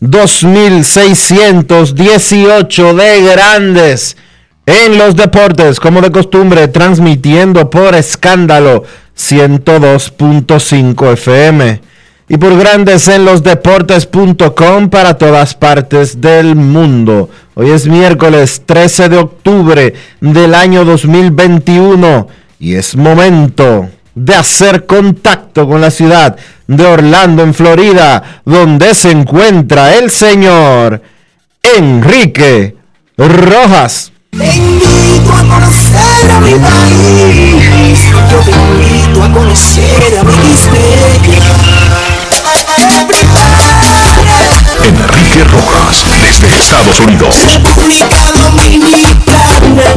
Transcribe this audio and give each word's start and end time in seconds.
2618 0.00 2.94
de 2.94 3.22
Grandes 3.22 4.16
en 4.64 4.98
los 4.98 5.16
Deportes, 5.16 5.80
como 5.80 6.00
de 6.00 6.12
costumbre, 6.12 6.68
transmitiendo 6.68 7.68
por 7.68 7.94
escándalo 7.94 8.84
102.5 9.16 11.12
FM 11.14 11.80
y 12.28 12.36
por 12.36 12.56
Grandes 12.58 13.08
en 13.08 13.24
los 13.24 13.42
Deportes.com 13.42 14.90
para 14.90 15.14
todas 15.14 15.54
partes 15.54 16.20
del 16.20 16.54
mundo. 16.54 17.30
Hoy 17.54 17.70
es 17.70 17.88
miércoles 17.88 18.62
13 18.66 19.08
de 19.08 19.16
octubre 19.16 19.94
del 20.20 20.54
año 20.54 20.84
2021 20.84 22.28
y 22.60 22.74
es 22.74 22.94
momento 22.94 23.88
de 24.14 24.34
hacer 24.34 24.86
contacto 24.86 25.66
con 25.66 25.80
la 25.80 25.90
ciudad 25.90 26.36
de 26.68 26.86
Orlando, 26.86 27.42
en 27.42 27.52
Florida, 27.54 28.42
donde 28.44 28.94
se 28.94 29.10
encuentra 29.10 29.96
el 29.96 30.08
señor 30.10 31.02
Enrique 31.62 32.76
Rojas. 33.16 34.12
Te 34.30 34.44
invito 34.44 35.32
a 35.32 35.42
conocer 35.42 36.30
a 36.30 36.40
mi 36.40 36.52
país. 36.52 38.10
Yo 38.30 38.40
te 38.40 38.50
invito 38.52 39.24
a 39.24 39.32
conocer 39.32 40.18
a 40.18 40.24
mi 40.24 40.32
Enrique 44.84 45.44
Rojas, 45.44 46.04
desde 46.22 46.56
Estados 46.56 47.00
Unidos. 47.00 47.46
República 47.46 48.30
Dominicana. 48.34 49.94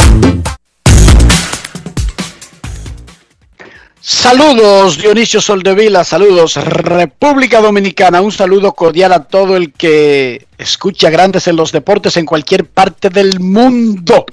Saludos 4.03 4.97
Dionisio 4.97 5.39
Soldevila, 5.39 6.03
saludos 6.03 6.55
República 6.55 7.61
Dominicana, 7.61 8.19
un 8.19 8.31
saludo 8.31 8.73
cordial 8.73 9.13
a 9.13 9.25
todo 9.25 9.55
el 9.55 9.73
que 9.73 10.47
escucha 10.57 11.11
Grandes 11.11 11.47
en 11.47 11.55
los 11.55 11.71
Deportes 11.71 12.17
en 12.17 12.25
cualquier 12.25 12.65
parte 12.65 13.11
del 13.11 13.39
mundo. 13.39 14.25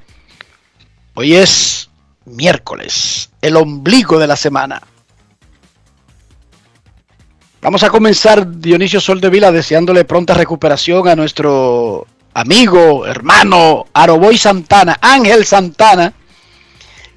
Hoy 1.13 1.35
es 1.35 1.91
miércoles, 2.25 3.29
el 3.43 3.57
ombligo 3.57 4.19
de 4.19 4.27
la 4.27 4.37
semana. 4.37 4.83
Vamos 7.61 7.83
a 7.83 7.91
comenzar 7.91 8.51
Dionisio 8.51 9.03
Soldevila 9.03 9.53
deseándole 9.53 10.07
pronta 10.07 10.33
recuperación 10.33 11.09
a 11.09 11.15
nuestro 11.15 12.07
amigo, 12.33 13.07
hermano 13.07 13.85
Aroboy 13.93 14.39
Santana, 14.39 14.97
Ángel 15.03 15.45
Santana 15.45 16.15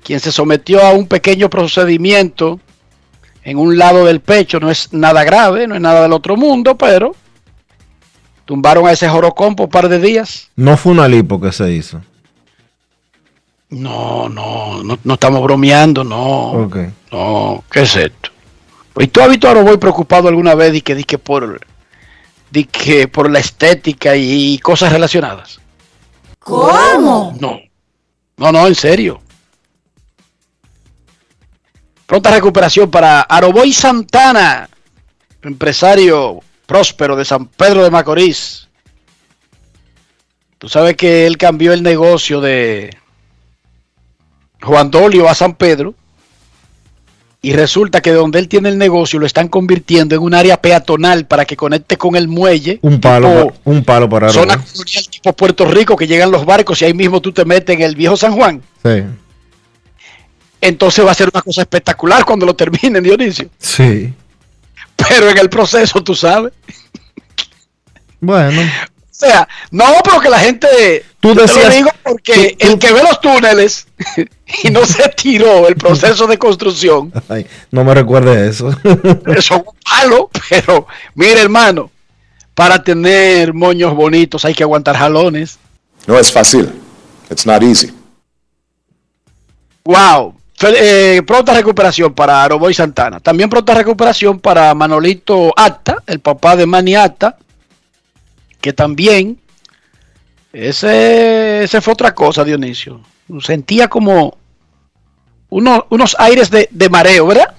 quien 0.04 0.20
se 0.20 0.32
sometió 0.32 0.82
a 0.84 0.92
un 0.92 1.08
pequeño 1.08 1.50
procedimiento 1.50 2.60
en 3.44 3.58
un 3.58 3.78
lado 3.78 4.06
del 4.06 4.22
pecho. 4.22 4.60
No 4.60 4.70
es 4.70 4.92
nada 4.94 5.24
grave, 5.24 5.68
no 5.68 5.76
es 5.76 5.82
nada 5.82 6.04
del 6.04 6.14
otro 6.14 6.38
mundo, 6.38 6.78
pero 6.78 7.16
tumbaron 8.46 8.88
a 8.88 8.92
ese 8.92 9.08
jorocón 9.08 9.56
por 9.56 9.66
un 9.66 9.72
par 9.72 9.90
de 9.90 10.00
días. 10.00 10.50
No 10.56 10.78
fue 10.78 10.92
una 10.92 11.08
lipo 11.08 11.40
que 11.40 11.52
se 11.52 11.72
hizo. 11.72 12.02
No, 13.70 14.28
no, 14.28 14.84
no, 14.84 15.00
no 15.02 15.14
estamos 15.14 15.42
bromeando, 15.42 16.04
no. 16.04 16.52
Ok. 16.66 16.78
No, 17.12 17.64
¿qué 17.72 17.84
es 17.84 17.96
esto? 17.96 18.30
¿Y 19.00 19.08
tú 19.08 19.22
has 19.22 19.30
visto 19.30 19.48
a 19.48 19.54
Roboy 19.54 19.78
preocupado 19.78 20.28
alguna 20.28 20.56
vez 20.56 20.76
y 20.76 20.82
que, 20.82 20.96
di 20.96 21.06
que 21.06 21.18
por, 21.18 21.62
di 22.52 22.66
que 22.66 23.08
por 23.08 23.32
la 23.32 23.40
estética 23.40 24.16
y, 24.18 24.60
cosas 24.60 24.92
relacionadas? 24.92 25.62
¿Cómo? 26.40 27.34
No. 27.40 27.60
No, 28.36 28.52
no, 28.52 28.68
en 28.68 28.76
serio. 28.76 29.21
Pronta 32.12 32.30
recuperación 32.30 32.92
para 32.92 33.22
Aroboy 33.22 33.72
Santana, 33.72 34.68
empresario 35.44 36.42
próspero 36.66 37.16
de 37.16 37.24
San 37.24 37.46
Pedro 37.46 37.86
de 37.86 37.90
Macorís. 37.90 38.68
Tú 40.58 40.68
sabes 40.68 40.98
que 40.98 41.26
él 41.26 41.38
cambió 41.38 41.72
el 41.72 41.82
negocio 41.84 42.42
de 42.42 42.98
Juan 44.62 44.92
Dolio 44.92 45.30
a 45.30 45.36
San 45.36 45.56
Pedro 45.56 45.96
y 47.42 47.54
resulta 47.54 48.02
que 48.02 48.12
donde 48.12 48.40
él 48.40 48.50
tiene 48.50 48.68
el 48.68 48.78
negocio 48.78 49.18
lo 49.18 49.26
están 49.26 49.48
convirtiendo 49.48 50.14
en 50.14 50.22
un 50.22 50.34
área 50.34 50.62
peatonal 50.62 51.28
para 51.28 51.46
que 51.46 51.56
conecte 51.56 51.96
con 51.96 52.18
el 52.18 52.28
muelle. 52.28 52.80
Un 52.82 53.00
palo, 53.00 53.30
tipo 53.30 53.54
un 53.64 53.86
palo 53.86 54.10
para 54.10 54.28
Zona 54.32 54.58
colonial 54.58 55.08
tipo 55.10 55.32
Puerto 55.32 55.64
Rico 55.64 55.96
que 55.96 56.08
llegan 56.08 56.30
los 56.30 56.46
barcos 56.46 56.82
y 56.82 56.86
ahí 56.86 56.94
mismo 56.94 57.22
tú 57.22 57.32
te 57.32 57.46
metes 57.46 57.74
en 57.74 57.82
el 57.82 57.96
viejo 57.96 58.18
San 58.18 58.34
Juan. 58.34 58.62
Sí. 58.84 59.02
Entonces 60.62 61.04
va 61.06 61.12
a 61.12 61.16
ser 61.16 61.30
una 61.34 61.42
cosa 61.42 61.62
espectacular 61.62 62.24
cuando 62.24 62.46
lo 62.46 62.56
terminen, 62.56 63.04
Dionisio. 63.04 63.50
Sí. 63.58 64.14
Pero 64.96 65.30
en 65.30 65.38
el 65.40 65.50
proceso, 65.50 66.04
tú 66.04 66.14
sabes. 66.16 66.54
Bueno. 68.20 68.62
O 68.62 69.24
sea, 69.24 69.48
no, 69.72 69.86
pero 70.04 70.20
que 70.20 70.30
la 70.30 70.40
gente. 70.40 71.04
Tú 71.20 71.36
te 71.36 71.42
decías- 71.42 71.68
lo 71.68 71.74
digo 71.76 71.90
porque 72.04 72.34
tú- 72.34 72.66
tú- 72.66 72.72
el 72.74 72.80
que 72.80 72.92
ve 72.94 73.02
los 73.04 73.22
túneles 73.22 73.88
y 74.64 74.70
no 74.72 74.86
se 74.86 75.10
tiró 75.10 75.68
el 75.68 75.76
proceso 75.76 76.26
de 76.28 76.38
construcción, 76.40 77.12
Ay, 77.30 77.46
no 77.72 77.84
me 77.84 77.94
recuerde 77.94 78.48
eso. 78.50 78.70
eso 78.84 79.26
es 79.28 79.52
un 79.52 79.64
palo. 79.84 80.30
Pero, 80.50 80.88
mire, 81.16 81.42
hermano, 81.42 81.92
para 82.56 82.84
tener 82.84 83.54
moños 83.54 83.94
bonitos 83.96 84.44
hay 84.46 84.54
que 84.56 84.64
aguantar 84.64 84.96
jalones. 84.98 85.58
No 86.08 86.18
es 86.18 86.32
fácil. 86.32 86.72
It's 87.30 87.46
not 87.46 87.62
easy. 87.64 87.92
Wow. 89.84 90.36
Eh, 90.64 91.22
pronta 91.26 91.54
recuperación 91.54 92.14
para 92.14 92.44
Aroboy 92.44 92.74
Santana. 92.74 93.20
También 93.20 93.50
pronta 93.50 93.74
recuperación 93.74 94.40
para 94.40 94.74
Manolito 94.76 95.54
Acta, 95.56 95.98
el 96.06 96.20
papá 96.20 96.56
de 96.56 96.66
Manny 96.66 96.96
Acta, 96.96 97.38
que 98.60 98.74
también 98.74 99.40
ese, 100.54 101.64
ese 101.64 101.82
fue 101.82 101.94
otra 101.94 102.14
cosa, 102.14 102.44
Dionisio. 102.44 103.02
Sentía 103.40 103.88
como 103.88 104.38
uno- 105.50 105.86
unos 105.90 106.16
aires 106.20 106.50
de, 106.52 106.68
de 106.72 106.90
mareo, 106.90 107.28
¿verdad? 107.28 107.54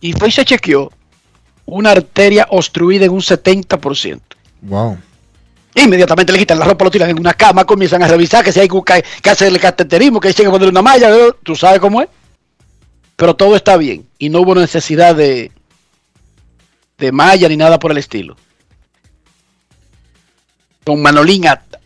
Y 0.00 0.12
fue 0.12 0.28
y 0.28 0.32
se 0.32 0.44
chequeó 0.44 0.92
una 1.64 1.90
arteria 1.90 2.46
obstruida 2.50 3.04
en 3.06 3.12
un 3.12 3.20
70%. 3.20 4.20
Wow. 4.62 4.98
Inmediatamente 5.84 6.32
le 6.32 6.38
quitan 6.38 6.58
la 6.58 6.64
ropa, 6.64 6.84
lo 6.84 6.90
tiran 6.90 7.10
en 7.10 7.18
una 7.18 7.34
cama, 7.34 7.64
comienzan 7.64 8.02
a 8.02 8.08
revisar 8.08 8.44
que 8.44 8.52
si 8.52 8.60
hay 8.60 8.68
que, 8.68 9.04
que 9.22 9.30
hacer 9.30 9.48
el 9.48 9.60
cateterismo, 9.60 10.20
que 10.20 10.28
hay 10.28 10.34
que 10.34 10.44
ponerle 10.44 10.68
una 10.68 10.82
malla, 10.82 11.10
tú 11.42 11.54
sabes 11.54 11.80
cómo 11.80 12.02
es. 12.02 12.08
Pero 13.16 13.34
todo 13.34 13.56
está 13.56 13.76
bien 13.76 14.06
y 14.18 14.28
no 14.28 14.40
hubo 14.40 14.54
necesidad 14.54 15.14
de, 15.14 15.50
de 16.98 17.12
malla 17.12 17.48
ni 17.48 17.56
nada 17.56 17.78
por 17.78 17.90
el 17.90 17.98
estilo. 17.98 18.36
Don 20.84 21.02
Manolín 21.02 21.46
Acta. 21.46 21.80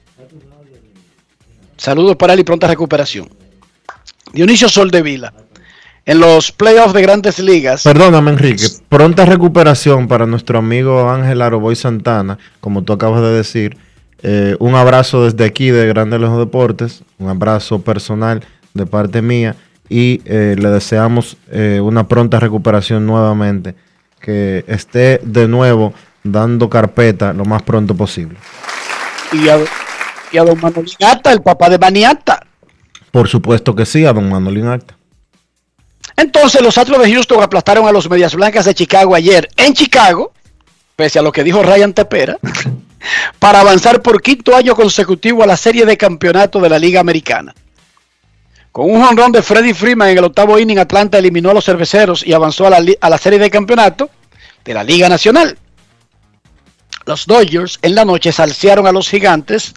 Saludos 1.77 2.17
para 2.17 2.35
él 2.35 2.41
y 2.41 2.45
pronta 2.45 2.67
recuperación. 2.67 3.29
Dionisio 4.33 4.69
Soldevila. 4.69 5.33
En 6.05 6.19
los 6.19 6.51
playoffs 6.51 6.95
de 6.95 7.03
grandes 7.03 7.39
ligas. 7.39 7.85
Perdóname, 7.85 8.33
Enrique. 8.33 8.67
Pronta 8.89 9.25
recuperación 9.25 10.09
para 10.09 10.27
nuestro 10.27 10.59
amigo 10.59 11.09
Ángel 11.09 11.43
Aroboy 11.43 11.77
Santana, 11.77 12.39
como 12.61 12.83
tú 12.83 12.93
acabas 12.93 13.23
de 13.23 13.33
decir. 13.33 13.77
Eh, 14.25 14.57
un 14.59 14.75
abrazo 14.75 15.25
desde 15.25 15.45
aquí 15.45 15.71
de 15.71 15.87
Grandes 15.87 16.21
Los 16.21 16.37
Deportes. 16.39 17.03
Un 17.19 17.29
abrazo 17.29 17.83
personal 17.83 18.45
de 18.75 18.87
parte 18.87 19.23
mía. 19.23 19.55
Y 19.89 20.23
eh, 20.25 20.57
le 20.59 20.71
deseamos 20.71 21.37
eh, 21.51 21.81
una 21.81 22.09
pronta 22.09 22.41
recuperación 22.41 23.07
nuevamente. 23.07 23.77
Que 24.21 24.65
esté 24.67 25.21
de 25.23 25.47
nuevo 25.47 25.95
dando 26.25 26.69
carpeta 26.69 27.33
lo 27.33 27.45
más 27.45 27.63
pronto 27.63 27.95
posible. 27.97 28.37
Y 29.33 29.49
a, 29.49 29.59
y 30.33 30.39
a 30.39 30.43
don 30.43 30.61
Manolín 30.61 30.95
Acta, 31.01 31.33
el 31.33 31.43
papá 31.43 31.71
de 31.71 31.79
Maniata. 31.79 32.45
Por 33.13 33.29
supuesto 33.29 33.75
que 33.77 33.87
sí, 33.87 34.05
a 34.05 34.13
don 34.13 34.29
Manolín 34.29 34.67
Acta. 34.67 34.97
Entonces 36.17 36.61
los 36.63 36.77
Astros 36.79 37.03
de 37.03 37.13
Houston 37.13 37.43
aplastaron 37.43 37.87
a 37.87 37.93
los 37.93 38.09
Medias 38.09 38.35
Blancas 38.35 38.65
de 38.65 38.75
Chicago 38.75 39.15
ayer 39.15 39.49
en 39.57 39.75
Chicago, 39.75 40.33
pese 40.97 41.19
a 41.19 41.23
lo 41.23 41.33
que 41.33 41.45
dijo 41.45 41.63
Ryan 41.63 41.95
Tepera, 41.95 42.39
para 43.39 43.61
avanzar 43.61 44.03
por 44.03 44.23
quinto 44.23 44.55
año 44.55 44.75
consecutivo 44.75 45.43
a 45.43 45.47
la 45.47 45.57
serie 45.57 45.85
de 45.85 45.97
campeonato 45.97 46.61
de 46.61 46.69
la 46.69 46.79
Liga 46.79 47.01
Americana. 47.01 47.55
Con 48.71 48.91
un 48.91 49.05
jonrón 49.05 49.33
de 49.33 49.43
Freddie 49.43 49.75
Freeman 49.75 50.09
en 50.09 50.19
el 50.19 50.25
octavo 50.25 50.59
inning, 50.59 50.79
Atlanta 50.79 51.19
eliminó 51.19 51.51
a 51.51 51.55
los 51.55 51.65
cerveceros 51.65 52.27
y 52.27 52.33
avanzó 52.33 52.67
a 52.67 52.71
la, 52.71 52.83
a 53.01 53.11
la 53.11 53.19
serie 53.19 53.39
de 53.39 53.51
campeonato 53.51 54.09
de 54.65 54.75
la 54.75 54.83
Liga 54.83 55.09
Nacional. 55.09 55.59
Los 57.05 57.27
Dodgers 57.27 57.79
en 57.83 57.95
la 57.95 58.05
noche 58.05 58.33
salsearon 58.33 58.87
a 58.87 58.93
los 58.93 59.09
gigantes 59.09 59.75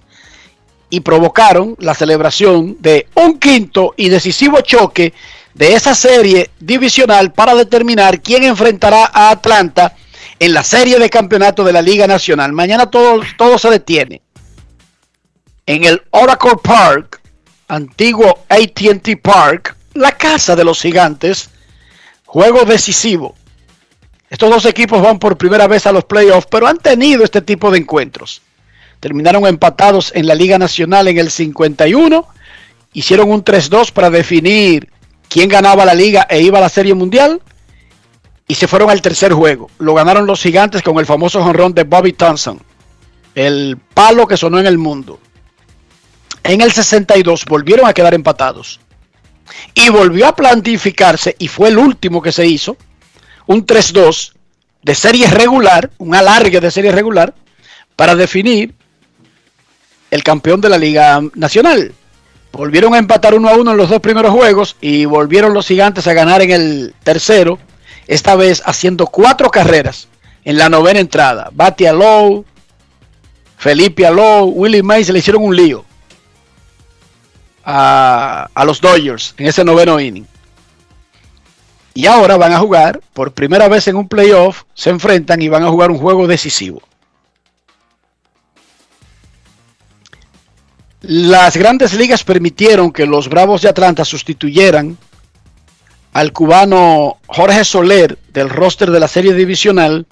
y 0.89 1.01
provocaron 1.01 1.75
la 1.80 1.94
celebración 1.94 2.77
de 2.80 3.07
un 3.16 3.39
quinto 3.39 3.94
y 3.98 4.10
decisivo 4.10 4.62
choque 4.62 5.13
de 5.55 5.73
esa 5.73 5.95
serie 5.95 6.51
divisional 6.59 7.31
para 7.31 7.55
determinar 7.55 8.21
quién 8.21 8.43
enfrentará 8.43 9.09
a 9.11 9.31
Atlanta 9.31 9.95
en 10.37 10.53
la 10.53 10.63
serie 10.63 10.99
de 10.99 11.09
campeonato 11.09 11.63
de 11.63 11.71
la 11.71 11.81
Liga 11.81 12.05
Nacional. 12.07 12.51
Mañana 12.51 12.91
todo, 12.91 13.21
todo 13.37 13.57
se 13.57 13.69
detiene. 13.69 14.21
En 15.65 15.85
el 15.85 16.03
Oracle 16.11 16.57
Park, 16.61 17.21
antiguo 17.69 18.43
ATT 18.49 19.21
Park, 19.21 19.75
la 19.93 20.11
casa 20.11 20.57
de 20.57 20.65
los 20.65 20.81
gigantes, 20.81 21.49
juego 22.25 22.65
decisivo. 22.65 23.33
Estos 24.29 24.49
dos 24.49 24.65
equipos 24.65 25.01
van 25.01 25.19
por 25.19 25.37
primera 25.37 25.67
vez 25.67 25.87
a 25.87 25.93
los 25.93 26.03
playoffs, 26.03 26.47
pero 26.51 26.67
han 26.67 26.79
tenido 26.79 27.23
este 27.23 27.41
tipo 27.41 27.71
de 27.71 27.77
encuentros. 27.77 28.41
Terminaron 28.99 29.47
empatados 29.47 30.11
en 30.15 30.27
la 30.27 30.35
Liga 30.35 30.57
Nacional 30.57 31.07
en 31.07 31.17
el 31.17 31.31
51, 31.31 32.27
hicieron 32.91 33.31
un 33.31 33.43
3-2 33.43 33.91
para 33.91 34.09
definir 34.09 34.89
quién 35.35 35.49
ganaba 35.49 35.83
la 35.83 35.93
liga 35.93 36.25
e 36.29 36.39
iba 36.39 36.59
a 36.59 36.61
la 36.61 36.69
Serie 36.69 36.93
Mundial. 36.93 37.41
Y 38.47 38.55
se 38.55 38.69
fueron 38.69 38.89
al 38.89 39.01
tercer 39.01 39.33
juego. 39.33 39.69
Lo 39.79 39.93
ganaron 39.93 40.25
los 40.25 40.41
gigantes 40.41 40.81
con 40.81 40.97
el 40.97 41.05
famoso 41.05 41.43
jonrón 41.43 41.73
de 41.73 41.83
Bobby 41.83 42.13
Thompson. 42.13 42.61
El 43.33 43.77
palo 43.93 44.27
que 44.27 44.37
sonó 44.37 44.59
en 44.59 44.65
el 44.65 44.77
mundo. 44.77 45.19
En 46.41 46.61
el 46.61 46.71
62 46.71 47.43
volvieron 47.43 47.85
a 47.85 47.93
quedar 47.93 48.13
empatados. 48.13 48.79
Y 49.73 49.89
volvió 49.89 50.27
a 50.27 50.35
plantificarse, 50.37 51.35
y 51.38 51.49
fue 51.49 51.67
el 51.67 51.79
último 51.79 52.21
que 52.21 52.31
se 52.31 52.47
hizo, 52.47 52.77
un 53.45 53.65
3-2 53.65 54.31
de 54.83 54.95
serie 54.95 55.27
regular, 55.27 55.91
un 55.97 56.15
alargue 56.15 56.61
de 56.61 56.71
serie 56.71 56.93
regular, 56.93 57.33
para 57.97 58.15
definir 58.15 58.73
el 60.11 60.23
campeón 60.23 60.61
de 60.61 60.69
la 60.69 60.77
Liga 60.77 61.19
Nacional. 61.33 61.93
Volvieron 62.55 62.95
a 62.95 62.99
empatar 62.99 63.33
uno 63.33 63.49
a 63.49 63.57
uno 63.57 63.71
en 63.71 63.77
los 63.77 63.89
dos 63.89 63.99
primeros 63.99 64.31
juegos 64.31 64.77
y 64.79 65.03
volvieron 65.03 65.53
los 65.53 65.67
gigantes 65.67 66.07
a 66.07 66.13
ganar 66.13 66.41
en 66.41 66.51
el 66.51 66.95
tercero, 67.03 67.59
esta 68.07 68.37
vez 68.37 68.63
haciendo 68.65 69.07
cuatro 69.07 69.51
carreras 69.51 70.07
en 70.45 70.57
la 70.57 70.69
novena 70.69 71.01
entrada. 71.01 71.49
Bati 71.51 71.83
Lowe, 71.83 72.45
Felipe 73.57 74.05
Alou, 74.05 74.45
Willie 74.51 74.83
Mays 74.83 75.07
se 75.07 75.13
le 75.13 75.19
hicieron 75.19 75.43
un 75.43 75.53
lío 75.53 75.83
a, 77.65 78.47
a 78.53 78.63
los 78.63 78.79
Dodgers 78.79 79.35
en 79.37 79.47
ese 79.47 79.65
noveno 79.65 79.99
inning. 79.99 80.25
Y 81.93 82.05
ahora 82.05 82.37
van 82.37 82.53
a 82.53 82.59
jugar, 82.59 83.01
por 83.11 83.33
primera 83.33 83.67
vez 83.67 83.89
en 83.89 83.97
un 83.97 84.07
playoff, 84.07 84.63
se 84.73 84.91
enfrentan 84.91 85.41
y 85.41 85.49
van 85.49 85.63
a 85.63 85.69
jugar 85.69 85.91
un 85.91 85.97
juego 85.97 86.25
decisivo. 86.25 86.81
Las 91.07 91.55
grandes 91.55 91.93
ligas 91.93 92.23
permitieron 92.23 92.91
que 92.91 93.05
los 93.05 93.29
Bravos 93.29 93.61
de 93.61 93.69
Atlanta 93.69 94.03
sustituyeran 94.03 94.97
al 96.13 96.33
cubano 96.33 97.19
Jorge 97.27 97.63
Soler 97.63 98.17
del 98.33 98.49
roster 98.49 98.89
de 98.89 98.99
la 98.99 99.07
serie 99.07 99.35
divisional 99.35 100.07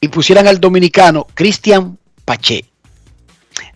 y 0.00 0.08
pusieran 0.08 0.46
al 0.46 0.60
dominicano 0.60 1.26
Cristian 1.34 1.98
Pache. 2.24 2.64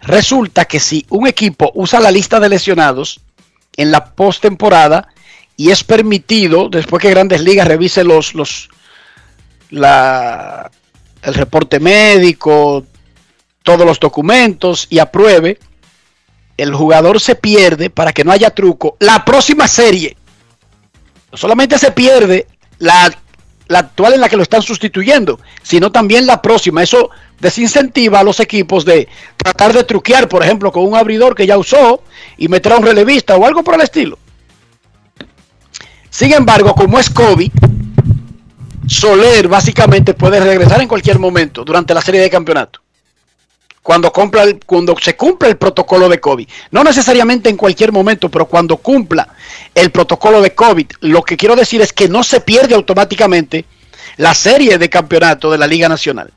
Resulta 0.01 0.65
que 0.65 0.81
si 0.81 1.05
un 1.11 1.27
equipo 1.27 1.71
usa 1.75 2.01
la 2.01 2.11
lista 2.11 2.41
de 2.41 2.49
lesionados 2.49 3.21
en 3.77 3.91
la 3.91 4.07
postemporada 4.15 5.09
y 5.55 5.71
es 5.71 5.85
permitido, 5.85 6.71
después 6.71 7.03
que 7.03 7.11
Grandes 7.11 7.43
Ligas 7.43 7.69
revise 7.69 8.05
los, 8.05 8.35
los 8.35 8.71
el 9.71 11.35
reporte 11.35 11.79
médico, 11.79 12.87
todos 13.63 13.85
los 13.85 14.01
documentos 14.01 14.87
y 14.89 14.99
apruebe, 14.99 15.59
el 16.59 16.75
jugador 16.75 17.21
se 17.21 17.37
pierde 17.37 17.89
para 17.89 18.13
que 18.13 18.25
no 18.25 18.33
haya 18.33 18.51
truco. 18.51 18.97
La 18.99 19.25
próxima 19.25 19.67
serie, 19.69 20.17
no 21.31 21.39
solamente 21.39 21.79
se 21.79 21.93
pierde 21.93 22.47
la, 22.79 23.17
la, 23.69 23.79
actual 23.79 24.15
en 24.15 24.21
la 24.21 24.29
que 24.29 24.37
lo 24.37 24.43
están 24.43 24.61
sustituyendo, 24.61 25.41
sino 25.63 25.93
también 25.93 26.27
la 26.27 26.43
próxima. 26.43 26.83
Eso 26.83 27.11
desincentiva 27.39 28.19
a 28.19 28.25
los 28.25 28.41
equipos 28.41 28.85
de 28.85 29.09
tratar 29.37 29.73
de 29.73 29.85
truquear, 29.85 30.29
por 30.29 30.43
ejemplo, 30.43 30.73
con 30.73 30.85
un 30.85 30.97
abridor 30.97 31.37
que 31.37 31.47
ya 31.47 31.57
usó 31.57 32.03
y 32.37 32.49
meter 32.49 32.73
a 32.73 32.79
un 32.79 32.85
relevista 32.85 33.37
o 33.37 33.47
algo 33.47 33.63
por 33.63 33.77
el 33.77 33.83
estilo. 33.83 34.19
Sin 36.11 36.33
embargo, 36.33 36.75
como 36.75 36.99
es 36.99 37.09
COVID, 37.09 37.53
Soler 38.89 39.47
básicamente 39.47 40.13
puede 40.15 40.41
regresar 40.41 40.81
en 40.81 40.89
cualquier 40.89 41.21
momento 41.21 41.65
durante 41.65 41.95
la 41.95 42.01
serie 42.01 42.21
de 42.21 42.31
campeonato 42.31 42.81
cuando, 43.83 44.13
cumpla 44.13 44.43
el, 44.43 44.61
cuando 44.65 44.95
se 45.01 45.17
cumpla 45.17 45.49
el 45.49 45.57
protocolo 45.57 46.09
de 46.09 46.21
COVID. 46.21 46.49
No 46.71 46.85
necesariamente 46.85 47.49
en 47.49 47.57
cualquier 47.57 47.91
momento, 47.93 48.29
pero 48.29 48.47
cuando 48.47 48.77
cumpla 48.77 49.29
el 49.75 49.91
protocolo 49.91 50.43
de 50.43 50.55
COVID. 50.55 50.87
Lo 51.01 51.23
que 51.23 51.37
quiero 51.37 51.57
decir 51.57 51.81
es 51.81 51.93
que 51.93 52.09
no 52.09 52.23
se 52.23 52.41
pierde 52.41 52.75
automáticamente 52.75 53.65
la 54.17 54.35
serie 54.35 54.79
de 54.79 54.91
campeonato 54.91 55.51
de 55.51 55.59
la 55.59 55.67
Liga 55.67 55.89
Nacional. 55.89 56.33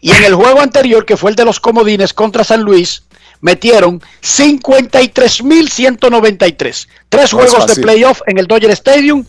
Y 0.00 0.12
en 0.12 0.24
el 0.24 0.34
juego 0.34 0.60
anterior, 0.60 1.04
que 1.04 1.16
fue 1.16 1.30
el 1.30 1.36
de 1.36 1.44
los 1.44 1.60
comodines 1.60 2.12
contra 2.12 2.42
San 2.44 2.62
Luis, 2.62 3.04
metieron 3.40 4.00
53.193. 4.22 6.88
Tres 7.08 7.32
No 7.32 7.38
juegos 7.38 7.66
de 7.66 7.76
playoff 7.82 8.20
en 8.26 8.38
el 8.38 8.46
Dodger 8.46 8.70
Stadium, 8.70 9.24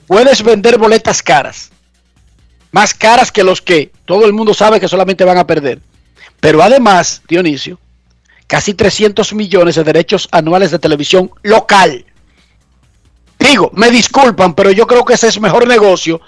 Puedes 0.07 0.43
vender 0.43 0.77
boletas 0.77 1.21
caras. 1.21 1.71
Más 2.71 2.93
caras 2.93 3.31
que 3.31 3.43
los 3.43 3.61
que 3.61 3.91
todo 4.05 4.25
el 4.25 4.33
mundo 4.33 4.53
sabe 4.53 4.79
que 4.79 4.87
solamente 4.87 5.23
van 5.23 5.37
a 5.37 5.47
perder. 5.47 5.79
Pero 6.39 6.61
además, 6.61 7.21
Dionisio, 7.27 7.79
casi 8.47 8.73
300 8.73 9.33
millones 9.33 9.75
de 9.75 9.83
derechos 9.83 10.27
anuales 10.31 10.71
de 10.71 10.79
televisión 10.79 11.31
local. 11.43 12.05
Digo, 13.37 13.71
me 13.73 13.89
disculpan, 13.89 14.53
pero 14.53 14.71
yo 14.71 14.85
creo 14.85 15.05
que 15.05 15.13
ese 15.13 15.27
es 15.27 15.39
mejor 15.39 15.67
negocio 15.67 16.21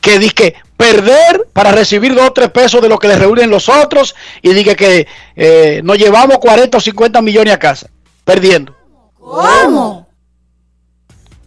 que 0.00 0.18
dije 0.18 0.54
perder 0.76 1.48
para 1.52 1.72
recibir 1.72 2.14
dos 2.14 2.28
o 2.28 2.32
tres 2.32 2.50
pesos 2.50 2.82
de 2.82 2.88
lo 2.88 2.98
que 2.98 3.08
le 3.08 3.16
reúnen 3.16 3.50
los 3.50 3.68
otros 3.68 4.14
y 4.42 4.52
dije 4.52 4.76
que 4.76 5.06
eh, 5.34 5.80
nos 5.82 5.98
llevamos 5.98 6.38
40 6.38 6.76
o 6.76 6.80
50 6.80 7.22
millones 7.22 7.54
a 7.54 7.58
casa, 7.58 7.88
perdiendo. 8.24 8.76
¿Cómo? 9.18 10.03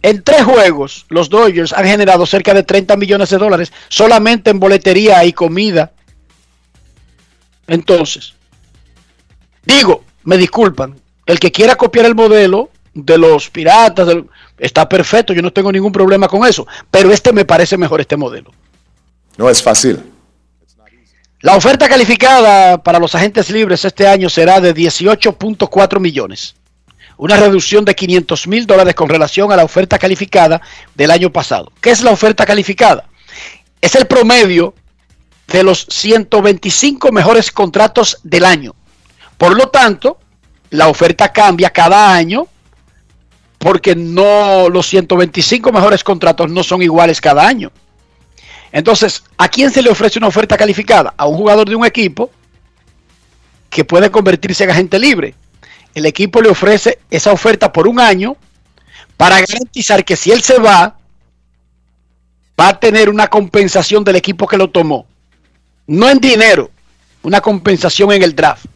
En 0.02 0.22
tres 0.22 0.44
juegos, 0.44 1.06
los 1.08 1.28
Dodgers 1.28 1.72
han 1.72 1.84
generado 1.84 2.24
cerca 2.24 2.54
de 2.54 2.62
30 2.62 2.96
millones 2.96 3.30
de 3.30 3.38
dólares 3.38 3.72
solamente 3.88 4.50
en 4.50 4.60
boletería 4.60 5.24
y 5.24 5.32
comida. 5.32 5.92
Entonces, 7.66 8.34
digo, 9.64 10.04
me 10.24 10.36
disculpan, 10.36 10.96
el 11.26 11.40
que 11.40 11.52
quiera 11.52 11.74
copiar 11.74 12.06
el 12.06 12.14
modelo 12.14 12.70
de 12.94 13.18
los 13.18 13.50
piratas 13.50 14.08
está 14.58 14.88
perfecto, 14.88 15.32
yo 15.32 15.42
no 15.42 15.52
tengo 15.52 15.70
ningún 15.70 15.92
problema 15.92 16.28
con 16.28 16.46
eso, 16.46 16.66
pero 16.90 17.12
este 17.12 17.32
me 17.32 17.44
parece 17.44 17.76
mejor 17.76 18.00
este 18.00 18.16
modelo. 18.16 18.52
No 19.36 19.48
es 19.50 19.62
fácil. 19.62 20.02
La 21.40 21.56
oferta 21.56 21.88
calificada 21.88 22.82
para 22.82 22.98
los 22.98 23.14
agentes 23.14 23.48
libres 23.50 23.84
este 23.84 24.08
año 24.08 24.28
será 24.28 24.60
de 24.60 24.74
18.4 24.74 26.00
millones, 26.00 26.56
una 27.18 27.36
reducción 27.36 27.84
de 27.84 27.94
500 27.94 28.46
mil 28.46 28.66
dólares 28.66 28.94
con 28.94 29.08
relación 29.08 29.52
a 29.52 29.56
la 29.56 29.64
oferta 29.64 29.98
calificada 29.98 30.62
del 30.94 31.10
año 31.10 31.30
pasado. 31.30 31.70
¿Qué 31.80 31.90
es 31.90 32.02
la 32.02 32.12
oferta 32.12 32.46
calificada? 32.46 33.04
Es 33.80 33.94
el 33.96 34.06
promedio 34.06 34.74
de 35.48 35.62
los 35.62 35.86
125 35.90 37.10
mejores 37.12 37.50
contratos 37.50 38.18
del 38.22 38.44
año. 38.44 38.74
Por 39.36 39.56
lo 39.56 39.68
tanto, 39.68 40.18
la 40.70 40.88
oferta 40.88 41.32
cambia 41.32 41.70
cada 41.70 42.14
año 42.14 42.46
porque 43.58 43.96
no 43.96 44.68
los 44.68 44.86
125 44.86 45.72
mejores 45.72 46.04
contratos 46.04 46.50
no 46.50 46.62
son 46.62 46.82
iguales 46.82 47.20
cada 47.20 47.46
año. 47.46 47.72
Entonces, 48.70 49.24
¿a 49.36 49.48
quién 49.48 49.72
se 49.72 49.82
le 49.82 49.90
ofrece 49.90 50.18
una 50.18 50.28
oferta 50.28 50.56
calificada? 50.56 51.14
A 51.16 51.26
un 51.26 51.36
jugador 51.36 51.68
de 51.68 51.74
un 51.74 51.84
equipo 51.84 52.30
que 53.70 53.84
puede 53.84 54.10
convertirse 54.10 54.64
en 54.64 54.70
agente 54.70 54.98
libre. 54.98 55.34
El 55.98 56.06
equipo 56.06 56.40
le 56.40 56.48
ofrece 56.48 57.00
esa 57.10 57.32
oferta 57.32 57.72
por 57.72 57.88
un 57.88 57.98
año 57.98 58.36
para 59.16 59.40
garantizar 59.40 60.04
que 60.04 60.14
si 60.14 60.30
él 60.30 60.42
se 60.42 60.56
va, 60.60 60.96
va 62.58 62.68
a 62.68 62.78
tener 62.78 63.08
una 63.08 63.26
compensación 63.26 64.04
del 64.04 64.14
equipo 64.14 64.46
que 64.46 64.56
lo 64.56 64.70
tomó. 64.70 65.06
No 65.88 66.08
en 66.08 66.20
dinero, 66.20 66.70
una 67.24 67.40
compensación 67.40 68.12
en 68.12 68.22
el 68.22 68.36
draft. 68.36 68.66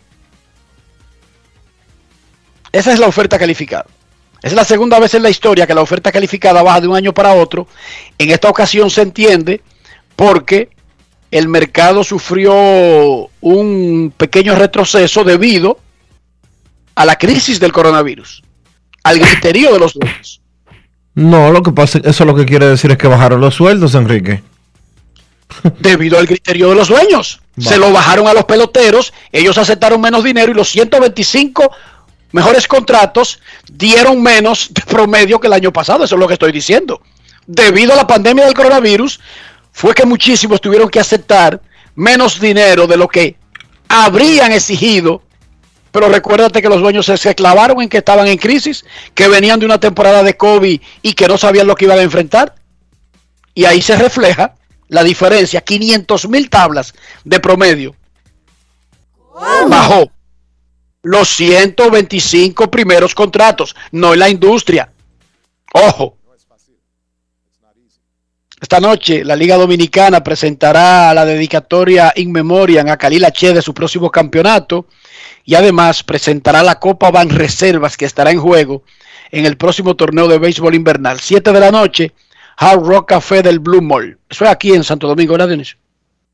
Esa 2.72 2.92
es 2.92 2.98
la 2.98 3.06
oferta 3.06 3.38
calificada. 3.38 3.86
Es 4.42 4.52
la 4.52 4.64
segunda 4.64 4.98
vez 4.98 5.14
en 5.14 5.22
la 5.22 5.30
historia 5.30 5.64
que 5.64 5.74
la 5.76 5.82
oferta 5.82 6.10
calificada 6.10 6.60
baja 6.60 6.80
de 6.80 6.88
un 6.88 6.96
año 6.96 7.14
para 7.14 7.34
otro. 7.34 7.68
En 8.18 8.32
esta 8.32 8.50
ocasión 8.50 8.90
se 8.90 9.02
entiende 9.02 9.62
porque 10.16 10.70
el 11.30 11.46
mercado 11.46 12.02
sufrió 12.02 13.30
un 13.40 14.12
pequeño 14.16 14.56
retroceso 14.56 15.22
debido 15.22 15.78
a 15.78 15.91
la 17.04 17.16
crisis 17.16 17.58
del 17.60 17.72
coronavirus, 17.72 18.42
al 19.04 19.18
griterío 19.18 19.72
de 19.72 19.78
los 19.78 19.94
dueños. 19.94 20.40
No, 21.14 21.52
lo 21.52 21.62
que 21.62 21.72
pasa, 21.72 22.00
eso 22.04 22.24
lo 22.24 22.34
que 22.34 22.46
quiere 22.46 22.66
decir 22.66 22.90
es 22.90 22.96
que 22.96 23.06
bajaron 23.06 23.40
los 23.40 23.54
sueldos, 23.54 23.94
Enrique. 23.94 24.42
debido 25.78 26.18
al 26.18 26.26
criterio 26.26 26.70
de 26.70 26.74
los 26.74 26.88
dueños. 26.88 27.40
Vale. 27.56 27.68
Se 27.68 27.78
lo 27.78 27.92
bajaron 27.92 28.26
a 28.26 28.32
los 28.32 28.44
peloteros, 28.44 29.12
ellos 29.30 29.58
aceptaron 29.58 30.00
menos 30.00 30.24
dinero 30.24 30.50
y 30.52 30.54
los 30.54 30.70
125 30.70 31.70
mejores 32.32 32.66
contratos 32.66 33.40
dieron 33.70 34.22
menos 34.22 34.68
de 34.72 34.82
promedio 34.82 35.38
que 35.38 35.46
el 35.46 35.52
año 35.52 35.72
pasado, 35.72 36.04
eso 36.04 36.14
es 36.14 36.20
lo 36.20 36.26
que 36.26 36.34
estoy 36.34 36.52
diciendo. 36.52 37.02
Debido 37.46 37.92
a 37.92 37.96
la 37.96 38.06
pandemia 38.06 38.44
del 38.44 38.54
coronavirus, 38.54 39.20
fue 39.72 39.94
que 39.94 40.06
muchísimos 40.06 40.60
tuvieron 40.60 40.88
que 40.88 41.00
aceptar 41.00 41.60
menos 41.94 42.40
dinero 42.40 42.86
de 42.86 42.96
lo 42.96 43.08
que 43.08 43.36
habrían 43.88 44.52
exigido. 44.52 45.22
Pero 45.92 46.08
recuérdate 46.08 46.62
que 46.62 46.70
los 46.70 46.80
dueños 46.80 47.04
se, 47.04 47.34
clavaron 47.34 47.82
en 47.82 47.88
que 47.88 47.98
estaban 47.98 48.26
en 48.26 48.38
crisis, 48.38 48.84
que 49.14 49.28
venían 49.28 49.60
de 49.60 49.66
una 49.66 49.78
temporada 49.78 50.22
de 50.22 50.36
COVID 50.36 50.80
y 51.02 51.12
que 51.12 51.28
no 51.28 51.36
sabían 51.36 51.66
lo 51.66 51.74
que 51.74 51.84
iban 51.84 51.98
a 51.98 52.02
enfrentar. 52.02 52.54
Y 53.54 53.66
ahí 53.66 53.82
se 53.82 53.96
refleja 53.96 54.54
la 54.88 55.04
diferencia, 55.04 55.60
500 55.60 56.28
mil 56.28 56.48
tablas 56.48 56.94
de 57.24 57.38
promedio. 57.40 57.94
Bajó 59.68 60.10
los 61.02 61.28
125 61.28 62.70
primeros 62.70 63.14
contratos, 63.14 63.76
no 63.90 64.14
en 64.14 64.18
la 64.18 64.30
industria. 64.30 64.90
Ojo. 65.74 66.16
Esta 68.60 68.78
noche 68.78 69.24
la 69.24 69.34
Liga 69.34 69.56
Dominicana 69.56 70.22
presentará 70.22 71.12
la 71.12 71.24
dedicatoria 71.24 72.12
in 72.14 72.30
memoriam 72.30 72.88
a 72.88 72.96
Khalil 72.96 73.24
H 73.24 73.52
de 73.52 73.60
su 73.60 73.74
próximo 73.74 74.08
campeonato 74.08 74.86
y 75.44 75.54
además 75.54 76.02
presentará 76.02 76.62
la 76.62 76.78
Copa 76.78 77.10
Ban 77.10 77.30
Reservas 77.30 77.96
que 77.96 78.04
estará 78.04 78.30
en 78.30 78.40
juego 78.40 78.82
en 79.30 79.46
el 79.46 79.56
próximo 79.56 79.96
torneo 79.96 80.28
de 80.28 80.38
béisbol 80.38 80.74
invernal. 80.74 81.18
7 81.20 81.52
de 81.52 81.60
la 81.60 81.70
noche, 81.70 82.12
Hard 82.56 82.84
Rock 82.84 83.08
Café 83.08 83.42
del 83.42 83.58
Blue 83.58 83.82
Mall. 83.82 84.18
Eso 84.28 84.44
es 84.44 84.50
aquí 84.50 84.72
en 84.72 84.84
Santo 84.84 85.08
Domingo, 85.08 85.32
¿verdad, 85.32 85.48
Dionisio? 85.48 85.78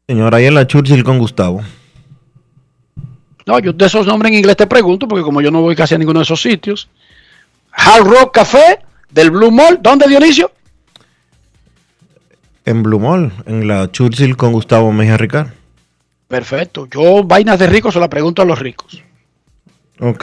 Señor, 0.06 0.34
ahí 0.34 0.46
en 0.46 0.54
la 0.54 0.66
Churchill 0.66 1.04
con 1.04 1.18
Gustavo. 1.18 1.62
No, 3.46 3.58
yo 3.60 3.72
de 3.72 3.86
esos 3.86 4.06
nombres 4.06 4.32
en 4.32 4.38
inglés 4.38 4.56
te 4.56 4.66
pregunto, 4.66 5.08
porque 5.08 5.22
como 5.22 5.40
yo 5.40 5.50
no 5.50 5.62
voy 5.62 5.74
casi 5.74 5.94
a 5.94 5.98
ninguno 5.98 6.20
de 6.20 6.24
esos 6.24 6.42
sitios. 6.42 6.88
Hard 7.72 8.04
Rock 8.04 8.34
Café 8.34 8.80
del 9.10 9.30
Blue 9.30 9.50
Mall. 9.50 9.78
¿Dónde, 9.80 10.06
Dionisio? 10.06 10.50
En 12.64 12.82
Blue 12.82 12.98
Mall, 12.98 13.32
en 13.46 13.66
la 13.66 13.90
Churchill 13.90 14.36
con 14.36 14.52
Gustavo 14.52 14.92
Mejía 14.92 15.16
Ricard. 15.16 15.48
Perfecto. 16.28 16.86
Yo 16.86 17.24
vainas 17.24 17.58
de 17.58 17.66
ricos 17.66 17.94
se 17.94 18.00
la 18.00 18.10
pregunto 18.10 18.42
a 18.42 18.44
los 18.44 18.58
ricos. 18.58 19.02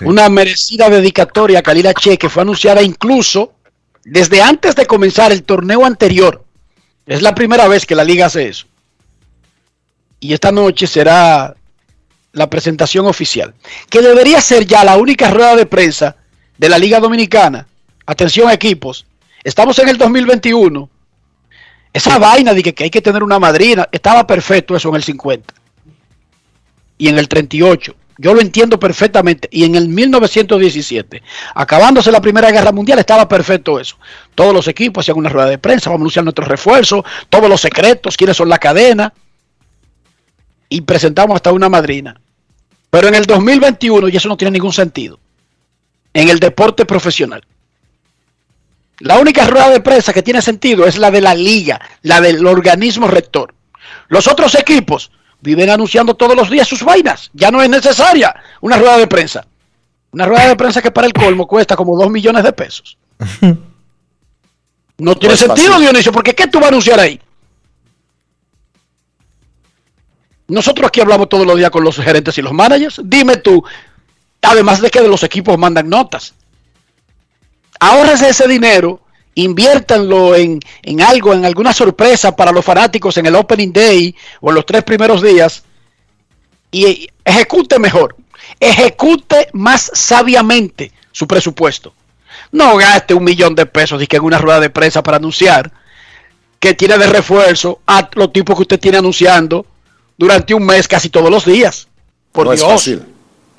Una 0.04 0.30
merecida 0.30 0.90
dedicatoria 0.90 1.60
a 1.60 1.64
Khalil 1.64 1.88
H 1.88 2.18
que 2.18 2.30
fue 2.30 2.44
anunciada 2.44 2.82
incluso 2.82 3.54
desde 4.06 4.42
antes 4.42 4.76
de 4.76 4.86
comenzar 4.86 5.32
el 5.32 5.44
torneo 5.44 5.84
anterior. 5.84 6.46
Es 7.06 7.22
la 7.22 7.36
primera 7.36 7.68
vez 7.68 7.86
que 7.86 7.96
la 7.96 8.04
liga 8.04 8.28
hace 8.28 8.48
eso. 8.48 8.68
Y 10.20 10.34
esta 10.34 10.52
noche 10.52 10.88
será 10.88 11.56
la 12.32 12.50
presentación 12.50 13.06
oficial, 13.06 13.54
que 13.90 14.02
debería 14.02 14.40
ser 14.42 14.66
ya 14.66 14.84
la 14.84 14.98
única 14.98 15.30
rueda 15.30 15.56
de 15.56 15.66
prensa 15.66 16.16
de 16.58 16.70
la 16.70 16.78
Liga 16.78 17.00
Dominicana. 17.00 17.68
Atención 18.06 18.50
equipos, 18.50 19.06
estamos 19.44 19.78
en 19.80 19.90
el 19.90 19.98
2021. 19.98 20.90
Esa 21.94 22.18
vaina 22.18 22.54
de 22.54 22.64
que, 22.64 22.74
que 22.74 22.86
hay 22.86 22.90
que 22.90 23.02
tener 23.02 23.24
una 23.24 23.40
madrina, 23.40 23.88
estaba 23.92 24.26
perfecto 24.26 24.76
eso 24.76 24.90
en 24.90 24.96
el 24.96 25.04
50 25.04 25.65
y 26.98 27.08
en 27.10 27.18
el 27.18 27.28
38. 27.28 27.96
Yo 28.18 28.34
lo 28.34 28.42
entiendo 28.42 28.80
perfectamente. 28.80 29.50
Y 29.52 29.66
en 29.66 29.76
el 29.76 29.90
1917, 29.90 31.22
acabándose 31.54 32.12
la 32.12 32.22
Primera 32.22 32.52
Guerra 32.52 32.72
Mundial, 32.72 33.00
estaba 33.00 33.28
perfecto 33.28 33.80
eso. 33.80 33.98
Todos 34.34 34.54
los 34.54 34.68
equipos 34.68 35.04
hacían 35.04 35.18
una 35.18 35.30
rueda 35.30 35.50
de 35.50 35.58
prensa, 35.58 35.90
vamos 35.90 36.02
a 36.02 36.04
anunciar 36.04 36.26
nuestros 36.26 36.48
refuerzos, 36.48 37.04
todos 37.30 37.50
los 37.50 37.60
secretos, 37.60 38.16
quiénes 38.16 38.38
son 38.38 38.50
la 38.50 38.58
cadena. 38.58 39.14
Y 40.70 40.82
presentamos 40.82 41.36
hasta 41.36 41.52
una 41.52 41.70
madrina. 41.70 42.20
Pero 42.90 43.10
en 43.10 43.16
el 43.16 43.26
2021, 43.26 44.08
y 44.08 44.16
eso 44.16 44.30
no 44.30 44.38
tiene 44.38 44.52
ningún 44.52 44.74
sentido, 44.74 45.20
en 46.14 46.30
el 46.30 46.40
deporte 46.40 46.86
profesional. 46.86 47.44
La 49.00 49.20
única 49.20 49.46
rueda 49.46 49.70
de 49.70 49.82
prensa 49.82 50.14
que 50.14 50.24
tiene 50.24 50.42
sentido 50.42 50.88
es 50.88 50.98
la 50.98 51.12
de 51.12 51.20
la 51.20 51.36
liga, 51.36 51.82
la 52.02 52.22
del 52.22 52.48
organismo 52.48 53.08
rector. 53.08 53.54
Los 54.08 54.28
otros 54.28 54.56
equipos 54.56 55.12
viven 55.42 55.70
anunciando 55.70 56.16
todos 56.16 56.36
los 56.36 56.50
días 56.50 56.68
sus 56.68 56.84
vainas. 56.84 57.30
Ya 57.34 57.52
no 57.52 57.62
es 57.62 57.70
necesaria 57.70 58.36
una 58.62 58.78
rueda 58.78 58.98
de 58.98 59.08
prensa. 59.08 59.46
Una 60.12 60.26
rueda 60.26 60.48
de 60.48 60.56
prensa 60.56 60.82
que 60.82 60.92
para 60.92 61.08
el 61.08 61.14
colmo 61.14 61.48
cuesta 61.48 61.76
como 61.76 61.98
2 61.98 62.10
millones 62.10 62.44
de 62.44 62.54
pesos. 62.54 62.98
No 64.98 65.16
tiene 65.16 65.34
es 65.34 65.42
sentido, 65.42 65.74
fácil. 65.74 65.82
Dionisio, 65.82 66.12
porque 66.12 66.34
¿qué 66.34 66.48
tú 66.48 66.58
vas 66.58 66.68
a 66.68 66.70
anunciar 66.70 67.00
ahí? 67.00 67.20
Nosotros 70.48 70.88
aquí 70.88 71.02
hablamos 71.02 71.28
todos 71.28 71.46
los 71.46 71.58
días 71.58 71.70
con 71.70 71.84
los 71.84 71.98
gerentes 71.98 72.38
y 72.38 72.42
los 72.42 72.54
managers. 72.54 73.02
Dime 73.04 73.38
tú, 73.38 73.64
además 74.42 74.82
de 74.82 74.90
que 74.90 75.02
de 75.02 75.08
los 75.08 75.24
equipos 75.24 75.58
mandan 75.58 75.90
notas. 75.90 76.34
Ahórrese 77.80 78.30
ese 78.30 78.48
dinero, 78.48 79.02
inviértanlo 79.36 80.36
en, 80.36 80.60
en 80.82 81.02
algo, 81.02 81.34
en 81.34 81.46
alguna 81.46 81.74
sorpresa 81.74 82.36
para 82.36 82.52
los 82.52 82.66
fanáticos 82.66 83.18
en 83.18 83.26
el 83.28 83.36
Opening 83.36 83.72
Day 83.72 84.16
o 84.42 84.50
en 84.50 84.56
los 84.56 84.66
tres 84.66 84.84
primeros 84.84 85.22
días 85.22 85.64
y 86.72 87.08
ejecute 87.24 87.80
mejor, 87.80 88.16
ejecute 88.60 89.50
más 89.54 89.92
sabiamente 89.94 90.92
su 91.12 91.28
presupuesto. 91.28 91.94
No 92.52 92.76
gaste 92.78 93.14
un 93.14 93.24
millón 93.24 93.56
de 93.56 93.66
pesos 93.66 94.02
y 94.02 94.08
que 94.08 94.18
en 94.18 94.24
una 94.24 94.38
rueda 94.40 94.60
de 94.60 94.70
prensa 94.70 95.04
para 95.04 95.18
anunciar 95.18 95.72
que 96.60 96.74
tiene 96.74 96.98
de 96.98 97.08
refuerzo 97.08 97.82
a 97.86 98.10
los 98.14 98.32
tipos 98.34 98.56
que 98.56 98.62
usted 98.64 98.80
tiene 98.80 98.98
anunciando 98.98 99.66
durante 100.18 100.54
un 100.54 100.66
mes 100.66 100.88
casi 100.88 101.10
todos 101.10 101.30
los 101.30 101.46
días. 101.46 101.88
Por 102.32 102.48
no 102.48 102.54
es 102.54 102.60
Dios. 102.60 102.72
fácil. 102.72 103.04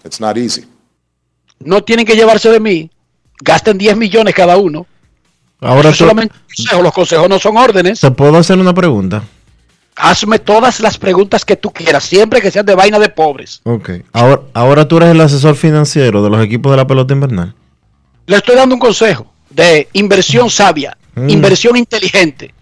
It's 0.04 0.20
not 0.20 0.36
easy. 0.36 0.64
no 1.60 1.82
tienen 1.84 2.06
que 2.06 2.14
llevarse 2.16 2.50
de 2.50 2.60
mí. 2.60 2.90
Gasten 3.40 3.76
10 3.78 3.96
millones 3.96 4.34
cada 4.34 4.56
uno. 4.56 4.86
Ahora 5.60 5.88
Eso 5.90 5.98
solamente 5.98 6.34
un 6.34 6.42
consejo. 6.54 6.82
Los 6.82 6.92
consejos 6.92 7.28
no 7.28 7.38
son 7.38 7.56
órdenes. 7.56 8.00
¿te 8.00 8.10
puedo 8.10 8.36
hacer 8.36 8.58
una 8.58 8.74
pregunta? 8.74 9.22
Hazme 9.96 10.38
todas 10.38 10.80
las 10.80 10.98
preguntas 10.98 11.44
que 11.44 11.56
tú 11.56 11.70
quieras, 11.72 12.04
siempre 12.04 12.42
que 12.42 12.50
sean 12.50 12.66
de 12.66 12.74
vaina 12.74 12.98
de 12.98 13.08
pobres. 13.08 13.60
Ok. 13.64 13.90
Ahora, 14.12 14.42
ahora 14.52 14.86
tú 14.86 14.98
eres 14.98 15.08
el 15.10 15.20
asesor 15.20 15.56
financiero 15.56 16.22
de 16.22 16.28
los 16.28 16.44
equipos 16.44 16.70
de 16.72 16.76
la 16.76 16.86
pelota 16.86 17.14
invernal. 17.14 17.54
Le 18.26 18.36
estoy 18.36 18.56
dando 18.56 18.74
un 18.74 18.80
consejo 18.80 19.32
de 19.50 19.88
inversión 19.94 20.50
sabia, 20.50 20.96
Mm. 21.14 21.30
inversión 21.30 21.76
inteligente. 21.78 22.52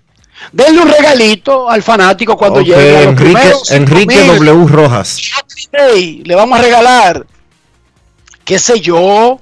Denle 0.52 0.82
un 0.82 0.88
regalito 0.88 1.68
al 1.68 1.82
fanático 1.82 2.36
cuando 2.36 2.60
llegue 2.60 2.96
a 2.98 3.00
los 3.00 3.08
Enrique, 3.08 3.24
primeros 3.32 3.70
Enrique 3.72 4.06
mil. 4.06 4.26
W. 4.54 4.66
Rojas. 4.68 5.18
Le 6.22 6.34
vamos 6.36 6.58
a 6.58 6.62
regalar, 6.62 7.26
qué 8.44 8.58
sé 8.60 8.80
yo, 8.80 9.40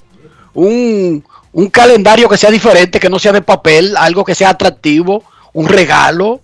un, 0.55 1.23
un 1.53 1.69
calendario 1.69 2.29
que 2.29 2.37
sea 2.37 2.51
diferente, 2.51 2.99
que 2.99 3.11
no 3.11 3.19
sea 3.19 3.33
de 3.33 3.43
papel, 3.43 3.97
algo 3.97 4.25
que 4.25 4.35
sea 4.35 4.51
atractivo, 4.51 5.25
un 5.53 5.69
regalo. 5.69 6.41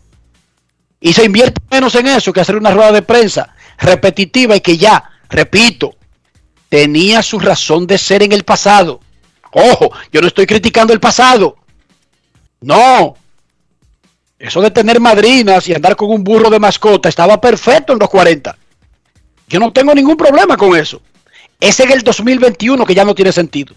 Y 1.01 1.13
se 1.13 1.25
invierte 1.25 1.61
menos 1.71 1.95
en 1.95 2.09
eso 2.09 2.33
que 2.33 2.41
hacer 2.41 2.57
una 2.57 2.71
rueda 2.71 2.93
de 2.93 3.03
prensa 3.03 3.55
repetitiva 3.79 4.57
y 4.57 4.61
que 4.61 4.77
ya, 4.77 5.11
repito, 5.29 5.95
tenía 6.69 7.23
su 7.23 7.39
razón 7.39 7.87
de 7.87 7.99
ser 7.99 8.23
en 8.23 8.33
el 8.33 8.45
pasado. 8.45 9.01
Ojo, 9.53 9.91
yo 10.13 10.21
no 10.21 10.27
estoy 10.27 10.47
criticando 10.47 10.93
el 10.93 11.01
pasado. 11.01 11.57
No. 12.61 13.17
Eso 14.39 14.61
de 14.61 14.71
tener 14.71 15.01
madrinas 15.01 15.67
y 15.69 15.75
andar 15.75 15.97
con 15.97 16.11
un 16.11 16.23
burro 16.23 16.51
de 16.51 16.61
mascota 16.61 17.09
estaba 17.09 17.41
perfecto 17.41 17.93
en 17.93 17.99
los 17.99 18.09
40. 18.09 18.57
Yo 19.49 19.59
no 19.59 19.73
tengo 19.73 19.95
ningún 19.95 20.17
problema 20.17 20.57
con 20.57 20.77
eso. 20.77 21.01
Es 21.61 21.81
en 21.81 21.91
el 21.91 22.03
2021 22.03 22.85
que 22.85 22.95
ya 22.95 23.05
no 23.05 23.15
tiene 23.15 23.33
sentido. 23.33 23.75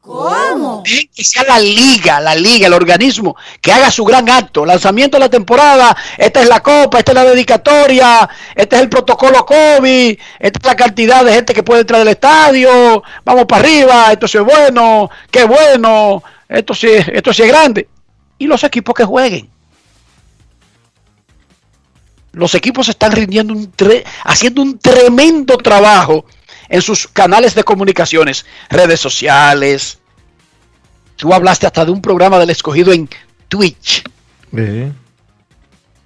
¿Cómo? 0.00 0.82
Que 0.82 1.24
sea 1.24 1.44
la 1.44 1.58
liga, 1.58 2.20
la 2.20 2.34
liga, 2.34 2.66
el 2.66 2.72
organismo, 2.72 3.36
que 3.60 3.70
haga 3.70 3.90
su 3.90 4.04
gran 4.04 4.28
acto. 4.30 4.64
Lanzamiento 4.64 5.18
de 5.18 5.20
la 5.20 5.28
temporada, 5.28 5.94
esta 6.16 6.40
es 6.40 6.48
la 6.48 6.60
copa, 6.62 6.98
esta 6.98 7.12
es 7.12 7.14
la 7.16 7.24
dedicatoria, 7.24 8.28
este 8.54 8.76
es 8.76 8.82
el 8.82 8.88
protocolo 8.88 9.44
COVID, 9.44 10.18
esta 10.38 10.58
es 10.58 10.66
la 10.66 10.76
cantidad 10.76 11.24
de 11.24 11.34
gente 11.34 11.52
que 11.52 11.62
puede 11.62 11.82
entrar 11.82 12.00
al 12.00 12.08
estadio, 12.08 13.02
vamos 13.24 13.44
para 13.44 13.62
arriba, 13.62 14.12
esto 14.12 14.26
sí 14.26 14.38
es 14.38 14.44
bueno, 14.44 15.10
qué 15.30 15.44
bueno, 15.44 16.22
esto 16.48 16.72
sí, 16.72 16.88
esto 16.88 17.34
sí 17.34 17.42
es 17.42 17.48
grande. 17.48 17.86
Y 18.38 18.46
los 18.46 18.64
equipos 18.64 18.94
que 18.94 19.04
jueguen. 19.04 19.50
Los 22.32 22.54
equipos 22.54 22.88
están 22.88 23.12
rindiendo 23.12 23.52
un 23.52 23.72
haciendo 24.24 24.62
un 24.62 24.78
tremendo 24.78 25.58
trabajo 25.58 26.24
en 26.70 26.80
sus 26.80 27.06
canales 27.08 27.54
de 27.54 27.62
comunicaciones, 27.64 28.46
redes 28.70 28.98
sociales. 29.00 29.98
Tú 31.16 31.34
hablaste 31.34 31.66
hasta 31.66 31.84
de 31.84 31.90
un 31.90 32.00
programa 32.00 32.38
del 32.38 32.48
escogido 32.50 32.92
en 32.92 33.08
Twitch. 33.48 34.02
Sí. 34.56 34.92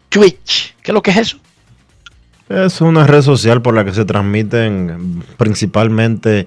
Twitch. 0.08 0.74
¿Qué 0.82 0.90
es 0.90 0.94
lo 0.94 1.02
que 1.02 1.10
es 1.12 1.16
eso? 1.18 1.38
Es 2.48 2.80
una 2.80 3.06
red 3.06 3.22
social 3.22 3.62
por 3.62 3.74
la 3.74 3.84
que 3.84 3.92
se 3.94 4.04
transmiten 4.04 5.22
principalmente 5.36 6.46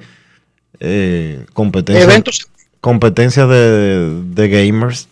eh, 0.80 1.46
competencias, 1.54 2.06
Eventos. 2.08 2.48
competencias 2.82 3.50
de, 3.50 4.22
de 4.26 4.48
gamers 4.50 5.08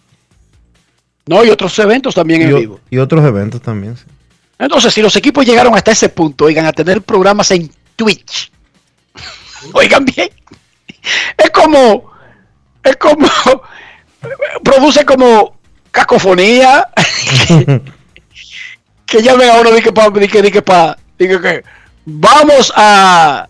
No, 1.25 1.43
y 1.43 1.49
otros 1.49 1.77
eventos 1.79 2.13
también 2.13 2.41
y, 2.41 2.43
en 2.45 2.53
o- 2.53 2.57
vivo. 2.59 2.79
y 2.89 2.97
otros 2.99 3.25
eventos 3.25 3.61
también. 3.61 3.97
sí. 3.97 4.03
Entonces, 4.59 4.93
si 4.93 5.01
los 5.01 5.15
equipos 5.17 5.45
llegaron 5.45 5.75
hasta 5.75 5.91
ese 5.91 6.07
punto, 6.07 6.45
oigan, 6.45 6.65
a 6.65 6.71
tener 6.71 7.01
programas 7.01 7.51
en 7.51 7.69
Twitch. 7.97 8.51
Oigan 9.73 10.05
bien. 10.05 10.29
Es 11.37 11.49
como, 11.51 12.11
es 12.83 12.95
como, 12.97 13.27
produce 14.63 15.05
como 15.05 15.57
cacofonía. 15.91 16.87
que 19.05 19.21
llamen 19.21 19.49
a 19.49 19.59
uno 19.61 19.71
de 19.71 19.81
que 19.81 19.91
pa, 19.93 20.09
di 20.09 20.27
que, 20.27 20.61
pa, 20.61 20.97
di 21.17 21.27
que, 21.27 21.39
que 21.41 21.63
vamos 22.05 22.73
a, 22.75 23.47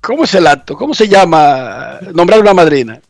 ¿cómo 0.00 0.24
es 0.24 0.34
el 0.34 0.46
acto? 0.46 0.76
¿Cómo 0.76 0.94
se 0.94 1.08
llama? 1.08 1.98
Nombrar 2.14 2.40
una 2.40 2.54
madrina. 2.54 3.00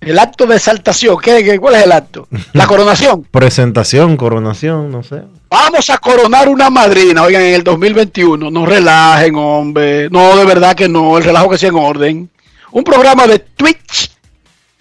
El 0.00 0.18
acto 0.18 0.46
de 0.46 0.56
exaltación. 0.56 1.16
¿Qué, 1.18 1.42
qué- 1.42 1.58
cuál 1.58 1.76
es 1.76 1.84
el 1.84 1.92
acto? 1.92 2.28
La 2.52 2.66
coronación. 2.66 3.24
Presentación, 3.30 4.16
coronación, 4.16 4.90
no 4.90 5.02
sé. 5.02 5.22
Vamos 5.48 5.88
a 5.90 5.98
coronar 5.98 6.48
una 6.48 6.70
madrina, 6.70 7.22
oigan, 7.22 7.42
en 7.42 7.54
el 7.54 7.62
2021. 7.64 8.50
No 8.50 8.66
relajen, 8.66 9.36
hombre. 9.36 10.10
No, 10.10 10.36
de 10.36 10.44
verdad 10.44 10.74
que 10.74 10.88
no. 10.88 11.16
El 11.18 11.24
relajo 11.24 11.48
que 11.50 11.58
sea 11.58 11.68
en 11.68 11.76
orden. 11.76 12.30
Un 12.72 12.82
programa 12.84 13.26
de 13.26 13.38
Twitch 13.38 14.10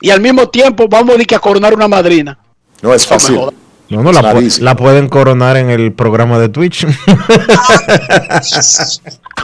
y 0.01 0.10
al 0.10 0.19
mismo 0.21 0.49
tiempo 0.49 0.88
vamos 0.89 1.15
a, 1.17 1.36
a 1.36 1.39
coronar 1.39 1.73
una 1.73 1.88
madrina. 1.88 2.38
No 2.82 2.93
es 2.93 3.06
fácil. 3.06 3.39
No, 3.88 4.01
no, 4.01 4.12
la, 4.12 4.21
pu- 4.34 4.75
pueden 4.75 5.08
coronar 5.10 5.58
en 5.58 5.69
el 5.69 5.93
programa 5.93 6.39
de 6.39 6.49
Twitch. 6.49 6.86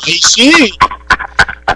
Ay, 0.03 0.19
sí. 0.19 0.71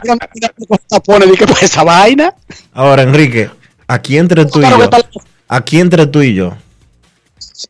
Mira, 0.03 0.17
mira 0.34 0.51
cómo 0.58 0.75
está 0.81 0.99
pone, 0.99 1.25
di 1.27 1.38
que 1.38 1.45
pues 1.45 1.63
esa 1.63 1.84
vaina. 1.84 2.34
Ahora, 2.73 3.03
Enrique, 3.03 3.49
aquí 3.88 4.17
entre 4.17 4.45
tú 4.45 4.60
y 4.62 4.63
yo, 4.69 4.89
aquí 5.47 5.79
entre 5.79 6.08
tú 6.08 6.21
y 6.21 6.34
yo, 6.34 6.53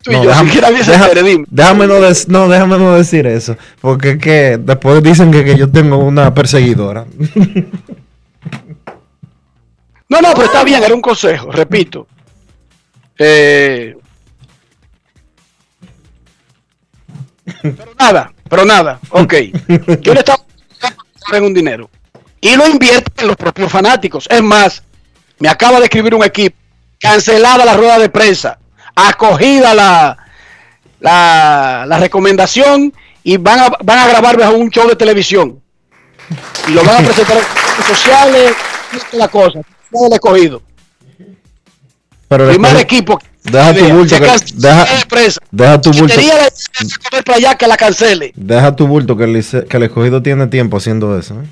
tú 0.04 0.12
y 0.12 0.15
No, 0.15 0.24
yo, 0.24 0.30
déjame, 0.30 0.52
si 0.52 0.62
nadie 0.62 0.84
se 0.84 0.91
deja- 0.91 1.08
entere, 1.08 1.24
dime. 1.30 1.45
déjame 1.50 1.88
no, 1.88 1.93
des- 2.02 2.28
no, 2.28 2.48
déjame 2.48 2.78
no 2.78 2.95
decir 2.95 3.28
eso, 3.28 3.56
porque 3.82 4.12
es 4.12 4.17
que 4.17 4.58
después 4.60 5.02
dicen 5.04 5.32
que, 5.32 5.43
que 5.45 5.56
yo 5.58 5.69
tengo 5.71 5.98
una 5.98 6.34
perseguidora. 6.34 7.06
No, 10.08 10.21
no, 10.21 10.34
pero 10.36 10.45
está 10.45 10.63
bien, 10.63 10.84
era 10.84 10.93
un 10.93 11.02
consejo, 11.02 11.52
repito. 11.52 12.08
Eh, 13.17 13.95
pero 17.62 17.93
nada, 17.98 18.34
pero 18.50 18.65
nada, 18.65 19.00
ok. 19.10 19.34
Yo 20.02 20.13
le 20.13 20.19
estaba 20.19 20.43
en 21.34 21.43
un 21.43 21.54
dinero 21.56 21.89
y 22.39 22.56
lo 22.56 22.67
invierte 22.67 23.21
en 23.24 23.28
los 23.28 23.36
propios 23.36 23.71
fanáticos. 23.71 24.28
Es 24.30 24.43
más, 24.43 24.84
me 25.39 25.50
acaba 25.50 25.80
de 25.80 25.86
escribir 25.86 26.13
un 26.13 26.24
equipo, 26.24 26.56
cancelada 27.00 27.65
la 27.65 27.76
rueda 27.76 27.98
de 27.98 28.10
prensa, 28.10 28.60
acogida 28.95 29.73
la, 29.73 30.17
la, 30.99 31.86
la 31.88 31.97
recomendación 31.99 32.93
y 33.23 33.38
van 33.38 33.60
a, 33.60 33.69
van 33.84 33.99
a 33.99 34.08
grabar 34.08 34.38
bajo 34.38 34.53
un 34.55 34.69
show 34.69 34.88
de 34.88 34.95
televisión. 34.95 35.60
Y 36.67 36.71
lo 36.71 36.84
van 36.84 37.03
a 37.03 37.08
presentar 37.08 37.38
en 37.38 37.43
redes 37.43 37.86
sociales, 37.88 38.53
y 39.13 39.17
la 39.17 39.27
cosa. 39.27 39.60
Todo 39.91 40.08
el 40.08 40.13
escogido. 40.13 40.62
Pero 42.27 42.47
Primer 42.49 42.71
después- 42.73 42.84
equipo. 42.84 43.19
deja 43.43 43.73
tu 43.75 43.86
bulto 43.89 44.15
que- 44.19 44.21
deja- 44.55 44.86
deja 45.51 45.81
tu 45.81 45.91
bulto. 45.91 46.15
para 47.25 47.38
allá, 47.38 47.55
que 47.55 47.67
la 47.67 47.77
cancele. 47.77 48.31
Deja 48.36 48.75
tu 48.75 48.88
bulto 48.88 49.15
que 49.15 49.25
el, 49.25 49.34
lice- 49.34 49.65
que 49.67 49.77
el 49.77 49.84
escogido 49.84 50.21
tiene 50.23 50.47
tiempo 50.47 50.77
haciendo 50.77 51.17
eso. 51.17 51.36
¿eh? 51.41 51.45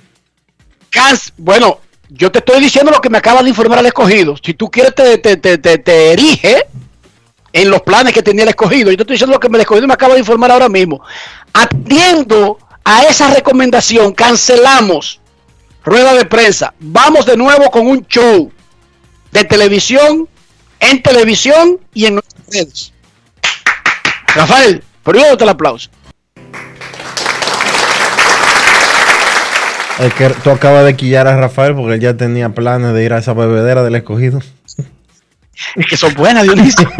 Bueno, 1.37 1.79
yo 2.09 2.31
te 2.31 2.39
estoy 2.39 2.59
diciendo 2.61 2.91
lo 2.91 3.01
que 3.01 3.09
me 3.09 3.17
acaba 3.19 3.43
de 3.43 3.49
informar 3.49 3.79
el 3.79 3.85
escogido. 3.87 4.35
Si 4.43 4.53
tú 4.55 4.69
quieres, 4.71 4.95
te, 4.95 5.17
te, 5.19 5.37
te, 5.37 5.57
te- 5.57 5.77
te 5.77 6.11
erige 6.13 6.65
en 7.53 7.69
los 7.69 7.81
planes 7.83 8.13
que 8.13 8.23
tenía 8.23 8.43
el 8.43 8.49
escogido. 8.49 8.89
Yo 8.89 8.97
te 8.97 9.03
estoy 9.03 9.13
diciendo 9.13 9.35
lo 9.35 9.39
que 9.39 9.47
el 9.47 9.61
escogido 9.61 9.87
me 9.87 9.93
acaba 9.93 10.15
de 10.15 10.19
informar 10.19 10.51
ahora 10.51 10.67
mismo. 10.67 11.01
Atendiendo 11.53 12.57
a 12.83 13.03
esa 13.03 13.33
recomendación, 13.33 14.11
cancelamos 14.13 15.21
rueda 15.85 16.13
de 16.15 16.25
prensa. 16.25 16.73
Vamos 16.79 17.25
de 17.25 17.37
nuevo 17.37 17.69
con 17.69 17.87
un 17.87 18.05
show 18.07 18.51
de 19.31 19.43
televisión, 19.45 20.27
en 20.79 21.01
televisión 21.01 21.79
y 21.93 22.07
en 22.07 22.15
nuestras 22.15 22.47
redes. 22.47 22.93
Rafael, 24.35 24.83
primero 25.03 25.37
el 25.39 25.49
aplauso. 25.49 25.89
Es 29.99 30.11
que 30.15 30.27
tú 30.43 30.49
acabas 30.49 30.85
de 30.85 30.95
quillar 30.95 31.27
a 31.27 31.37
Rafael 31.37 31.75
porque 31.75 31.93
él 31.93 31.99
ya 31.99 32.17
tenía 32.17 32.49
planes 32.49 32.93
de 32.93 33.03
ir 33.03 33.13
a 33.13 33.19
esa 33.19 33.33
bebedera 33.33 33.83
del 33.83 33.93
escogido. 33.93 34.41
Es 35.75 35.85
que 35.87 35.97
son 35.97 36.13
buenas, 36.15 36.43
Dionisio. 36.43 36.89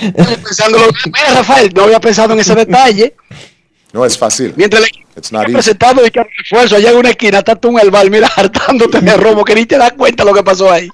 Estoy 0.00 0.36
pensando 0.36 0.78
lo- 0.78 0.88
Mira, 1.06 1.34
Rafael, 1.34 1.72
no 1.74 1.82
había 1.84 2.00
pensado 2.00 2.32
en 2.34 2.40
ese 2.40 2.54
detalle. 2.54 3.14
No 3.92 4.04
es 4.04 4.16
fácil. 4.18 4.52
Mientras 4.56 4.82
le 4.82 4.88
presentado 5.52 6.06
y 6.06 6.10
que 6.10 6.22
refuerzo 6.38 6.76
allá 6.76 6.90
en 6.90 6.96
una 6.98 7.10
esquina, 7.10 7.38
está 7.38 7.56
tú 7.56 7.70
en 7.70 7.80
el 7.84 7.90
bar, 7.90 8.08
mira, 8.10 8.28
hartándote 8.36 9.00
de 9.00 9.16
romo, 9.16 9.44
que 9.44 9.54
ni 9.54 9.66
te 9.66 9.76
das 9.78 9.92
cuenta 9.94 10.24
lo 10.24 10.32
que 10.34 10.42
pasó 10.44 10.70
ahí. 10.70 10.88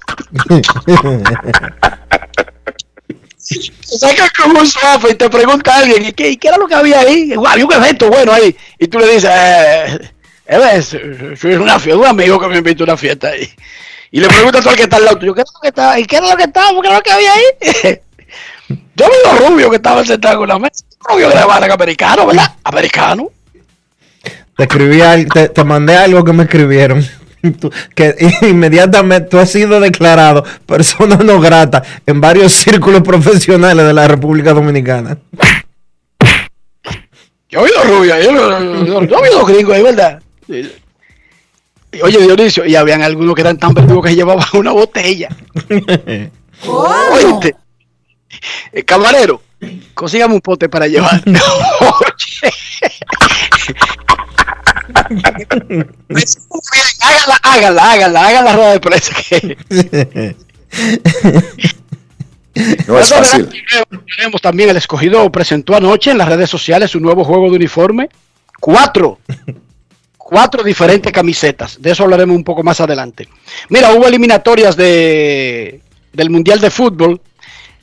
Sacas 3.37 4.31
como 4.31 4.59
un 4.59 4.67
sofá 4.67 4.99
y 5.09 5.13
te 5.15 5.29
pregunta 5.29 5.75
a 5.75 5.79
alguien, 5.79 6.05
¿y 6.07 6.11
qué, 6.13 6.29
y 6.31 6.37
qué 6.37 6.47
era 6.47 6.57
lo 6.57 6.67
que 6.67 6.73
había 6.73 7.01
ahí? 7.01 7.35
"Guau, 7.35 7.51
Había 7.53 7.65
un 7.65 7.73
evento 7.73 8.09
bueno 8.09 8.31
ahí. 8.31 8.55
Y 8.79 8.87
tú 8.87 8.97
le 8.97 9.05
dices, 9.07 9.29
eh, 9.31 10.11
eh, 10.47 10.57
ves, 10.57 10.97
soy 11.39 11.53
una 11.53 11.79
fiesta, 11.79 11.99
un 11.99 12.07
amigo 12.07 12.39
que 12.39 12.47
me 12.47 12.57
invitó 12.57 12.83
a 12.83 12.85
una 12.85 12.97
fiesta 12.97 13.27
ahí. 13.29 13.47
Y 14.15 14.19
le 14.21 14.29
preguntas 14.29 14.63
tú 14.63 14.69
al 14.69 14.75
que 14.77 14.83
está 14.83 14.95
al 14.95 15.03
lado 15.03 15.17
tuyo, 15.17 15.33
¿qué 15.35 15.41
era 15.41 15.51
lo 15.53 15.59
que 15.59 15.67
estaba? 15.67 15.99
¿Y 15.99 16.05
qué 16.05 16.15
era 16.15 16.29
lo 16.29 16.37
que 16.37 16.43
estaba? 16.43 16.69
¿Qué 16.81 16.87
era 16.87 16.95
lo 16.95 17.03
que 17.03 17.11
había 17.11 17.33
ahí? 17.33 17.99
Yo 18.95 19.05
vi 19.07 19.13
los 19.25 19.49
rubios 19.49 19.69
que 19.71 19.75
estaban 19.75 20.05
sentados 20.05 20.41
en 20.43 20.47
la 20.47 20.57
mesa. 20.59 20.85
Rubio 21.01 21.27
de 21.29 21.37
Habana, 21.37 21.73
americano, 21.73 22.25
¿verdad? 22.25 22.55
Americano. 22.63 23.29
Te 24.55 24.63
escribí, 24.63 25.01
al- 25.01 25.27
te, 25.27 25.49
te 25.49 25.63
mandé 25.65 25.97
algo 25.97 26.23
que 26.23 26.31
me 26.31 26.43
escribieron. 26.43 27.05
Tú- 27.59 27.69
que 27.93 28.15
inmediatamente 28.43 29.27
tú 29.29 29.37
has 29.37 29.51
sido 29.51 29.81
declarado 29.81 30.45
persona 30.65 31.17
no 31.17 31.41
grata 31.41 31.83
en 32.05 32.21
varios 32.21 32.53
círculos 32.53 33.01
profesionales 33.01 33.85
de 33.85 33.93
la 33.93 34.07
República 34.07 34.53
Dominicana. 34.53 35.17
Yo 37.49 37.59
he 37.59 37.63
oído 37.63 37.83
rubia, 37.83 38.19
yo, 38.21 38.31
yo- 38.31 38.85
yo- 38.85 39.03
yo 39.03 39.17
he 39.17 39.21
oído 39.29 39.45
gringos 39.45 39.75
ahí, 39.75 39.83
¿verdad? 39.83 40.21
Oye, 42.03 42.17
Dionisio, 42.19 42.65
y 42.65 42.75
habían 42.75 43.01
algunos 43.01 43.35
que 43.35 43.41
eran 43.41 43.57
tan 43.57 43.73
verdugos 43.73 44.05
que 44.07 44.15
llevaban 44.15 44.45
una 44.53 44.71
botella. 44.71 45.29
Oíste, 46.67 47.55
eh, 48.73 48.83
camarero, 48.83 49.41
consígame 49.93 50.33
un 50.35 50.41
pote 50.41 50.69
para 50.69 50.87
llevar. 50.87 51.21
Oye. 51.27 51.35
hágala, 57.01 57.39
hágala, 57.43 57.91
hágala, 57.91 58.27
hágala 58.27 58.41
la 58.41 58.55
rueda 58.55 58.71
de 58.71 58.79
prensa. 58.79 59.13
que- 59.29 60.35
No 62.87 62.97
es 62.99 63.09
fácil. 63.09 63.49
Tenemos 64.15 64.41
también 64.41 64.69
el 64.69 64.77
escogido 64.77 65.29
presentó 65.29 65.75
anoche 65.75 66.11
en 66.11 66.17
las 66.17 66.29
redes 66.29 66.49
sociales 66.49 66.89
su 66.91 67.01
nuevo 67.01 67.25
juego 67.25 67.49
de 67.49 67.57
uniforme. 67.57 68.09
Cuatro. 68.61 69.19
Cuatro 70.27 70.63
diferentes 70.63 71.13
camisetas. 71.13 71.79
De 71.79 71.91
eso 71.91 72.01
hablaremos 72.01 72.35
un 72.35 72.43
poco 72.43 72.63
más 72.63 72.81
adelante. 72.81 73.29
Mira, 73.69 73.93
hubo 73.93 74.07
eliminatorias 74.07 74.75
de, 74.75 75.81
del 76.11 76.31
Mundial 76.31 76.59
de 76.59 76.71
Fútbol. 76.71 77.21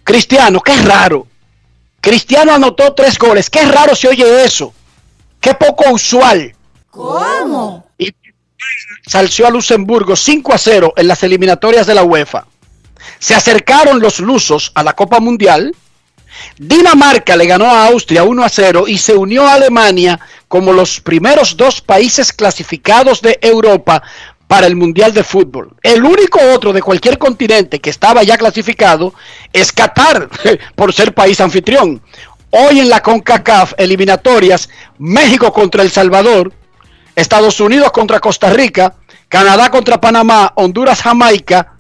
Cristiano, 0.03 0.61
qué 0.61 0.75
raro. 0.79 1.29
Cristiano 2.01 2.53
anotó 2.53 2.95
tres 2.95 3.17
goles. 3.17 3.49
Qué 3.49 3.63
raro 3.63 3.95
se 3.95 4.09
oye 4.09 4.45
eso. 4.45 4.75
Qué 5.41 5.55
poco 5.55 5.89
usual. 5.93 6.53
¿Cómo? 6.91 7.87
Y 7.97 8.13
salció 9.07 9.47
a 9.47 9.51
Luxemburgo 9.51 10.17
5 10.17 10.53
a 10.53 10.59
0 10.59 10.95
en 10.97 11.07
las 11.07 11.23
eliminatorias 11.23 11.87
de 11.87 11.95
la 11.95 12.03
UEFA. 12.03 12.49
Se 13.21 13.37
acercaron 13.37 14.01
los 14.01 14.19
lusos 14.19 14.73
a 14.75 14.83
la 14.83 14.95
Copa 14.95 15.21
Mundial. 15.21 15.77
Dinamarca 16.59 17.37
le 17.37 17.47
ganó 17.47 17.67
a 17.67 17.87
Austria 17.87 18.25
1 18.25 18.43
a 18.43 18.49
0 18.49 18.89
y 18.89 18.99
se 18.99 19.15
unió 19.15 19.47
a 19.47 19.55
Alemania 19.55 20.19
como 20.53 20.75
los 20.75 21.01
primeros 21.01 21.57
dos 21.57 21.81
países 21.81 22.31
clasificados 22.31 23.23
de 23.23 23.39
Europa 23.41 24.03
para 24.47 24.67
el 24.67 24.77
Mundial 24.77 25.15
de 25.15 25.25
Fútbol. 25.25 25.75
El 25.83 26.05
único 26.05 26.41
otro 26.55 26.75
de 26.75 26.83
cualquier 26.83 27.17
continente 27.17 27.81
que 27.81 27.89
estaba 27.89 28.23
ya 28.23 28.37
clasificado 28.37 29.15
es 29.51 29.73
Qatar, 29.73 30.29
por 30.77 30.93
ser 30.93 31.15
país 31.15 31.41
anfitrión. 31.41 32.03
Hoy 32.51 32.81
en 32.81 32.91
la 32.91 33.01
CONCACAF 33.01 33.73
eliminatorias, 33.79 34.69
México 34.99 35.55
contra 35.55 35.83
El 35.83 35.91
Salvador, 35.91 36.53
Estados 37.17 37.59
Unidos 37.59 37.91
contra 37.91 38.21
Costa 38.21 38.51
Rica, 38.51 38.97
Canadá 39.31 39.71
contra 39.71 40.03
Panamá, 40.03 40.53
Honduras, 40.57 41.01
Jamaica, 41.01 41.77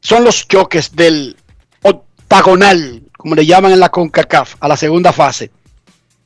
son 0.00 0.24
los 0.24 0.48
choques 0.48 0.96
del 0.96 1.36
octagonal, 1.82 3.04
como 3.16 3.36
le 3.36 3.46
llaman 3.46 3.70
en 3.70 3.78
la 3.78 3.90
CONCACAF, 3.90 4.56
a 4.58 4.66
la 4.66 4.76
segunda 4.76 5.12
fase. 5.12 5.52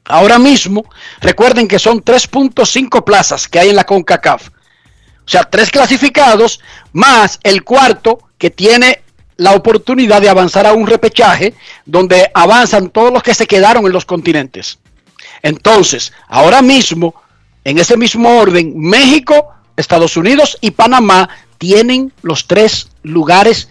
Ahora 0.06 0.38
mismo, 0.38 0.84
recuerden 1.20 1.66
que 1.66 1.78
son 1.78 2.02
3.5 2.02 3.04
plazas 3.04 3.48
que 3.48 3.58
hay 3.58 3.70
en 3.70 3.76
la 3.76 3.84
CONCACAF. 3.84 4.48
O 4.48 5.28
sea, 5.28 5.44
tres 5.44 5.70
clasificados 5.70 6.60
más 6.92 7.40
el 7.42 7.64
cuarto 7.64 8.18
que 8.36 8.50
tiene 8.50 9.02
la 9.36 9.52
oportunidad 9.52 10.20
de 10.20 10.28
avanzar 10.28 10.66
a 10.66 10.74
un 10.74 10.86
repechaje 10.86 11.54
donde 11.86 12.30
avanzan 12.34 12.90
todos 12.90 13.12
los 13.12 13.22
que 13.22 13.34
se 13.34 13.46
quedaron 13.46 13.86
en 13.86 13.92
los 13.92 14.04
continentes. 14.04 14.78
Entonces, 15.42 16.12
ahora 16.28 16.60
mismo, 16.60 17.14
en 17.64 17.78
ese 17.78 17.96
mismo 17.96 18.38
orden, 18.38 18.74
México, 18.76 19.48
Estados 19.76 20.16
Unidos 20.16 20.58
y 20.60 20.72
Panamá 20.72 21.28
tienen 21.58 22.12
los 22.22 22.46
tres 22.46 22.88
lugares 23.02 23.68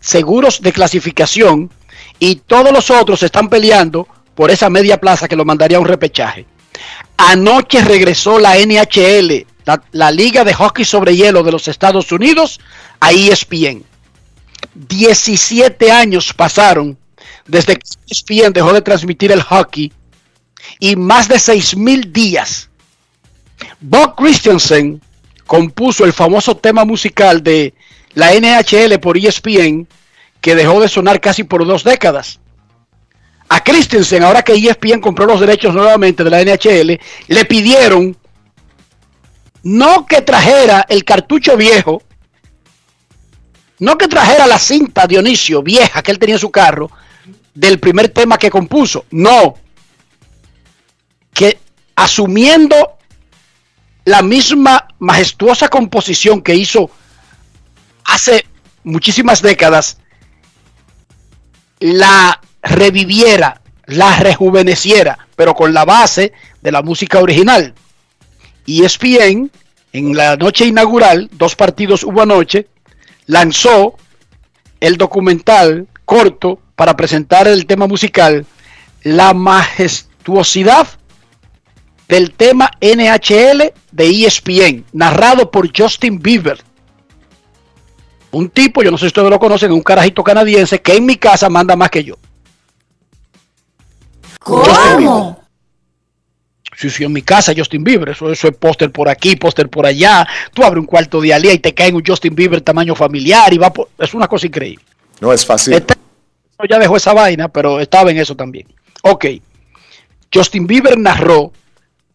seguros 0.00 0.60
de 0.60 0.72
clasificación 0.72 1.70
y 2.18 2.36
todos 2.36 2.72
los 2.72 2.90
otros 2.90 3.22
están 3.22 3.48
peleando 3.48 4.06
por 4.36 4.50
esa 4.52 4.70
media 4.70 5.00
plaza 5.00 5.26
que 5.26 5.34
lo 5.34 5.44
mandaría 5.44 5.78
a 5.78 5.80
un 5.80 5.88
repechaje. 5.88 6.46
Anoche 7.16 7.80
regresó 7.80 8.38
la 8.38 8.56
NHL, 8.56 9.46
la, 9.92 10.12
Liga 10.12 10.44
de 10.44 10.54
Hockey 10.54 10.84
sobre 10.84 11.16
Hielo 11.16 11.42
de 11.42 11.50
los 11.50 11.66
Estados 11.66 12.12
Unidos, 12.12 12.60
a 13.00 13.10
ESPN. 13.12 13.82
17 14.74 15.90
años 15.90 16.34
pasaron 16.34 16.98
desde 17.46 17.76
que 17.76 17.88
ESPN 18.10 18.52
dejó 18.52 18.72
de 18.74 18.82
transmitir 18.82 19.32
el 19.32 19.42
hockey 19.42 19.90
y 20.78 20.96
más 20.96 21.28
de 21.28 21.38
6 21.38 21.76
mil 21.76 22.12
días. 22.12 22.68
Bob 23.80 24.16
Christensen 24.16 25.00
compuso 25.46 26.04
el 26.04 26.12
famoso 26.12 26.56
tema 26.56 26.84
musical 26.84 27.42
de 27.42 27.72
la 28.12 28.32
NHL 28.34 28.98
por 29.00 29.16
ESPN 29.16 29.88
que 30.42 30.54
dejó 30.54 30.80
de 30.80 30.88
sonar 30.88 31.20
casi 31.20 31.44
por 31.44 31.66
dos 31.66 31.84
décadas. 31.84 32.38
A 33.48 33.62
Christensen, 33.62 34.22
ahora 34.22 34.42
que 34.42 34.54
ESPN 34.54 35.00
compró 35.00 35.26
los 35.26 35.40
derechos 35.40 35.74
nuevamente 35.74 36.24
de 36.24 36.30
la 36.30 36.42
NHL, 36.42 37.00
le 37.28 37.44
pidieron 37.44 38.16
no 39.62 40.06
que 40.06 40.22
trajera 40.22 40.86
el 40.88 41.04
cartucho 41.04 41.56
viejo, 41.56 42.02
no 43.80 43.98
que 43.98 44.08
trajera 44.08 44.46
la 44.46 44.58
cinta 44.58 45.06
Dionisio 45.06 45.62
vieja 45.62 46.02
que 46.02 46.12
él 46.12 46.18
tenía 46.18 46.36
en 46.36 46.40
su 46.40 46.50
carro 46.50 46.90
del 47.54 47.80
primer 47.80 48.08
tema 48.10 48.38
que 48.38 48.50
compuso, 48.50 49.06
no, 49.10 49.54
que 51.32 51.58
asumiendo 51.96 52.96
la 54.04 54.22
misma 54.22 54.86
majestuosa 54.98 55.68
composición 55.68 56.42
que 56.42 56.54
hizo 56.54 56.90
hace 58.04 58.46
muchísimas 58.84 59.42
décadas, 59.42 59.98
la 61.80 62.40
reviviera, 62.62 63.60
la 63.86 64.16
rejuveneciera, 64.16 65.26
pero 65.36 65.54
con 65.54 65.72
la 65.72 65.84
base 65.84 66.32
de 66.60 66.72
la 66.72 66.82
música 66.82 67.20
original. 67.20 67.74
E 68.66 68.84
ESPN, 68.84 69.50
en 69.92 70.16
la 70.16 70.36
noche 70.36 70.66
inaugural, 70.66 71.28
dos 71.32 71.54
partidos 71.54 72.02
hubo 72.02 72.22
anoche, 72.22 72.66
lanzó 73.26 73.94
el 74.80 74.96
documental 74.96 75.86
corto 76.04 76.60
para 76.74 76.96
presentar 76.96 77.48
el 77.48 77.66
tema 77.66 77.86
musical, 77.86 78.44
la 79.02 79.32
majestuosidad 79.32 80.86
del 82.08 82.32
tema 82.32 82.70
NHL 82.80 83.72
de 83.92 84.24
ESPN, 84.26 84.84
narrado 84.92 85.50
por 85.50 85.70
Justin 85.76 86.20
Bieber. 86.20 86.58
Un 88.30 88.50
tipo, 88.50 88.82
yo 88.82 88.90
no 88.90 88.98
sé 88.98 89.02
si 89.02 89.06
ustedes 89.08 89.30
lo 89.30 89.38
conocen, 89.38 89.72
un 89.72 89.82
carajito 89.82 90.22
canadiense 90.22 90.80
que 90.80 90.96
en 90.96 91.06
mi 91.06 91.16
casa 91.16 91.48
manda 91.48 91.74
más 91.74 91.90
que 91.90 92.04
yo. 92.04 92.16
¿Cómo? 94.46 95.40
Sí, 96.76 96.90
sí, 96.90 97.04
en 97.04 97.12
mi 97.12 97.22
casa 97.22 97.52
Justin 97.56 97.82
Bieber, 97.82 98.10
eso, 98.10 98.30
eso 98.30 98.48
es 98.48 98.56
póster 98.56 98.92
por 98.92 99.08
aquí, 99.08 99.34
póster 99.36 99.68
por 99.68 99.86
allá. 99.86 100.26
Tú 100.52 100.62
abres 100.62 100.80
un 100.80 100.86
cuarto 100.86 101.20
de 101.20 101.32
Alía 101.34 101.52
y 101.52 101.58
te 101.58 101.74
cae 101.74 101.92
un 101.92 102.04
Justin 102.06 102.34
Bieber 102.34 102.60
tamaño 102.60 102.94
familiar 102.94 103.52
y 103.52 103.58
va 103.58 103.72
por- 103.72 103.88
es 103.98 104.12
una 104.14 104.28
cosa 104.28 104.46
increíble. 104.46 104.84
No 105.20 105.32
es 105.32 105.44
fácil. 105.44 105.72
Este 105.72 105.94
ya 106.68 106.78
dejó 106.78 106.96
esa 106.96 107.12
vaina, 107.12 107.48
pero 107.48 107.80
estaba 107.80 108.10
en 108.10 108.18
eso 108.18 108.34
también. 108.36 108.66
Ok. 109.02 109.26
Justin 110.32 110.66
Bieber 110.66 110.98
narró, 110.98 111.52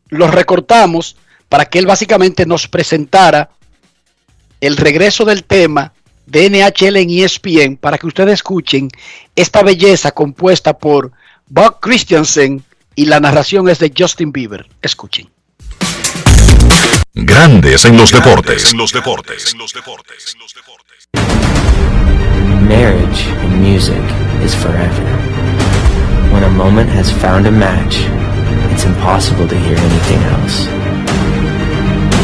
lo 0.10 0.28
recortamos 0.28 1.16
para 1.50 1.66
que 1.66 1.80
él 1.80 1.86
básicamente 1.86 2.46
nos 2.46 2.68
presentara 2.68 3.50
el 4.62 4.78
regreso 4.78 5.26
del 5.26 5.44
tema 5.44 5.92
de 6.28 6.46
NHL 6.50 6.98
en 6.98 7.10
ESPN 7.10 7.78
para 7.78 7.98
que 7.98 8.08
ustedes 8.08 8.36
escuchen 8.36 8.90
esta 9.36 9.64
belleza 9.64 10.12
compuesta 10.12 10.78
por 10.78 11.12
Bob 11.54 11.82
Christiansen 11.82 12.64
y 12.96 13.08
la 13.08 13.20
narración 13.20 13.68
es 13.68 13.80
de 13.80 13.92
Justin 13.94 14.32
Bieber. 14.32 14.70
Escuchen. 14.82 15.30
Grandes 17.14 17.84
en 17.84 17.98
los 17.98 18.10
deportes. 18.10 18.72
En 18.72 18.78
los 18.78 18.94
deportes. 18.94 19.52
En 19.52 19.60
los 19.60 19.74
deportes. 19.74 20.38
Marriage 22.62 23.28
in 23.44 23.62
music 23.62 24.02
is 24.46 24.56
forever. 24.56 25.04
When 26.32 26.46
a 26.46 26.50
moment 26.50 26.90
has 26.90 27.12
found 27.12 27.46
a 27.46 27.52
match, 27.52 27.98
it's 28.72 28.86
impossible 28.86 29.46
to 29.50 29.56
hear 29.56 29.78
anything 29.78 30.24
else. 30.32 30.68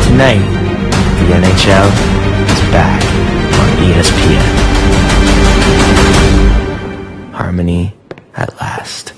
Tonight, 0.07 0.39
the 1.19 1.33
NHL 1.35 1.91
is 2.47 2.61
back 2.71 3.03
on 3.59 3.67
ESPN. 3.91 4.53
Harmony 7.33 7.93
at 8.33 8.55
last. 8.61 9.16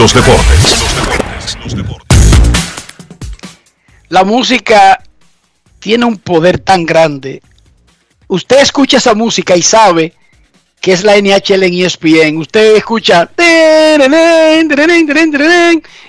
Grandes 0.00 1.54
en 1.54 1.60
los 1.60 1.74
deportes. 1.74 2.18
La 4.08 4.24
música 4.24 5.02
tiene 5.78 6.06
un 6.06 6.16
poder 6.16 6.58
tan 6.58 6.86
grande. 6.86 7.42
Usted 8.26 8.60
escucha 8.60 8.96
esa 8.96 9.14
música 9.14 9.56
y 9.56 9.62
sabe 9.62 10.14
que 10.80 10.92
es 10.92 11.04
la 11.04 11.16
NHL 11.16 11.64
en 11.64 11.74
ESPN. 11.74 12.38
Usted 12.38 12.76
escucha 12.76 13.30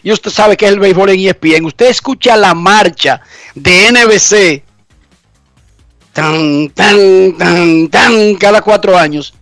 y 0.03 0.11
usted 0.11 0.31
sabe 0.31 0.55
que 0.55 0.65
es 0.67 0.71
el 0.71 0.79
béisbol 0.79 1.09
en 1.09 1.19
ESPN. 1.27 1.65
Usted 1.65 1.87
escucha 1.87 2.37
la 2.37 2.53
marcha 2.53 3.21
de 3.55 3.91
NBC 3.91 4.63
tan, 6.13 6.69
tan, 6.69 7.37
tan, 7.37 7.89
tan 7.89 8.35
cada 8.35 8.61
cuatro 8.61 8.97
años 8.97 9.33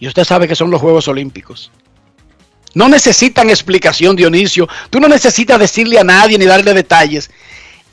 y 0.00 0.08
usted 0.08 0.24
sabe 0.24 0.48
que 0.48 0.56
son 0.56 0.70
los 0.70 0.80
Juegos 0.80 1.08
Olímpicos. 1.08 1.70
No 2.78 2.88
necesitan 2.88 3.50
explicación, 3.50 4.14
Dionisio. 4.14 4.68
Tú 4.88 5.00
no 5.00 5.08
necesitas 5.08 5.58
decirle 5.58 5.98
a 5.98 6.04
nadie 6.04 6.38
ni 6.38 6.44
darle 6.44 6.72
detalles. 6.72 7.28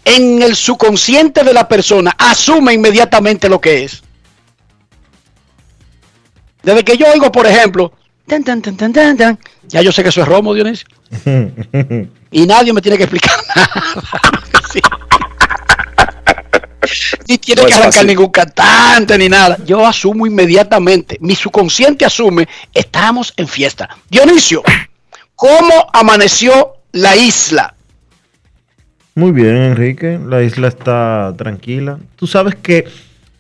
En 0.04 0.43
el 0.43 0.56
subconsciente 0.56 1.43
de 1.43 1.56
la 1.56 1.67
persona 1.67 2.15
asume 2.19 2.74
inmediatamente 2.74 3.50
lo 3.50 3.60
que 3.60 3.86
es. 3.86 4.04
Desde 6.62 6.84
que 6.84 6.98
yo 6.98 7.08
oigo, 7.12 7.32
por 7.32 7.48
ejemplo, 7.48 7.93
tan, 8.28 8.43
tan, 8.43 8.62
tan, 8.62 8.78
tan, 8.78 8.93
tan, 8.93 9.17
tan, 9.17 9.39
ya 9.67 9.82
yo 9.82 9.91
sé 9.91 10.04
que 10.04 10.10
eso 10.10 10.21
es 10.21 10.28
Romo, 10.28 10.54
Dionisio. 10.54 10.88
y 12.32 12.45
nadie 12.45 12.71
me 12.71 12.80
tiene 12.80 13.00
que 13.00 13.06
explicar 13.06 13.39
nada. 13.56 13.71
Sí. 14.71 14.82
Ni 17.28 17.38
tiene 17.38 17.62
No 17.62 17.68
que 17.68 17.74
arrancar 17.74 17.94
fácil. 17.94 18.08
ningún 18.08 18.30
cantante 18.30 19.18
ni 19.18 19.30
nada. 19.30 19.58
Yo 19.66 19.86
asumo 19.86 20.28
inmediatamente. 20.28 21.18
Mi 21.22 21.36
subconsciente 21.36 22.06
asume, 22.06 22.48
estamos 22.74 23.34
en 23.38 23.48
fiesta. 23.48 23.90
Dionisio, 24.10 24.64
¿cómo 25.36 25.88
amaneció 25.94 26.74
la 26.92 27.16
isla? 27.16 27.76
Muy 29.16 29.32
bien, 29.32 29.56
Enrique. 29.56 30.20
La 30.24 30.44
isla 30.44 30.68
está 30.68 31.34
tranquila. 31.38 32.00
Tú 32.16 32.28
sabes 32.28 32.56
que 32.56 32.86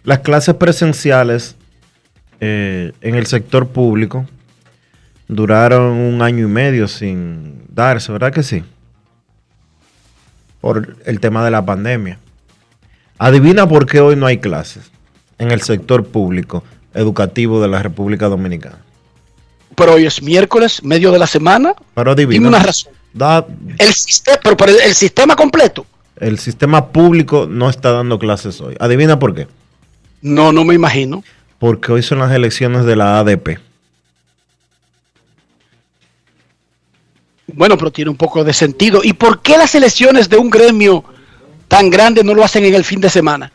las 0.03 0.19
clases 0.19 0.55
presenciales 0.55 1.55
eh, 2.39 2.91
en 3.01 3.15
el 3.15 3.27
sector 3.27 3.67
público 3.67 4.25
duraron 5.27 5.91
un 5.93 6.21
año 6.21 6.45
y 6.47 6.49
medio 6.49 6.87
sin 6.87 7.63
darse, 7.69 8.11
¿verdad 8.11 8.31
que 8.33 8.43
sí? 8.43 8.63
Por 10.61 10.97
el 11.05 11.19
tema 11.19 11.43
de 11.43 11.51
la 11.51 11.65
pandemia. 11.65 12.19
Adivina 13.17 13.67
por 13.67 13.85
qué 13.85 13.99
hoy 14.01 14.15
no 14.15 14.25
hay 14.25 14.37
clases 14.39 14.91
en 15.37 15.51
el 15.51 15.61
sector 15.61 16.05
público 16.05 16.63
educativo 16.93 17.61
de 17.61 17.67
la 17.67 17.81
República 17.81 18.27
Dominicana. 18.27 18.79
Pero 19.75 19.93
hoy 19.93 20.05
es 20.05 20.21
miércoles, 20.21 20.83
medio 20.83 21.11
de 21.11 21.19
la 21.19 21.27
semana. 21.27 21.73
Pero 21.93 22.11
adivina. 22.11 22.33
Dime 22.33 22.47
una 22.47 22.59
razón. 22.59 22.91
Da- 23.13 23.45
El 23.77 23.93
sistema, 23.93 24.39
pero, 24.43 24.57
pero 24.57 24.71
el, 24.71 24.79
el 24.81 24.95
sistema 24.95 25.35
completo. 25.35 25.85
el 26.17 26.39
sistema 26.39 26.87
público 26.87 27.47
no 27.49 27.69
está 27.69 27.91
dando 27.91 28.17
clases 28.19 28.59
hoy. 28.61 28.75
Adivina 28.79 29.19
por 29.19 29.33
qué. 29.35 29.47
No, 30.21 30.51
no 30.53 30.63
me 30.63 30.73
imagino. 30.73 31.23
Porque 31.59 31.91
hoy 31.91 32.03
son 32.03 32.19
las 32.19 32.31
elecciones 32.31 32.85
de 32.85 32.95
la 32.95 33.19
ADP. 33.19 33.59
Bueno, 37.47 37.77
pero 37.77 37.91
tiene 37.91 38.11
un 38.11 38.17
poco 38.17 38.43
de 38.43 38.53
sentido. 38.53 39.01
¿Y 39.03 39.13
por 39.13 39.41
qué 39.41 39.57
las 39.57 39.75
elecciones 39.75 40.29
de 40.29 40.37
un 40.37 40.49
gremio 40.49 41.03
tan 41.67 41.89
grande 41.89 42.23
no 42.23 42.33
lo 42.33 42.43
hacen 42.43 42.65
en 42.65 42.75
el 42.75 42.83
fin 42.83 43.01
de 43.01 43.09
semana? 43.09 43.51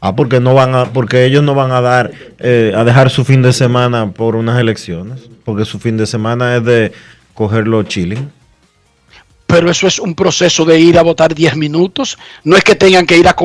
Ah, 0.00 0.16
porque 0.16 0.40
no 0.40 0.52
van 0.54 0.74
a, 0.74 0.92
porque 0.92 1.24
ellos 1.24 1.44
no 1.44 1.54
van 1.54 1.70
a 1.70 1.80
dar, 1.80 2.10
eh, 2.40 2.72
a 2.76 2.82
dejar 2.82 3.08
su 3.08 3.24
fin 3.24 3.40
de 3.40 3.52
semana 3.52 4.10
por 4.10 4.34
unas 4.34 4.58
elecciones, 4.58 5.20
porque 5.44 5.64
su 5.64 5.78
fin 5.78 5.96
de 5.96 6.06
semana 6.06 6.56
es 6.56 6.64
de 6.64 6.92
cogerlo 7.34 7.84
chilling. 7.84 8.32
Pero 9.46 9.70
eso 9.70 9.86
es 9.86 9.98
un 9.98 10.14
proceso 10.14 10.64
de 10.64 10.80
ir 10.80 10.98
a 10.98 11.02
votar 11.02 11.34
10 11.34 11.56
minutos. 11.56 12.18
No 12.42 12.56
es 12.56 12.64
que 12.64 12.74
tengan 12.74 13.06
que 13.06 13.18
ir 13.18 13.28
a, 13.28 13.36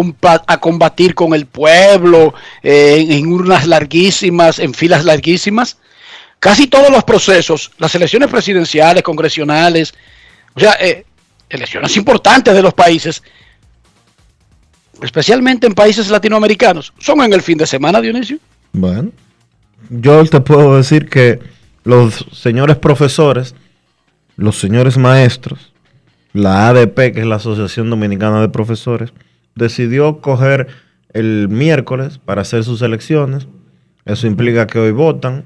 a 0.47 0.59
combatir 0.59 1.13
con 1.13 1.33
el 1.35 1.45
pueblo 1.45 2.33
eh, 2.63 2.95
en, 2.99 3.11
en 3.11 3.27
urnas 3.27 3.67
larguísimas, 3.67 4.57
en 4.57 4.73
filas 4.73 5.03
larguísimas. 5.03 5.77
Casi 6.39 6.67
todos 6.67 6.89
los 6.89 7.03
procesos, 7.03 7.71
las 7.77 7.93
elecciones 7.93 8.29
presidenciales, 8.29 9.03
congresionales, 9.03 9.93
o 10.55 10.59
sea, 10.59 10.75
eh, 10.79 11.05
elecciones 11.49 11.95
importantes 11.97 12.53
de 12.53 12.61
los 12.61 12.73
países, 12.73 13.23
especialmente 15.01 15.67
en 15.67 15.73
países 15.73 16.09
latinoamericanos, 16.09 16.93
son 16.99 17.21
en 17.21 17.33
el 17.33 17.41
fin 17.41 17.57
de 17.57 17.65
semana, 17.65 18.01
Dionisio. 18.01 18.39
Bueno, 18.73 19.11
yo 19.89 20.23
te 20.25 20.41
puedo 20.41 20.77
decir 20.77 21.09
que 21.09 21.39
los 21.83 22.25
señores 22.31 22.77
profesores, 22.77 23.55
los 24.35 24.59
señores 24.59 24.97
maestros, 24.97 25.73
la 26.33 26.67
ADP, 26.69 27.13
que 27.13 27.21
es 27.21 27.25
la 27.25 27.35
Asociación 27.35 27.89
Dominicana 27.89 28.41
de 28.41 28.49
Profesores, 28.49 29.13
decidió 29.55 30.19
coger 30.19 30.67
el 31.13 31.47
miércoles 31.49 32.19
para 32.19 32.41
hacer 32.41 32.63
sus 32.63 32.81
elecciones. 32.81 33.47
Eso 34.05 34.27
implica 34.27 34.67
que 34.67 34.79
hoy 34.79 34.91
votan, 34.91 35.45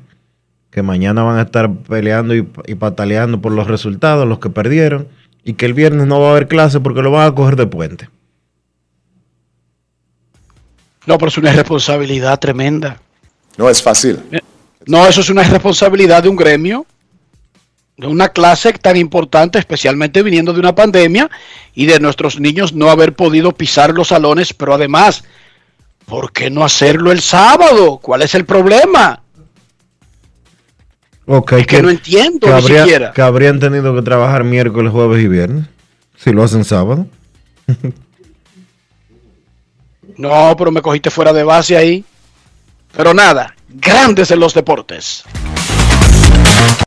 que 0.69 0.81
mañana 0.81 1.23
van 1.23 1.37
a 1.37 1.43
estar 1.43 1.71
peleando 1.73 2.35
y, 2.35 2.47
y 2.65 2.75
pataleando 2.75 3.41
por 3.41 3.51
los 3.51 3.67
resultados, 3.67 4.27
los 4.27 4.39
que 4.39 4.49
perdieron, 4.49 5.07
y 5.43 5.53
que 5.53 5.65
el 5.65 5.73
viernes 5.73 6.07
no 6.07 6.19
va 6.19 6.29
a 6.29 6.31
haber 6.31 6.47
clase 6.47 6.79
porque 6.79 7.01
lo 7.01 7.11
van 7.11 7.27
a 7.27 7.35
coger 7.35 7.55
de 7.55 7.67
puente. 7.67 8.09
No, 11.05 11.17
pero 11.17 11.29
es 11.29 11.37
una 11.37 11.51
irresponsabilidad 11.51 12.39
tremenda. 12.39 12.99
No 13.57 13.69
es 13.69 13.81
fácil. 13.81 14.19
No, 14.85 15.05
eso 15.07 15.21
es 15.21 15.29
una 15.29 15.43
irresponsabilidad 15.43 16.23
de 16.23 16.29
un 16.29 16.35
gremio, 16.35 16.85
de 17.97 18.07
una 18.07 18.29
clase 18.29 18.73
tan 18.73 18.97
importante, 18.97 19.59
especialmente 19.59 20.23
viniendo 20.23 20.53
de 20.53 20.59
una 20.59 20.75
pandemia 20.75 21.29
y 21.73 21.85
de 21.85 21.99
nuestros 21.99 22.39
niños 22.39 22.73
no 22.73 22.89
haber 22.89 23.13
podido 23.13 23.51
pisar 23.51 23.93
los 23.93 24.09
salones, 24.09 24.53
pero 24.53 24.73
además, 24.73 25.23
¿por 26.05 26.31
qué 26.31 26.49
no 26.49 26.63
hacerlo 26.63 27.11
el 27.11 27.21
sábado? 27.21 27.97
¿Cuál 27.97 28.21
es 28.21 28.35
el 28.35 28.45
problema? 28.45 29.21
Ok, 31.27 31.53
Es 31.53 31.67
que 31.67 31.81
no 31.81 31.89
entiendo 31.89 32.47
que, 32.47 32.53
ni 32.53 32.53
habría- 32.59 32.83
siquiera. 32.83 33.11
que 33.13 33.21
habrían 33.21 33.59
tenido 33.59 33.95
que 33.95 34.01
trabajar 34.01 34.43
miércoles, 34.43 34.91
jueves 34.91 35.23
y 35.23 35.27
viernes. 35.27 35.65
Si 36.17 36.31
lo 36.31 36.43
hacen 36.43 36.63
sábado. 36.65 37.07
No, 40.17 40.55
pero 40.57 40.71
me 40.71 40.81
cogiste 40.81 41.09
fuera 41.09 41.33
de 41.33 41.43
base 41.43 41.75
ahí. 41.77 42.03
Pero 42.95 43.13
nada, 43.13 43.55
grandes 43.69 44.29
en 44.31 44.39
los 44.39 44.53
deportes. 44.53 45.23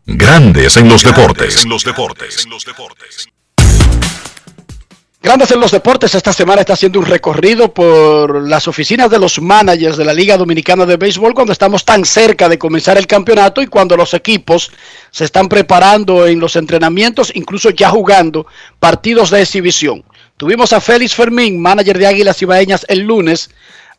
Grandes 0.07 0.77
en 0.77 0.89
los 0.89 1.03
deportes. 1.03 1.65
En 1.65 1.71
los 1.71 1.85
deportes. 1.85 2.45
En 2.45 2.51
los 2.51 2.65
deportes. 2.65 3.27
Grandes 5.25 5.53
en 5.53 5.61
los 5.61 5.71
deportes, 5.71 6.15
esta 6.15 6.35
semana 6.35 6.61
está 6.61 6.75
haciendo 6.75 6.99
un 6.99 7.07
recorrido 7.07 7.73
por 7.73 8.47
las 8.47 8.69
oficinas 8.69 9.09
de 9.09 9.19
los 9.19 9.41
managers 9.41 9.97
de 9.97 10.05
la 10.05 10.13
Liga 10.13 10.37
Dominicana 10.37 10.85
de 10.85 10.99
Béisbol 10.99 11.33
cuando 11.33 11.55
estamos 11.55 11.87
tan 11.87 12.05
cerca 12.05 12.47
de 12.47 12.59
comenzar 12.59 12.99
el 12.99 13.07
campeonato 13.07 13.63
y 13.63 13.67
cuando 13.67 13.97
los 13.97 14.13
equipos 14.13 14.71
se 15.11 15.25
están 15.25 15.49
preparando 15.49 16.27
en 16.27 16.41
los 16.41 16.57
entrenamientos, 16.57 17.33
incluso 17.35 17.71
ya 17.71 17.89
jugando 17.89 18.47
partidos 18.79 19.31
de 19.31 19.41
exhibición. 19.41 20.05
Tuvimos 20.37 20.75
a 20.75 20.83
Félix 20.83 21.15
Fermín, 21.15 21.59
manager 21.59 21.97
de 21.97 22.07
Águilas 22.07 22.43
Ibaeñas 22.43 22.85
el 22.91 23.01
lunes, 23.01 23.49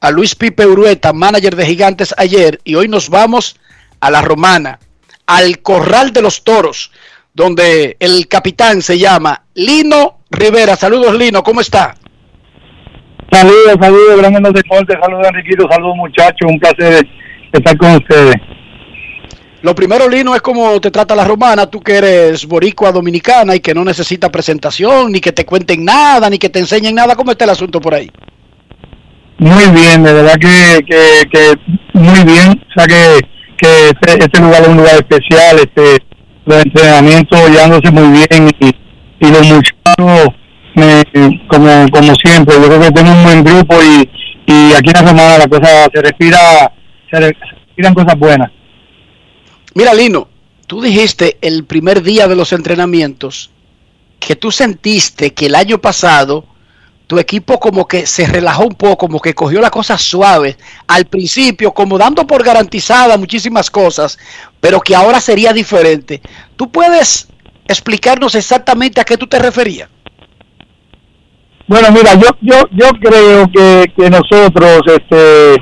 a 0.02 0.12
Luis 0.12 0.36
Pipe 0.36 0.68
Urueta, 0.68 1.12
manager 1.12 1.56
de 1.56 1.66
Gigantes 1.66 2.14
ayer 2.20 2.62
y 2.64 2.76
hoy 2.76 2.88
nos 2.88 3.10
vamos 3.10 3.56
a 4.00 4.12
la 4.12 4.22
Romana, 4.22 4.80
al 5.26 5.64
Corral 5.64 6.14
de 6.14 6.22
los 6.22 6.44
Toros, 6.44 6.92
donde 7.34 7.98
el 8.00 8.28
capitán 8.28 8.84
se 8.84 9.00
llama 9.00 9.42
Lino 9.56 10.20
Rivera. 10.36 10.76
Saludos 10.76 11.14
Lino, 11.18 11.44
¿cómo 11.44 11.62
está? 11.62 11.96
Saludos, 13.32 13.76
saludos, 13.80 14.18
grandes 14.18 14.42
los 14.42 14.54
deportes, 14.54 14.98
saludos 15.02 15.28
Enriquito, 15.28 15.68
saludos 15.70 15.96
muchachos, 15.98 16.48
un 16.48 16.60
placer 16.60 17.08
estar 17.52 17.78
con 17.78 17.92
ustedes. 17.96 18.36
Lo 19.62 19.74
primero, 19.74 20.08
Lino, 20.08 20.36
es 20.36 20.42
cómo 20.42 20.80
te 20.80 20.92
trata 20.92 21.16
la 21.16 21.26
romana, 21.26 21.66
tú 21.66 21.82
que 21.82 21.96
eres 21.96 22.46
boricua 22.46 22.92
dominicana 22.92 23.56
y 23.56 23.62
que 23.62 23.74
no 23.74 23.84
necesita 23.84 24.32
presentación, 24.32 25.12
ni 25.12 25.20
que 25.20 25.32
te 25.32 25.44
cuenten 25.44 25.84
nada, 25.84 26.30
ni 26.30 26.38
que 26.38 26.50
te 26.50 26.60
enseñen 26.60 26.94
nada. 26.94 27.16
¿Cómo 27.16 27.32
está 27.32 27.46
el 27.46 27.52
asunto 27.52 27.82
por 27.82 27.96
ahí? 27.96 28.12
Muy 29.40 29.66
bien, 29.70 30.04
de 30.04 30.14
verdad 30.14 30.36
que, 30.40 30.86
que, 30.86 31.30
que 31.32 31.56
muy 31.94 32.24
bien, 32.24 32.52
o 32.52 32.74
sea 32.80 32.86
que, 32.86 33.22
que 33.58 33.90
este, 33.90 34.24
este 34.24 34.40
lugar 34.40 34.62
es 34.62 34.68
un 34.68 34.78
lugar 34.78 34.96
especial, 34.96 35.58
este 35.58 35.98
los 36.46 36.64
entrenamientos 36.64 37.50
llevándose 37.50 37.92
muy 37.92 38.20
bien 38.20 38.52
y, 38.60 38.85
y 39.20 39.28
los 39.32 39.48
muchachos, 39.48 40.28
me- 40.76 41.48
como, 41.48 41.88
como 41.90 42.16
siempre, 42.16 42.56
yo 42.56 42.66
creo 42.68 42.80
que 42.82 42.92
tenemos 42.92 43.18
un 43.18 43.24
buen 43.24 43.44
grupo 43.44 43.76
y, 43.82 44.10
y 44.48 44.74
aquí 44.74 44.90
en 44.90 44.94
la 44.94 45.08
semana 45.08 45.38
la 45.38 45.48
cosa 45.48 45.88
se 45.94 46.02
respira, 46.02 46.72
se 47.10 47.20
re- 47.20 47.38
se 47.40 47.56
respiran 47.66 47.94
cosas 47.94 48.18
buenas. 48.20 48.52
Mira, 49.74 49.94
Lino, 49.94 50.28
tú 50.68 50.82
dijiste 50.82 51.38
el 51.42 51.66
primer 51.66 52.02
día 52.02 52.28
de 52.28 52.36
los 52.36 52.54
entrenamientos 52.54 53.52
que 54.20 54.36
tú 54.36 54.52
sentiste 54.52 55.34
que 55.34 55.48
el 55.48 55.56
año 55.56 55.78
pasado 55.80 56.46
tu 57.08 57.20
equipo 57.20 57.60
como 57.60 57.88
que 57.88 58.08
se 58.08 58.26
relajó 58.26 58.64
un 58.64 58.74
poco, 58.74 58.98
como 58.98 59.20
que 59.20 59.36
cogió 59.36 59.62
la 59.62 59.70
cosa 59.70 59.96
suave 59.98 60.58
al 60.88 61.06
principio, 61.06 61.72
como 61.72 62.00
dando 62.00 62.26
por 62.26 62.44
garantizada 62.44 63.16
muchísimas 63.18 63.70
cosas, 63.70 64.18
pero 64.60 64.80
que 64.82 64.96
ahora 64.96 65.22
sería 65.22 65.54
diferente. 65.54 66.20
¿Tú 66.56 66.72
puedes 66.72 67.28
explicarnos 67.68 68.36
exactamente 68.36 69.02
a 69.02 69.04
qué 69.04 69.18
tú 69.18 69.28
te 69.28 69.40
referías? 69.40 69.90
Bueno, 71.68 71.88
mira, 71.92 72.14
yo 72.14 72.30
yo 72.42 72.56
yo 72.72 72.90
creo 73.02 73.48
que, 73.52 73.92
que 73.98 74.10
nosotros, 74.10 74.82
este, 74.86 75.56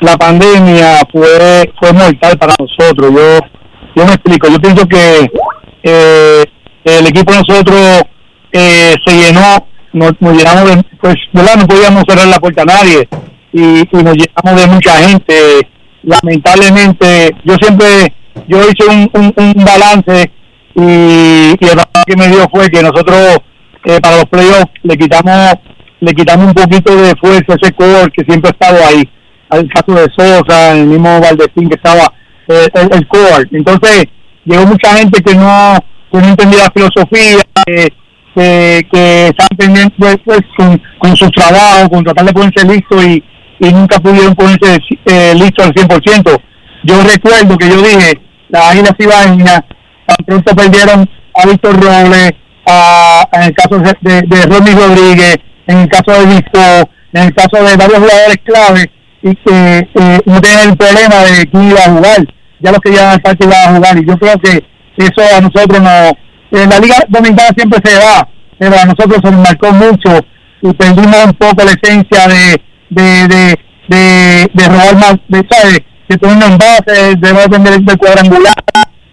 la 0.00 0.16
pandemia 0.16 1.00
fue 1.10 1.72
fue 1.80 1.92
mortal 1.92 2.38
para 2.38 2.54
nosotros. 2.58 3.12
Yo 3.12 3.40
yo 3.96 4.06
me 4.06 4.12
explico. 4.12 4.48
Yo 4.48 4.58
pienso 4.60 4.86
que 4.86 5.30
eh, 5.82 6.44
el 6.84 7.06
equipo 7.06 7.32
nosotros 7.32 8.02
eh, 8.52 8.94
se 9.04 9.16
llenó, 9.16 9.66
nos, 9.92 10.12
llenamos 10.20 10.64
de, 10.64 10.82
pues, 11.00 11.16
¿verdad? 11.32 11.56
No 11.56 11.66
podíamos 11.66 12.04
cerrar 12.08 12.28
la 12.28 12.38
puerta 12.38 12.62
a 12.62 12.66
nadie 12.66 13.08
y, 13.52 13.80
y 13.80 14.02
nos 14.02 14.14
llenamos 14.16 14.60
de 14.60 14.66
mucha 14.68 14.96
gente. 15.08 15.68
Lamentablemente, 16.04 17.34
yo 17.44 17.54
siempre, 17.60 18.14
yo 18.46 18.58
hice 18.60 18.86
un, 18.88 19.10
un, 19.12 19.34
un 19.36 19.64
balance 19.64 20.30
y, 20.78 21.56
y 21.58 21.68
el 21.68 21.76
balance 21.76 22.02
que 22.06 22.16
me 22.16 22.28
dio 22.28 22.46
fue 22.52 22.68
que 22.70 22.82
nosotros 22.82 23.38
eh, 23.84 24.00
para 24.00 24.16
los 24.16 24.26
playoffs 24.26 24.70
le 24.82 24.96
quitamos 24.96 25.54
le 26.00 26.12
quitamos 26.12 26.46
un 26.46 26.54
poquito 26.54 26.94
de 26.94 27.14
fuerza 27.16 27.56
ese 27.60 27.72
core 27.72 28.12
que 28.16 28.24
siempre 28.24 28.50
ha 28.50 28.52
estado 28.52 28.86
ahí. 28.86 29.08
Al 29.50 29.68
caso 29.68 29.92
de 29.98 30.06
Sosa, 30.16 30.76
el 30.76 30.86
mismo 30.86 31.20
Valdecín 31.20 31.68
que 31.68 31.74
estaba 31.74 32.12
eh, 32.46 32.68
el, 32.74 32.88
el 32.92 33.08
core. 33.08 33.48
Entonces, 33.50 34.04
llegó 34.44 34.66
mucha 34.66 34.94
gente 34.96 35.20
que 35.20 35.34
no, 35.34 35.76
que 36.12 36.18
no 36.18 36.28
entendía 36.28 36.64
la 36.64 36.70
filosofía, 36.70 37.42
que, 37.66 37.92
que, 38.34 38.86
que 38.92 39.26
estaban 39.28 39.56
pendientes 39.56 40.16
pues, 40.24 40.40
con, 40.56 40.80
con 40.98 41.16
su 41.16 41.28
trabajo, 41.30 41.88
con 41.90 42.04
tratar 42.04 42.26
de 42.26 42.32
ponerse 42.32 42.66
listo 42.66 43.02
y, 43.02 43.24
y 43.58 43.72
nunca 43.72 43.98
pudieron 43.98 44.34
ponerse 44.36 44.78
eh, 45.06 45.34
listo 45.34 45.64
al 45.64 45.74
100%. 45.74 46.40
Yo 46.84 47.02
recuerdo 47.02 47.58
que 47.58 47.68
yo 47.68 47.82
dije, 47.82 48.20
las 48.50 48.66
Águilas 48.66 48.94
Ibañas 48.98 49.62
tan 50.08 50.24
pronto 50.24 50.56
perdieron 50.56 51.08
a 51.34 51.46
Víctor 51.46 51.74
Robles, 51.74 52.32
a, 52.66 53.28
en 53.32 53.42
el 53.42 53.54
caso 53.54 53.78
de, 53.78 54.22
de, 54.22 54.42
Ronnie 54.46 54.74
Rodríguez, 54.74 55.36
en 55.66 55.78
el 55.78 55.88
caso 55.88 56.18
de 56.18 56.34
Víctor, 56.34 56.88
en 57.12 57.22
el 57.24 57.34
caso 57.34 57.62
de 57.62 57.76
varios 57.76 57.98
jugadores 57.98 58.38
clave, 58.44 58.90
y 59.22 59.34
que 59.34 59.88
eh, 59.94 60.20
no 60.24 60.40
tenían 60.40 60.70
el 60.70 60.76
problema 60.76 61.16
de 61.24 61.46
quién 61.50 61.70
iba 61.70 61.80
a 61.80 61.90
jugar. 61.90 62.26
Ya 62.60 62.72
los 62.72 62.80
que 62.80 62.90
llevan 62.90 63.10
al 63.10 63.20
parque 63.20 63.44
iban 63.44 63.68
a 63.68 63.76
jugar. 63.76 63.98
Y 63.98 64.06
yo 64.06 64.16
creo 64.16 64.38
que 64.38 64.64
eso 64.96 65.36
a 65.36 65.40
nosotros 65.40 65.80
no. 65.80 66.58
En 66.58 66.70
la 66.70 66.78
Liga 66.78 66.96
Dominicana 67.08 67.50
siempre 67.54 67.78
se 67.84 67.98
va, 67.98 68.26
pero 68.58 68.74
a 68.78 68.84
nosotros 68.86 69.18
se 69.22 69.30
nos 69.30 69.40
marcó 69.42 69.70
mucho 69.72 70.24
y 70.62 70.72
perdimos 70.72 71.26
un 71.26 71.34
poco 71.34 71.62
la 71.62 71.72
esencia 71.72 72.26
de, 72.26 72.62
de, 72.88 73.28
de, 73.28 73.58
de, 73.88 74.50
de 74.54 74.68
robar 74.68 74.96
más, 74.96 75.16
de, 75.28 75.46
¿sabes? 75.50 75.80
de 76.08 76.18
ponernos 76.18 76.48
en 76.48 76.58
base, 76.58 77.16
de 77.16 77.32
no 77.32 77.40
depender 77.40 77.80
del 77.80 77.98
cuadrangular. 77.98 78.54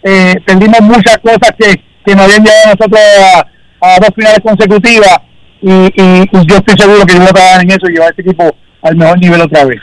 Eh, 0.07 0.35
perdimos 0.45 0.81
muchas 0.81 1.17
cosas 1.17 1.51
que, 1.57 1.81
que 2.05 2.15
nos 2.15 2.25
habían 2.25 2.43
llevado 2.43 2.61
a 2.63 2.75
nosotros 2.75 3.01
a, 3.81 3.87
a 3.87 3.99
dos 3.99 4.09
finales 4.15 4.39
consecutivas 4.43 5.17
y, 5.63 5.71
y, 5.71 6.29
y 6.31 6.45
yo 6.47 6.57
estoy 6.57 6.77
seguro 6.77 7.05
que 7.07 7.13
yo 7.13 7.19
voy 7.21 7.29
a 7.29 7.33
trabajar 7.33 7.61
en 7.63 7.71
eso 7.71 7.89
y 7.89 7.93
llevar 7.93 8.09
a 8.09 8.09
este 8.11 8.21
equipo 8.21 8.55
al 8.83 8.95
mejor 8.95 9.19
nivel 9.19 9.41
otra 9.41 9.65
vez. 9.65 9.79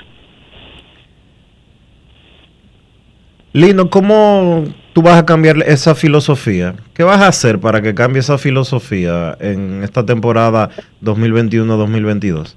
Lino, 3.52 3.90
¿cómo 3.90 4.64
tú 4.92 5.02
vas 5.02 5.18
a 5.18 5.26
cambiar 5.26 5.56
esa 5.66 5.96
filosofía? 5.96 6.76
¿Qué 6.94 7.02
vas 7.02 7.20
a 7.20 7.26
hacer 7.26 7.58
para 7.58 7.82
que 7.82 7.92
cambie 7.92 8.20
esa 8.20 8.38
filosofía 8.38 9.36
en 9.40 9.82
esta 9.82 10.06
temporada 10.06 10.70
2021-2022? 11.02 12.54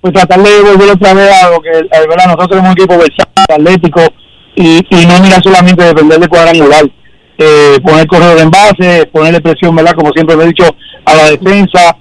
Pues 0.00 0.12
tratar 0.12 0.42
de 0.42 0.60
volver 0.60 0.90
otra 0.90 1.14
vez 1.14 1.30
a 1.30 1.50
lo 1.50 1.60
que 1.60 1.70
a 1.70 2.00
verdad, 2.00 2.26
nosotros 2.26 2.58
somos 2.58 2.72
un 2.72 2.72
equipo 2.72 2.98
versátil, 2.98 3.44
atlético 3.48 4.02
y, 4.56 4.78
y 4.90 5.06
no 5.06 5.20
mirar 5.20 5.42
solamente 5.42 5.84
depender 5.84 6.18
de 6.20 6.28
cuadrangular. 6.28 6.84
Eh, 7.38 7.78
poner 7.82 8.06
corredor 8.06 8.38
en 8.38 8.50
base, 8.50 9.06
ponerle 9.12 9.40
presión, 9.40 9.74
¿verdad? 9.74 9.94
Como 9.94 10.12
siempre 10.12 10.36
lo 10.36 10.42
he 10.42 10.48
dicho, 10.48 10.64
a 11.04 11.14
la 11.14 11.30
defensa 11.30 11.96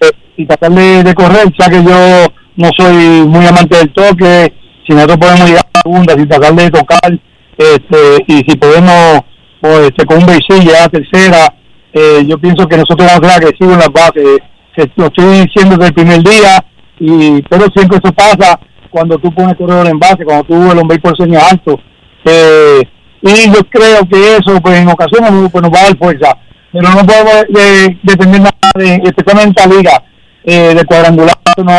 eh, 0.00 0.10
y 0.36 0.46
tratar 0.46 0.70
de, 0.72 1.02
de 1.02 1.14
correr, 1.14 1.46
ya 1.58 1.68
que 1.68 1.82
yo 1.82 2.26
no 2.56 2.68
soy 2.76 2.94
muy 3.26 3.44
amante 3.46 3.76
del 3.78 3.92
toque, 3.92 4.52
si 4.86 4.92
nosotros 4.94 5.18
podemos 5.18 5.48
llegar 5.48 5.64
a 5.72 5.80
segunda 5.80 6.14
sin 6.14 6.28
tratar 6.28 6.54
de 6.54 6.70
tocar 6.70 7.18
este 7.56 8.24
y 8.26 8.36
si 8.46 8.56
podemos 8.56 9.20
pues, 9.60 9.80
este, 9.88 10.04
con 10.04 10.18
un 10.18 10.26
base 10.26 10.60
llegar 10.60 10.82
a 10.84 10.88
tercera 10.88 11.54
eh, 11.92 12.24
yo 12.26 12.36
pienso 12.38 12.66
que 12.66 12.76
nosotros 12.76 13.08
vamos 13.08 13.20
a 13.22 13.32
ser 13.32 13.42
agresivos 13.42 13.72
en 13.74 13.78
las 13.78 13.88
bases 13.92 14.38
Se- 14.76 14.90
lo 14.96 15.06
estoy 15.06 15.40
diciendo 15.46 15.76
desde 15.76 15.86
el 15.88 15.94
primer 15.94 16.22
día 16.22 16.64
y 17.00 17.40
pero 17.42 17.66
siempre 17.74 17.98
eso 18.02 18.12
pasa 18.12 18.58
cuando 18.90 19.16
tú 19.18 19.32
pones 19.32 19.56
corredor 19.56 19.86
en 19.86 19.98
base 19.98 20.24
cuando 20.24 20.44
tú 20.44 20.70
el 20.72 20.78
hombre 20.78 20.98
por 20.98 21.16
sueño 21.16 21.38
alto 21.50 21.80
eh, 22.24 22.82
y 23.22 23.50
yo 23.52 23.60
creo 23.70 24.00
que 24.10 24.36
eso 24.36 24.60
pues 24.60 24.78
en 24.78 24.88
ocasiones 24.88 25.50
pues, 25.50 25.62
nos 25.62 25.72
va 25.72 25.80
a 25.80 25.84
dar 25.84 25.98
fuerza 25.98 26.36
pero 26.72 26.88
no 26.90 27.06
podemos 27.06 27.44
eh, 27.56 27.98
depender 28.02 28.40
nada 28.40 28.52
de 28.74 28.94
especialmente 29.04 29.42
en 29.42 29.50
esta 29.50 29.66
liga 29.66 30.02
eh, 30.44 30.74
de 30.74 30.84
cuadrangular 30.84 31.36
no 31.56 31.72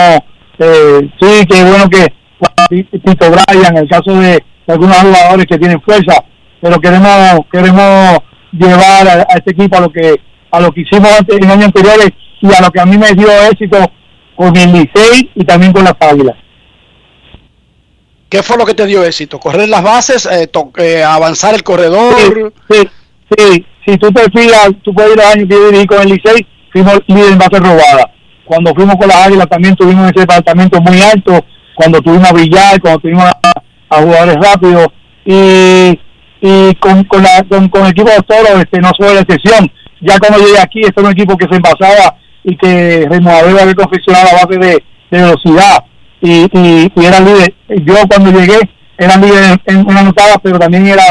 eh, 0.60 1.10
sí 1.20 1.46
que 1.48 1.64
bueno 1.64 1.90
que 1.90 2.08
Tito 2.70 3.32
Bryan, 3.32 3.78
en 3.78 3.78
el 3.78 3.90
caso 3.90 4.14
de, 4.14 4.44
algunos 4.68 4.98
jugadores 4.98 5.46
que 5.46 5.58
tienen 5.60 5.82
fuerza, 5.82 6.24
pero 6.60 6.80
queremos 6.80 7.40
queremos 7.52 8.18
llevar 8.52 9.08
a, 9.08 9.22
este 9.36 9.52
equipo 9.52 9.78
a 9.78 9.82
lo 9.82 9.90
que 9.90 10.16
a 10.52 10.60
lo 10.60 10.72
que 10.72 10.82
hicimos 10.82 11.10
en 11.28 11.52
años 11.52 11.66
anteriores 11.66 12.10
y 12.42 12.48
a 12.54 12.62
lo 12.62 12.72
que 12.72 12.82
a 12.82 12.86
mí 12.86 12.98
me 12.98 13.14
dio 13.14 13.28
éxito 13.52 13.78
con 14.36 14.56
el 14.58 14.72
Licey 14.72 15.30
y 15.36 15.44
también 15.46 15.72
con 15.72 15.84
las 15.84 15.94
Águilas. 16.00 16.36
¿Qué 18.30 18.42
fue 18.42 18.58
lo 18.58 18.66
que 18.66 18.74
te 18.74 18.86
dio 18.86 19.04
éxito? 19.04 19.40
¿Correr 19.40 19.70
las 19.70 19.84
bases? 19.84 20.26
eh, 20.26 20.50
eh, 20.78 21.04
¿Avanzar 21.04 21.54
el 21.54 21.64
corredor? 21.64 22.54
Sí, 22.70 22.90
sí, 23.38 23.66
si 23.86 23.98
tú 23.98 24.12
te 24.12 24.24
fijas, 24.32 24.70
tú 24.84 24.94
puedes 24.94 25.12
ir 25.12 25.18
los 25.18 25.26
años 25.26 25.48
que 25.48 25.56
yo 25.56 25.66
dirigí 25.68 25.86
con 25.86 26.02
el 26.02 26.10
Licey, 26.10 26.46
fuimos 26.74 27.00
líder 27.08 27.34
en 27.34 27.38
base 27.38 27.60
robada. 27.60 28.12
Cuando 28.46 28.74
fuimos 28.74 28.96
con 28.96 29.08
las 29.08 29.28
Águilas 29.28 29.48
también 29.48 29.76
tuvimos 29.76 30.10
ese 30.10 30.22
departamento 30.22 30.82
muy 30.82 31.02
alto, 31.02 31.46
cuando 31.76 32.02
tuvimos 32.02 32.30
a 32.30 32.34
Villar, 32.34 32.82
cuando 32.82 33.00
tuvimos 33.00 33.26
a, 33.26 34.02
jugadores 34.02 34.36
rápidos 34.42 34.88
y, 35.24 36.00
y 36.42 36.76
con, 36.76 37.04
con, 37.06 37.24
la, 37.24 37.46
con, 37.48 37.86
el 37.86 37.92
equipo 37.92 38.10
de 38.10 38.22
toros 38.28 38.60
este, 38.60 38.80
no 38.80 38.92
fue 38.98 39.14
la 39.14 39.22
excepción. 39.22 39.72
Ya 40.02 40.20
cuando 40.20 40.40
llegué 40.40 40.60
aquí, 40.60 40.82
este 40.82 41.00
era 41.00 41.08
un 41.08 41.14
equipo 41.14 41.38
que 41.38 41.48
se 41.48 41.56
envasaba 41.56 42.18
y 42.44 42.58
que 42.58 43.08
Raymond 43.10 43.38
Abel 43.38 43.60
había 43.60 43.76
confeccionado 43.76 44.28
a 44.30 44.46
base 44.46 44.60
de 44.60 44.84
velocidad 45.10 45.86
y, 46.22 46.44
y, 46.58 46.92
y 46.96 47.06
era 47.06 47.20
líder. 47.20 47.54
Yo 47.84 47.96
cuando 48.08 48.32
llegué 48.32 48.58
era 48.98 49.18
líder 49.18 49.60
en, 49.66 49.80
en 49.90 49.98
anotadas, 49.98 50.38
pero 50.42 50.58
también 50.60 50.88
era 50.88 51.04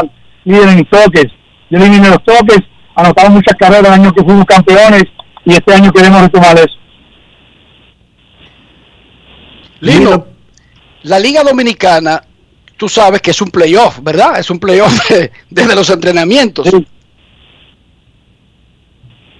líder 0.43 0.69
en 0.69 0.85
toques. 0.85 1.27
Yo 1.69 1.77
eliminé 1.77 2.09
los 2.09 2.23
toques, 2.23 2.59
anotamos 2.95 3.33
muchas 3.33 3.55
carreras 3.57 3.85
el 3.87 4.01
año 4.01 4.13
que 4.13 4.23
fuimos 4.23 4.45
campeones 4.45 5.03
y 5.45 5.53
este 5.53 5.73
año 5.73 5.91
queremos 5.91 6.21
retomar 6.21 6.57
eso. 6.57 6.75
Lino, 9.81 10.25
la 11.03 11.19
Liga 11.19 11.43
Dominicana, 11.43 12.21
tú 12.77 12.87
sabes 12.89 13.21
que 13.21 13.31
es 13.31 13.41
un 13.41 13.49
playoff, 13.51 13.99
¿verdad? 14.01 14.39
Es 14.39 14.49
un 14.49 14.59
playoff 14.59 15.09
de- 15.09 15.31
desde 15.49 15.75
los 15.75 15.89
entrenamientos. 15.89 16.67
Sí. 16.69 16.87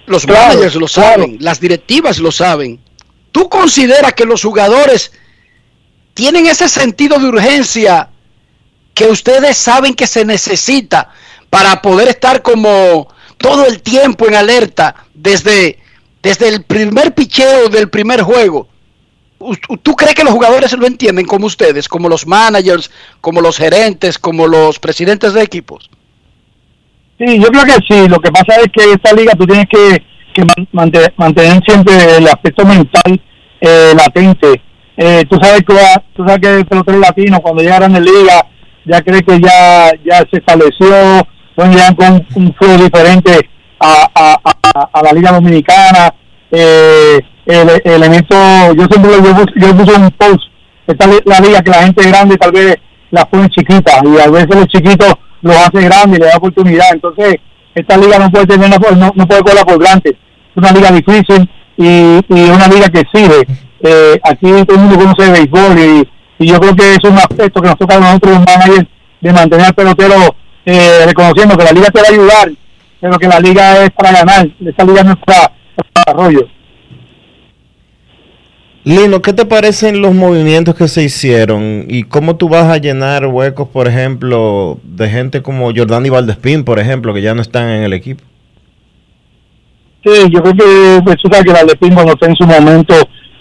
Los 0.06 0.24
Claro, 0.24 0.48
managers 0.54 0.74
lo 0.76 0.86
claro. 0.86 1.10
saben, 1.22 1.36
las 1.40 1.58
directivas 1.60 2.18
lo 2.20 2.30
saben. 2.30 2.78
¿Tú 3.32 3.48
consideras 3.48 4.12
que 4.12 4.24
los 4.24 4.42
jugadores 4.42 5.12
tienen 6.16 6.46
ese 6.46 6.66
sentido 6.68 7.18
de 7.18 7.26
urgencia 7.28 8.08
que 8.94 9.04
ustedes 9.04 9.58
saben 9.58 9.92
que 9.94 10.06
se 10.06 10.24
necesita 10.24 11.10
para 11.50 11.82
poder 11.82 12.08
estar 12.08 12.40
como 12.40 13.06
todo 13.36 13.66
el 13.66 13.82
tiempo 13.82 14.26
en 14.26 14.34
alerta 14.34 14.94
desde, 15.12 15.78
desde 16.22 16.48
el 16.48 16.64
primer 16.64 17.14
picheo 17.14 17.68
del 17.68 17.90
primer 17.90 18.22
juego? 18.22 18.66
¿Us- 19.38 19.58
¿Tú 19.82 19.94
crees 19.94 20.14
que 20.14 20.24
los 20.24 20.32
jugadores 20.32 20.72
lo 20.72 20.86
entienden 20.86 21.26
como 21.26 21.44
ustedes, 21.46 21.86
como 21.86 22.08
los 22.08 22.26
managers, 22.26 22.90
como 23.20 23.42
los 23.42 23.58
gerentes, 23.58 24.18
como 24.18 24.46
los 24.46 24.78
presidentes 24.78 25.34
de 25.34 25.42
equipos? 25.42 25.90
Sí, 27.18 27.38
yo 27.38 27.48
creo 27.48 27.64
que 27.66 27.76
sí. 27.86 28.08
Lo 28.08 28.18
que 28.20 28.30
pasa 28.32 28.54
es 28.64 28.72
que 28.72 28.92
esta 28.92 29.12
liga 29.12 29.34
tú 29.34 29.46
tienes 29.46 29.66
que, 29.70 30.02
que 30.34 30.42
man- 30.42 30.68
mantener, 30.72 31.12
mantener 31.18 31.62
siempre 31.66 32.16
el 32.16 32.26
aspecto 32.26 32.64
mental 32.64 33.20
eh, 33.60 33.92
latente. 33.94 34.62
Eh, 34.96 35.24
tú 35.28 35.38
sabes 35.40 35.60
que 35.60 35.74
tú 36.14 36.24
sabes 36.26 36.40
que 36.40 36.58
el 36.58 36.66
pelotero 36.66 36.98
latino 36.98 37.38
cuando 37.40 37.62
llega 37.62 37.76
a 37.76 37.80
Grandes 37.80 38.02
Ligas 38.02 38.42
ya 38.86 39.02
cree 39.02 39.22
que 39.22 39.38
ya 39.40 39.90
ya 40.04 40.18
se 40.30 40.38
estableció, 40.38 40.86
llegar 41.56 41.94
con 41.96 42.26
un 42.34 42.54
flow 42.54 42.78
diferente 42.78 43.50
a, 43.78 44.06
a, 44.14 44.88
a, 44.92 45.02
la 45.02 45.12
liga 45.12 45.32
dominicana. 45.32 46.14
Eh, 46.50 47.18
el, 47.44 47.68
el 47.68 47.92
elemento, 47.92 48.34
yo 48.74 48.86
siempre 48.86 49.12
yo, 49.22 49.44
yo 49.56 49.76
puse 49.76 49.96
un 49.98 50.10
post, 50.12 50.42
esta 50.86 51.06
la 51.24 51.40
liga 51.40 51.60
que 51.60 51.70
la 51.70 51.82
gente 51.82 52.08
grande 52.08 52.36
tal 52.36 52.52
vez 52.52 52.76
las 53.10 53.26
pone 53.26 53.48
chiquitas 53.50 54.02
y 54.04 54.20
a 54.20 54.30
veces 54.30 54.54
los 54.54 54.66
chiquitos 54.66 55.14
los 55.42 55.56
hace 55.56 55.84
grandes 55.84 56.18
y 56.18 56.22
le 56.22 56.28
da 56.28 56.36
oportunidad. 56.36 56.86
Entonces, 56.92 57.36
esta 57.74 57.96
liga 57.96 58.18
no 58.18 58.30
puede 58.30 58.46
tener 58.46 58.70
no, 58.70 59.12
no 59.14 59.26
puede 59.26 59.42
cogerla 59.42 59.64
por 59.64 59.78
delante. 59.78 60.10
Es 60.10 60.56
una 60.56 60.72
liga 60.72 60.90
difícil, 60.90 61.48
y, 61.76 62.20
y 62.28 62.50
una 62.50 62.68
liga 62.68 62.88
que 62.88 63.00
exige. 63.00 63.46
Eh, 63.80 64.18
aquí 64.22 64.50
todo 64.64 64.76
el 64.76 64.82
mundo 64.82 64.98
conoce 64.98 65.24
el 65.24 65.32
béisbol 65.32 65.78
y, 65.78 66.08
y 66.44 66.48
yo 66.48 66.58
creo 66.60 66.74
que 66.74 66.94
es 66.94 67.04
un 67.04 67.18
aspecto 67.18 67.60
que 67.60 67.68
nos 67.68 67.78
toca 67.78 67.96
a 67.96 68.00
nosotros 68.00 68.36
los 68.36 68.44
managers 68.46 68.88
de 69.20 69.32
mantener 69.32 69.66
al 69.66 69.74
pelotero 69.74 70.36
eh, 70.64 71.06
reconociendo 71.06 71.56
que 71.56 71.64
la 71.64 71.72
liga 71.72 71.90
te 71.90 72.00
va 72.00 72.08
a 72.08 72.12
ayudar, 72.12 72.52
pero 73.00 73.18
que 73.18 73.28
la 73.28 73.40
liga 73.40 73.84
es 73.84 73.90
para 73.90 74.12
ganar, 74.12 74.48
esa 74.64 74.84
liga 74.84 75.02
no 75.04 75.12
es 75.12 75.18
para, 75.24 75.52
para 75.76 76.04
desarrollo. 76.06 76.48
Lino, 78.84 79.20
¿qué 79.20 79.32
te 79.32 79.44
parecen 79.44 80.00
los 80.00 80.14
movimientos 80.14 80.76
que 80.76 80.86
se 80.86 81.02
hicieron 81.02 81.86
y 81.88 82.04
cómo 82.04 82.36
tú 82.36 82.48
vas 82.48 82.70
a 82.70 82.76
llenar 82.76 83.26
huecos, 83.26 83.66
por 83.68 83.88
ejemplo, 83.88 84.78
de 84.84 85.08
gente 85.08 85.42
como 85.42 85.72
Jordani 85.74 86.08
Valdespín, 86.08 86.62
por 86.62 86.78
ejemplo, 86.78 87.12
que 87.12 87.20
ya 87.20 87.34
no 87.34 87.42
están 87.42 87.68
en 87.68 87.82
el 87.82 87.92
equipo? 87.92 88.22
Sí, 90.04 90.30
yo 90.30 90.40
creo 90.40 91.02
que 91.02 91.28
sabes 91.28 91.44
que 91.44 91.52
Valdespín 91.52 91.94
cuando 91.94 92.12
está 92.12 92.26
en 92.26 92.36
su 92.36 92.46
momento 92.46 92.94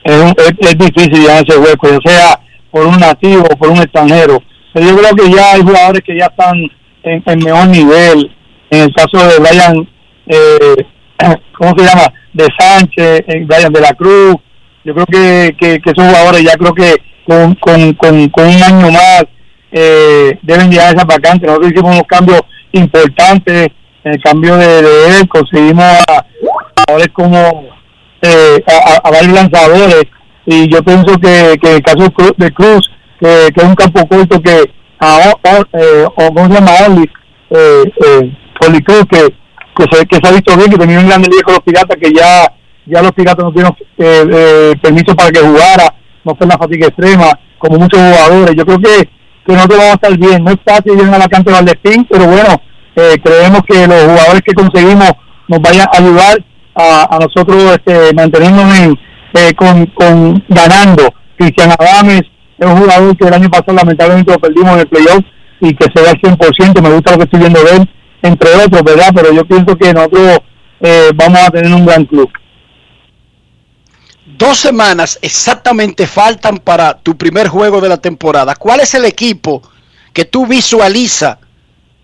es, 0.06 0.34
es- 0.38 0.70
es 0.72 0.78
difícil 0.78 1.22
llenar 1.22 1.44
ese 1.46 1.58
hueco, 1.60 1.90
ya 1.90 2.00
sea 2.12 2.40
por 2.72 2.86
un 2.88 2.98
nativo 3.00 3.44
o 3.52 3.56
por 3.58 3.70
un 3.70 3.78
extranjero. 3.78 4.42
Pero 4.74 4.88
yo 4.90 4.98
creo 4.98 5.16
que 5.16 5.32
ya 5.36 5.52
hay 5.54 5.62
jugadores 5.62 6.02
que 6.06 6.18
ya 6.18 6.26
están 6.26 6.56
en, 7.04 7.24
en 7.26 7.40
mejor 7.40 7.68
nivel. 7.68 8.32
En 8.70 8.82
el 8.84 8.94
caso 8.94 9.18
de 9.28 9.40
Brian, 9.40 9.88
eh, 10.28 10.76
¿cómo 11.58 11.74
se 11.78 11.86
llama? 11.86 12.08
De 12.34 12.46
Sánchez, 12.58 13.24
eh, 13.28 13.46
Brian 13.46 13.72
de 13.72 13.82
la 13.82 13.94
Cruz. 13.94 14.36
Yo 14.84 14.94
creo 14.94 15.06
que, 15.06 15.56
que, 15.60 15.80
que 15.80 15.92
esos 15.92 16.06
jugadores 16.08 16.44
ya 16.44 16.54
creo 16.58 16.74
que 16.74 16.94
con, 17.26 17.56
con, 17.56 17.94
con, 17.94 18.30
con 18.30 18.46
un 18.48 18.62
año 18.64 18.92
más 18.92 19.24
eh, 19.72 20.38
deben 20.44 20.70
llegar 20.70 20.88
a 20.88 20.92
esas 20.92 21.06
vacantes. 21.08 21.48
Nosotros 21.48 21.72
hicimos 21.72 21.92
unos 21.96 22.08
cambios 22.08 22.42
importantes 22.74 23.70
en 24.04 24.14
el 24.14 24.22
cambio 24.22 24.58
de, 24.58 24.82
de 24.84 25.08
él, 25.20 25.28
conseguimos 25.30 25.86
a 25.86 26.26
jugadores 26.86 27.08
como 27.14 27.68
eh, 28.26 28.64
a, 28.68 28.92
a- 28.94 29.02
a 29.08 29.12
varios 29.12 29.34
lanzadores 29.34 30.04
y 30.46 30.68
yo 30.72 30.82
pienso 30.84 31.18
que, 31.20 31.58
que 31.62 31.76
el 31.76 31.82
caso 31.82 32.12
de 32.38 32.52
Cruz, 32.52 32.90
que, 33.20 33.48
es 33.56 33.64
un 33.64 33.76
campo 33.76 34.08
corto 34.08 34.42
que 34.42 34.72
a, 35.00 35.18
o, 35.32 35.66
eh, 35.74 36.06
o 36.06 36.28
¿cómo 36.34 36.48
se 36.48 36.54
llama? 36.54 36.72
Oli, 36.88 37.10
eh, 37.50 37.84
eh, 38.06 38.38
Cruz, 38.84 39.06
que, 39.10 39.34
que, 39.78 39.86
se, 39.92 40.06
que 40.06 40.18
se 40.22 40.28
ha 40.28 40.32
visto 40.32 40.56
bien, 40.58 40.70
que 40.72 40.78
tenía 40.78 41.00
un 41.00 41.08
grande 41.08 41.30
liga 41.30 41.44
con 41.44 41.54
los 41.56 41.64
piratas, 41.64 41.98
que 42.02 42.12
ya 42.14 42.52
ya 42.88 43.02
los 43.02 43.12
piratas 43.14 43.44
no 43.44 43.52
tienen 43.52 43.72
eh, 43.98 44.24
eh, 44.32 44.74
permiso 44.82 45.16
para 45.16 45.32
que 45.32 45.40
jugara, 45.40 45.94
no 46.24 46.36
fue 46.36 46.46
la 46.48 46.58
fatiga 46.58 46.88
extrema, 46.88 47.32
como 47.58 47.80
muchos 47.80 48.00
jugadores. 48.00 48.56
Yo 48.56 48.64
creo 48.66 48.78
que, 48.80 49.10
que 49.46 49.54
nosotros 49.54 49.80
vamos 49.80 49.92
a 49.94 49.96
estar 49.96 50.18
bien. 50.20 50.44
No 50.44 50.52
es 50.52 50.58
fácil 50.64 50.96
llegar 50.96 51.16
a 51.16 51.18
la 51.20 51.28
cancha 51.28 51.50
de 51.50 51.54
Valdespín, 51.54 52.06
pero 52.08 52.26
bueno, 52.28 52.62
eh, 52.96 53.16
creemos 53.24 53.62
que 53.68 53.88
los 53.88 54.02
jugadores 54.04 54.42
que 54.46 54.54
conseguimos 54.54 55.12
nos 55.48 55.60
vayan 55.62 55.88
a 55.92 55.98
ayudar 55.98 56.38
a, 56.76 57.18
nosotros 57.20 57.64
este, 57.76 58.14
mantenernos 58.14 58.78
en, 58.80 59.00
eh, 59.34 59.54
con, 59.56 60.44
ganando. 60.50 61.14
Cristian 61.38 61.72
Adames 61.78 62.22
es 62.58 62.68
un 62.68 62.78
jugador 62.78 63.18
que 63.18 63.28
el 63.28 63.34
año 63.34 63.50
pasado 63.50 63.74
lamentablemente 63.74 64.32
lo 64.32 64.40
perdimos 64.40 64.74
en 64.74 64.80
el 64.80 64.88
playoff 64.88 65.26
y 65.62 65.74
que 65.74 65.86
se 65.94 66.02
ve 66.02 66.10
al 66.10 66.22
100%, 66.22 66.82
me 66.82 66.90
gusta 66.90 67.12
lo 67.12 67.18
que 67.18 67.24
estoy 67.24 67.40
viendo 67.40 67.64
de 67.64 67.78
él, 67.78 67.90
entre 68.22 68.50
otros, 68.56 68.84
¿verdad? 68.84 69.12
Pero 69.14 69.34
yo 69.34 69.46
pienso 69.46 69.76
que 69.76 69.94
nosotros 69.94 70.40
eh, 70.82 71.12
vamos 71.16 71.40
a 71.40 71.50
tener 71.50 71.74
un 71.74 71.86
gran 71.86 72.06
club. 72.06 72.30
Dos 74.38 74.58
semanas 74.58 75.18
exactamente 75.22 76.08
faltan 76.08 76.58
para 76.58 76.98
tu 76.98 77.16
primer 77.18 77.48
juego 77.48 77.80
de 77.80 77.90
la 77.90 77.98
temporada. 77.98 78.56
¿Cuál 78.56 78.82
es 78.82 78.94
el 78.94 79.06
equipo 79.06 79.62
que 80.12 80.26
tú 80.26 80.46
visualiza 80.46 81.40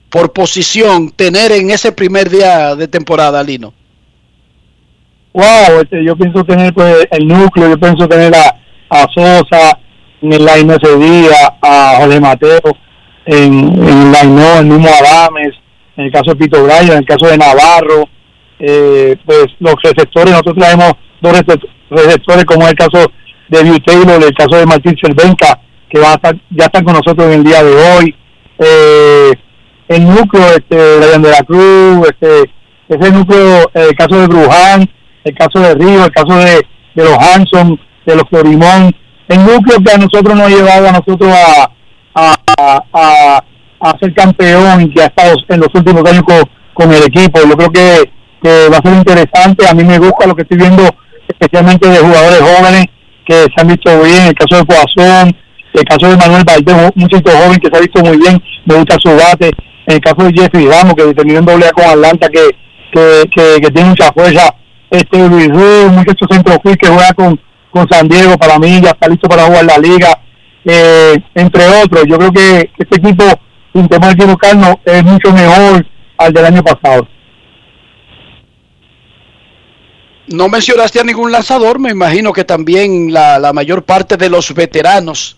por 0.09 0.31
posición 0.31 1.11
tener 1.11 1.51
en 1.51 1.71
ese 1.71 1.91
primer 1.91 2.29
día 2.29 2.75
de 2.75 2.87
temporada, 2.87 3.43
Lino? 3.43 3.73
Wow, 5.33 5.81
este, 5.81 6.03
yo 6.05 6.15
pienso 6.15 6.43
tener 6.43 6.73
pues 6.73 7.07
el 7.11 7.27
núcleo, 7.27 7.69
yo 7.69 7.77
pienso 7.79 8.07
tener 8.07 8.33
a, 8.35 8.55
a 8.89 9.05
Sosa 9.13 9.77
en 10.21 10.33
el 10.33 10.45
line 10.45 10.75
ese 10.81 10.97
día, 10.97 11.53
a 11.61 11.95
Jorge 11.99 12.19
Mateo 12.19 12.59
en, 13.25 13.69
en 13.87 14.11
line 14.11 14.25
no, 14.35 14.59
el 14.59 14.65
mismo 14.65 14.87
Adames, 14.87 15.53
en 15.97 16.05
el 16.05 16.11
caso 16.11 16.31
de 16.31 16.35
Pito 16.35 16.63
Bryan, 16.63 16.91
en 16.91 16.97
el 16.97 17.05
caso 17.05 17.27
de 17.27 17.37
Navarro, 17.37 18.07
eh, 18.59 19.15
pues 19.25 19.45
los 19.59 19.75
receptores, 19.83 20.31
nosotros 20.31 20.55
traemos 20.57 20.91
dos 21.21 21.33
recep- 21.33 21.69
receptores 21.89 22.45
como 22.45 22.63
es 22.63 22.69
el 22.69 22.75
caso 22.75 23.11
de 23.49 23.79
Taylor, 23.85 24.23
el 24.23 24.33
caso 24.33 24.55
de 24.57 24.65
Martín 24.65 24.95
Cervenca, 25.01 25.59
que 25.89 25.99
va 25.99 26.11
a 26.11 26.13
estar, 26.13 26.35
ya 26.51 26.65
están 26.65 26.83
con 26.83 26.93
nosotros 26.93 27.27
en 27.27 27.33
el 27.33 27.43
día 27.43 27.63
de 27.63 27.75
hoy, 27.75 28.15
eh, 28.59 29.31
el 29.89 30.07
núcleo, 30.07 30.45
este, 30.55 30.75
de 30.75 31.29
la 31.29 31.43
Cruz, 31.43 32.07
este, 32.07 32.49
ese 32.87 33.11
núcleo, 33.11 33.69
el 33.73 33.95
caso 33.95 34.21
de 34.21 34.27
Bruján, 34.27 34.89
el 35.23 35.35
caso 35.35 35.59
de 35.59 35.73
Río, 35.75 36.05
el 36.05 36.11
caso 36.11 36.35
de, 36.35 36.65
de 36.95 37.03
los 37.03 37.17
Hanson, 37.17 37.79
de 38.05 38.15
los 38.15 38.23
Florimón, 38.29 38.95
el 39.27 39.45
núcleo 39.45 39.77
que 39.83 39.91
a 39.91 39.97
nosotros 39.97 40.35
nos 40.35 40.47
ha 40.47 40.49
llevado 40.49 40.87
a 40.89 40.91
nosotros 40.91 41.31
a, 41.33 41.69
a, 42.15 42.37
a, 42.93 43.43
a- 43.79 43.97
ser 43.99 44.13
campeón 44.13 44.81
y 44.81 44.93
que 44.93 45.01
ha 45.01 45.05
estado 45.05 45.35
en 45.49 45.59
los 45.59 45.69
últimos 45.73 46.03
años 46.09 46.23
con, 46.23 46.41
con 46.73 46.91
el 46.93 47.03
equipo. 47.03 47.39
Yo 47.39 47.55
creo 47.55 47.71
que, 47.71 48.11
que 48.43 48.69
va 48.69 48.77
a 48.77 48.81
ser 48.87 48.93
interesante. 48.97 49.67
A 49.67 49.73
mí 49.73 49.83
me 49.83 49.97
gusta 49.99 50.27
lo 50.27 50.35
que 50.35 50.41
estoy 50.43 50.57
viendo, 50.57 50.83
especialmente 51.27 51.87
de 51.87 51.97
jugadores 51.99 52.41
jóvenes 52.41 52.85
que 53.25 53.33
se 53.33 53.53
han 53.61 53.67
visto 53.67 54.01
bien. 54.03 54.27
El 54.27 54.33
caso 54.35 54.57
de 54.57 54.65
Poazón, 54.65 55.35
el 55.73 55.83
caso 55.85 56.07
de 56.09 56.17
Manuel 56.17 56.43
Valdés, 56.43 56.75
un 56.75 57.01
muchacho 57.01 57.31
joven 57.37 57.59
que 57.59 57.69
se 57.71 57.77
ha 57.77 57.81
visto 57.81 58.01
muy 58.03 58.17
bien. 58.17 58.41
Me 58.65 58.75
gusta 58.75 58.97
su 58.99 59.09
bate. 59.15 59.51
El 59.87 59.99
caso 59.99 60.23
de 60.27 60.33
Jeffrey 60.33 60.67
Ramos, 60.67 60.93
que 60.93 61.13
terminó 61.13 61.39
en 61.39 61.45
doble 61.45 61.67
A 61.67 61.71
con 61.71 61.85
Atlanta, 61.85 62.27
que, 62.29 62.49
que, 62.91 63.23
que, 63.33 63.61
que 63.61 63.71
tiene 63.71 63.89
mucha 63.89 64.11
fuerza. 64.11 64.53
Este 64.91 65.29
Luis 65.29 65.47
muchacho 65.89 66.25
centrofield 66.29 66.77
que 66.77 66.89
juega 66.89 67.13
con, 67.13 67.39
con 67.71 67.87
San 67.89 68.09
Diego, 68.09 68.37
para 68.37 68.59
mí 68.59 68.81
ya 68.81 68.89
está 68.89 69.07
listo 69.07 69.29
para 69.29 69.45
jugar 69.45 69.63
la 69.63 69.77
liga. 69.77 70.19
Eh, 70.65 71.15
entre 71.33 71.65
otros, 71.81 72.03
yo 72.07 72.17
creo 72.17 72.31
que 72.33 72.69
este 72.77 72.97
equipo, 72.97 73.23
sin 73.73 73.87
temor 73.87 74.09
a 74.09 74.11
equivocarnos, 74.11 74.75
es 74.83 75.03
mucho 75.05 75.31
mejor 75.31 75.85
al 76.17 76.33
del 76.33 76.45
año 76.45 76.61
pasado. 76.61 77.07
No 80.27 80.49
mencionaste 80.49 80.99
a 80.99 81.05
ningún 81.05 81.31
lanzador, 81.31 81.79
me 81.79 81.91
imagino 81.91 82.33
que 82.33 82.43
también 82.43 83.13
la, 83.13 83.39
la 83.39 83.53
mayor 83.53 83.83
parte 83.83 84.17
de 84.17 84.29
los 84.29 84.53
veteranos 84.53 85.37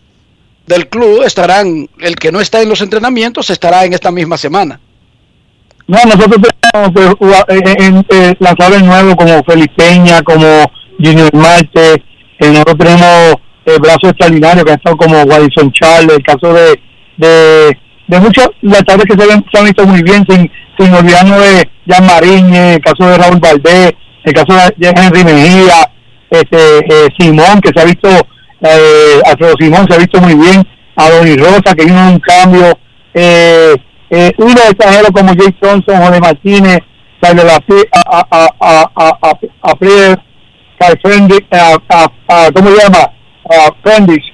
del 0.66 0.90
club 0.90 1.22
estarán, 1.24 1.88
el 2.00 2.16
que 2.16 2.32
no 2.32 2.42
está 2.42 2.60
en 2.62 2.70
los 2.70 2.82
entrenamientos 2.82 3.52
estará 3.52 3.86
en 3.86 3.94
esta 3.94 4.12
misma 4.12 4.38
semana. 4.38 4.80
No, 5.88 5.98
nosotros 6.06 6.38
tenemos 6.72 7.18
eh, 7.50 7.60
eh, 7.80 8.04
eh, 8.10 8.36
lanzadores 8.40 8.84
nuevos 8.84 9.16
como 9.16 9.44
Felipe 9.44 9.74
Peña, 9.76 10.22
como 10.22 10.46
Junior 10.98 11.30
Marte, 11.34 12.02
nosotros 12.40 12.78
tenemos 12.78 13.36
brazos 13.80 14.10
extraordinarios 14.10 14.64
que 14.66 14.72
han 14.72 14.78
estado 14.78 14.98
como 14.98 15.24
Wadison 15.24 15.72
Charles, 15.72 16.18
el 16.18 16.24
caso 16.24 16.54
de, 16.54 16.80
de, 17.18 17.78
de 18.08 18.20
muchos 18.20 18.48
lanzadores 18.62 19.06
que 19.06 19.22
se, 19.22 19.28
ven- 19.28 19.46
se 19.52 19.60
han 19.60 19.66
visto 19.66 19.86
muy 19.86 20.02
bien, 20.04 20.26
sin, 20.30 20.50
sin 20.78 20.94
olvidarnos 20.94 21.40
de 21.40 21.70
Jan 21.88 22.06
Mariñe, 22.06 22.74
el 22.76 22.82
caso 22.82 23.06
de 23.10 23.18
Raúl 23.18 23.40
Valdés, 23.40 23.94
el 24.24 24.34
caso 24.34 24.54
de 24.78 24.88
Henry 24.90 25.24
Mejía, 25.24 25.90
este, 26.30 27.14
Simón, 27.18 27.62
que 27.62 27.72
se 27.76 27.82
ha 27.82 27.86
visto, 27.86 28.10
eh, 28.62 29.22
Alfredo 29.26 29.54
Simón 29.60 29.86
se 29.88 29.96
ha 29.96 30.00
visto 30.00 30.20
muy 30.22 30.34
bien, 30.36 30.66
a 30.96 31.10
Donny 31.10 31.36
Rosa, 31.36 31.76
que 31.78 31.86
vino 31.86 32.08
un 32.10 32.20
cambio, 32.20 32.78
eh, 33.14 33.76
eh, 34.16 34.32
uno 34.38 34.62
extranjero 34.70 35.12
como 35.12 35.34
Jay 35.34 35.52
Thompson, 35.60 35.98
Jorge 35.98 36.20
Martínez, 36.20 36.80
Tyler 37.20 37.48
a, 37.50 37.56
a, 37.56 38.28
a, 38.30 38.48
a, 38.60 38.90
a, 38.96 39.10
a, 39.20 39.30
a 39.64 39.74
a, 41.90 42.08
a, 42.28 42.52
¿cómo 42.52 42.70
se 42.70 42.78
llama? 42.78 43.00
A 43.50 43.72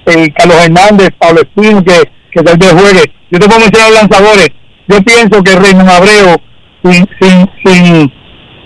eh, 0.06 0.32
Carlos 0.36 0.64
Hernández, 0.64 1.08
Pablo 1.18 1.40
Espino, 1.40 1.82
que, 1.82 2.02
que 2.30 2.42
tal 2.42 2.58
vez 2.58 2.72
juegue. 2.72 3.12
Yo 3.30 3.38
te 3.38 3.46
puedo 3.46 3.60
mencionar 3.60 3.92
lanzadores. 3.92 4.48
Yo 4.86 5.00
pienso 5.02 5.42
que 5.42 5.56
Raymond 5.56 5.88
Abreu, 5.88 6.36
sin, 6.82 7.08
sin, 7.18 7.50
sin, 7.64 8.12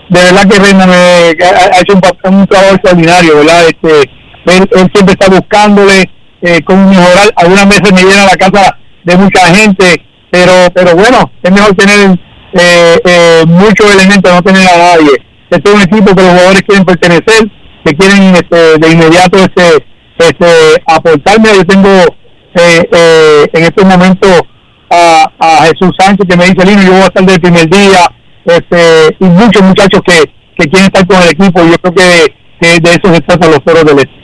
de 0.08 0.20
verdad 0.20 0.48
que 0.48 0.58
Raymond 0.58 0.92
eh, 0.92 1.36
ha, 1.44 1.80
hecho 1.80 1.94
un, 1.94 2.38
un 2.38 2.46
trabajo 2.48 2.74
extraordinario, 2.74 3.36
¿verdad? 3.36 3.66
Este, 3.66 4.10
él, 4.46 4.68
él 4.72 4.90
siempre 4.92 5.12
está 5.12 5.28
buscándole 5.28 6.10
eh, 6.42 6.60
cómo 6.64 6.88
mejorar. 6.88 7.32
Algunas 7.36 7.68
veces 7.68 7.92
me 7.92 8.02
llena 8.02 8.22
a 8.24 8.26
la 8.26 8.36
casa 8.36 8.78
de 9.04 9.16
mucha 9.16 9.54
gente, 9.54 10.02
pero 10.34 10.52
pero 10.74 10.96
bueno, 10.96 11.30
es 11.44 11.52
mejor 11.52 11.74
tener 11.76 12.18
eh, 12.54 12.98
eh, 13.04 13.44
muchos 13.46 13.88
elementos, 13.94 14.32
no 14.32 14.42
tener 14.42 14.66
a 14.66 14.76
nadie. 14.76 15.14
Este 15.48 15.70
es 15.70 15.74
un 15.76 15.82
equipo 15.82 16.12
que 16.12 16.22
los 16.22 16.32
jugadores 16.32 16.62
quieren 16.62 16.84
pertenecer, 16.84 17.48
que 17.84 17.94
quieren 17.94 18.34
este, 18.34 18.78
de 18.78 18.90
inmediato 18.90 19.38
este, 19.38 19.86
este, 20.18 20.82
aportarme. 20.88 21.54
Yo 21.54 21.64
tengo 21.64 21.88
eh, 21.88 22.82
eh, 22.90 23.46
en 23.52 23.62
estos 23.62 23.84
momentos 23.84 24.42
a, 24.90 25.30
a 25.38 25.66
Jesús 25.66 25.94
Sánchez 25.96 26.26
que 26.28 26.36
me 26.36 26.46
dice, 26.46 26.66
Lino, 26.66 26.82
yo 26.82 26.90
voy 26.90 27.02
a 27.02 27.04
estar 27.04 27.24
del 27.24 27.40
primer 27.40 27.68
día, 27.68 28.10
este, 28.44 29.16
y 29.20 29.24
muchos 29.26 29.62
muchachos 29.62 30.00
que, 30.04 30.18
que 30.58 30.68
quieren 30.68 30.86
estar 30.86 31.06
con 31.06 31.22
el 31.22 31.28
equipo. 31.28 31.62
y 31.62 31.70
Yo 31.70 31.76
creo 31.78 31.94
que, 31.94 32.34
que 32.60 32.80
de 32.80 32.90
eso 32.90 33.14
se 33.14 33.20
trata 33.20 33.46
los 33.46 33.62
toros 33.62 33.84
del 33.84 33.98
este. 33.98 34.23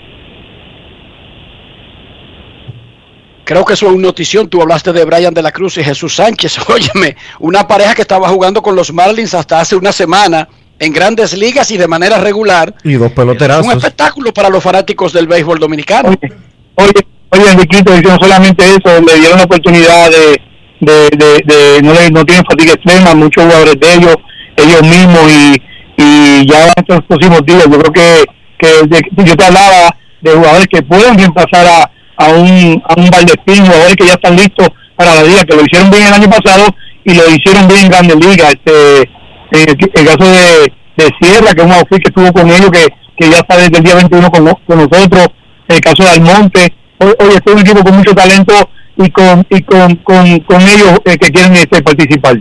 Creo 3.50 3.64
que 3.64 3.72
eso 3.72 3.86
es 3.86 3.92
una 3.92 4.02
notición. 4.06 4.48
Tú 4.48 4.62
hablaste 4.62 4.92
de 4.92 5.04
Brian 5.04 5.34
de 5.34 5.42
la 5.42 5.50
Cruz 5.50 5.76
y 5.76 5.82
Jesús 5.82 6.14
Sánchez. 6.14 6.56
Óyeme, 6.68 7.16
una 7.40 7.66
pareja 7.66 7.94
que 7.96 8.02
estaba 8.02 8.28
jugando 8.28 8.62
con 8.62 8.76
los 8.76 8.92
Marlins 8.92 9.34
hasta 9.34 9.60
hace 9.60 9.74
una 9.74 9.90
semana 9.90 10.48
en 10.78 10.92
grandes 10.92 11.36
ligas 11.36 11.68
y 11.72 11.76
de 11.76 11.88
manera 11.88 12.18
regular. 12.18 12.72
Y 12.84 12.92
dos 12.92 13.08
Es 13.08 13.14
peloterazos. 13.14 13.66
un 13.66 13.72
espectáculo 13.72 14.32
para 14.32 14.48
los 14.50 14.62
fanáticos 14.62 15.12
del 15.12 15.26
béisbol 15.26 15.58
dominicano. 15.58 16.10
Oye, 16.10 16.32
oye, 16.76 16.92
oye, 17.30 17.50
Enriquito, 17.50 17.92
y 17.96 18.00
no 18.02 18.16
solamente 18.20 18.64
eso, 18.64 19.00
le 19.04 19.14
dieron 19.18 19.38
la 19.38 19.44
oportunidad 19.46 20.10
de, 20.10 20.40
de, 20.80 21.08
de, 21.18 21.42
de- 21.44 21.82
no, 21.82 21.92
le, 21.92 22.08
no 22.10 22.24
tienen 22.24 22.44
fatiga 22.48 22.74
extrema, 22.74 23.16
muchos 23.16 23.42
jugadores 23.44 23.74
de 23.80 23.94
ellos, 23.94 24.14
ellos 24.56 24.82
mismos, 24.82 25.28
y, 25.28 25.62
y 25.96 26.46
ya 26.46 26.66
en 26.66 26.72
estos 26.76 27.00
próximos 27.08 27.44
días, 27.44 27.64
yo 27.64 27.78
creo 27.80 27.92
que, 27.92 28.24
que 28.60 28.86
de- 28.86 29.24
yo 29.24 29.34
te 29.36 29.44
hablaba 29.44 29.94
de 30.20 30.30
jugadores 30.34 30.68
que 30.68 30.82
pueden 30.82 31.16
bien 31.16 31.32
pasar 31.34 31.66
a, 31.66 31.90
a 32.20 32.28
un, 32.28 32.82
a 32.86 33.00
un 33.00 33.08
Valdespín, 33.08 33.64
jugadores 33.64 33.96
que 33.96 34.04
ya 34.04 34.12
están 34.12 34.36
listos 34.36 34.68
para 34.94 35.14
la 35.14 35.22
liga, 35.22 35.42
que 35.44 35.56
lo 35.56 35.62
hicieron 35.62 35.90
bien 35.90 36.06
el 36.06 36.12
año 36.12 36.28
pasado 36.28 36.66
y 37.02 37.14
lo 37.14 37.22
hicieron 37.30 37.66
bien 37.66 37.80
en 37.84 37.88
Grandes 37.88 38.16
Ligas. 38.16 38.54
Este, 38.54 39.10
el, 39.52 40.06
caso 40.06 40.30
de, 40.30 40.72
de 40.96 41.10
Sierra, 41.18 41.54
que 41.54 41.62
es 41.62 41.66
un 41.66 41.72
outfit 41.72 42.02
que 42.02 42.10
estuvo 42.10 42.30
con 42.32 42.50
ellos, 42.50 42.70
que, 42.70 42.86
que 43.16 43.30
ya 43.30 43.38
está 43.38 43.56
desde 43.56 43.78
el 43.78 43.84
día 43.84 43.94
21 43.94 44.30
con, 44.30 44.52
con 44.66 44.78
nosotros, 44.78 45.28
el 45.68 45.80
caso 45.80 46.02
de 46.02 46.10
Almonte, 46.10 46.74
hoy, 46.98 47.14
hoy 47.20 47.28
es 47.30 47.52
un 47.52 47.58
equipo 47.58 47.82
con 47.82 47.96
mucho 47.96 48.14
talento 48.14 48.52
y 48.98 49.10
con 49.10 49.46
y 49.48 49.62
con, 49.62 49.96
con, 49.96 50.40
con 50.40 50.60
ellos 50.60 51.00
eh, 51.06 51.16
que 51.16 51.30
quieren 51.30 51.54
este, 51.54 51.82
participar. 51.82 52.36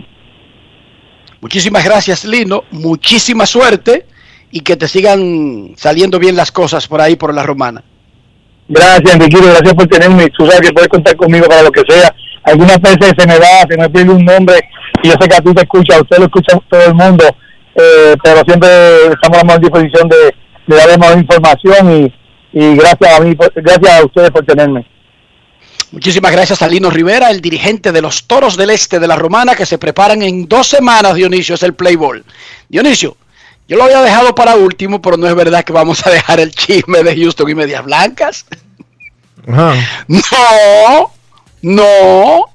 Muchísimas 1.40 1.84
gracias, 1.84 2.26
Lino. 2.26 2.64
Muchísima 2.70 3.46
suerte 3.46 4.04
y 4.50 4.60
que 4.60 4.76
te 4.76 4.88
sigan 4.88 5.72
saliendo 5.76 6.18
bien 6.18 6.36
las 6.36 6.52
cosas 6.52 6.86
por 6.86 7.00
ahí, 7.00 7.16
por 7.16 7.32
la 7.34 7.44
romana. 7.44 7.82
Gracias, 8.72 9.14
Enriquito, 9.14 9.42
gracias 9.42 9.74
por 9.74 9.86
tenerme. 9.88 10.30
Tú 10.30 10.46
sabes 10.46 10.60
que 10.60 10.72
puedes 10.72 10.88
contar 10.88 11.16
conmigo 11.16 11.48
para 11.48 11.62
lo 11.62 11.72
que 11.72 11.82
sea. 11.88 12.14
Algunas 12.44 12.80
veces 12.80 13.14
se 13.18 13.26
me 13.26 13.36
va, 13.36 13.66
se 13.68 13.76
me 13.76 13.90
pierde 13.90 14.12
un 14.12 14.24
nombre 14.24 14.60
y 15.02 15.08
yo 15.08 15.14
sé 15.20 15.28
que 15.28 15.34
a 15.34 15.40
ti 15.40 15.52
te 15.52 15.62
escucha, 15.62 15.96
a 15.96 16.02
usted 16.02 16.18
lo 16.18 16.26
escucha 16.26 16.56
todo 16.68 16.84
el 16.84 16.94
mundo, 16.94 17.24
eh, 17.74 18.14
pero 18.22 18.42
siempre 18.46 18.68
estamos 19.06 19.38
a 19.38 19.44
la 19.44 19.58
disposición 19.58 20.08
de, 20.08 20.34
de 20.68 20.76
darle 20.76 20.98
más 20.98 21.16
información 21.16 21.90
y, 21.90 22.14
y 22.52 22.76
gracias 22.76 23.18
a 23.18 23.20
mí, 23.20 23.36
gracias 23.56 23.92
a 23.92 24.04
ustedes 24.04 24.30
por 24.30 24.46
tenerme. 24.46 24.86
Muchísimas 25.90 26.30
gracias 26.30 26.62
a 26.62 26.68
Lino 26.68 26.90
Rivera, 26.90 27.28
el 27.28 27.40
dirigente 27.40 27.90
de 27.90 28.00
los 28.00 28.28
Toros 28.28 28.56
del 28.56 28.70
Este 28.70 29.00
de 29.00 29.08
la 29.08 29.16
Romana, 29.16 29.56
que 29.56 29.66
se 29.66 29.78
preparan 29.78 30.22
en 30.22 30.46
dos 30.46 30.68
semanas, 30.68 31.16
Dionisio, 31.16 31.56
es 31.56 31.62
el 31.64 31.74
play 31.74 31.96
ball. 31.96 32.24
Dionisio, 32.68 33.16
yo 33.70 33.76
lo 33.76 33.84
había 33.84 34.02
dejado 34.02 34.34
para 34.34 34.56
último, 34.56 35.00
pero 35.00 35.16
no 35.16 35.28
es 35.28 35.34
verdad 35.36 35.62
que 35.62 35.72
vamos 35.72 36.04
a 36.04 36.10
dejar 36.10 36.40
el 36.40 36.52
chisme 36.52 37.04
de 37.04 37.14
Houston 37.14 37.48
y 37.48 37.54
Medias 37.54 37.84
Blancas. 37.84 38.44
Ajá. 39.46 39.76
No, 40.08 41.12
no. 41.62 42.46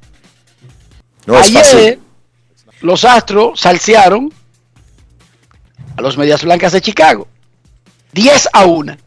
Ayer 1.38 1.64
fácil. 1.64 2.00
los 2.82 3.06
Astros 3.06 3.62
salsearon 3.62 4.34
a 5.96 6.02
los 6.02 6.18
Medias 6.18 6.44
Blancas 6.44 6.74
de 6.74 6.82
Chicago. 6.82 7.30
10 8.12 8.50
a 8.52 8.66
1. 8.66 8.98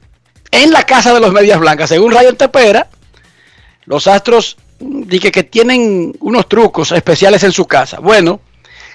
En 0.51 0.73
la 0.73 0.85
casa 0.85 1.13
de 1.13 1.21
los 1.21 1.31
Medias 1.35 1.61
Blancas. 1.61 1.91
Según 1.91 2.13
Ryan 2.13 2.37
Tepera, 2.37 2.89
los 3.85 4.07
Astros 4.07 4.57
mm, 4.81 5.03
dije 5.03 5.31
que 5.31 5.45
tienen 5.45 6.17
unos 6.21 6.49
trucos 6.49 6.91
especiales 6.91 7.43
en 7.43 7.53
su 7.53 7.67
casa. 7.67 7.99
Bueno, 8.01 8.41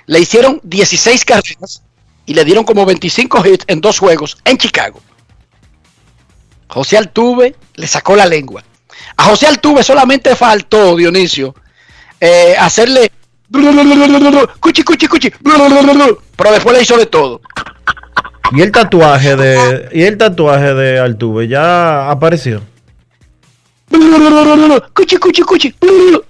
le 0.08 0.20
hicieron 0.20 0.60
16 0.64 1.26
carreras 1.26 1.84
y 2.26 2.34
le 2.34 2.46
dieron 2.46 2.64
como 2.64 2.86
25 2.86 3.46
hits 3.46 3.66
en 3.68 3.82
dos 3.82 4.00
juegos 4.00 4.38
en 4.46 4.58
Chicago. 4.58 5.02
José 6.68 6.98
Altuve 6.98 7.56
le 7.76 7.88
sacó 7.88 8.16
la 8.16 8.26
lengua. 8.26 8.64
A 9.18 9.26
José 9.26 9.48
Altuve 9.48 9.84
solamente 9.84 10.36
faltó, 10.36 10.96
Dionisio, 10.96 11.54
eh, 12.20 12.56
hacerle 12.58 13.12
cuchi, 14.60 14.84
cuchi, 14.84 15.08
cuchi, 15.08 15.32
pero 16.36 16.52
después 16.52 16.76
le 16.76 16.82
hizo 16.82 16.98
de 16.98 17.06
todo. 17.06 17.42
Y 18.52 18.62
el 18.62 18.72
tatuaje 18.72 19.36
de 19.36 19.90
y 19.94 20.04
el 20.04 20.18
tatuaje 20.18 20.74
de 20.74 21.00
Altuve 21.00 21.48
ya 21.48 22.10
apareció. 22.10 22.62
Cuchi, 24.94 25.18
cuchi, 25.18 25.42
cuchi, 25.44 25.76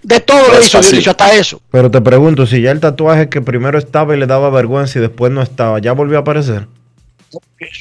de 0.04 0.20
todo 0.20 0.48
No 0.48 0.54
le 0.54 0.60
es 0.60 0.94
hizo 0.94 1.12
hasta 1.12 1.34
eso. 1.34 1.62
Pero 1.72 1.90
te 1.90 2.02
pregunto 2.02 2.46
si 2.46 2.62
ya 2.62 2.72
el 2.72 2.80
tatuaje 2.80 3.30
que 3.30 3.42
primero 3.42 3.78
estaba 3.78 4.16
y 4.16 4.20
le 4.20 4.28
daba 4.28 4.50
vergüenza 4.50 5.00
y 5.00 5.02
después 5.02 5.32
no 5.32 5.42
estaba, 5.42 5.80
ya 5.80 5.94
volvió 5.94 6.18
a 6.18 6.22
aparecer. 6.22 6.68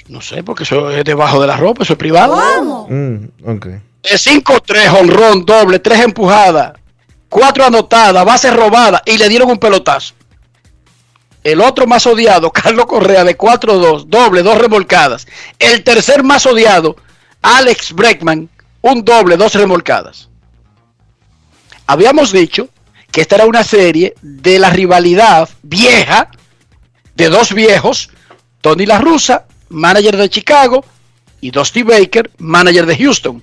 No 0.08 0.20
sé, 0.20 0.42
porque 0.42 0.62
eso 0.62 0.90
es 0.90 1.04
debajo 1.04 1.40
de 1.40 1.46
la 1.46 1.56
ropa, 1.56 1.82
eso 1.82 1.94
es 1.94 1.98
privado. 1.98 2.86
Mm, 2.88 3.24
ok. 3.44 3.66
De 3.66 4.10
5-3, 4.10 5.00
honrón, 5.00 5.44
doble, 5.44 5.78
3 5.78 6.00
empujadas, 6.00 6.72
4 7.28 7.66
anotadas, 7.66 8.24
base 8.24 8.50
robada 8.50 9.02
y 9.04 9.18
le 9.18 9.28
dieron 9.28 9.50
un 9.50 9.58
pelotazo. 9.58 10.14
El 11.44 11.60
otro 11.60 11.86
más 11.86 12.06
odiado, 12.06 12.50
Carlos 12.52 12.86
Correa, 12.86 13.24
de 13.24 13.36
4-2, 13.36 14.06
doble, 14.06 14.42
2 14.42 14.58
remolcadas. 14.58 15.26
El 15.58 15.82
tercer 15.82 16.22
más 16.22 16.46
odiado, 16.46 16.96
Alex 17.42 17.92
Breckman, 17.92 18.48
un 18.82 19.04
doble, 19.04 19.36
2 19.36 19.54
remolcadas. 19.54 20.28
Habíamos 21.86 22.32
dicho 22.32 22.68
que 23.10 23.22
esta 23.22 23.36
era 23.36 23.46
una 23.46 23.64
serie 23.64 24.14
de 24.22 24.58
la 24.58 24.70
rivalidad 24.70 25.48
vieja 25.62 26.30
de 27.14 27.28
dos 27.28 27.52
viejos, 27.52 28.10
Tony 28.60 28.86
La 28.86 28.98
Russa, 28.98 29.46
manager 29.68 30.16
de 30.16 30.30
Chicago, 30.30 30.84
y 31.40 31.50
Dusty 31.50 31.82
Baker, 31.82 32.30
manager 32.38 32.86
de 32.86 32.96
Houston. 32.96 33.42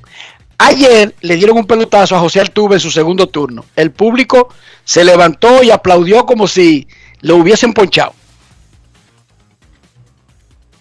Ayer 0.58 1.16
le 1.22 1.36
dieron 1.36 1.58
un 1.58 1.68
pelotazo 1.68 2.16
a 2.16 2.20
José 2.20 2.40
Altuve 2.40 2.76
en 2.76 2.80
su 2.80 2.92
segundo 2.92 3.28
turno. 3.28 3.66
El 3.76 3.92
público 3.92 4.50
se 4.84 5.04
levantó 5.04 5.64
y 5.64 5.72
aplaudió 5.72 6.26
como 6.26 6.48
si 6.48 6.88
lo 7.22 7.36
hubiesen 7.36 7.74
ponchado. 7.74 8.14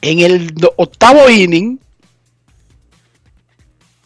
En 0.00 0.20
el 0.20 0.54
octavo 0.76 1.28
inning 1.28 1.78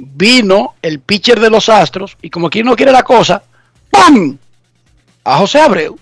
vino 0.05 0.75
el 0.83 1.01
pitcher 1.01 1.39
de 1.39 1.51
los 1.51 1.69
Astros 1.69 2.17
y 2.21 2.31
como 2.31 2.51
quien 2.51 2.67
no 2.67 2.75
quiere 2.75 2.91
la 2.91 3.05
cosa, 3.05 3.43
¡pum! 3.91 4.37
A 5.25 5.39
José 5.39 5.61
Abreu. 5.61 5.99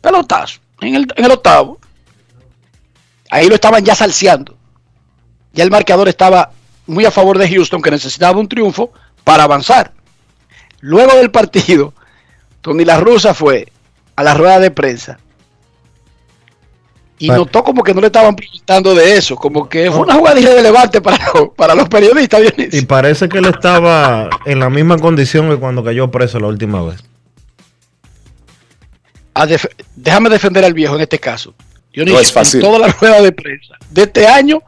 Pelotazo 0.00 0.60
en 0.80 0.94
el, 0.94 1.06
en 1.14 1.24
el 1.24 1.30
octavo. 1.30 1.78
Ahí 3.30 3.48
lo 3.48 3.54
estaban 3.54 3.84
ya 3.84 3.94
salseando. 3.94 4.56
Ya 5.52 5.64
el 5.64 5.70
marcador 5.70 6.08
estaba 6.08 6.52
muy 6.86 7.04
a 7.04 7.10
favor 7.10 7.38
de 7.38 7.48
Houston, 7.48 7.82
que 7.82 7.90
necesitaba 7.90 8.38
un 8.38 8.48
triunfo 8.48 8.92
para 9.24 9.44
avanzar. 9.44 9.92
Luego 10.80 11.14
del 11.16 11.30
partido, 11.30 11.92
Tony 12.62 12.84
La 12.84 13.00
Russa 13.00 13.34
fue 13.34 13.70
a 14.14 14.22
la 14.22 14.34
rueda 14.34 14.60
de 14.60 14.70
prensa 14.70 15.18
y 17.18 17.28
notó 17.30 17.62
como 17.64 17.82
que 17.82 17.94
no 17.94 18.00
le 18.00 18.08
estaban 18.08 18.36
preguntando 18.36 18.94
de 18.94 19.16
eso, 19.16 19.36
como 19.36 19.68
que 19.68 19.90
fue 19.90 20.00
una 20.00 20.14
jugada 20.14 20.38
irrelevante 20.38 21.00
para, 21.00 21.18
los- 21.32 21.48
para 21.56 21.74
los 21.74 21.88
periodistas. 21.88 22.40
Dionisio. 22.42 22.78
Y 22.80 22.84
parece 22.84 23.28
que 23.28 23.38
él 23.38 23.46
estaba 23.46 24.28
en 24.44 24.58
la 24.60 24.68
misma 24.70 24.98
condición 24.98 25.48
que 25.48 25.56
cuando 25.56 25.82
cayó 25.82 26.10
preso 26.10 26.38
la 26.38 26.48
última 26.48 26.82
vez. 26.82 27.02
Def- 29.48 29.66
déjame 29.94 30.30
defender 30.30 30.64
al 30.64 30.72
viejo 30.74 30.94
en 30.96 31.02
este 31.02 31.18
caso. 31.18 31.54
Dionisio, 31.92 32.16
No 32.18 32.20
es 32.22 32.32
fácil. 32.32 32.60
En 32.60 32.66
toda 32.66 32.78
la 32.78 32.88
rueda 32.92 33.20
de 33.22 33.32
prensa 33.32 33.74
de 33.90 34.02
este 34.02 34.26
año, 34.26 34.62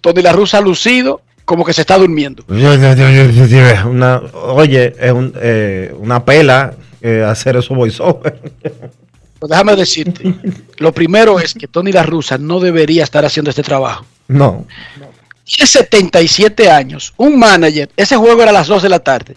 Tony 0.00 0.22
La 0.22 0.32
Russa 0.32 0.58
ha 0.58 0.60
lucido 0.60 1.20
como 1.44 1.64
que 1.64 1.72
se 1.74 1.82
está 1.82 1.98
durmiendo. 1.98 2.42
Una, 3.86 4.22
oye, 4.44 4.94
es 4.98 5.12
un, 5.12 5.32
eh, 5.40 5.94
una 5.98 6.24
pela 6.24 6.74
eh, 7.02 7.22
hacer 7.26 7.56
eso 7.56 7.74
voiceover. 7.74 8.40
Pues 9.44 9.50
déjame 9.50 9.76
decirte, 9.76 10.34
lo 10.78 10.94
primero 10.94 11.38
es 11.38 11.52
que 11.52 11.68
Tony 11.68 11.92
La 11.92 12.02
Russa 12.02 12.38
no 12.38 12.60
debería 12.60 13.04
estar 13.04 13.26
haciendo 13.26 13.50
este 13.50 13.62
trabajo. 13.62 14.06
No. 14.26 14.64
Tiene 15.44 15.66
77 15.66 16.70
años, 16.70 17.12
un 17.18 17.38
manager, 17.38 17.90
ese 17.94 18.16
juego 18.16 18.40
era 18.40 18.52
a 18.52 18.54
las 18.54 18.68
2 18.68 18.82
de 18.84 18.88
la 18.88 19.00
tarde. 19.00 19.36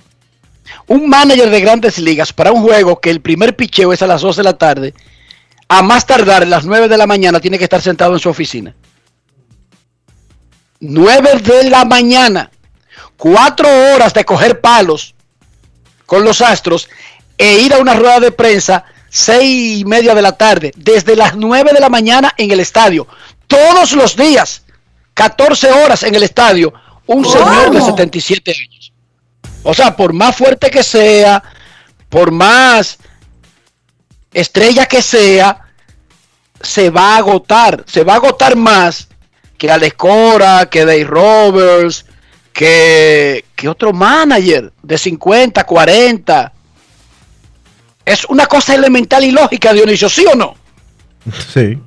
Un 0.88 1.10
manager 1.10 1.49
de 1.49 1.60
grandes 1.60 1.99
ligas 1.99 2.32
para 2.32 2.53
un 2.53 2.62
juego 2.62 3.01
que 3.01 3.10
el 3.10 3.20
primer 3.20 3.58
picheo 3.58 3.91
es 3.91 4.01
a 4.01 4.08
las 4.08 4.22
2 4.22 4.38
de 4.38 4.43
la 4.43 4.58
tarde, 4.58 4.93
a 5.68 5.82
más 5.82 6.05
tardar 6.05 6.43
a 6.43 6.45
las 6.45 6.64
9 6.64 6.88
de 6.88 6.97
la 6.97 7.05
mañana 7.05 7.41
tiene 7.41 7.58
que 7.58 7.66
estar 7.66 7.82
sentado 7.82 8.14
en 8.14 8.20
su 8.20 8.30
oficina. 8.30 8.74
9 10.80 11.41
de 11.41 11.70
la 11.70 11.84
mañana, 11.84 12.49
4 13.18 13.68
horas 13.93 14.14
de 14.14 14.24
coger 14.24 14.62
palos 14.62 15.16
con 16.05 16.24
los 16.24 16.39
astros 16.39 16.88
e 17.38 17.58
ir 17.58 17.74
a 17.74 17.80
una 17.80 17.93
rueda 17.93 18.22
de 18.22 18.32
prensa 18.32 18.86
6 19.10 19.80
y 19.80 19.86
media 19.86 20.14
de 20.14 20.22
la 20.22 20.34
tarde, 20.34 20.72
desde 20.76 21.16
las 21.16 21.36
9 21.36 21.74
de 21.74 21.80
la 21.80 21.89
mañana 21.89 22.34
en 22.38 22.51
el 22.51 22.60
estadio, 22.60 23.08
todos 23.47 23.93
los 23.93 24.16
días, 24.16 24.64
14 25.14 25.72
horas 25.72 26.03
en 26.03 26.16
el 26.16 26.24
estadio, 26.24 26.74
un 27.05 27.26
señor 27.26 27.72
de 27.72 27.82
77 27.82 28.51
años. 28.51 28.93
O 29.64 29.74
sea, 29.74 29.95
por 29.95 30.14
más 30.14 30.36
fuerte 30.36 30.70
que 30.70 30.84
sea, 30.84 31.43
por 32.10 32.32
más 32.32 32.97
estrella 34.34 34.86
que 34.86 35.01
sea, 35.01 35.62
se 36.62 36.89
va 36.89 37.16
a 37.16 37.18
agotar, 37.18 37.84
se 37.88 38.03
va 38.03 38.14
a 38.14 38.18
agotar 38.18 38.55
más 38.55 39.08
que 39.58 39.72
Alex 39.72 39.95
Cora, 39.95 40.68
que 40.70 40.86
Dave 40.86 41.03
Roberts, 41.03 42.05
que, 42.53 43.45
que 43.55 43.70
otro 43.70 43.93
manager 43.93 44.72
de 44.82 44.97
50, 44.97 45.64
40. 45.64 46.53
Es 48.08 48.24
una 48.30 48.45
cosa 48.45 48.74
elemental 48.74 49.26
y 49.26 49.32
lógica, 49.32 49.74
Dionisio, 49.74 50.08
¿sí 50.08 50.26
o 50.32 50.34
no? 50.34 50.55
Sí. 51.53 51.78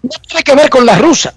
No 0.00 0.10
tiene 0.26 0.42
que 0.42 0.54
ver 0.54 0.70
con 0.70 0.86
la 0.86 0.96
rusa. 0.96 1.34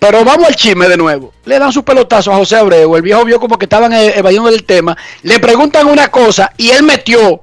Pero 0.00 0.24
vamos 0.24 0.46
al 0.46 0.56
chisme 0.56 0.88
de 0.88 0.96
nuevo. 0.96 1.34
Le 1.44 1.58
dan 1.58 1.72
su 1.72 1.84
pelotazo 1.84 2.32
a 2.32 2.36
José 2.36 2.56
Abreu. 2.56 2.96
El 2.96 3.02
viejo 3.02 3.22
vio 3.26 3.38
como 3.38 3.58
que 3.58 3.66
estaban 3.66 3.92
eh, 3.92 4.14
evadiendo 4.16 4.50
del 4.50 4.64
tema. 4.64 4.96
Le 5.24 5.38
preguntan 5.40 5.88
una 5.88 6.08
cosa 6.08 6.52
y 6.56 6.70
él 6.70 6.84
metió 6.84 7.42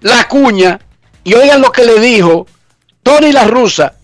la 0.00 0.26
cuña. 0.26 0.80
Y 1.22 1.34
oigan 1.34 1.60
lo 1.60 1.70
que 1.70 1.84
le 1.84 2.00
dijo 2.00 2.46
Tony 3.02 3.32
La 3.32 3.44
Rusa 3.44 3.94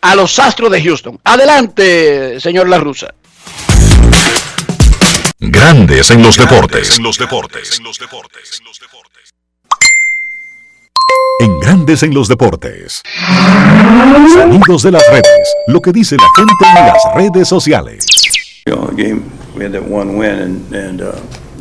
a 0.00 0.14
los 0.14 0.38
Astros 0.38 0.70
de 0.70 0.80
Houston. 0.80 1.18
Adelante, 1.24 2.38
señor 2.38 2.68
La 2.68 2.78
Rusa. 2.78 3.14
Grandes 5.42 6.10
en 6.10 6.22
los 6.22 6.36
deportes. 6.36 6.98
En 6.98 7.02
los 7.02 7.16
deportes. 7.16 7.78
En 7.78 7.84
los 7.84 7.98
deportes. 7.98 8.60
En 11.40 11.60
Grandes 11.60 12.02
en 12.02 12.12
los 12.12 12.28
deportes. 12.28 13.02
Sonidos 14.34 14.82
de 14.82 14.90
las 14.90 15.02
redes. 15.10 15.56
Lo 15.68 15.80
que 15.80 15.92
dice 15.92 16.16
la 16.16 16.28
gente 16.36 16.52
en 16.78 16.86
las 16.86 17.14
redes 17.14 17.48
sociales. 17.48 18.04
You 18.66 18.74
know, 18.76 18.86
the 18.88 19.02
game, 19.02 19.22
we 19.56 19.64
had 19.64 19.72
that 19.72 19.90
one 19.90 20.18
win, 20.18 20.38
and, 20.40 20.74
and 20.74 21.00
uh, 21.00 21.12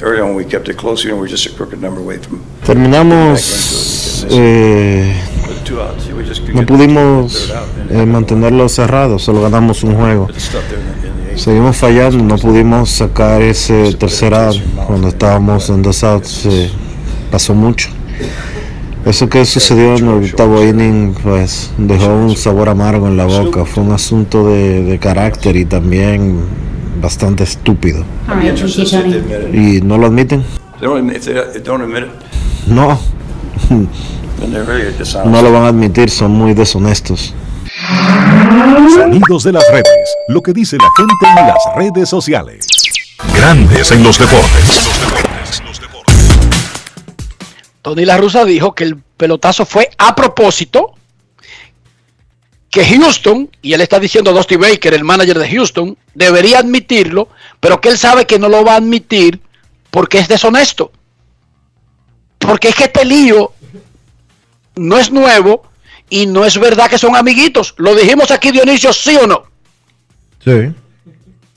early 0.01 0.19
on 0.19 0.36
we 0.36 0.43
kept 0.43 0.67
it 0.67 0.75
close. 0.75 1.05
You 1.05 1.11
know, 1.11 1.17
we're 1.17 1.32
just 1.32 1.45
a 1.47 1.55
crooked 1.55 1.82
number 1.82 2.01
away 2.01 2.17
from 2.17 2.41
Terminamos, 2.65 4.27
eh, 4.30 5.15
no 6.53 6.65
pudimos 6.65 7.51
eh, 7.89 8.05
mantenerlo 8.05 8.67
cerrado, 8.67 9.17
solo 9.17 9.41
ganamos 9.41 9.84
un 9.84 9.95
juego. 9.95 10.27
Seguimos 11.40 11.78
fallando, 11.78 12.22
no 12.22 12.36
pudimos 12.38 12.90
sacar 12.90 13.42
ese 13.42 13.94
tercer 13.94 14.34
out 14.34 14.58
cuando 14.86 15.08
estábamos 15.08 15.70
en 15.70 15.82
dos 15.82 16.04
outs. 16.04 16.46
eh, 16.48 16.70
pasó 17.32 17.56
mucho. 17.56 17.88
Eso 19.06 19.30
que 19.30 19.46
sucedió 19.46 19.96
en 19.96 20.06
el 20.10 20.26
octavo 20.26 20.62
inning, 20.62 21.14
pues 21.24 21.72
dejó 21.78 22.08
un 22.14 22.36
sabor 22.36 22.68
amargo 22.68 23.08
en 23.08 23.16
la 23.16 23.26
boca. 23.26 23.64
Fue 23.64 23.84
un 23.84 23.94
asunto 23.94 24.48
de, 24.50 24.84
de 24.84 25.00
carácter 25.00 25.56
y 25.56 25.64
también 25.64 26.42
bastante 27.02 27.46
estúpido. 27.46 28.04
¿Y 29.54 29.80
no 29.82 29.98
lo 29.98 30.08
admiten? 30.08 30.44
No, 32.68 33.00
no 35.26 35.42
lo 35.42 35.52
van 35.54 35.64
a 35.64 35.68
admitir, 35.70 36.10
son 36.10 36.32
muy 36.32 36.54
deshonestos. 36.54 37.34
Sonidos 38.94 39.44
de 39.44 39.54
las 39.54 39.64
redes. 39.72 40.16
Lo 40.28 40.42
que 40.42 40.54
dice 40.54 40.78
la 40.78 40.90
gente 40.96 41.42
en 41.42 41.48
las 41.48 41.58
redes 41.76 42.10
sociales. 42.10 42.68
Grandes 43.34 43.92
en 43.92 44.04
los 44.04 44.18
deportes. 44.20 44.90
Tony 47.82 48.06
La 48.06 48.18
Rusa 48.18 48.46
dijo 48.46 48.76
que 48.76 48.84
el 48.84 48.98
pelotazo 48.98 49.66
fue 49.66 49.90
a 49.98 50.16
propósito, 50.16 50.94
que 52.70 52.86
Houston, 52.86 53.50
y 53.62 53.74
él 53.74 53.82
está 53.82 54.00
diciendo 54.00 54.34
Dusty 54.34 54.58
Baker, 54.58 54.94
el 54.94 55.04
manager 55.04 55.40
de 55.40 55.50
Houston, 55.50 55.98
debería 56.14 56.60
admitirlo, 56.60 57.30
pero 57.60 57.82
que 57.82 57.90
él 57.90 57.98
sabe 57.98 58.28
que 58.28 58.38
no 58.38 58.50
lo 58.50 58.64
va 58.64 58.74
a 58.74 58.78
admitir 58.78 59.42
porque 59.90 60.20
es 60.20 60.28
deshonesto. 60.28 60.92
Porque 62.38 62.70
es 62.70 62.76
que 62.76 62.86
este 62.86 63.06
lío 63.06 63.54
no 64.76 64.98
es 64.98 65.12
nuevo 65.12 65.68
y 66.10 66.26
no 66.26 66.45
es 66.45 66.57
verdad 66.57 66.89
que 66.89 66.97
son 66.97 67.16
amiguitos. 67.16 67.74
Lo 67.78 67.95
dijimos 67.95 68.32
aquí, 68.32 68.51
Dionisio, 68.51 68.91
sí 68.93 69.16
o 69.16 69.28
no. 69.28 69.43
Sí. 70.43 70.74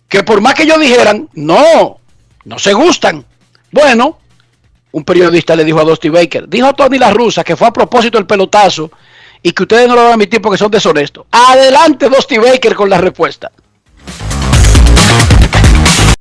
que 0.09 0.25
por 0.25 0.41
más 0.41 0.55
que 0.55 0.65
ellos 0.65 0.81
dijeran, 0.81 1.29
no, 1.35 1.99
no 2.45 2.59
se 2.59 2.73
gustan. 2.73 3.25
Bueno, 3.71 4.19
un 4.91 5.05
periodista 5.05 5.57
le 5.57 5.65
dijo 5.65 5.81
a 5.81 5.85
Dusty 5.85 6.09
Baker, 6.09 6.49
dijo 6.49 6.75
Tony 6.75 6.99
La 6.99 7.11
Rusa 7.11 7.45
que 7.45 7.57
fue 7.57 7.69
a 7.69 7.73
propósito 7.73 8.19
el 8.19 8.27
pelotazo 8.27 8.91
y 9.43 9.53
que 9.53 9.63
ustedes 9.63 9.89
no 9.89 9.95
lo 9.95 10.03
van 10.03 10.11
a 10.11 10.15
admitir 10.15 10.43
porque 10.43 10.59
son 10.59 10.71
deshonestos. 10.71 11.27
Adelante 11.31 12.09
Dusty 12.09 12.39
Baker 12.39 12.75
con 12.75 12.91
la 12.91 12.99
respuesta. 12.99 13.51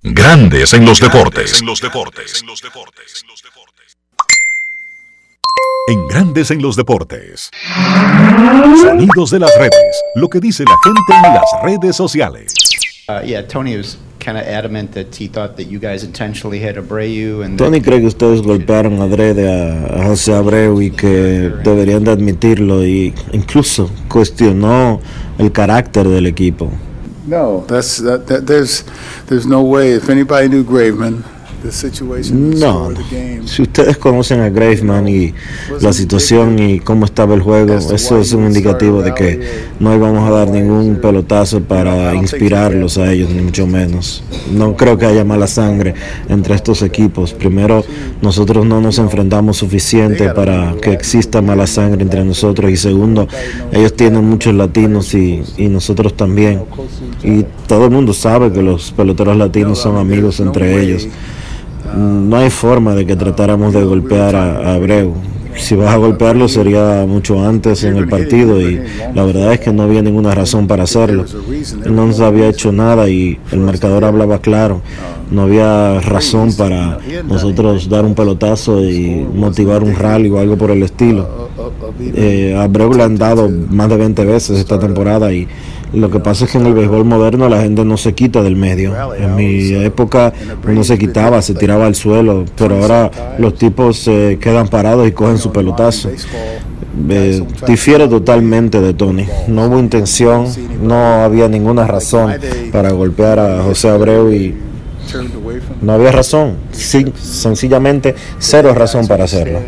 Grandes 0.03 0.73
en 0.73 0.85
los 0.85 0.99
deportes. 0.99 1.59
En 1.59 1.67
los 1.67 1.81
deportes. 1.81 2.41
En 2.41 2.47
Grandes 6.09 6.51
en 6.51 6.61
los 6.61 6.75
deportes. 6.75 7.49
Sonidos 8.81 9.31
de 9.31 9.39
las 9.39 9.51
redes. 9.57 10.03
Lo 10.15 10.29
que 10.29 10.39
dice 10.39 10.63
la 10.63 10.77
gente 10.83 11.27
en 11.27 11.33
las 11.35 11.45
redes 11.63 11.95
sociales. 11.95 12.53
Uh, 13.09 13.25
yeah, 13.25 13.45
Tony 13.45 13.75
was 13.75 13.97
kind 14.19 14.37
of 14.37 14.43
adamant 14.45 14.93
that 14.93 15.15
he 15.15 15.27
thought 15.27 15.57
that 15.57 15.65
you 15.65 15.79
guys 15.79 16.03
intentionally 16.03 16.59
hit 16.59 16.77
Abreu 16.77 17.43
and 17.43 17.57
Tony 17.57 17.81
cree 17.81 17.99
que 17.99 18.07
ustedes 18.07 18.41
golpearon 18.41 19.01
adrede 19.01 19.49
a, 19.49 20.01
a 20.01 20.07
José 20.07 20.33
Abreu 20.33 20.81
y 20.81 20.91
que 20.91 21.51
deberían 21.63 22.03
de 22.03 22.11
admitirlo 22.11 22.85
y 22.85 23.13
incluso 23.33 23.89
cuestionó 24.07 25.01
el 25.39 25.51
carácter 25.51 26.07
del 26.07 26.27
equipo. 26.27 26.71
No, 27.25 27.65
that's 27.67 28.01
that, 28.03 28.27
that. 28.27 28.45
There's 28.45 28.85
there's 29.27 29.45
no 29.45 29.61
way. 29.61 29.91
If 29.91 30.09
anybody 30.09 30.47
knew 30.47 30.63
Graveman, 30.63 31.23
No, 32.31 32.89
si 33.45 33.61
ustedes 33.61 33.97
conocen 33.97 34.41
a 34.41 34.49
Graveman 34.49 35.07
y 35.07 35.33
la 35.79 35.93
situación 35.93 36.57
y 36.59 36.79
cómo 36.79 37.05
estaba 37.05 37.35
el 37.35 37.41
juego, 37.41 37.75
eso 37.75 38.19
es 38.19 38.33
un 38.33 38.45
indicativo 38.45 39.01
de 39.01 39.13
que 39.13 39.39
no 39.79 39.95
íbamos 39.95 40.27
a 40.27 40.31
dar 40.31 40.49
ningún 40.49 40.97
pelotazo 40.97 41.61
para 41.61 42.15
inspirarlos 42.15 42.97
a 42.97 43.11
ellos, 43.11 43.29
ni 43.29 43.41
mucho 43.41 43.67
menos. 43.67 44.23
No 44.51 44.75
creo 44.75 44.97
que 44.97 45.05
haya 45.05 45.23
mala 45.23 45.47
sangre 45.47 45.93
entre 46.29 46.55
estos 46.55 46.81
equipos. 46.81 47.33
Primero, 47.33 47.83
nosotros 48.21 48.65
no 48.65 48.81
nos 48.81 48.97
enfrentamos 48.97 49.57
suficiente 49.57 50.29
para 50.29 50.75
que 50.81 50.91
exista 50.91 51.41
mala 51.41 51.67
sangre 51.67 52.03
entre 52.03 52.23
nosotros 52.23 52.71
y 52.71 52.77
segundo, 52.77 53.27
ellos 53.71 53.93
tienen 53.95 54.25
muchos 54.25 54.53
latinos 54.53 55.13
y, 55.13 55.43
y 55.57 55.67
nosotros 55.67 56.15
también. 56.15 56.63
Y 57.23 57.45
todo 57.67 57.85
el 57.85 57.91
mundo 57.91 58.13
sabe 58.13 58.51
que 58.51 58.61
los 58.61 58.91
peloteros 58.91 59.37
latinos 59.37 59.79
son 59.79 59.97
amigos 59.97 60.39
entre 60.39 60.81
ellos. 60.81 61.07
No 61.95 62.37
hay 62.37 62.49
forma 62.49 62.95
de 62.95 63.05
que 63.05 63.15
tratáramos 63.15 63.73
de 63.73 63.83
golpear 63.83 64.35
a, 64.35 64.73
Abreu. 64.73 65.13
Si 65.55 65.75
vas 65.75 65.93
a 65.93 65.97
golpearlo 65.97 66.47
sería 66.47 67.05
mucho 67.05 67.45
antes 67.45 67.83
en 67.83 67.97
el 67.97 68.07
partido 68.07 68.61
y 68.61 68.81
la 69.13 69.25
verdad 69.25 69.53
es 69.53 69.59
que 69.59 69.73
no 69.73 69.83
había 69.83 70.01
ninguna 70.01 70.33
razón 70.33 70.65
para 70.65 70.83
hacerlo. 70.83 71.25
No 71.85 72.07
nos 72.07 72.21
había 72.21 72.47
hecho 72.47 72.71
nada 72.71 73.09
y 73.09 73.37
el 73.51 73.59
marcador 73.59 74.05
hablaba 74.05 74.39
claro. 74.39 74.81
No 75.29 75.43
había 75.43 75.99
razón 75.99 76.53
para 76.53 76.99
nosotros 77.27 77.89
dar 77.89 78.05
un 78.05 78.15
pelotazo 78.15 78.81
y 78.83 79.25
motivar 79.33 79.83
un 79.83 79.95
rally 79.95 80.29
o 80.29 80.39
algo 80.39 80.57
por 80.57 80.71
el 80.71 80.83
estilo. 80.83 81.49
Eh, 81.99 82.55
Abreu 82.57 82.93
le 82.93 83.03
han 83.03 83.17
dado 83.17 83.49
más 83.49 83.89
de 83.89 83.97
20 83.97 84.25
veces 84.25 84.57
esta 84.57 84.79
temporada 84.79 85.33
y 85.33 85.47
lo 85.93 86.09
que 86.09 86.19
pasa 86.19 86.45
es 86.45 86.51
que 86.51 86.57
en 86.57 86.65
el 86.67 86.73
béisbol 86.73 87.03
moderno 87.03 87.49
la 87.49 87.61
gente 87.61 87.83
no 87.83 87.97
se 87.97 88.13
quita 88.13 88.41
del 88.41 88.55
medio. 88.55 88.93
En 89.15 89.35
mi 89.35 89.73
época 89.73 90.33
uno 90.67 90.83
se 90.83 90.97
quitaba, 90.97 91.41
se 91.41 91.53
tiraba 91.53 91.85
al 91.85 91.95
suelo, 91.95 92.45
pero 92.55 92.81
ahora 92.81 93.11
los 93.37 93.55
tipos 93.55 93.97
se 93.97 94.37
quedan 94.39 94.67
parados 94.67 95.07
y 95.07 95.11
cogen 95.11 95.37
su 95.37 95.51
pelotazo. 95.51 96.09
Eh, 97.09 97.43
difiero 97.67 98.07
totalmente 98.09 98.81
de 98.81 98.93
Tony. 98.93 99.25
No 99.47 99.65
hubo 99.65 99.79
intención, 99.79 100.45
no 100.81 101.23
había 101.23 101.47
ninguna 101.47 101.87
razón 101.87 102.33
para 102.71 102.91
golpear 102.91 103.39
a 103.39 103.63
José 103.63 103.89
Abreu 103.89 104.31
y 104.31 104.55
no 105.81 105.93
había 105.93 106.11
razón. 106.11 106.55
Sencillamente 106.71 108.15
cero 108.39 108.73
razón 108.73 109.07
para 109.07 109.25
hacerlo. 109.25 109.59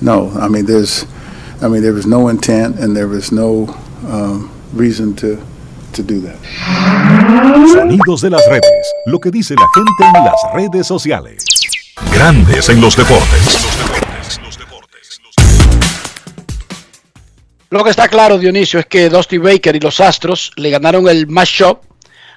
No, 0.00 0.30
I 0.40 0.48
mean 0.48 0.64
there's, 0.64 1.06
I 1.60 1.68
mean 1.68 1.82
there 1.82 1.92
was 1.92 2.06
no 2.06 2.30
intent 2.30 2.78
and 2.80 2.94
there 2.94 3.08
was 3.08 3.32
no 3.32 3.66
um, 4.10 4.48
reason 4.74 5.14
to 5.14 5.38
to 5.92 6.02
do 6.02 6.20
that. 6.20 6.36
Sonidos 7.72 8.22
de 8.22 8.30
las 8.30 8.42
redes. 8.48 8.94
Lo 9.06 9.18
que 9.18 9.30
dice 9.30 9.54
la 9.54 9.66
gente 9.74 10.18
en 10.18 10.24
las 10.24 10.54
redes 10.54 10.86
sociales. 10.86 11.44
Grandes 12.12 12.68
en 12.68 12.80
los 12.80 12.96
deportes. 12.96 13.68
Lo 17.70 17.84
que 17.84 17.90
está 17.90 18.08
claro, 18.08 18.38
Dionisio, 18.38 18.80
es 18.80 18.86
que 18.86 19.10
Dusty 19.10 19.36
Baker 19.36 19.76
y 19.76 19.80
los 19.80 20.00
Astros 20.00 20.52
le 20.56 20.70
ganaron 20.70 21.06
el 21.06 21.26
matchup 21.26 21.80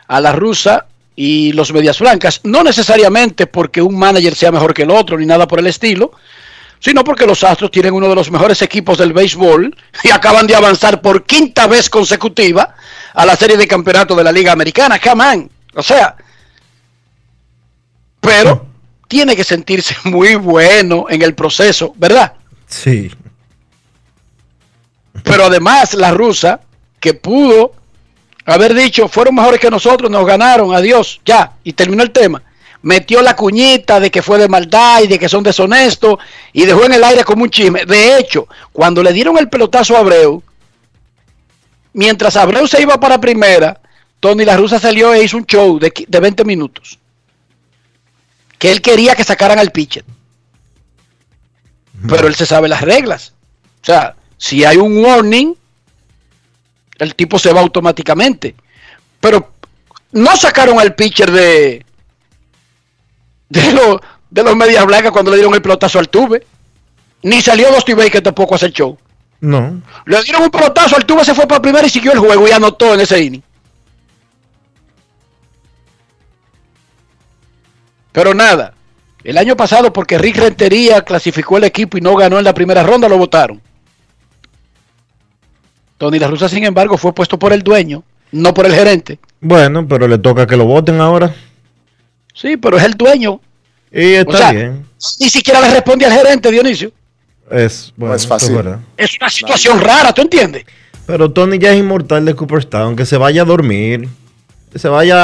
a 0.07 0.19
la 0.19 0.33
rusa 0.33 0.87
y 1.15 1.53
los 1.53 1.71
Medias 1.71 1.99
Blancas. 1.99 2.41
No 2.43 2.63
necesariamente 2.63 3.47
porque 3.47 3.81
un 3.81 3.97
manager 3.97 4.35
sea 4.35 4.51
mejor 4.51 4.73
que 4.73 4.83
el 4.83 4.91
otro 4.91 5.17
ni 5.17 5.25
nada 5.25 5.47
por 5.47 5.59
el 5.59 5.67
estilo, 5.67 6.11
sino 6.81 7.03
porque 7.03 7.27
los 7.27 7.43
Astros 7.43 7.69
tienen 7.71 7.93
uno 7.93 8.09
de 8.09 8.15
los 8.15 8.31
mejores 8.31 8.61
equipos 8.63 8.97
del 8.97 9.13
béisbol 9.13 9.73
y 10.03 10.09
acaban 10.09 10.47
de 10.47 10.55
avanzar 10.55 10.99
por 10.99 11.23
quinta 11.23 11.67
vez 11.67 11.89
consecutiva 11.89 12.75
a 13.13 13.25
la 13.25 13.35
serie 13.35 13.55
de 13.55 13.67
campeonato 13.67 14.15
de 14.15 14.23
la 14.23 14.31
Liga 14.31 14.51
Americana. 14.51 14.99
Come 14.99 15.23
on. 15.23 15.51
O 15.75 15.83
sea, 15.83 16.15
pero 18.19 18.65
tiene 19.07 19.35
que 19.35 19.43
sentirse 19.43 19.95
muy 20.09 20.35
bueno 20.35 21.05
en 21.07 21.21
el 21.21 21.35
proceso, 21.35 21.93
¿verdad? 21.97 22.33
Sí. 22.67 23.11
Pero 25.23 25.45
además 25.45 25.93
la 25.93 26.11
rusa, 26.11 26.61
que 26.99 27.13
pudo 27.13 27.73
haber 28.45 28.73
dicho, 28.73 29.07
fueron 29.07 29.35
mejores 29.35 29.59
que 29.59 29.69
nosotros, 29.69 30.09
nos 30.09 30.25
ganaron, 30.25 30.73
adiós, 30.73 31.21
ya, 31.23 31.53
y 31.63 31.73
terminó 31.73 32.01
el 32.01 32.11
tema. 32.11 32.41
Metió 32.83 33.21
la 33.21 33.35
cuñita 33.35 33.99
de 33.99 34.09
que 34.09 34.23
fue 34.23 34.39
de 34.39 34.47
maldad 34.47 35.01
y 35.03 35.07
de 35.07 35.19
que 35.19 35.29
son 35.29 35.43
deshonestos 35.43 36.17
y 36.51 36.65
dejó 36.65 36.85
en 36.85 36.93
el 36.93 37.03
aire 37.03 37.23
como 37.23 37.43
un 37.43 37.49
chisme. 37.49 37.85
De 37.85 38.17
hecho, 38.17 38.47
cuando 38.71 39.03
le 39.03 39.13
dieron 39.13 39.37
el 39.37 39.49
pelotazo 39.49 39.95
a 39.95 39.99
Abreu, 39.99 40.41
mientras 41.93 42.35
Abreu 42.35 42.67
se 42.67 42.81
iba 42.81 42.99
para 42.99 43.21
primera, 43.21 43.79
Tony 44.19 44.45
La 44.45 44.57
Russa 44.57 44.79
salió 44.79 45.13
e 45.13 45.23
hizo 45.23 45.37
un 45.37 45.45
show 45.45 45.77
de, 45.79 45.93
de 46.07 46.19
20 46.19 46.43
minutos. 46.43 46.97
Que 48.57 48.71
él 48.71 48.81
quería 48.81 49.15
que 49.15 49.23
sacaran 49.23 49.59
al 49.59 49.71
pitcher. 49.71 50.05
Pero 52.07 52.27
él 52.27 52.35
se 52.35 52.45
sabe 52.45 52.67
las 52.67 52.81
reglas. 52.81 53.33
O 53.81 53.85
sea, 53.85 54.15
si 54.37 54.63
hay 54.63 54.77
un 54.77 55.03
warning, 55.03 55.55
el 56.97 57.15
tipo 57.15 57.37
se 57.37 57.53
va 57.53 57.61
automáticamente. 57.61 58.55
Pero 59.19 59.53
no 60.11 60.35
sacaron 60.35 60.79
al 60.79 60.95
pitcher 60.95 61.31
de 61.31 61.85
de, 63.51 63.73
los 63.73 63.99
de 64.29 64.43
los 64.43 64.55
medias 64.55 64.85
blancas 64.85 65.11
cuando 65.11 65.31
le 65.31 65.37
dieron 65.37 65.53
el 65.53 65.61
pelotazo 65.61 65.99
al 65.99 66.09
tube. 66.09 66.45
Ni 67.23 67.41
salió 67.41 67.71
Dusty 67.71 67.93
Baker 67.93 68.21
tampoco 68.21 68.55
a 68.55 68.57
hacer 68.57 68.71
show. 68.71 68.97
No. 69.41 69.81
Le 70.05 70.23
dieron 70.23 70.43
un 70.43 70.49
pelotazo 70.49 70.95
al 70.95 71.05
tubo, 71.05 71.23
se 71.23 71.35
fue 71.35 71.47
para 71.47 71.61
primera 71.61 71.85
y 71.85 71.89
siguió 71.89 72.13
el 72.13 72.19
juego 72.19 72.47
y 72.47 72.51
anotó 72.51 72.93
en 72.93 73.01
ese 73.01 73.21
inning. 73.21 73.43
Pero 78.11 78.33
nada, 78.33 78.73
el 79.23 79.37
año 79.37 79.55
pasado 79.55 79.93
porque 79.93 80.17
Rick 80.17 80.37
Rentería 80.37 81.01
clasificó 81.01 81.57
el 81.57 81.63
equipo 81.65 81.97
y 81.97 82.01
no 82.01 82.15
ganó 82.15 82.37
en 82.37 82.43
la 82.43 82.53
primera 82.53 82.83
ronda, 82.83 83.07
lo 83.07 83.17
votaron. 83.17 83.61
Tony 85.97 86.19
La 86.19 86.27
Russa, 86.27 86.49
sin 86.49 86.63
embargo, 86.63 86.97
fue 86.97 87.13
puesto 87.13 87.37
por 87.37 87.53
el 87.53 87.61
dueño, 87.61 88.03
no 88.31 88.53
por 88.53 88.65
el 88.65 88.73
gerente. 88.73 89.19
Bueno, 89.39 89.87
pero 89.87 90.07
le 90.07 90.17
toca 90.17 90.47
que 90.47 90.57
lo 90.57 90.65
voten 90.65 90.99
ahora. 90.99 91.33
Sí, 92.33 92.57
pero 92.57 92.77
es 92.77 92.83
el 92.83 92.93
dueño. 92.93 93.39
Y 93.91 94.13
está 94.13 94.31
O 94.31 94.37
sea, 94.37 94.51
bien. 94.51 94.85
Ni 95.19 95.29
siquiera 95.29 95.61
le 95.61 95.71
responde 95.71 96.05
al 96.05 96.13
gerente, 96.13 96.51
Dionisio. 96.51 96.91
Es, 97.49 97.93
bueno, 97.97 98.15
es 98.15 98.25
fácil. 98.25 98.57
Es 98.95 99.17
una 99.19 99.29
situación 99.29 99.79
rara, 99.81 100.13
¿tú 100.13 100.21
entiendes? 100.21 100.63
Pero 101.05 101.31
Tony 101.31 101.59
ya 101.59 101.73
es 101.73 101.79
inmortal 101.79 102.23
de 102.23 102.35
Cooperstown, 102.35 102.95
que 102.95 103.05
se 103.05 103.17
vaya 103.17 103.41
a 103.41 103.45
dormir, 103.45 104.07
que 104.71 104.79
se 104.79 104.87
vaya 104.87 105.17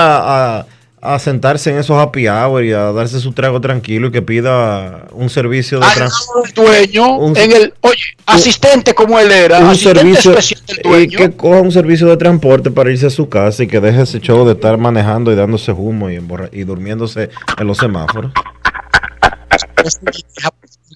a, 0.59 0.65
a 0.99 1.19
sentarse 1.19 1.69
en 1.69 1.77
esos 1.77 1.95
happy 2.01 2.27
hour 2.27 2.63
y 2.63 2.73
a 2.73 2.91
darse 2.91 3.19
su 3.19 3.31
trago 3.31 3.61
tranquilo 3.61 4.07
y 4.07 4.11
que 4.11 4.21
pida 4.23 5.05
un 5.11 5.29
servicio 5.29 5.79
de 5.79 5.85
Al 5.85 5.93
trans- 5.93 6.27
lado 6.27 6.41
del 6.43 6.53
dueño, 6.53 7.17
Un- 7.17 7.37
en 7.37 7.51
el, 7.51 7.73
oye, 7.81 8.01
asistente 8.25 8.93
como 8.95 9.19
él 9.19 9.31
era, 9.31 9.59
un 9.59 9.75
servicio 9.75 10.31
especial 10.31 10.61
del 10.65 10.79
y 10.79 10.89
dueño. 10.89 11.17
que 11.19 11.31
coja 11.37 11.61
un 11.61 11.71
servicio 11.71 12.07
de 12.07 12.17
transporte 12.17 12.71
para 12.71 12.89
irse 12.91 13.05
a 13.05 13.09
su 13.11 13.29
casa 13.29 13.63
y 13.63 13.67
que 13.67 13.79
deje 13.79 14.01
ese 14.01 14.19
show 14.19 14.43
de 14.45 14.53
estar 14.53 14.77
manejando 14.79 15.31
y 15.31 15.35
dándose 15.35 15.71
humo 15.71 16.09
y, 16.09 16.15
y 16.51 16.63
durmiéndose 16.63 17.29
en 17.59 17.67
los 17.67 17.77
semáforos. 17.77 18.31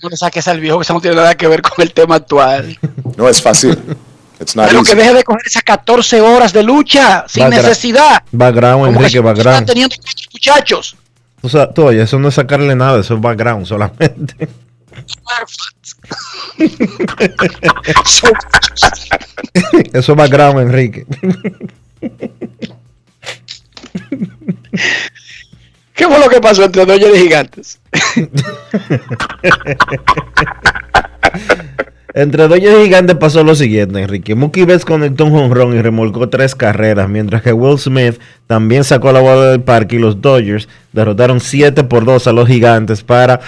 No 0.01 0.09
le 0.09 0.17
saques 0.17 0.47
al 0.47 0.59
viejo 0.59 0.79
que 0.79 0.83
eso 0.83 0.93
no 0.93 1.01
tiene 1.01 1.15
nada 1.17 1.35
que 1.35 1.47
ver 1.47 1.61
con 1.61 1.73
el 1.85 1.93
tema 1.93 2.15
actual. 2.15 2.75
No 3.17 3.29
es 3.29 3.41
fácil. 3.41 3.77
It's 4.41 4.55
not 4.55 4.67
Pero 4.67 4.79
easy. 4.79 4.89
que 4.91 4.95
deje 4.97 5.13
de 5.13 5.23
coger 5.23 5.41
esas 5.45 5.63
14 5.63 6.19
horas 6.21 6.51
de 6.51 6.63
lucha 6.63 7.25
sin 7.27 7.43
Background- 7.43 7.67
necesidad. 7.67 8.23
Background, 8.31 8.85
Como 8.85 8.87
Enrique, 8.87 9.09
si 9.11 9.17
están 9.19 9.33
background. 9.35 9.67
teniendo 9.67 9.95
cuatro 10.01 10.25
muchachos. 10.33 10.95
O 11.43 11.49
sea, 11.49 11.71
tú, 11.71 11.85
oye, 11.85 12.01
eso 12.01 12.17
no 12.19 12.27
es 12.29 12.33
sacarle 12.35 12.75
nada, 12.75 12.99
eso 12.99 13.13
es 13.15 13.21
background 13.21 13.65
solamente. 13.67 14.47
Eso 19.93 20.11
es 20.13 20.17
background, 20.17 20.59
Enrique. 20.59 21.05
¿Qué 25.93 26.05
fue 26.07 26.19
lo 26.19 26.29
que 26.29 26.41
pasó 26.41 26.63
entre 26.63 26.85
Dodgers 26.85 27.15
y 27.17 27.21
Gigantes? 27.21 27.79
Entre 32.13 32.47
Dodgers 32.47 32.79
y 32.79 32.83
Gigantes 32.83 33.15
pasó 33.15 33.43
lo 33.43 33.55
siguiente, 33.55 34.01
Enrique. 34.01 34.35
Mookie 34.35 34.65
Betts 34.65 34.83
conectó 34.83 35.25
un 35.25 35.31
jonrón 35.31 35.73
y 35.75 35.81
remolcó 35.81 36.27
tres 36.27 36.55
carreras, 36.55 37.07
mientras 37.07 37.41
que 37.41 37.53
Will 37.53 37.79
Smith 37.79 38.19
también 38.47 38.83
sacó 38.83 39.13
la 39.13 39.21
bola 39.21 39.51
del 39.51 39.61
parque 39.61 39.95
y 39.95 39.99
los 39.99 40.19
Dodgers 40.19 40.67
derrotaron 40.91 41.39
7 41.39 41.85
por 41.85 42.03
2 42.03 42.27
a 42.27 42.33
los 42.33 42.49
Gigantes 42.49 43.01
para 43.03 43.39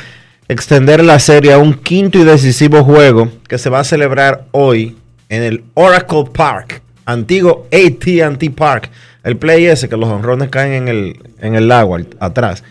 extender 0.47 1.03
la 1.03 1.19
serie 1.19 1.51
a 1.51 1.57
un 1.57 1.73
quinto 1.73 2.17
y 2.19 2.23
decisivo 2.23 2.83
juego 2.85 3.29
que 3.49 3.57
se 3.57 3.69
va 3.69 3.81
a 3.81 3.83
celebrar 3.83 4.45
hoy 4.51 4.95
en 5.27 5.43
el 5.43 5.63
Oracle 5.73 6.25
Park, 6.33 6.81
antiguo 7.05 7.67
AT&T 7.71 8.49
Park. 8.51 8.89
El 9.23 9.35
play 9.35 9.65
ese 9.65 9.89
que 9.89 9.97
los 9.97 10.09
honrones 10.09 10.49
caen 10.49 10.73
en 10.73 10.87
el, 10.87 11.19
en 11.39 11.55
el 11.55 11.67
lago 11.67 11.97
atrás. 12.19 12.63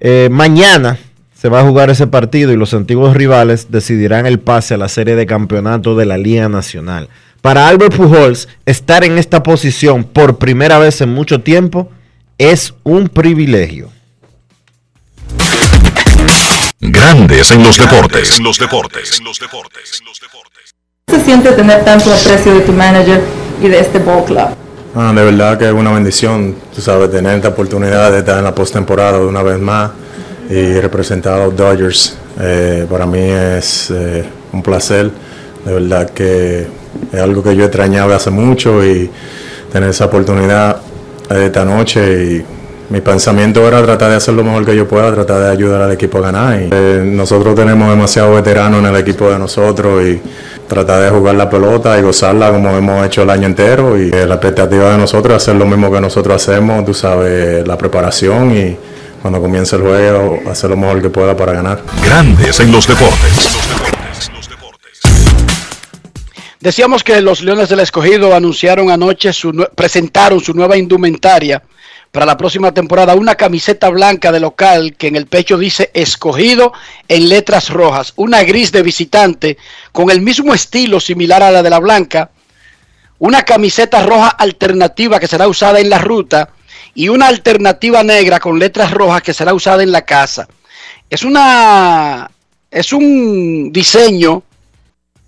Eh, 0.00 0.28
mañana 0.30 0.96
se 1.40 1.48
va 1.48 1.60
a 1.60 1.64
jugar 1.64 1.88
ese 1.88 2.08
partido 2.08 2.52
y 2.52 2.56
los 2.56 2.74
antiguos 2.74 3.14
rivales 3.14 3.70
decidirán 3.70 4.26
el 4.26 4.40
pase 4.40 4.74
a 4.74 4.76
la 4.76 4.88
serie 4.88 5.14
de 5.14 5.24
campeonato 5.24 5.94
de 5.94 6.04
la 6.04 6.18
Liga 6.18 6.48
Nacional. 6.48 7.08
Para 7.40 7.68
Albert 7.68 7.94
Pujols, 7.94 8.48
estar 8.66 9.04
en 9.04 9.18
esta 9.18 9.44
posición 9.44 10.02
por 10.02 10.38
primera 10.38 10.78
vez 10.78 11.00
en 11.00 11.10
mucho 11.10 11.40
tiempo 11.40 11.90
es 12.38 12.74
un 12.82 13.08
privilegio. 13.08 13.88
Grandes 16.80 17.52
en 17.52 17.62
los 17.62 17.78
deportes. 17.78 18.36
En 18.38 18.42
los 18.42 18.58
deportes. 18.58 19.18
En 19.20 19.24
los 19.24 19.38
deportes. 19.38 20.02
se 21.06 21.24
siente 21.24 21.52
tener 21.52 21.84
tanto 21.84 22.12
aprecio 22.12 22.54
de 22.54 22.60
tu 22.62 22.72
manager 22.72 23.22
y 23.62 23.68
de 23.68 23.78
este 23.78 24.00
ball 24.00 24.24
club? 24.24 24.48
Ah, 24.96 25.12
de 25.14 25.22
verdad 25.22 25.56
que 25.56 25.66
es 25.66 25.72
una 25.72 25.92
bendición, 25.92 26.56
tú 26.74 26.80
sabes, 26.80 27.12
tener 27.12 27.36
esta 27.36 27.50
oportunidad 27.50 28.10
de 28.10 28.18
estar 28.18 28.38
en 28.38 28.44
la 28.44 28.54
postemporada 28.56 29.20
de 29.20 29.26
una 29.26 29.44
vez 29.44 29.60
más 29.60 29.90
y 30.48 30.80
representar 30.80 31.40
a 31.40 31.46
los 31.46 31.56
Dodgers. 31.56 32.16
Eh, 32.40 32.86
para 32.88 33.06
mí 33.06 33.20
es 33.20 33.90
eh, 33.90 34.24
un 34.52 34.62
placer, 34.62 35.10
de 35.64 35.72
verdad 35.72 36.10
que 36.10 36.66
es 37.12 37.20
algo 37.20 37.42
que 37.42 37.54
yo 37.54 37.64
extrañaba 37.64 38.16
hace 38.16 38.30
mucho 38.30 38.84
y 38.84 39.10
tener 39.72 39.90
esa 39.90 40.06
oportunidad 40.06 40.78
eh, 41.30 41.46
esta 41.46 41.64
noche 41.64 42.24
y 42.24 42.44
mi 42.90 43.02
pensamiento 43.02 43.68
era 43.68 43.82
tratar 43.82 44.10
de 44.10 44.16
hacer 44.16 44.32
lo 44.32 44.42
mejor 44.42 44.64
que 44.64 44.74
yo 44.74 44.88
pueda, 44.88 45.12
tratar 45.12 45.42
de 45.42 45.50
ayudar 45.50 45.82
al 45.82 45.92
equipo 45.92 46.18
a 46.18 46.20
ganar. 46.22 46.58
Eh, 46.58 47.02
nosotros 47.04 47.54
tenemos 47.54 47.90
demasiados 47.90 48.34
veteranos 48.34 48.80
en 48.80 48.86
el 48.86 48.96
equipo 48.96 49.28
de 49.28 49.38
nosotros 49.38 50.02
y 50.06 50.20
tratar 50.66 51.02
de 51.02 51.10
jugar 51.10 51.34
la 51.34 51.50
pelota 51.50 51.98
y 51.98 52.02
gozarla 52.02 52.50
como 52.50 52.70
hemos 52.70 53.04
hecho 53.04 53.24
el 53.24 53.30
año 53.30 53.46
entero. 53.46 53.98
Y 53.98 54.10
la 54.10 54.36
expectativa 54.36 54.92
de 54.92 54.96
nosotros 54.96 55.36
es 55.36 55.42
hacer 55.42 55.56
lo 55.56 55.66
mismo 55.66 55.92
que 55.92 56.00
nosotros 56.00 56.36
hacemos, 56.36 56.82
tú 56.86 56.94
sabes, 56.94 57.66
la 57.68 57.76
preparación 57.76 58.56
y 58.56 58.76
cuando 59.20 59.40
comience 59.40 59.76
el 59.76 59.82
juego 59.82 60.40
hacer 60.50 60.70
lo 60.70 60.76
mejor 60.76 61.02
que 61.02 61.10
pueda 61.10 61.36
para 61.36 61.52
ganar. 61.52 61.82
Grandes 62.04 62.60
en 62.60 62.72
los 62.72 62.86
deportes. 62.86 63.58
Decíamos 66.60 67.04
que 67.04 67.20
los 67.20 67.40
Leones 67.40 67.68
del 67.68 67.80
Escogido 67.80 68.34
anunciaron 68.34 68.90
anoche, 68.90 69.32
su 69.32 69.52
presentaron 69.76 70.40
su 70.40 70.54
nueva 70.54 70.76
indumentaria 70.76 71.62
para 72.10 72.26
la 72.26 72.36
próxima 72.36 72.72
temporada, 72.72 73.14
una 73.14 73.36
camiseta 73.36 73.88
blanca 73.90 74.32
de 74.32 74.40
local 74.40 74.96
que 74.96 75.06
en 75.06 75.16
el 75.16 75.26
pecho 75.26 75.56
dice 75.56 75.90
Escogido 75.94 76.72
en 77.06 77.28
letras 77.28 77.70
rojas, 77.70 78.12
una 78.16 78.42
gris 78.42 78.72
de 78.72 78.82
visitante 78.82 79.56
con 79.92 80.10
el 80.10 80.20
mismo 80.20 80.52
estilo 80.52 81.00
similar 81.00 81.42
a 81.42 81.50
la 81.50 81.62
de 81.62 81.70
la 81.70 81.78
blanca, 81.78 82.30
una 83.18 83.42
camiseta 83.42 84.04
roja 84.04 84.28
alternativa 84.28 85.20
que 85.20 85.26
será 85.26 85.46
usada 85.46 85.80
en 85.80 85.90
la 85.90 85.98
ruta 85.98 86.50
y 86.98 87.08
una 87.10 87.28
alternativa 87.28 88.02
negra 88.02 88.40
con 88.40 88.58
letras 88.58 88.90
rojas 88.90 89.22
que 89.22 89.32
será 89.32 89.54
usada 89.54 89.84
en 89.84 89.92
la 89.92 90.02
casa. 90.02 90.48
Es 91.08 91.22
una 91.22 92.28
es 92.72 92.92
un 92.92 93.70
diseño 93.72 94.42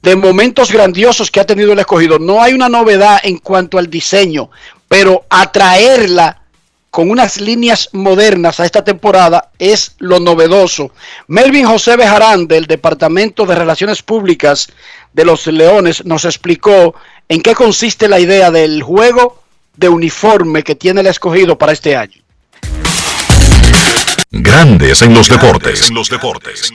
de 0.02 0.16
momentos 0.16 0.72
grandiosos 0.72 1.30
que 1.30 1.38
ha 1.38 1.46
tenido 1.46 1.72
el 1.72 1.78
escogido. 1.78 2.18
No 2.18 2.42
hay 2.42 2.54
una 2.54 2.68
novedad 2.68 3.20
en 3.22 3.38
cuanto 3.38 3.78
al 3.78 3.88
diseño, 3.88 4.50
pero 4.88 5.24
atraerla 5.30 6.42
con 6.90 7.08
unas 7.08 7.40
líneas 7.40 7.90
modernas 7.92 8.58
a 8.58 8.64
esta 8.64 8.82
temporada 8.82 9.52
es 9.60 9.94
lo 9.98 10.18
novedoso. 10.18 10.90
Melvin 11.28 11.66
José 11.66 11.96
Bejarán 11.96 12.48
del 12.48 12.66
Departamento 12.66 13.46
de 13.46 13.54
Relaciones 13.54 14.02
Públicas 14.02 14.66
de 15.12 15.24
los 15.24 15.46
Leones 15.46 16.04
nos 16.04 16.24
explicó 16.24 16.96
en 17.28 17.42
qué 17.42 17.54
consiste 17.54 18.08
la 18.08 18.18
idea 18.18 18.50
del 18.50 18.82
juego 18.82 19.39
de 19.76 19.88
uniforme 19.88 20.62
que 20.62 20.74
tiene 20.74 21.00
el 21.00 21.06
escogido 21.06 21.56
para 21.56 21.72
este 21.72 21.96
año. 21.96 22.20
Grandes 24.30 25.02
en 25.02 25.12
los 25.14 25.28
deportes. 25.28 25.88
En 25.88 25.94
los 25.94 26.08
deportes. 26.08 26.72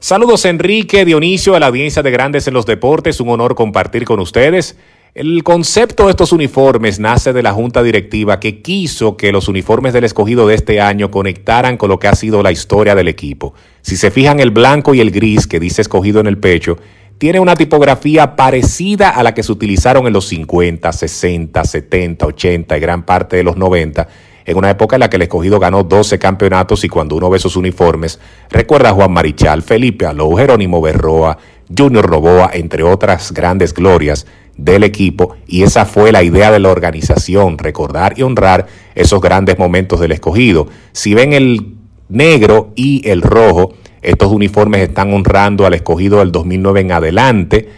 Saludos 0.00 0.44
Enrique, 0.44 1.04
Dionisio, 1.04 1.56
a 1.56 1.60
la 1.60 1.66
audiencia 1.66 2.02
de 2.02 2.10
Grandes 2.12 2.46
en 2.46 2.54
los 2.54 2.64
Deportes, 2.64 3.20
un 3.20 3.30
honor 3.30 3.56
compartir 3.56 4.04
con 4.04 4.20
ustedes. 4.20 4.76
El 5.14 5.42
concepto 5.42 6.04
de 6.04 6.10
estos 6.10 6.30
uniformes 6.30 7.00
nace 7.00 7.32
de 7.32 7.42
la 7.42 7.52
junta 7.52 7.82
directiva 7.82 8.38
que 8.38 8.62
quiso 8.62 9.16
que 9.16 9.32
los 9.32 9.48
uniformes 9.48 9.92
del 9.92 10.04
escogido 10.04 10.46
de 10.46 10.54
este 10.54 10.80
año 10.80 11.10
conectaran 11.10 11.76
con 11.76 11.88
lo 11.88 11.98
que 11.98 12.06
ha 12.06 12.14
sido 12.14 12.42
la 12.44 12.52
historia 12.52 12.94
del 12.94 13.08
equipo. 13.08 13.54
Si 13.82 13.96
se 13.96 14.12
fijan 14.12 14.38
el 14.38 14.52
blanco 14.52 14.94
y 14.94 15.00
el 15.00 15.10
gris 15.10 15.48
que 15.48 15.58
dice 15.58 15.82
escogido 15.82 16.20
en 16.20 16.28
el 16.28 16.38
pecho, 16.38 16.78
tiene 17.18 17.40
una 17.40 17.56
tipografía 17.56 18.36
parecida 18.36 19.10
a 19.10 19.22
la 19.22 19.34
que 19.34 19.42
se 19.42 19.52
utilizaron 19.52 20.06
en 20.06 20.12
los 20.12 20.28
50, 20.28 20.92
60, 20.92 21.64
70, 21.64 22.26
80 22.26 22.76
y 22.76 22.80
gran 22.80 23.04
parte 23.04 23.36
de 23.36 23.42
los 23.42 23.56
90 23.56 24.08
en 24.48 24.56
una 24.56 24.70
época 24.70 24.96
en 24.96 25.00
la 25.00 25.10
que 25.10 25.16
el 25.16 25.22
escogido 25.22 25.60
ganó 25.60 25.84
12 25.84 26.18
campeonatos 26.18 26.82
y 26.82 26.88
cuando 26.88 27.16
uno 27.16 27.28
ve 27.28 27.38
sus 27.38 27.54
uniformes, 27.56 28.18
recuerda 28.48 28.88
a 28.88 28.92
Juan 28.94 29.12
Marichal, 29.12 29.60
Felipe 29.60 30.06
Alou, 30.06 30.38
Jerónimo 30.38 30.80
Berroa, 30.80 31.36
Junior 31.76 32.10
Novoa, 32.10 32.50
entre 32.54 32.82
otras 32.82 33.32
grandes 33.32 33.74
glorias, 33.74 34.26
del 34.56 34.84
equipo 34.84 35.36
y 35.46 35.64
esa 35.64 35.84
fue 35.84 36.12
la 36.12 36.22
idea 36.22 36.50
de 36.50 36.60
la 36.60 36.70
organización, 36.70 37.58
recordar 37.58 38.18
y 38.18 38.22
honrar 38.22 38.66
esos 38.94 39.20
grandes 39.20 39.58
momentos 39.58 40.00
del 40.00 40.12
escogido. 40.12 40.66
Si 40.92 41.12
ven 41.12 41.34
el 41.34 41.74
negro 42.08 42.72
y 42.74 43.06
el 43.08 43.20
rojo, 43.20 43.74
estos 44.02 44.32
uniformes 44.32 44.88
están 44.88 45.12
honrando 45.12 45.66
al 45.66 45.74
escogido 45.74 46.18
del 46.18 46.32
2009 46.32 46.80
en 46.80 46.92
adelante, 46.92 47.68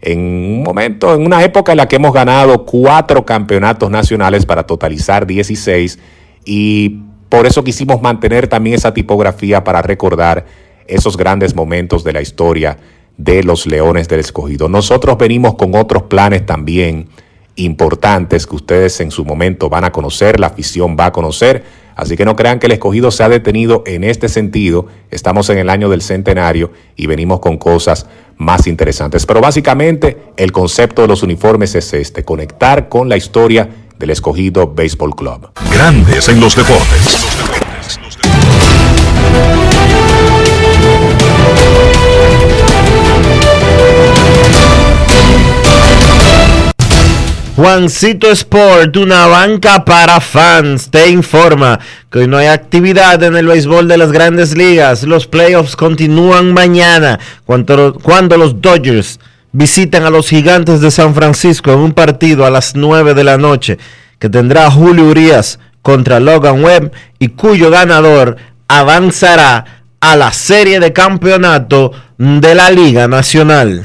en 0.00 0.20
un 0.20 0.62
momento, 0.62 1.14
en 1.14 1.26
una 1.26 1.42
época 1.42 1.72
en 1.72 1.78
la 1.78 1.88
que 1.88 1.96
hemos 1.96 2.12
ganado 2.12 2.64
cuatro 2.64 3.24
campeonatos 3.24 3.90
nacionales 3.90 4.46
para 4.46 4.64
totalizar 4.64 5.26
16 5.26 5.98
y 6.44 7.00
por 7.28 7.46
eso 7.46 7.64
quisimos 7.64 8.00
mantener 8.00 8.48
también 8.48 8.76
esa 8.76 8.94
tipografía 8.94 9.64
para 9.64 9.82
recordar 9.82 10.46
esos 10.86 11.16
grandes 11.16 11.54
momentos 11.54 12.04
de 12.04 12.12
la 12.12 12.22
historia 12.22 12.78
de 13.16 13.42
los 13.42 13.66
Leones 13.66 14.08
del 14.08 14.20
Escogido. 14.20 14.68
Nosotros 14.68 15.18
venimos 15.18 15.56
con 15.56 15.74
otros 15.74 16.04
planes 16.04 16.46
también 16.46 17.08
importantes 17.56 18.46
que 18.46 18.54
ustedes 18.54 19.00
en 19.00 19.10
su 19.10 19.24
momento 19.24 19.68
van 19.68 19.84
a 19.84 19.92
conocer, 19.92 20.38
la 20.40 20.46
afición 20.46 20.96
va 20.98 21.06
a 21.06 21.12
conocer. 21.12 21.64
Así 21.98 22.16
que 22.16 22.24
no 22.24 22.36
crean 22.36 22.60
que 22.60 22.66
el 22.66 22.72
escogido 22.72 23.10
se 23.10 23.24
ha 23.24 23.28
detenido 23.28 23.82
en 23.84 24.04
este 24.04 24.28
sentido. 24.28 24.86
Estamos 25.10 25.50
en 25.50 25.58
el 25.58 25.68
año 25.68 25.88
del 25.88 26.00
centenario 26.00 26.70
y 26.94 27.08
venimos 27.08 27.40
con 27.40 27.58
cosas 27.58 28.06
más 28.36 28.68
interesantes. 28.68 29.26
Pero 29.26 29.40
básicamente 29.40 30.16
el 30.36 30.52
concepto 30.52 31.02
de 31.02 31.08
los 31.08 31.24
uniformes 31.24 31.74
es 31.74 31.92
este, 31.92 32.24
conectar 32.24 32.88
con 32.88 33.08
la 33.08 33.16
historia 33.16 33.68
del 33.98 34.10
escogido 34.10 34.68
Baseball 34.68 35.16
Club. 35.16 35.50
Grandes 35.72 36.28
en 36.28 36.38
los 36.38 36.54
deportes. 36.54 37.18
Juancito 47.58 48.30
Sport, 48.30 48.96
una 48.98 49.26
banca 49.26 49.84
para 49.84 50.20
fans, 50.20 50.92
te 50.92 51.08
informa 51.08 51.80
que 52.08 52.20
hoy 52.20 52.28
no 52.28 52.36
hay 52.36 52.46
actividad 52.46 53.20
en 53.24 53.34
el 53.34 53.48
béisbol 53.48 53.88
de 53.88 53.98
las 53.98 54.12
grandes 54.12 54.56
ligas. 54.56 55.02
Los 55.02 55.26
playoffs 55.26 55.74
continúan 55.74 56.54
mañana 56.54 57.18
cuando, 57.44 57.94
cuando 57.94 58.36
los 58.36 58.62
Dodgers 58.62 59.18
visitan 59.50 60.04
a 60.04 60.10
los 60.10 60.28
gigantes 60.28 60.80
de 60.80 60.92
San 60.92 61.16
Francisco 61.16 61.72
en 61.72 61.80
un 61.80 61.94
partido 61.94 62.46
a 62.46 62.50
las 62.50 62.76
9 62.76 63.14
de 63.14 63.24
la 63.24 63.38
noche 63.38 63.76
que 64.20 64.30
tendrá 64.30 64.70
Julio 64.70 65.06
Urias 65.06 65.58
contra 65.82 66.20
Logan 66.20 66.62
Webb 66.62 66.92
y 67.18 67.30
cuyo 67.30 67.72
ganador 67.72 68.36
avanzará 68.68 69.82
a 69.98 70.14
la 70.14 70.32
serie 70.32 70.78
de 70.78 70.92
campeonato 70.92 71.90
de 72.18 72.54
la 72.54 72.70
Liga 72.70 73.08
Nacional. 73.08 73.84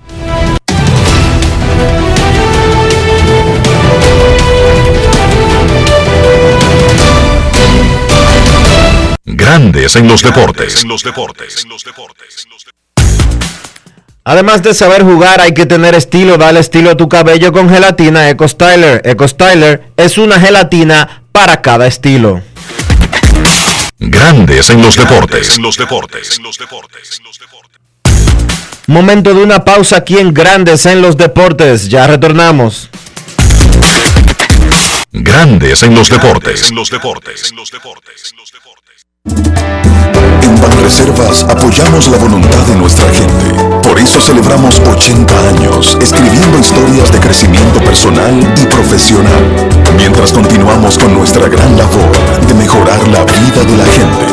Grandes 9.23 9.95
en 9.95 10.07
los 10.07 10.23
deportes. 10.23 10.83
Además 14.23 14.63
de 14.63 14.73
saber 14.73 15.03
jugar, 15.03 15.41
hay 15.41 15.53
que 15.53 15.65
tener 15.65 15.93
estilo. 15.93 16.37
Dale 16.37 16.59
estilo 16.59 16.91
a 16.91 16.97
tu 16.97 17.07
cabello 17.07 17.51
con 17.51 17.69
gelatina 17.69 18.29
Eco 18.29 18.47
Styler. 18.47 19.01
Eco 19.05 19.27
Styler 19.27 19.91
es 19.95 20.17
una 20.17 20.39
gelatina 20.39 21.23
para 21.31 21.61
cada 21.61 21.85
estilo. 21.87 22.41
Grandes 23.99 24.69
en 24.71 24.81
los 24.81 24.95
deportes. 24.95 25.55
En 25.55 25.63
los 25.63 25.77
deportes. 25.77 26.39
Momento 28.87 29.33
de 29.33 29.43
una 29.43 29.63
pausa 29.63 29.97
aquí 29.97 30.17
en 30.17 30.33
Grandes 30.33 30.85
en 30.87 31.01
los 31.01 31.15
deportes. 31.15 31.89
Ya 31.89 32.07
retornamos. 32.07 32.89
Grandes 35.11 35.83
en 35.83 35.93
los 35.93 36.09
deportes. 36.09 36.69
En 36.69 36.75
los 36.75 36.89
deportes. 36.89 37.51
En 37.51 37.57
Banreservas 40.61 41.43
apoyamos 41.43 42.07
la 42.07 42.17
voluntad 42.17 42.57
de 42.67 42.75
nuestra 42.75 43.07
gente. 43.09 43.53
Por 43.87 43.99
eso 43.99 44.19
celebramos 44.19 44.79
80 44.79 45.47
años 45.49 45.97
escribiendo 46.01 46.57
historias 46.57 47.11
de 47.11 47.19
crecimiento 47.19 47.79
personal 47.81 48.33
y 48.59 48.65
profesional, 48.65 49.69
mientras 49.95 50.31
continuamos 50.33 50.97
con 50.97 51.13
nuestra 51.13 51.47
gran 51.47 51.77
labor 51.77 52.11
de 52.47 52.53
mejorar 52.55 53.07
la 53.09 53.23
vida 53.25 53.63
de 53.63 53.77
la 53.77 53.85
gente, 53.85 54.25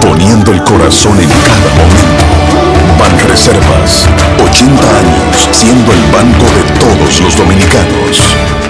poniendo 0.00 0.52
el 0.52 0.62
corazón 0.64 1.20
en 1.20 1.28
cada 1.28 1.70
momento. 1.76 2.24
Banreservas, 2.98 4.06
80 4.42 4.82
años 4.82 5.48
siendo 5.52 5.92
el 5.92 6.02
banco 6.12 6.46
de 6.56 6.62
todos 6.78 7.20
los 7.20 7.36
dominicanos. 7.36 8.69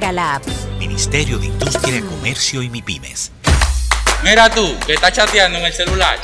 la 0.00 0.36
app. 0.36 0.46
Ministerio 0.78 1.38
de 1.38 1.46
Industria, 1.46 2.00
Comercio 2.00 2.62
y 2.62 2.70
MIPIMES. 2.70 3.30
Mira 4.24 4.50
tú, 4.50 4.74
que 4.86 4.94
estás 4.94 5.12
chateando 5.12 5.58
en 5.58 5.66
el 5.66 5.72
celular. 5.72 6.18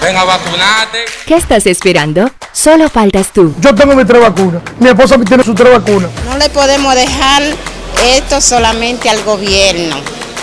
Ven 0.00 0.16
a 0.16 0.24
vacunarte. 0.24 1.04
¿Qué 1.26 1.34
estás 1.34 1.66
esperando? 1.66 2.30
Solo 2.52 2.88
faltas 2.88 3.32
tú. 3.32 3.54
Yo 3.58 3.74
tengo 3.74 3.94
mi 3.94 4.04
tres 4.04 4.22
vacunas. 4.22 4.62
Mi 4.78 4.88
esposa 4.88 5.18
tiene 5.18 5.42
su 5.42 5.54
tres 5.54 5.72
vacunas. 5.72 6.10
No 6.24 6.38
le 6.38 6.48
podemos 6.48 6.94
dejar 6.94 7.42
esto 8.16 8.40
solamente 8.40 9.10
al 9.10 9.22
gobierno, 9.24 9.96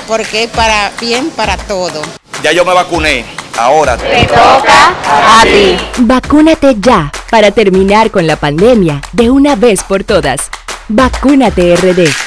porque 0.08 0.44
es 0.44 0.50
para 0.52 0.92
bien 1.00 1.32
para 1.32 1.58
todo. 1.58 2.02
Ya 2.44 2.52
yo 2.52 2.64
me 2.66 2.74
vacuné. 2.74 3.26
Ahora 3.58 3.98
te 3.98 4.26
toca 4.26 4.94
a 5.10 5.44
ti. 5.44 5.78
Vacúnate 5.98 6.76
ya 6.80 7.12
para 7.32 7.50
terminar 7.50 8.12
con 8.12 8.28
la 8.28 8.36
pandemia 8.36 9.02
de 9.14 9.32
una 9.32 9.56
vez 9.56 9.82
por 9.84 10.04
todas. 10.04 10.52
Vacúnate 10.90 11.76
RD. 11.76 12.27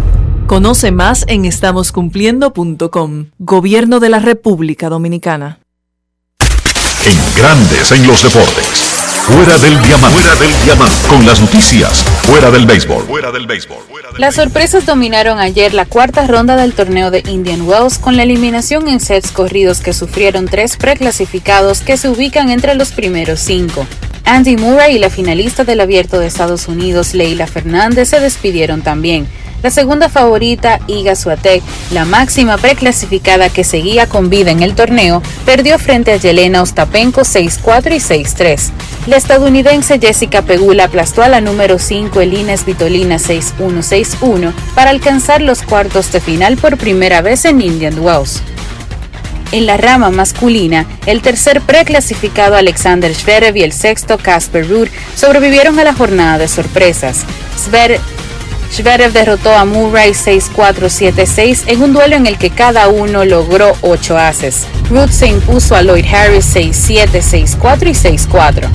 Conoce 0.51 0.91
más 0.91 1.23
en 1.29 1.45
estamoscumpliendo.com. 1.45 3.27
Gobierno 3.39 4.01
de 4.01 4.09
la 4.09 4.19
República 4.19 4.89
Dominicana. 4.89 5.59
En 7.05 7.41
grandes 7.41 7.93
en 7.93 8.05
los 8.05 8.21
deportes. 8.21 8.65
Fuera 9.21 9.57
del 9.59 9.81
diamante. 9.81 10.19
Fuera 10.19 10.35
del 10.35 10.51
diamante. 10.65 11.07
Con 11.07 11.25
las 11.25 11.39
noticias. 11.39 12.03
Fuera 12.23 12.51
del 12.51 12.65
béisbol. 12.65 13.05
Fuera 13.05 13.31
del 13.31 13.47
béisbol. 13.47 13.77
Las 14.17 14.35
sorpresas 14.35 14.85
dominaron 14.85 15.39
ayer 15.39 15.73
la 15.73 15.85
cuarta 15.85 16.27
ronda 16.27 16.57
del 16.57 16.73
torneo 16.73 17.11
de 17.11 17.23
Indian 17.29 17.61
Wells 17.61 17.97
con 17.97 18.17
la 18.17 18.23
eliminación 18.23 18.89
en 18.89 18.99
sets 18.99 19.31
corridos 19.31 19.79
que 19.79 19.93
sufrieron 19.93 20.47
tres 20.49 20.75
preclasificados 20.75 21.79
que 21.79 21.95
se 21.95 22.09
ubican 22.09 22.49
entre 22.49 22.75
los 22.75 22.91
primeros 22.91 23.39
cinco. 23.39 23.87
Andy 24.25 24.57
Murray 24.57 24.97
y 24.97 24.99
la 24.99 25.09
finalista 25.09 25.63
del 25.63 25.79
Abierto 25.79 26.19
de 26.19 26.27
Estados 26.27 26.67
Unidos, 26.67 27.13
Leila 27.13 27.47
Fernández, 27.47 28.09
se 28.09 28.19
despidieron 28.19 28.81
también. 28.81 29.27
La 29.63 29.69
segunda 29.69 30.09
favorita, 30.09 30.79
Iga 30.87 31.15
Swiatek, 31.15 31.61
la 31.91 32.03
máxima 32.03 32.57
preclasificada 32.57 33.49
que 33.49 33.63
seguía 33.63 34.07
con 34.07 34.29
vida 34.29 34.49
en 34.49 34.63
el 34.63 34.73
torneo, 34.73 35.21
perdió 35.45 35.77
frente 35.77 36.11
a 36.11 36.15
Yelena 36.15 36.63
Ostapenko 36.63 37.21
6-4 37.21 37.95
y 37.95 38.23
6-3. 38.23 38.71
La 39.05 39.17
estadounidense 39.17 39.99
Jessica 39.99 40.41
Pegula 40.41 40.85
aplastó 40.85 41.21
a 41.21 41.29
la 41.29 41.41
número 41.41 41.77
5 41.77 42.21
Elina 42.21 42.57
Svitolina 42.57 43.17
6-1-6-1 43.17 44.51
para 44.73 44.89
alcanzar 44.89 45.41
los 45.41 45.61
cuartos 45.61 46.11
de 46.11 46.21
final 46.21 46.57
por 46.57 46.77
primera 46.77 47.21
vez 47.21 47.45
en 47.45 47.61
Indian 47.61 47.99
Wells. 47.99 48.41
En 49.51 49.65
la 49.65 49.77
rama 49.77 50.11
masculina, 50.11 50.85
el 51.05 51.21
tercer 51.21 51.61
preclasificado 51.61 52.55
Alexander 52.55 53.13
Zverev 53.13 53.57
y 53.57 53.63
el 53.63 53.73
sexto 53.73 54.17
Casper 54.17 54.67
Ruud 54.67 54.87
sobrevivieron 55.15 55.77
a 55.77 55.83
la 55.83 55.93
jornada 55.93 56.37
de 56.37 56.47
sorpresas. 56.47 57.25
Zverev 57.59 57.99
derrotó 59.13 59.53
a 59.53 59.65
Murray 59.65 60.11
6-4-7-6 60.11 61.63
en 61.67 61.83
un 61.83 61.93
duelo 61.93 62.15
en 62.15 62.25
el 62.25 62.37
que 62.37 62.49
cada 62.49 62.87
uno 62.87 63.25
logró 63.25 63.73
8 63.81 64.17
haces. 64.17 64.65
Ruth 64.89 65.09
se 65.09 65.27
impuso 65.27 65.75
a 65.75 65.81
Lloyd 65.81 66.05
Harris 66.05 66.55
6-7, 66.55 67.07
6-4 67.59 67.87
y 67.87 68.27
6-4. 68.27 68.69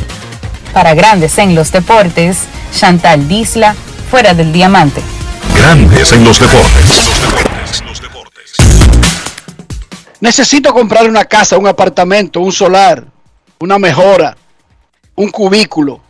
Para 0.75 0.95
grandes 0.95 1.39
en 1.39 1.55
los 1.55 1.73
deportes, 1.73 2.41
Chantal 2.73 3.27
Disla, 3.27 3.75
fuera 4.11 4.35
del 4.35 4.53
diamante. 4.53 5.01
Grandes 5.57 6.13
en 6.13 6.25
los 6.25 6.39
deportes. 6.39 7.11
Necesito 10.21 10.75
comprar 10.75 11.09
una 11.09 11.25
casa, 11.25 11.57
un 11.57 11.67
apartamento, 11.67 12.41
un 12.41 12.53
solar, 12.53 13.05
una 13.61 13.79
mejora, 13.79 14.37
un 15.15 15.31
cubículo, 15.31 16.01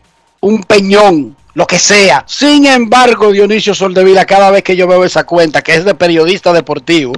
un 0.40 0.64
peñón 0.64 1.36
lo 1.56 1.66
que 1.66 1.78
sea. 1.78 2.22
Sin 2.28 2.66
embargo, 2.66 3.32
Dionisio 3.32 3.74
Soldevila, 3.74 4.26
cada 4.26 4.50
vez 4.50 4.62
que 4.62 4.76
yo 4.76 4.86
veo 4.86 5.04
esa 5.04 5.24
cuenta, 5.24 5.62
que 5.62 5.74
es 5.74 5.86
de 5.86 5.94
periodista 5.94 6.52
deportivo, 6.52 7.14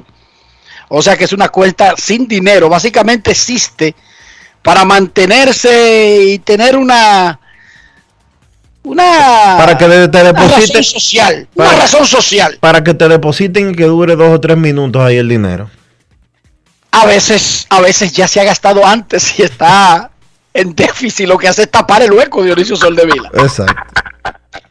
o 0.88 1.02
sea 1.02 1.16
que 1.16 1.24
es 1.24 1.32
una 1.32 1.48
cuenta 1.48 1.94
sin 1.96 2.28
dinero, 2.28 2.68
básicamente 2.68 3.32
existe 3.32 3.96
para 4.62 4.84
mantenerse 4.84 6.20
y 6.22 6.38
tener 6.38 6.76
una 6.76 7.40
una 8.84 9.56
para 9.58 9.76
que 9.76 9.86
te 9.86 10.22
depositen 10.22 10.76
razón 10.76 10.84
social, 10.84 11.48
una 11.56 11.72
razón 11.72 12.06
social. 12.06 12.58
Para 12.60 12.84
que 12.84 12.94
te 12.94 13.08
depositen 13.08 13.70
y 13.70 13.74
que 13.74 13.84
dure 13.86 14.14
dos 14.14 14.32
o 14.32 14.40
tres 14.40 14.56
minutos 14.56 15.02
ahí 15.02 15.16
el 15.16 15.28
dinero. 15.28 15.68
A 16.92 17.06
veces, 17.06 17.66
a 17.70 17.80
veces 17.80 18.12
ya 18.12 18.28
se 18.28 18.40
ha 18.40 18.44
gastado 18.44 18.86
antes 18.86 19.36
y 19.36 19.42
está 19.42 20.12
en 20.54 20.74
déficit, 20.74 21.26
lo 21.26 21.38
que 21.38 21.48
hace 21.48 21.62
es 21.62 21.70
tapar 21.70 22.02
el 22.02 22.12
hueco, 22.12 22.42
Dionisio 22.42 22.76
Soldevila. 22.76 23.30
Exacto. 23.34 23.74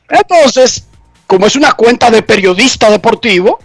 Entonces, 0.10 0.88
como 1.26 1.48
es 1.48 1.56
una 1.56 1.74
cuenta 1.74 2.10
de 2.10 2.22
periodista 2.22 2.90
deportivo, 2.90 3.60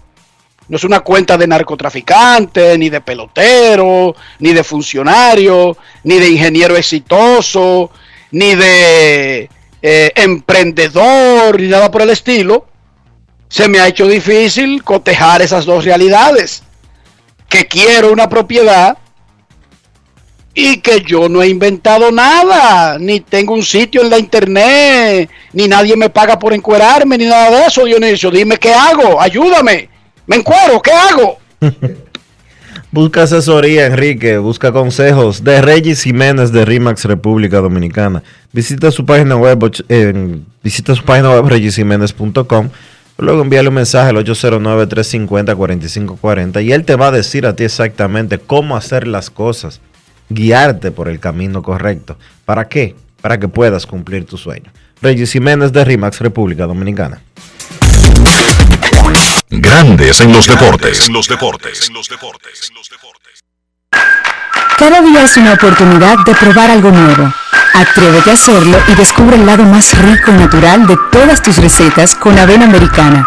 no 0.69 0.77
es 0.77 0.85
una 0.85 1.01
cuenta 1.01 1.37
de 1.37 1.47
narcotraficante, 1.47 2.79
ni 2.79 2.89
de 2.89 3.01
pelotero, 3.01 4.15
ni 4.39 4.53
de 4.53 4.65
funcionario, 4.65 5.77
ni 6.05 6.19
de 6.19 6.29
ingeniero 6.29 6.77
exitoso, 6.77 7.91
ni 8.31 8.55
de 8.55 9.51
eh, 9.83 10.13
emprendedor, 10.15 11.61
ni 11.61 11.69
nada 11.69 11.91
por 11.91 12.03
el 12.03 12.11
estilo, 12.11 12.67
se 13.49 13.69
me 13.69 13.81
ha 13.81 13.89
hecho 13.89 14.07
difícil 14.07 14.83
cotejar 14.83 15.43
esas 15.43 15.67
dos 15.67 15.85
realidades. 15.85 16.63
Que 17.49 17.67
quiero 17.67 18.11
una 18.11 18.29
propiedad 18.29 18.97
y 20.55 20.79
que 20.79 21.01
yo 21.01 21.29
no 21.29 21.43
he 21.43 21.49
inventado 21.49 22.13
nada, 22.13 22.99
ni 22.99 23.21
tengo 23.21 23.55
un 23.55 23.63
sitio 23.63 24.03
en 24.03 24.11
la 24.11 24.19
internet, 24.19 25.31
ni 25.53 25.67
nadie 25.67 25.97
me 25.97 26.11
paga 26.11 26.39
por 26.39 26.53
encuerarme, 26.53 27.17
ni 27.17 27.25
nada 27.25 27.51
de 27.51 27.65
eso, 27.67 27.87
Dionisio. 27.87 28.31
Dime 28.31 28.59
qué 28.59 28.75
hago, 28.75 29.19
ayúdame. 29.21 29.89
Me 30.27 30.37
encuero, 30.37 30.81
¿qué 30.83 30.93
hago? 30.93 31.39
busca 32.93 33.23
asesoría, 33.23 33.87
Enrique, 33.87 34.37
busca 34.39 34.71
consejos 34.73 35.43
de 35.43 35.63
Regis 35.63 36.03
Jiménez 36.03 36.53
de 36.53 36.67
RIMAX 36.67 37.07
República 37.07 37.61
Dominicana. 37.61 38.23
Visita 38.53 38.91
su 38.91 39.07
página 39.07 39.37
web, 39.37 39.59
visita 40.63 40.95
su 40.95 41.03
página 41.03 41.31
web 41.31 41.49
regisjiménez.com. 41.49 42.69
Luego 43.19 43.43
envíale 43.43 43.69
un 43.69 43.75
mensaje 43.75 44.09
al 44.11 44.17
809-350-4540 44.17 46.65
y 46.65 46.73
él 46.73 46.85
te 46.85 46.97
va 46.97 47.09
a 47.09 47.13
decir 47.13 47.47
a 47.47 47.57
ti 47.57 47.65
exactamente 47.65 48.39
cómo 48.39 48.77
hacer 48.77 49.07
las 49.07 49.31
cosas 49.31 49.81
guiarte 50.33 50.91
por 50.91 51.09
el 51.09 51.21
camino 51.21 51.63
correcto. 51.63 52.17
¿Para 52.45 52.69
qué? 52.69 52.97
Para 53.21 53.39
que 53.39 53.49
puedas 53.49 53.87
cumplir 53.87 54.27
tu 54.27 54.37
sueño. 54.37 54.71
Regis 55.01 55.33
Jiménez 55.33 55.73
de 55.73 55.85
RIMAX, 55.85 56.21
República 56.21 56.67
Dominicana. 56.67 57.23
Grandes 59.51 60.21
en 60.21 60.33
los 60.33 60.47
deportes. 60.47 61.07
En 61.07 61.13
los 61.13 61.29
deportes. 61.29 61.89
En 61.89 61.95
los 61.95 62.09
deportes. 62.09 62.65
Cada 64.79 65.01
día 65.03 65.23
es 65.25 65.37
una 65.37 65.55
oportunidad 65.55 66.19
de 66.25 66.35
probar 66.35 66.71
algo 66.71 66.91
nuevo. 66.91 67.33
Atrévete 67.75 68.31
a 68.31 68.35
hacerlo 68.35 68.79
y 68.89 68.95
descubre 68.95 69.37
el 69.37 69.47
lado 69.47 69.65
más 69.65 69.97
rico 70.03 70.31
y 70.31 70.35
natural 70.35 70.87
de 70.87 70.97
todas 71.11 71.43
tus 71.43 71.59
recetas 71.59 72.15
con 72.15 72.39
avena 72.39 72.65
americana. 72.65 73.27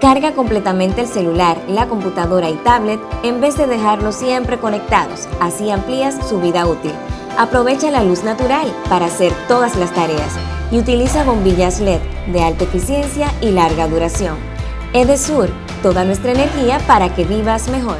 Carga 0.00 0.32
completamente 0.32 1.02
el 1.02 1.08
celular, 1.08 1.58
la 1.68 1.86
computadora 1.86 2.48
y 2.48 2.54
tablet 2.54 2.98
en 3.22 3.42
vez 3.42 3.58
de 3.58 3.66
dejarlos 3.66 4.14
siempre 4.14 4.56
conectados. 4.56 5.28
Así 5.40 5.70
amplías 5.70 6.16
su 6.26 6.40
vida 6.40 6.66
útil. 6.66 6.92
Aprovecha 7.36 7.90
la 7.90 8.02
luz 8.02 8.24
natural 8.24 8.66
para 8.88 9.06
hacer 9.06 9.30
todas 9.46 9.76
las 9.76 9.92
tareas 9.92 10.38
y 10.72 10.78
utiliza 10.78 11.22
bombillas 11.24 11.80
LED 11.80 12.00
de 12.32 12.42
alta 12.42 12.64
eficiencia 12.64 13.30
y 13.42 13.50
larga 13.50 13.88
duración. 13.88 14.36
Edesur, 14.94 15.50
toda 15.82 16.04
nuestra 16.04 16.32
energía 16.32 16.78
para 16.86 17.14
que 17.14 17.24
vivas 17.24 17.68
mejor. 17.68 17.98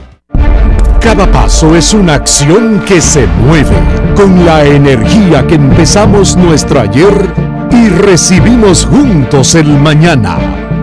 Cada 1.01 1.31
paso 1.31 1.77
es 1.77 1.93
una 1.93 2.15
acción 2.15 2.83
que 2.87 3.03
se 3.03 3.27
mueve 3.27 3.77
con 4.17 4.47
la 4.47 4.65
energía 4.65 5.47
que 5.47 5.57
empezamos 5.57 6.35
nuestro 6.35 6.81
ayer 6.81 7.31
y 7.71 7.89
recibimos 7.91 8.87
juntos 8.87 9.55
el 9.55 9.67
mañana, 9.67 10.70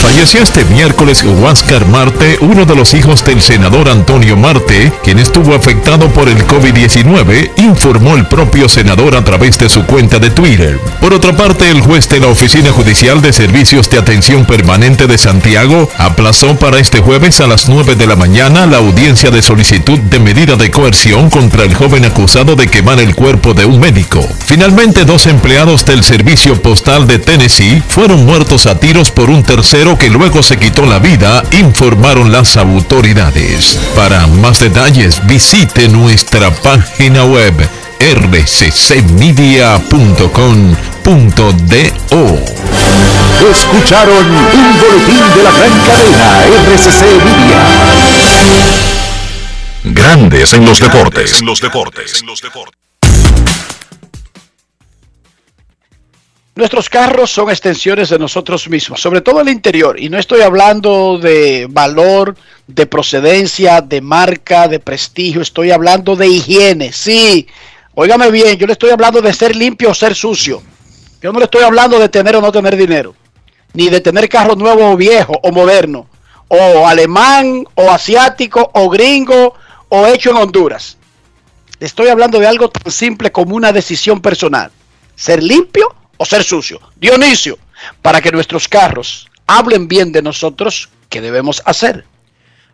Falleció 0.00 0.42
este 0.42 0.64
miércoles 0.64 1.22
Huáscar 1.22 1.86
Marte, 1.86 2.38
uno 2.40 2.64
de 2.64 2.74
los 2.74 2.94
hijos 2.94 3.22
del 3.22 3.42
senador 3.42 3.90
Antonio 3.90 4.34
Marte, 4.34 4.90
quien 5.04 5.18
estuvo 5.18 5.54
afectado 5.54 6.08
por 6.08 6.26
el 6.26 6.46
COVID-19, 6.46 7.50
informó 7.58 8.16
el 8.16 8.26
propio 8.26 8.70
senador 8.70 9.14
a 9.14 9.22
través 9.22 9.58
de 9.58 9.68
su 9.68 9.84
cuenta 9.84 10.18
de 10.18 10.30
Twitter. 10.30 10.80
Por 11.02 11.12
otra 11.12 11.36
parte, 11.36 11.70
el 11.70 11.82
juez 11.82 12.08
de 12.08 12.18
la 12.18 12.28
Oficina 12.28 12.72
Judicial 12.72 13.20
de 13.20 13.34
Servicios 13.34 13.90
de 13.90 13.98
Atención 13.98 14.46
Permanente 14.46 15.06
de 15.06 15.18
Santiago 15.18 15.90
aplazó 15.98 16.56
para 16.56 16.78
este 16.78 17.00
jueves 17.00 17.42
a 17.42 17.46
las 17.46 17.68
9 17.68 17.94
de 17.94 18.06
la 18.06 18.16
mañana 18.16 18.64
la 18.64 18.78
audiencia 18.78 19.30
de 19.30 19.42
solicitud 19.42 19.98
de 19.98 20.18
medida 20.18 20.56
de 20.56 20.70
coerción 20.70 21.28
contra 21.28 21.64
el 21.64 21.74
joven 21.74 22.06
acusado 22.06 22.56
de 22.56 22.68
quemar 22.68 23.00
el 23.00 23.14
cuerpo 23.14 23.52
de 23.52 23.66
un 23.66 23.78
médico. 23.78 24.26
Finalmente, 24.46 25.04
dos 25.04 25.26
empleados 25.26 25.84
del 25.84 26.02
Servicio 26.02 26.60
Postal 26.62 27.06
de 27.06 27.18
Tennessee 27.18 27.82
fueron 27.86 28.24
muertos 28.24 28.64
a 28.64 28.80
tiros 28.80 29.10
por 29.10 29.28
un 29.28 29.42
tercero 29.42 29.89
que 29.98 30.10
luego 30.10 30.42
se 30.42 30.58
quitó 30.58 30.86
la 30.86 30.98
vida, 30.98 31.42
informaron 31.52 32.32
las 32.32 32.56
autoridades. 32.56 33.78
Para 33.96 34.26
más 34.26 34.60
detalles, 34.60 35.24
visite 35.26 35.88
nuestra 35.88 36.50
página 36.50 37.24
web 37.24 37.54
rccmedia.com.do. 38.00 38.70
Escucharon 43.50 44.26
un 44.30 44.78
boletín 44.80 45.22
de 45.34 45.42
la 45.42 45.52
gran 45.52 45.80
cadena 45.86 46.44
RCC 46.66 47.02
Media. 47.24 47.60
Grandes 49.84 50.52
en 50.52 50.64
los 50.66 50.78
deportes. 50.78 51.42
los 51.42 51.60
deportes. 51.60 52.22
Nuestros 56.60 56.90
carros 56.90 57.30
son 57.30 57.48
extensiones 57.48 58.10
de 58.10 58.18
nosotros 58.18 58.68
mismos, 58.68 59.00
sobre 59.00 59.22
todo 59.22 59.40
el 59.40 59.48
interior. 59.48 59.98
Y 59.98 60.10
no 60.10 60.18
estoy 60.18 60.42
hablando 60.42 61.16
de 61.16 61.66
valor, 61.70 62.36
de 62.66 62.84
procedencia, 62.84 63.80
de 63.80 64.02
marca, 64.02 64.68
de 64.68 64.78
prestigio. 64.78 65.40
Estoy 65.40 65.70
hablando 65.70 66.16
de 66.16 66.26
higiene. 66.26 66.92
Sí, 66.92 67.48
óigame 67.94 68.30
bien, 68.30 68.58
yo 68.58 68.66
le 68.66 68.74
estoy 68.74 68.90
hablando 68.90 69.22
de 69.22 69.32
ser 69.32 69.56
limpio 69.56 69.88
o 69.88 69.94
ser 69.94 70.14
sucio. 70.14 70.62
Yo 71.22 71.32
no 71.32 71.38
le 71.38 71.46
estoy 71.46 71.62
hablando 71.62 71.98
de 71.98 72.10
tener 72.10 72.36
o 72.36 72.42
no 72.42 72.52
tener 72.52 72.76
dinero. 72.76 73.14
Ni 73.72 73.88
de 73.88 74.02
tener 74.02 74.28
carro 74.28 74.54
nuevo 74.54 74.90
o 74.90 74.98
viejo 74.98 75.40
o 75.42 75.50
moderno. 75.52 76.08
O 76.48 76.86
alemán 76.86 77.64
o 77.74 77.90
asiático 77.90 78.70
o 78.74 78.90
gringo 78.90 79.54
o 79.88 80.06
hecho 80.06 80.28
en 80.28 80.36
Honduras. 80.36 80.98
Estoy 81.80 82.08
hablando 82.08 82.38
de 82.38 82.46
algo 82.46 82.68
tan 82.68 82.92
simple 82.92 83.32
como 83.32 83.56
una 83.56 83.72
decisión 83.72 84.20
personal. 84.20 84.70
Ser 85.16 85.42
limpio 85.42 85.96
o 86.20 86.26
ser 86.26 86.44
sucio. 86.44 86.78
Dionisio, 87.00 87.56
para 88.02 88.20
que 88.20 88.30
nuestros 88.30 88.68
carros 88.68 89.26
hablen 89.46 89.88
bien 89.88 90.12
de 90.12 90.20
nosotros, 90.20 90.90
¿qué 91.08 91.22
debemos 91.22 91.62
hacer? 91.64 92.04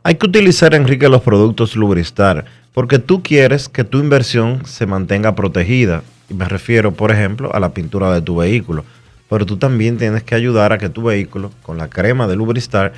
Hay 0.03 0.17
que 0.17 0.27
utilizar, 0.27 0.75
Enrique, 0.75 1.09
los 1.09 1.23
productos 1.23 1.77
Lubristar, 1.77 2.47
porque 2.75 2.99
tú 2.99 3.23
quieres 3.23 3.69
que 3.69 3.85
tu 3.85 4.01
inversión 4.01 4.67
se 4.67 4.87
mantenga 4.87 5.37
protegida. 5.37 6.03
Y 6.29 6.35
me 6.35 6.47
refiero, 6.47 6.93
por 6.95 7.13
ejemplo, 7.13 7.55
a 7.55 7.61
la 7.61 7.73
pintura 7.73 8.13
de 8.13 8.21
tu 8.21 8.35
vehículo. 8.35 8.85
Pero 9.31 9.47
tú 9.47 9.57
también 9.59 9.97
tienes 9.97 10.25
que 10.25 10.35
ayudar 10.35 10.73
a 10.73 10.79
que 10.79 10.89
tu 10.89 11.05
vehículo, 11.05 11.53
con 11.63 11.79
la 11.79 11.89
crema 11.89 12.27
de 12.27 12.35
Lubristar, 12.35 12.95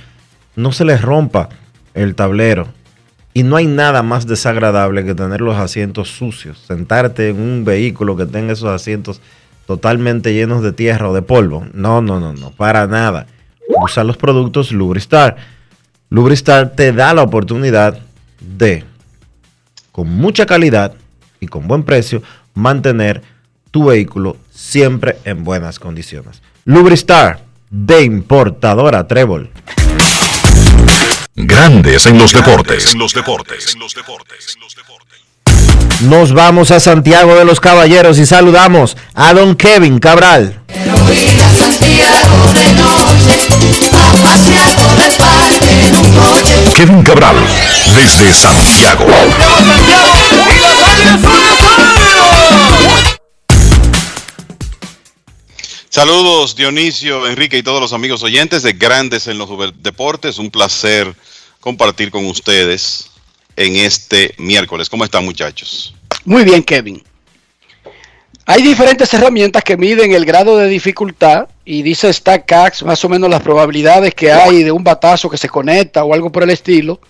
no 0.56 0.72
se 0.72 0.86
le 0.86 0.96
rompa 0.96 1.50
el 1.92 2.14
tablero. 2.14 2.68
Y 3.34 3.42
no 3.42 3.56
hay 3.56 3.66
nada 3.66 4.02
más 4.02 4.26
desagradable 4.26 5.04
que 5.04 5.14
tener 5.14 5.42
los 5.42 5.58
asientos 5.58 6.08
sucios. 6.08 6.58
Sentarte 6.66 7.28
en 7.28 7.38
un 7.38 7.66
vehículo 7.66 8.16
que 8.16 8.24
tenga 8.24 8.54
esos 8.54 8.70
asientos 8.70 9.20
totalmente 9.68 10.32
llenos 10.32 10.62
de 10.62 10.72
tierra 10.72 11.10
o 11.10 11.14
de 11.14 11.20
polvo. 11.20 11.66
No, 11.74 12.00
no, 12.00 12.18
no, 12.18 12.32
no, 12.32 12.52
para 12.52 12.86
nada. 12.86 13.26
Usa 13.82 14.02
los 14.02 14.16
productos 14.16 14.72
Lubristar. 14.72 15.36
Lubristar 16.08 16.70
te 16.70 16.90
da 16.94 17.12
la 17.12 17.20
oportunidad 17.20 18.00
de, 18.40 18.84
con 19.92 20.08
mucha 20.08 20.46
calidad 20.46 20.94
y 21.38 21.48
con 21.48 21.68
buen 21.68 21.82
precio, 21.82 22.22
mantener 22.54 23.20
tu 23.70 23.84
vehículo 23.84 24.38
siempre 24.50 25.18
en 25.24 25.44
buenas 25.44 25.78
condiciones. 25.78 26.40
Lubristar, 26.64 27.44
de 27.68 28.04
importadora 28.04 29.06
Trébol. 29.06 29.50
Grandes 31.34 32.06
en 32.06 32.16
los 32.16 32.32
deportes. 32.32 32.94
En 32.94 32.98
los 32.98 33.12
deportes. 33.12 33.76
Nos 36.02 36.32
vamos 36.32 36.70
a 36.70 36.78
Santiago 36.78 37.34
de 37.34 37.44
los 37.44 37.58
Caballeros 37.58 38.20
y 38.20 38.26
saludamos 38.26 38.96
a 39.14 39.34
don 39.34 39.56
Kevin 39.56 39.98
Cabral. 39.98 40.62
Kevin 46.76 47.02
Cabral, 47.02 47.34
desde 47.96 48.32
Santiago. 48.32 49.06
Saludos 55.90 56.54
Dionisio, 56.54 57.26
Enrique 57.26 57.58
y 57.58 57.64
todos 57.64 57.80
los 57.80 57.92
amigos 57.92 58.22
oyentes 58.22 58.62
de 58.62 58.74
Grandes 58.74 59.26
en 59.26 59.36
los 59.36 59.48
Deportes. 59.82 60.38
Un 60.38 60.52
placer 60.52 61.12
compartir 61.58 62.12
con 62.12 62.24
ustedes 62.26 63.10
en 63.58 63.74
este 63.76 64.34
miércoles. 64.38 64.88
¿Cómo 64.88 65.04
están 65.04 65.24
muchachos? 65.24 65.94
Muy 66.24 66.44
bien, 66.44 66.62
Kevin. 66.62 67.02
Hay 68.46 68.62
diferentes 68.62 69.12
herramientas 69.12 69.62
que 69.62 69.76
miden 69.76 70.12
el 70.12 70.24
grado 70.24 70.56
de 70.56 70.68
dificultad 70.68 71.48
y 71.64 71.82
dice 71.82 72.10
StackCax 72.10 72.84
más 72.84 73.04
o 73.04 73.08
menos 73.08 73.28
las 73.28 73.42
probabilidades 73.42 74.14
que 74.14 74.32
hay 74.32 74.62
de 74.62 74.72
un 74.72 74.82
batazo 74.82 75.28
que 75.28 75.36
se 75.36 75.48
conecta 75.48 76.04
o 76.04 76.14
algo 76.14 76.32
por 76.32 76.44
el 76.44 76.50
estilo. 76.50 77.00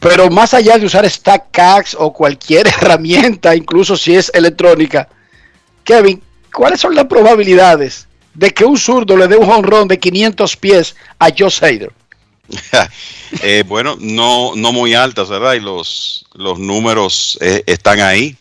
Pero 0.00 0.28
más 0.28 0.52
allá 0.52 0.76
de 0.76 0.84
usar 0.84 1.08
StackCax 1.08 1.94
o 1.98 2.12
cualquier 2.12 2.66
herramienta, 2.82 3.54
incluso 3.54 3.96
si 3.96 4.14
es 4.16 4.30
electrónica, 4.34 5.08
Kevin, 5.84 6.20
¿cuáles 6.52 6.80
son 6.80 6.94
las 6.94 7.06
probabilidades 7.06 8.06
de 8.34 8.50
que 8.50 8.64
un 8.64 8.76
zurdo 8.76 9.16
le 9.16 9.28
dé 9.28 9.36
un 9.36 9.48
honrón 9.48 9.88
de 9.88 9.98
500 9.98 10.56
pies 10.56 10.96
a 11.18 11.28
Joe 11.30 11.48
Hader? 11.62 11.92
eh, 13.42 13.64
bueno, 13.66 13.96
no, 14.00 14.54
no 14.54 14.72
muy 14.72 14.94
altas, 14.94 15.28
¿verdad? 15.28 15.54
Y 15.54 15.60
los, 15.60 16.24
los 16.34 16.58
números 16.58 17.38
eh, 17.40 17.62
están 17.66 18.00
ahí. 18.00 18.36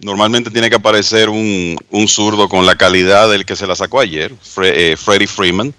Normalmente 0.00 0.50
tiene 0.50 0.70
que 0.70 0.76
aparecer 0.76 1.28
un, 1.28 1.76
un, 1.90 2.08
zurdo 2.08 2.48
con 2.48 2.66
la 2.66 2.76
calidad 2.76 3.28
del 3.28 3.44
que 3.44 3.56
se 3.56 3.66
la 3.66 3.74
sacó 3.74 4.00
ayer, 4.00 4.32
eh, 4.62 4.96
Freddie 4.96 5.26
Freeman, 5.26 5.74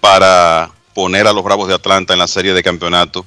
para 0.00 0.70
poner 0.94 1.26
a 1.26 1.32
los 1.32 1.44
Bravos 1.44 1.68
de 1.68 1.74
Atlanta 1.74 2.14
en 2.14 2.18
la 2.18 2.26
serie 2.26 2.54
de 2.54 2.62
campeonato 2.62 3.26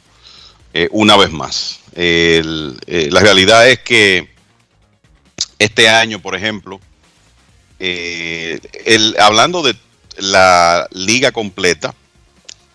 una 0.90 1.16
vez 1.16 1.32
más. 1.32 1.82
La 1.96 3.20
realidad 3.20 3.70
es 3.70 3.78
que 3.78 4.28
este 5.60 5.88
año, 5.88 6.20
por 6.20 6.36
ejemplo, 6.36 6.80
el, 7.78 9.16
hablando 9.20 9.62
de 9.62 9.76
la 10.18 10.88
liga 10.92 11.32
completa, 11.32 11.94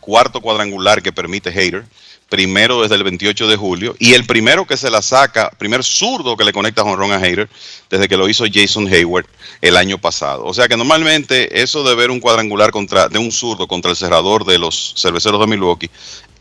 cuarto 0.08 0.40
cuadrangular 0.40 1.02
que 1.02 1.12
permite 1.12 1.52
Hater, 1.52 1.84
primero 2.30 2.80
desde 2.80 2.94
el 2.94 3.04
28 3.04 3.46
de 3.46 3.56
julio, 3.56 3.94
y 3.98 4.14
el 4.14 4.24
primero 4.24 4.66
que 4.66 4.78
se 4.78 4.90
la 4.90 5.02
saca, 5.02 5.50
primer 5.58 5.84
zurdo 5.84 6.34
que 6.34 6.44
le 6.44 6.52
conecta 6.54 6.82
Ron 6.82 7.12
a 7.12 7.20
Hater, 7.20 7.46
desde 7.90 8.08
que 8.08 8.16
lo 8.16 8.26
hizo 8.26 8.46
Jason 8.50 8.88
Hayward 8.88 9.26
el 9.60 9.76
año 9.76 9.98
pasado. 9.98 10.46
O 10.46 10.54
sea 10.54 10.66
que 10.66 10.78
normalmente 10.78 11.60
eso 11.60 11.84
de 11.84 11.94
ver 11.94 12.10
un 12.10 12.20
cuadrangular 12.20 12.70
contra, 12.70 13.08
de 13.10 13.18
un 13.18 13.30
zurdo 13.30 13.68
contra 13.68 13.90
el 13.90 13.98
cerrador 13.98 14.46
de 14.46 14.58
los 14.58 14.94
cerveceros 14.96 15.40
de 15.40 15.46
Milwaukee 15.46 15.90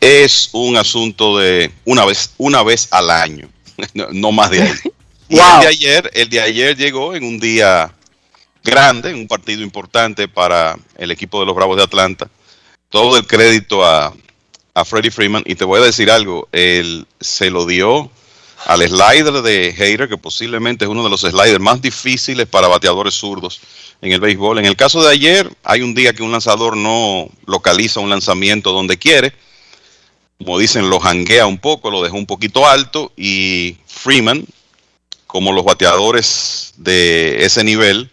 es 0.00 0.48
un 0.52 0.78
asunto 0.78 1.36
de 1.36 1.70
una 1.84 2.06
vez, 2.06 2.30
una 2.38 2.62
vez 2.62 2.88
al 2.90 3.10
año, 3.10 3.50
no, 4.12 4.32
más 4.32 4.50
de 4.50 4.62
ahí. 4.62 4.72
Y 5.30 5.36
el 5.38 5.60
de 5.60 5.66
ayer, 5.66 6.10
el 6.14 6.30
de 6.30 6.40
ayer 6.40 6.74
llegó 6.74 7.14
en 7.14 7.22
un 7.22 7.38
día 7.38 7.92
grande, 8.64 9.12
un 9.12 9.28
partido 9.28 9.62
importante 9.62 10.26
para 10.26 10.74
el 10.96 11.10
equipo 11.10 11.38
de 11.38 11.44
los 11.44 11.54
Bravos 11.54 11.76
de 11.76 11.82
Atlanta. 11.82 12.30
Todo 12.90 13.16
el 13.16 13.26
crédito 13.26 13.84
a, 13.84 14.14
a 14.74 14.84
Freddie 14.84 15.10
Freeman. 15.10 15.42
Y 15.46 15.54
te 15.54 15.64
voy 15.64 15.80
a 15.80 15.84
decir 15.84 16.10
algo, 16.10 16.48
él 16.52 17.06
se 17.20 17.50
lo 17.50 17.66
dio 17.66 18.10
al 18.66 18.82
slider 18.82 19.42
de 19.42 19.72
Hater, 19.72 20.08
que 20.08 20.16
posiblemente 20.16 20.84
es 20.84 20.90
uno 20.90 21.04
de 21.04 21.10
los 21.10 21.20
sliders 21.20 21.60
más 21.60 21.80
difíciles 21.80 22.46
para 22.46 22.68
bateadores 22.68 23.14
zurdos 23.14 23.60
en 24.00 24.12
el 24.12 24.20
béisbol. 24.20 24.58
En 24.58 24.66
el 24.66 24.76
caso 24.76 25.02
de 25.02 25.12
ayer, 25.12 25.50
hay 25.64 25.82
un 25.82 25.94
día 25.94 26.12
que 26.12 26.22
un 26.22 26.32
lanzador 26.32 26.76
no 26.76 27.28
localiza 27.46 28.00
un 28.00 28.10
lanzamiento 28.10 28.72
donde 28.72 28.98
quiere. 28.98 29.32
Como 30.38 30.58
dicen, 30.58 30.88
lo 30.88 31.00
janguea 31.00 31.46
un 31.46 31.58
poco, 31.58 31.90
lo 31.90 32.02
dejó 32.02 32.16
un 32.16 32.26
poquito 32.26 32.66
alto 32.66 33.12
y 33.16 33.76
Freeman, 33.86 34.44
como 35.26 35.52
los 35.52 35.64
bateadores 35.64 36.74
de 36.76 37.44
ese 37.44 37.64
nivel, 37.64 38.10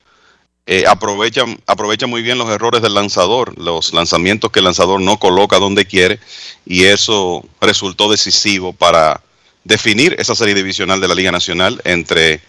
eh, 0.67 0.85
aprovecha, 0.87 1.45
aprovecha 1.67 2.07
muy 2.07 2.23
bien 2.23 2.39
los 2.39 2.49
errores 2.49 2.81
del 2.81 2.95
lanzador, 2.95 3.57
los 3.59 3.93
lanzamientos 3.93 4.51
que 4.51 4.59
el 4.59 4.65
lanzador 4.65 4.99
no 4.99 5.19
coloca 5.19 5.59
donde 5.59 5.85
quiere 5.85 6.19
y 6.65 6.85
eso 6.85 7.45
resultó 7.61 8.09
decisivo 8.09 8.73
para 8.73 9.21
definir 9.63 10.15
esa 10.17 10.33
serie 10.33 10.55
divisional 10.55 10.99
de 10.99 11.07
la 11.07 11.15
Liga 11.15 11.31
Nacional 11.31 11.79
entre 11.83 12.41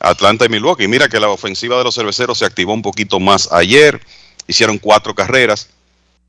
Atlanta 0.00 0.46
y 0.46 0.48
Milwaukee. 0.48 0.88
Mira 0.88 1.08
que 1.08 1.20
la 1.20 1.28
ofensiva 1.28 1.78
de 1.78 1.84
los 1.84 1.94
cerveceros 1.94 2.38
se 2.38 2.44
activó 2.44 2.72
un 2.72 2.82
poquito 2.82 3.20
más 3.20 3.52
ayer, 3.52 4.00
hicieron 4.48 4.78
cuatro 4.78 5.14
carreras, 5.14 5.70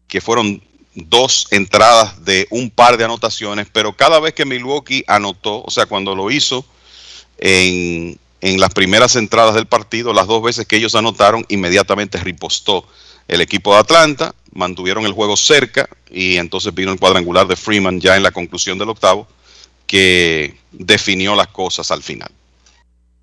que 0.08 0.22
fueron 0.22 0.62
dos 0.94 1.48
entradas 1.50 2.24
de 2.24 2.48
un 2.52 2.70
par 2.70 2.98
de 2.98 3.06
anotaciones, 3.06 3.68
pero 3.72 3.94
cada 3.94 4.20
vez 4.20 4.34
que 4.34 4.46
Milwaukee 4.46 5.04
anotó, 5.08 5.64
o 5.64 5.72
sea, 5.72 5.88
cuando 5.88 6.14
lo 6.16 6.30
hizo 6.30 6.66
en, 7.38 8.20
en 8.42 8.60
las 8.60 8.74
primeras 8.74 9.16
entradas 9.16 9.56
del 9.56 9.68
partido, 9.68 10.14
las 10.14 10.28
dos 10.28 10.42
veces 10.42 10.66
que 10.66 10.76
ellos 10.76 10.96
anotaron, 10.96 11.46
inmediatamente 11.48 12.18
ripostó 12.18 12.86
el 13.28 13.40
equipo 13.40 13.74
de 13.74 13.80
Atlanta, 13.80 14.34
mantuvieron 14.54 15.06
el 15.06 15.14
juego 15.14 15.38
cerca 15.38 15.88
y 16.10 16.38
entonces 16.38 16.74
vino 16.74 16.92
el 16.92 17.00
cuadrangular 17.00 17.48
de 17.48 17.56
Freeman 17.56 18.02
ya 18.02 18.18
en 18.18 18.24
la 18.24 18.32
conclusión 18.32 18.78
del 18.78 18.90
octavo 18.90 19.28
que 19.86 20.58
definió 20.72 21.36
las 21.36 21.48
cosas 21.48 21.92
al 21.92 22.02
final. 22.02 22.30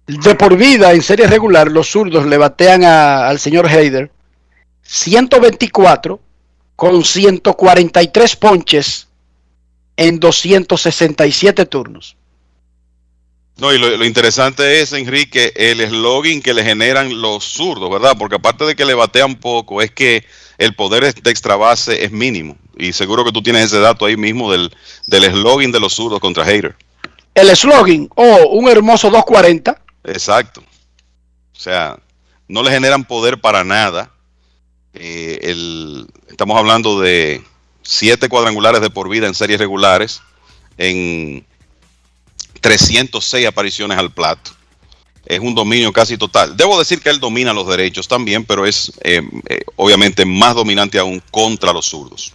De 0.07 0.35
por 0.37 0.57
vida, 0.57 0.93
en 0.93 1.03
serie 1.03 1.27
regular, 1.27 1.71
los 1.71 1.91
zurdos 1.91 2.25
le 2.25 2.39
batean 2.39 2.85
al 2.85 3.39
señor 3.39 3.67
Heider 3.71 4.11
124 4.83 6.19
con 6.77 7.05
143 7.05 8.37
ponches 8.37 9.09
en 9.97 10.19
267 10.21 11.67
turnos. 11.67 12.18
No, 13.59 13.73
y 13.73 13.79
lo, 13.79 14.05
interesante 14.05 14.81
es, 14.81 14.93
Enrique, 14.93 15.53
el 15.57 15.81
eslogan 15.81 16.41
que 16.41 16.55
le 16.55 16.63
generan 16.63 17.21
los 17.21 17.43
zurdos, 17.43 17.91
¿verdad? 17.91 18.17
Porque 18.17 18.37
aparte 18.37 18.65
de 18.65 18.77
que 18.77 18.85
le 18.85 18.95
batean 18.95 19.35
poco, 19.35 19.83
es 19.83 19.91
que 19.91 20.25
el 20.59 20.75
poder 20.77 21.13
de 21.13 21.31
extra 21.31 21.57
base 21.57 22.05
es 22.05 22.13
mínimo. 22.13 22.57
Y 22.77 22.93
seguro 22.93 23.25
que 23.25 23.33
tú 23.33 23.43
tienes 23.43 23.67
ese 23.67 23.81
dato 23.81 24.07
ahí 24.07 24.17
mismo 24.17 24.53
del, 24.53 24.71
del 25.09 25.25
slogan 25.25 25.73
de 25.73 25.81
los 25.81 25.93
zurdos 25.93 26.21
contra 26.21 26.45
Hater. 26.45 26.77
El 27.35 27.55
slogan, 27.57 28.09
oh, 28.15 28.49
un 28.53 28.69
hermoso 28.69 29.11
240. 29.11 29.83
Exacto. 30.05 30.61
O 30.61 31.61
sea, 31.61 31.99
no 32.47 32.63
le 32.63 32.71
generan 32.71 33.05
poder 33.05 33.41
para 33.41 33.65
nada. 33.65 34.13
Eh, 34.95 35.41
el, 35.43 36.07
estamos 36.29 36.57
hablando 36.57 37.01
de 37.01 37.43
siete 37.83 38.29
cuadrangulares 38.29 38.81
de 38.81 38.91
por 38.91 39.09
vida 39.09 39.27
en 39.27 39.35
series 39.35 39.59
regulares, 39.59 40.23
en 40.77 41.45
306 42.61 43.47
apariciones 43.47 43.99
al 43.99 44.11
plato. 44.11 44.53
Es 45.27 45.41
un 45.41 45.55
dominio 45.55 45.93
casi 45.93 46.17
total. 46.17 46.57
Debo 46.57 46.79
decir 46.79 47.01
que 47.01 47.11
él 47.11 47.21
domina 47.21 47.53
los 47.53 47.69
derechos 47.69 48.09
también, 48.09 48.45
pero 48.45 48.65
es 48.65 48.93
eh, 49.03 49.23
eh, 49.49 49.61
obviamente 49.77 50.25
más 50.25 50.55
dominante 50.55 50.99
aún 50.99 51.23
contra 51.31 51.73
los 51.73 51.87
zurdos. 51.87 52.33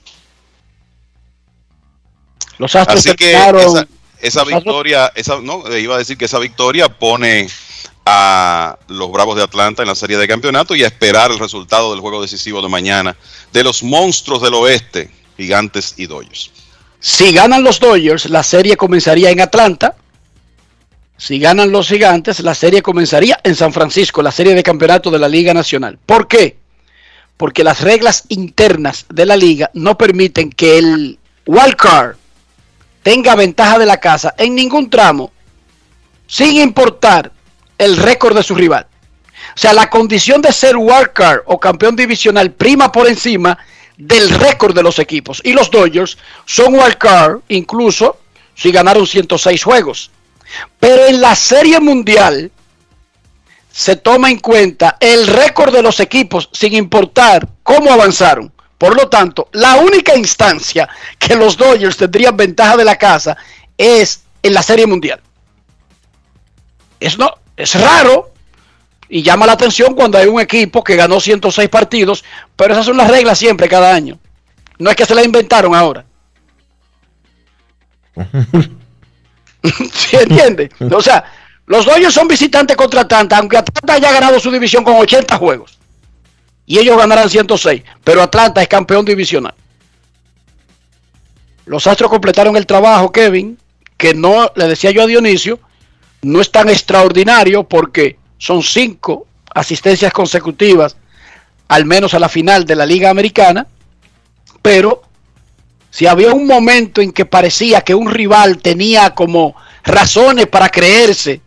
Los 2.59 2.75
Astros 2.75 2.99
Así 2.99 3.15
que 3.15 3.33
esa, 4.21 4.43
victoria, 4.43 5.11
esa, 5.15 5.41
no, 5.41 5.63
iba 5.75 5.95
a 5.95 5.97
decir 5.97 6.17
que 6.17 6.25
esa 6.25 6.39
victoria 6.39 6.87
pone 6.87 7.47
a 8.05 8.77
los 8.87 9.11
Bravos 9.11 9.35
de 9.35 9.43
Atlanta 9.43 9.81
en 9.81 9.87
la 9.87 9.95
serie 9.95 10.17
de 10.17 10.27
campeonato 10.27 10.75
y 10.75 10.83
a 10.83 10.87
esperar 10.87 11.31
el 11.31 11.39
resultado 11.39 11.91
del 11.91 12.01
juego 12.01 12.21
decisivo 12.21 12.61
de 12.61 12.69
mañana 12.69 13.15
de 13.51 13.63
los 13.63 13.83
monstruos 13.83 14.41
del 14.41 14.53
oeste, 14.53 15.09
Gigantes 15.37 15.95
y 15.97 16.05
Dodgers. 16.05 16.51
Si 16.99 17.33
ganan 17.33 17.63
los 17.63 17.79
Dodgers, 17.79 18.29
la 18.29 18.43
serie 18.43 18.77
comenzaría 18.77 19.29
en 19.29 19.41
Atlanta. 19.41 19.95
Si 21.17 21.39
ganan 21.39 21.71
los 21.71 21.87
Gigantes, 21.87 22.39
la 22.41 22.55
serie 22.55 22.81
comenzaría 22.81 23.39
en 23.43 23.55
San 23.55 23.71
Francisco, 23.71 24.21
la 24.21 24.31
serie 24.31 24.55
de 24.55 24.63
campeonato 24.63 25.11
de 25.11 25.19
la 25.19 25.29
Liga 25.29 25.53
Nacional. 25.53 25.97
¿Por 26.05 26.27
qué? 26.27 26.57
Porque 27.37 27.63
las 27.63 27.81
reglas 27.81 28.23
internas 28.29 29.05
de 29.09 29.25
la 29.25 29.35
liga 29.35 29.69
no 29.73 29.97
permiten 29.97 30.49
que 30.51 30.77
el 30.77 31.19
wild 31.45 31.75
card 31.75 32.15
tenga 33.01 33.35
ventaja 33.35 33.79
de 33.79 33.85
la 33.85 33.99
casa 33.99 34.33
en 34.37 34.55
ningún 34.55 34.89
tramo, 34.89 35.31
sin 36.27 36.57
importar 36.57 37.31
el 37.77 37.97
récord 37.97 38.35
de 38.35 38.43
su 38.43 38.55
rival. 38.55 38.87
O 39.55 39.59
sea, 39.59 39.73
la 39.73 39.89
condición 39.89 40.41
de 40.41 40.51
ser 40.51 40.75
wildcard 40.77 41.41
o 41.45 41.59
campeón 41.59 41.95
divisional 41.95 42.51
prima 42.51 42.91
por 42.91 43.07
encima 43.07 43.57
del 43.97 44.29
récord 44.29 44.73
de 44.73 44.81
los 44.81 44.97
equipos. 44.99 45.41
Y 45.43 45.53
los 45.53 45.69
Dodgers 45.69 46.17
son 46.45 46.73
wildcard 46.73 47.39
incluso 47.49 48.17
si 48.55 48.71
ganaron 48.71 49.05
106 49.05 49.63
juegos. 49.63 50.11
Pero 50.79 51.05
en 51.05 51.21
la 51.21 51.35
Serie 51.35 51.79
Mundial 51.79 52.51
se 53.71 53.95
toma 53.95 54.29
en 54.29 54.39
cuenta 54.39 54.97
el 54.99 55.25
récord 55.25 55.73
de 55.73 55.81
los 55.81 55.99
equipos 55.99 56.49
sin 56.53 56.73
importar 56.73 57.47
cómo 57.63 57.91
avanzaron. 57.91 58.53
Por 58.77 58.95
lo 58.95 59.09
tanto, 59.09 59.49
la 59.53 59.77
única 59.77 60.15
instancia 60.15 60.87
que 61.17 61.35
los 61.35 61.57
Dodgers 61.57 61.97
tendrían 61.97 62.37
ventaja 62.37 62.77
de 62.77 62.85
la 62.85 62.97
casa 62.97 63.35
es 63.77 64.23
en 64.43 64.53
la 64.53 64.61
Serie 64.61 64.85
Mundial. 64.85 65.21
Es, 66.99 67.17
no, 67.17 67.33
es 67.57 67.79
raro 67.79 68.31
y 69.09 69.23
llama 69.23 69.45
la 69.45 69.53
atención 69.53 69.95
cuando 69.95 70.17
hay 70.17 70.27
un 70.27 70.39
equipo 70.39 70.83
que 70.83 70.95
ganó 70.95 71.19
106 71.19 71.69
partidos, 71.69 72.23
pero 72.55 72.73
esas 72.73 72.85
son 72.85 72.97
las 72.97 73.09
reglas 73.09 73.39
siempre, 73.39 73.67
cada 73.67 73.93
año. 73.93 74.19
No 74.77 74.89
es 74.89 74.95
que 74.95 75.05
se 75.05 75.15
la 75.15 75.23
inventaron 75.23 75.73
ahora. 75.73 76.05
¿Sí 79.93 80.17
entiende? 80.17 80.69
O 80.91 81.01
sea, 81.01 81.23
los 81.65 81.85
Dodgers 81.85 82.13
son 82.13 82.27
visitantes 82.27 82.75
contra 82.75 83.01
Atlanta, 83.01 83.37
aunque 83.37 83.57
Atlanta 83.57 83.93
haya 83.93 84.11
ganado 84.11 84.39
su 84.39 84.51
división 84.51 84.83
con 84.83 84.95
80 84.95 85.37
juegos 85.37 85.79
y 86.65 86.79
ellos 86.79 86.97
ganarán 86.97 87.29
106, 87.29 87.83
pero 88.03 88.21
Atlanta 88.21 88.61
es 88.61 88.67
campeón 88.67 89.05
divisional. 89.05 89.53
Los 91.65 91.87
Astros 91.87 92.09
completaron 92.09 92.57
el 92.57 92.65
trabajo, 92.65 93.11
Kevin, 93.11 93.57
que 93.97 94.13
no, 94.13 94.51
le 94.55 94.67
decía 94.67 94.91
yo 94.91 95.03
a 95.03 95.07
Dionisio, 95.07 95.59
no 96.21 96.41
es 96.41 96.51
tan 96.51 96.69
extraordinario 96.69 97.63
porque 97.63 98.17
son 98.37 98.63
cinco 98.63 99.27
asistencias 99.53 100.11
consecutivas, 100.11 100.97
al 101.69 101.85
menos 101.85 102.13
a 102.13 102.19
la 102.19 102.29
final 102.29 102.65
de 102.65 102.75
la 102.75 102.85
Liga 102.85 103.09
Americana, 103.09 103.67
pero 104.61 105.03
si 105.93 106.07
había 106.07 106.33
un 106.33 106.47
momento 106.47 107.01
en 107.01 107.11
que 107.11 107.23
parecía 107.23 107.81
que 107.81 107.93
un 107.93 108.09
rival 108.09 108.57
tenía 108.57 109.11
como 109.11 109.55
razones 109.83 110.47
para 110.47 110.69
creerse 110.69 111.39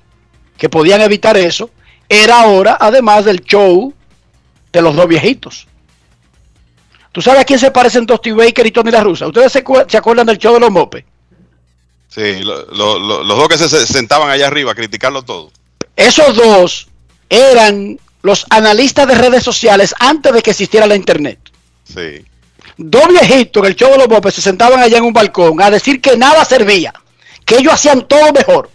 que 0.56 0.68
podían 0.68 1.00
evitar 1.00 1.36
eso, 1.36 1.68
era 2.08 2.42
ahora, 2.42 2.78
además 2.80 3.24
del 3.24 3.40
show 3.40 3.92
de 4.72 4.82
los 4.82 4.94
dos 4.94 5.08
viejitos. 5.08 5.66
¿Tú 7.10 7.20
sabes 7.20 7.40
a 7.40 7.44
quién 7.44 7.58
se 7.58 7.72
parecen 7.72 8.06
Dusty 8.06 8.30
Baker 8.30 8.64
y 8.64 8.70
Tony 8.70 8.92
La 8.92 9.02
Russa? 9.02 9.26
¿Ustedes 9.26 9.50
se, 9.50 9.58
acuerdan 9.98 10.26
del 10.28 10.38
show 10.38 10.54
de 10.54 10.60
los 10.60 10.70
mopes? 10.70 11.04
Sí, 12.06 12.44
los 12.44 12.68
dos 13.26 13.48
que 13.48 13.58
se 13.58 13.84
sentaban 13.84 14.30
allá 14.30 14.46
arriba 14.46 14.70
a 14.70 14.74
criticarlo 14.76 15.22
todo. 15.22 15.50
Esos 15.96 16.36
dos 16.36 16.86
eran 17.28 17.98
los 18.22 18.46
analistas 18.50 19.08
de 19.08 19.16
redes 19.16 19.42
sociales 19.42 19.92
antes 19.98 20.32
de 20.32 20.40
que 20.40 20.50
existiera 20.50 20.86
la 20.86 20.94
internet. 20.94 21.40
Sí. 21.82 22.24
Dos 22.76 23.08
viejitos 23.08 23.62
en 23.62 23.68
el 23.68 23.76
show 23.76 23.90
de 23.90 23.98
los 23.98 24.08
mopes 24.08 24.34
se 24.34 24.42
sentaban 24.42 24.80
allá 24.80 24.98
en 24.98 25.04
un 25.04 25.12
balcón 25.12 25.60
a 25.62 25.70
decir 25.70 26.00
que 26.00 26.16
nada 26.16 26.44
servía, 26.44 26.92
que 27.44 27.56
ellos 27.56 27.72
hacían 27.72 28.06
todo 28.06 28.32
mejor 28.32 28.70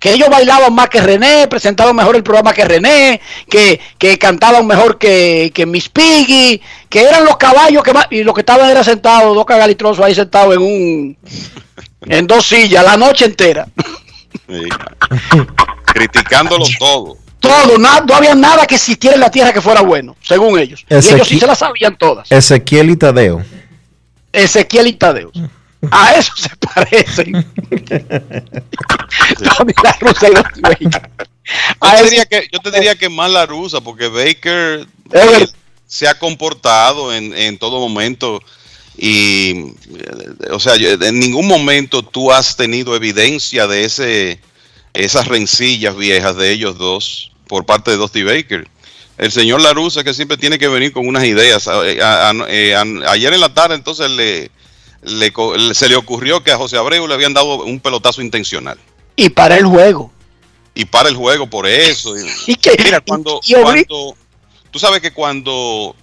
que 0.00 0.14
ellos 0.14 0.30
bailaban 0.30 0.74
más 0.74 0.88
que 0.88 1.00
René, 1.00 1.46
presentaban 1.46 1.94
mejor 1.94 2.16
el 2.16 2.22
programa 2.22 2.54
que 2.54 2.64
René, 2.64 3.20
que, 3.48 3.78
cantaban 4.18 4.66
mejor 4.66 4.96
que, 4.96 5.52
que 5.54 5.66
Miss 5.66 5.90
Piggy, 5.90 6.60
que 6.88 7.02
eran 7.02 7.26
los 7.26 7.36
caballos 7.36 7.82
que 7.82 7.92
más, 7.92 8.06
y 8.10 8.24
lo 8.24 8.32
que 8.32 8.40
estaban 8.40 8.70
era 8.70 8.82
sentados, 8.82 9.34
dos 9.34 9.44
cagalitrosos 9.44 10.02
ahí 10.02 10.14
sentados 10.14 10.56
en 10.56 10.62
un, 10.62 11.18
en 12.06 12.26
dos 12.26 12.46
sillas 12.46 12.82
la 12.82 12.96
noche 12.96 13.26
entera. 13.26 13.68
Criticándolo 15.84 16.64
todo. 16.78 17.18
Todo, 17.40 17.78
no 17.78 18.14
había 18.14 18.34
nada 18.34 18.66
que 18.66 18.76
existiera 18.76 19.14
en 19.14 19.20
la 19.20 19.30
tierra 19.30 19.52
que 19.52 19.60
fuera 19.60 19.80
bueno, 19.80 20.16
según 20.22 20.58
ellos. 20.58 20.84
y 20.88 20.94
ellos 20.94 21.26
sí 21.26 21.40
se 21.40 21.46
la 21.46 21.54
sabían 21.54 21.96
todas. 21.96 22.30
Ezequiel 22.30 22.90
y 22.90 22.96
Tadeo. 22.96 23.42
Ezequiel 24.32 24.88
y 24.88 24.92
Tadeo. 24.92 25.32
A 25.90 26.12
eso 26.12 26.32
se 26.36 26.50
parecen. 26.56 27.32
Yo 29.40 29.50
te, 31.96 32.04
diría 32.04 32.26
que, 32.26 32.48
yo 32.52 32.60
te 32.60 32.70
diría 32.70 32.94
que 32.94 33.08
más 33.08 33.30
la 33.30 33.44
rusa, 33.44 33.80
porque 33.80 34.06
Baker 34.06 34.86
se 35.86 36.06
ha 36.06 36.16
comportado 36.16 37.12
en, 37.12 37.36
en 37.36 37.58
todo 37.58 37.80
momento 37.80 38.40
y, 38.96 39.50
eh, 39.50 39.74
o 40.50 40.60
sea, 40.60 40.74
en 40.76 41.18
ningún 41.18 41.46
momento 41.46 42.02
tú 42.02 42.30
has 42.30 42.56
tenido 42.56 42.94
evidencia 42.94 43.66
de 43.66 43.84
ese, 43.84 44.40
esas 44.94 45.28
rencillas 45.28 45.96
viejas 45.96 46.36
de 46.36 46.50
ellos 46.50 46.78
dos 46.78 47.32
por 47.46 47.66
parte 47.66 47.90
de 47.90 47.96
Dusty 47.96 48.22
Baker. 48.22 48.68
El 49.18 49.30
señor 49.30 49.60
Larusa 49.60 50.02
que 50.02 50.14
siempre 50.14 50.36
tiene 50.36 50.58
que 50.58 50.68
venir 50.68 50.92
con 50.92 51.06
unas 51.06 51.24
ideas. 51.24 51.68
Eh, 51.84 52.74
ayer 53.06 53.32
en 53.32 53.40
la 53.40 53.52
tarde 53.52 53.74
entonces 53.74 54.10
le, 54.10 54.50
se 55.74 55.88
le 55.88 55.96
ocurrió 55.96 56.42
que 56.42 56.52
a 56.52 56.56
José 56.56 56.78
Abreu 56.78 57.06
le 57.06 57.14
habían 57.14 57.34
dado 57.34 57.64
un 57.64 57.80
pelotazo 57.80 58.22
intencional. 58.22 58.78
Y 59.16 59.28
para 59.28 59.56
el 59.56 59.66
juego. 59.66 60.10
Y 60.74 60.86
para 60.86 61.08
el 61.08 61.16
juego 61.16 61.48
por 61.48 61.66
eso. 61.66 62.14
Y 62.46 62.54
que, 62.54 62.74
Mira, 62.82 63.00
cuando, 63.00 63.40
cuando 63.62 64.16
tú 64.70 64.78
sabes 64.78 65.00
que 65.00 65.12
cuando 65.12 65.94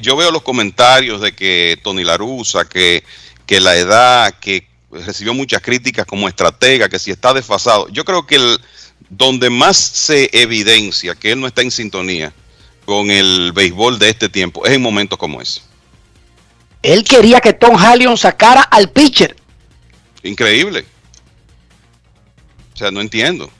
yo 0.00 0.16
veo 0.16 0.30
los 0.30 0.42
comentarios 0.42 1.20
de 1.20 1.34
que 1.34 1.78
Tony 1.82 2.04
Larusa, 2.04 2.68
que, 2.68 3.04
que 3.46 3.60
la 3.60 3.76
edad, 3.76 4.34
que 4.40 4.66
recibió 5.04 5.34
muchas 5.34 5.60
críticas 5.60 6.06
como 6.06 6.28
estratega, 6.28 6.88
que 6.88 6.98
si 6.98 7.10
está 7.10 7.32
desfasado. 7.32 7.88
Yo 7.88 8.04
creo 8.04 8.26
que 8.26 8.36
el, 8.36 8.60
donde 9.08 9.50
más 9.50 9.76
se 9.76 10.30
evidencia 10.32 11.14
que 11.14 11.32
él 11.32 11.40
no 11.40 11.46
está 11.46 11.62
en 11.62 11.70
sintonía 11.70 12.32
con 12.84 13.10
el 13.10 13.52
béisbol 13.52 13.98
de 13.98 14.10
este 14.10 14.28
tiempo 14.28 14.66
es 14.66 14.72
en 14.72 14.82
momentos 14.82 15.18
como 15.18 15.40
ese. 15.40 15.62
Él 16.82 17.02
quería 17.02 17.40
que 17.40 17.54
Tom 17.54 17.76
Hallion 17.76 18.16
sacara 18.16 18.62
al 18.62 18.90
pitcher. 18.90 19.36
Increíble. 20.22 20.84
O 22.74 22.76
sea, 22.76 22.90
no 22.90 23.00
entiendo. 23.00 23.50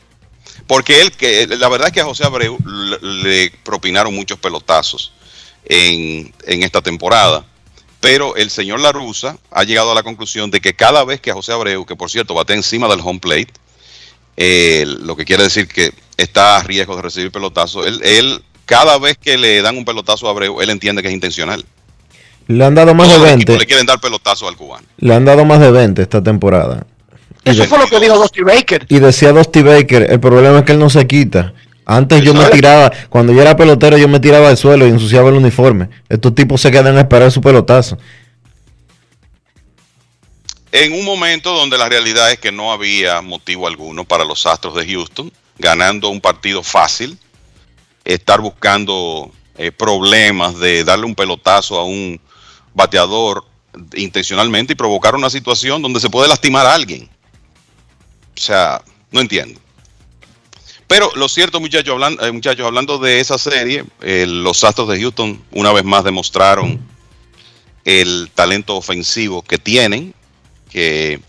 Porque 0.67 1.01
él, 1.01 1.13
que 1.13 1.47
la 1.47 1.69
verdad 1.69 1.89
es 1.89 1.95
que 1.95 2.01
a 2.01 2.05
José 2.05 2.25
Abreu 2.25 2.59
le 3.01 3.51
propinaron 3.63 4.15
muchos 4.15 4.39
pelotazos 4.39 5.13
en, 5.65 6.33
esta 6.47 6.83
temporada. 6.83 7.47
Pero 8.05 8.37
el 8.37 8.51
señor 8.51 8.81
La 8.81 8.93
Rusa 8.93 9.39
ha 9.51 9.65
llegado 9.65 9.93
a 9.93 9.95
la 9.95 10.03
conclusión 10.03 10.51
de 10.51 10.61
que 10.61 10.75
cada 10.75 11.07
vez 11.07 11.23
que 11.23 11.31
a 11.31 11.35
José 11.35 11.53
Abreu, 11.53 11.87
que 11.87 11.97
por 11.97 12.11
cierto 12.11 12.35
bate 12.35 12.53
encima 12.53 12.87
del 12.87 13.01
home 13.03 13.19
plate, 13.19 13.49
lo 14.85 15.17
que 15.17 15.25
quiere 15.25 15.45
decir 15.45 15.67
que 15.67 15.91
está 16.19 16.59
a 16.59 16.63
riesgo 16.63 16.97
de 16.97 17.01
recibir 17.01 17.33
pelotazo, 17.33 17.83
él, 17.87 18.43
cada 18.67 18.99
vez 18.99 19.17
que 19.17 19.39
le 19.39 19.63
dan 19.63 19.79
un 19.79 19.87
pelotazo 19.87 20.29
a 20.29 20.33
Abreu, 20.33 20.61
él 20.61 20.69
entiende 20.69 21.01
que 21.01 21.09
es 21.09 21.15
intencional. 21.15 21.65
Le 22.47 22.63
han 22.63 22.75
dado 22.75 22.95
más 22.95 23.09
de 23.09 23.19
20. 23.19 23.59
Le 23.59 23.65
quieren 23.65 23.87
dar 23.87 23.99
pelotazo 23.99 24.49
al 24.49 24.57
cubano. 24.57 24.87
Le 24.99 25.15
han 25.15 25.25
dado 25.25 25.47
más 25.47 25.61
de 25.61 25.71
20 25.71 26.03
esta 26.03 26.23
temporada. 26.23 26.87
Eso 27.43 27.65
fue 27.65 27.79
lo 27.79 27.87
que 27.87 28.01
dijo 28.01 28.19
Dusty 28.19 28.43
Baker. 28.43 28.85
Y 28.91 28.99
decía 28.99 29.33
Dusty 29.33 29.63
Baker, 29.63 30.11
el 30.11 30.21
problema 30.21 30.59
es 30.59 30.65
que 30.67 30.73
él 30.73 30.79
no 30.79 30.91
se 30.91 31.07
quita. 31.07 31.55
Antes 31.87 32.23
yo 32.23 32.33
me 32.33 32.47
tiraba, 32.47 32.91
cuando 33.11 33.33
yo 33.33 33.43
era 33.43 33.57
pelotero, 33.57 33.99
yo 33.99 34.09
me 34.09 34.21
tiraba 34.21 34.49
al 34.49 34.57
suelo 34.57 34.87
y 34.87 34.91
ensuciaba 34.91 35.29
el 35.29 35.37
uniforme. 35.37 35.91
Estos 36.09 36.35
tipos 36.35 36.61
se 36.61 36.71
quedan 36.71 36.97
a 36.97 37.01
esperar 37.01 37.31
su 37.31 37.41
pelotazo. 37.41 37.99
En 40.73 40.93
un 40.93 41.05
momento 41.05 41.53
donde 41.55 41.79
la 41.79 41.89
realidad 41.89 42.33
es 42.33 42.39
que 42.39 42.51
no 42.51 42.73
había 42.73 43.21
motivo 43.21 43.69
alguno 43.69 44.05
para 44.05 44.25
los 44.25 44.45
Astros 44.47 44.75
de 44.75 44.87
Houston, 44.87 45.31
ganando 45.59 46.09
un 46.09 46.21
partido 46.21 46.63
fácil, 46.63 47.19
estar 48.05 48.41
buscando 48.41 49.31
eh, 49.57 49.71
problemas 49.71 50.59
de 50.59 50.83
darle 50.83 51.07
un 51.07 51.15
pelotazo 51.15 51.79
a 51.79 51.85
un 51.85 52.21
bateador 52.73 53.45
intencionalmente 53.95 54.73
y 54.73 54.77
provocar 54.77 55.15
una 55.15 55.31
situación 55.31 55.83
donde 55.83 56.01
se 56.01 56.11
puede 56.11 56.29
lastimar 56.29 56.67
a 56.67 56.75
alguien. 56.75 57.09
O 58.37 58.41
sea, 58.41 58.83
no 59.13 59.21
entiendo. 59.21 59.61
Pero 60.87 61.11
lo 61.17 61.29
cierto, 61.29 61.61
muchachos, 61.61 61.93
hablando, 61.93 62.25
eh, 62.25 62.33
muchachos, 62.33 62.67
hablando 62.67 62.99
de 62.99 63.21
esa 63.21 63.39
serie, 63.39 63.85
eh, 64.03 64.27
los 64.29 64.65
Astros 64.65 64.89
de 64.89 65.01
Houston 65.01 65.43
una 65.53 65.73
vez 65.73 65.85
más 65.85 66.05
demostraron 66.05 66.79
el 67.85 68.31
talento 68.35 68.77
ofensivo 68.77 69.43
que 69.43 69.59
tienen, 69.59 70.15
que 70.71 71.21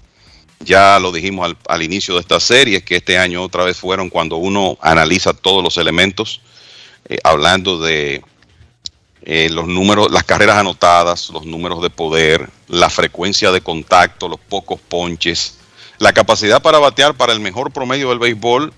ya 0.60 1.00
lo 1.00 1.12
dijimos 1.12 1.56
al, 1.68 1.84
inicio 1.84 2.16
de 2.16 2.22
esta 2.22 2.40
serie, 2.40 2.84
que 2.84 2.98
este 2.98 3.18
año 3.18 3.44
otra 3.44 3.64
vez 3.64 3.78
fueron 3.78 4.10
cuando 4.10 4.38
uno 4.38 4.78
analiza 4.82 5.34
todos 5.34 5.64
los 5.64 5.78
elementos, 5.78 6.42
eh, 7.08 7.18
hablando 7.24 7.80
de 7.80 8.24
los 9.50 9.66
números, 9.66 10.12
las 10.12 10.24
carreras 10.24 10.58
anotadas, 10.58 11.32
los 11.32 11.48
números 11.48 11.82
de 11.82 11.90
poder, 11.90 12.48
la 12.68 12.92
frecuencia 12.92 13.52
de 13.52 13.60
contacto, 13.60 14.28
los 14.28 14.40
pocos 14.40 14.80
ponches, 14.80 15.58
la 15.98 16.14
capacidad 16.14 16.62
para 16.62 16.78
batear 16.78 17.16
para 17.16 17.34
el 17.34 17.40
mejor 17.40 17.72
promedio 17.72 18.10
del 18.10 18.20
béisbol 18.20 18.72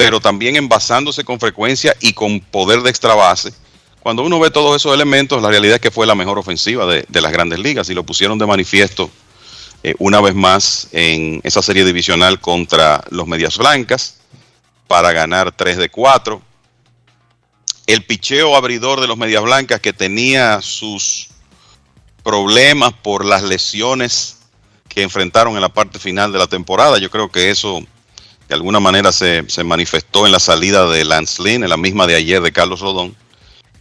pero 0.00 0.18
también 0.18 0.56
envasándose 0.56 1.24
con 1.24 1.38
frecuencia 1.38 1.94
y 2.00 2.14
con 2.14 2.40
poder 2.40 2.80
de 2.80 2.88
extra 2.88 3.14
base. 3.14 3.52
Cuando 4.02 4.22
uno 4.22 4.40
ve 4.40 4.50
todos 4.50 4.74
esos 4.74 4.94
elementos, 4.94 5.42
la 5.42 5.50
realidad 5.50 5.74
es 5.74 5.80
que 5.82 5.90
fue 5.90 6.06
la 6.06 6.14
mejor 6.14 6.38
ofensiva 6.38 6.86
de, 6.86 7.04
las 7.20 7.30
grandes 7.30 7.58
ligas 7.58 7.90
y 7.90 7.94
lo 7.94 8.02
pusieron 8.02 8.38
de 8.38 8.46
manifiesto 8.46 9.10
eh, 9.82 9.94
una 9.98 10.22
vez 10.22 10.34
más 10.34 10.88
en 10.92 11.42
esa 11.44 11.60
serie 11.60 11.84
divisional 11.84 12.40
contra 12.40 13.04
los 13.10 13.26
Medias 13.26 13.58
Blancas 13.58 14.20
para 14.86 15.12
ganar 15.12 15.52
3 15.52 15.76
de 15.76 15.90
4. 15.90 16.40
El 17.86 18.02
picheo 18.06 18.56
abridor 18.56 19.02
de 19.02 19.06
los 19.06 19.18
Medias 19.18 19.42
Blancas 19.42 19.80
que 19.80 19.92
tenía 19.92 20.62
sus 20.62 21.28
problemas 22.22 22.94
por 22.94 23.26
las 23.26 23.42
lesiones 23.42 24.38
que 24.88 25.02
enfrentaron 25.02 25.56
en 25.56 25.60
la 25.60 25.68
parte 25.68 25.98
final 25.98 26.32
de 26.32 26.38
la 26.38 26.46
temporada. 26.46 26.96
Yo 26.96 27.10
creo 27.10 27.30
que 27.30 27.50
eso 27.50 27.84
de 28.50 28.56
alguna 28.56 28.80
manera 28.80 29.12
se, 29.12 29.44
manifestó 29.62 30.26
en 30.26 30.32
la 30.32 30.40
salida 30.40 30.84
de 30.90 31.04
Lance 31.04 31.40
Lynn, 31.40 31.62
en 31.62 31.70
la 31.70 31.76
misma 31.76 32.08
de 32.08 32.16
ayer 32.16 32.42
de 32.42 32.50
Carlos 32.50 32.80
Rodón. 32.80 33.14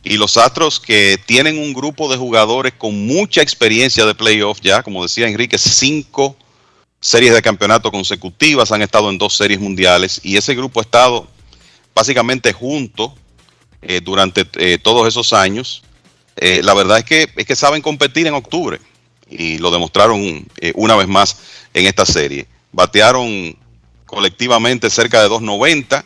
Y 0.04 0.18
los 0.18 0.38
Astros 0.38 0.80
que 0.80 1.18
tienen 1.26 1.58
un 1.58 1.74
grupo 1.74 2.08
de 2.08 2.18
jugadores 2.18 2.74
con 2.78 3.08
mucha 3.08 3.41
experiencia 3.41 4.06
de 4.06 4.14
playoff 4.14 4.60
ya, 4.62 4.84
como 4.84 5.02
decía 5.02 5.28
Enrique, 5.28 5.58
cinco 5.58 6.38
series 7.02 7.34
de 7.34 7.41
campeonato 7.41 7.91
consecutivas, 7.91 8.72
han 8.72 8.84
estado 8.84 9.10
en 9.10 9.18
dos 9.18 9.36
series 9.36 9.60
mundiales 9.60 10.22
y 10.24 10.38
ese 10.38 10.54
grupo 10.54 10.82
ha 10.82 10.84
estado 10.84 11.28
básicamente 11.96 12.54
junto 12.54 13.16
eh, 13.82 14.02
durante 14.04 14.46
eh, 14.58 14.78
todos 14.78 15.08
esos 15.08 15.34
años. 15.34 15.82
Eh, 16.36 16.62
la 16.62 16.76
verdad 16.76 17.00
es 17.00 17.06
que, 17.06 17.28
es 17.36 17.46
que 17.48 17.56
saben 17.56 17.82
competir 17.82 18.28
en 18.28 18.36
octubre 18.36 18.80
y 19.32 19.58
lo 19.58 19.72
demostraron 19.72 20.48
una 20.76 20.96
vez 20.96 21.08
más 21.08 21.38
en 21.74 21.88
esta 21.88 22.06
serie. 22.06 22.46
Batearon 22.72 23.58
colectivamente 24.10 24.90
cerca 24.90 25.22
de 25.22 25.30
2.90 25.30 26.03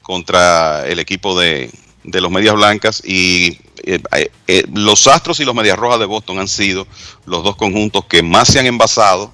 contra 0.00 0.86
el 0.86 1.00
equipo 1.00 1.36
de, 1.36 1.72
los 2.04 2.30
Medias 2.30 2.54
Blancas 2.54 3.02
y 3.04 3.58
eh, 3.82 4.00
eh, 4.46 4.64
los 4.72 5.08
Astros 5.08 5.40
y 5.40 5.44
los 5.44 5.54
Medias 5.54 5.76
Rojas 5.76 5.98
de 5.98 6.06
Boston 6.06 6.38
han 6.38 6.46
sido 6.46 6.86
los 7.24 7.42
dos 7.42 7.56
conjuntos 7.56 8.04
que 8.04 8.22
más 8.22 8.46
se 8.46 8.60
han 8.60 8.66
envasado 8.66 9.32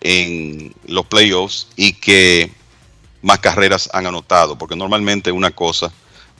en 0.00 0.74
los 0.86 1.06
playoffs 1.06 1.68
y 1.76 1.92
que 1.92 2.50
más 3.22 3.38
carreras 3.38 3.88
han 3.92 4.08
anotado, 4.08 4.58
porque 4.58 4.74
normalmente 4.74 5.30
una 5.30 5.52
cosa 5.52 5.92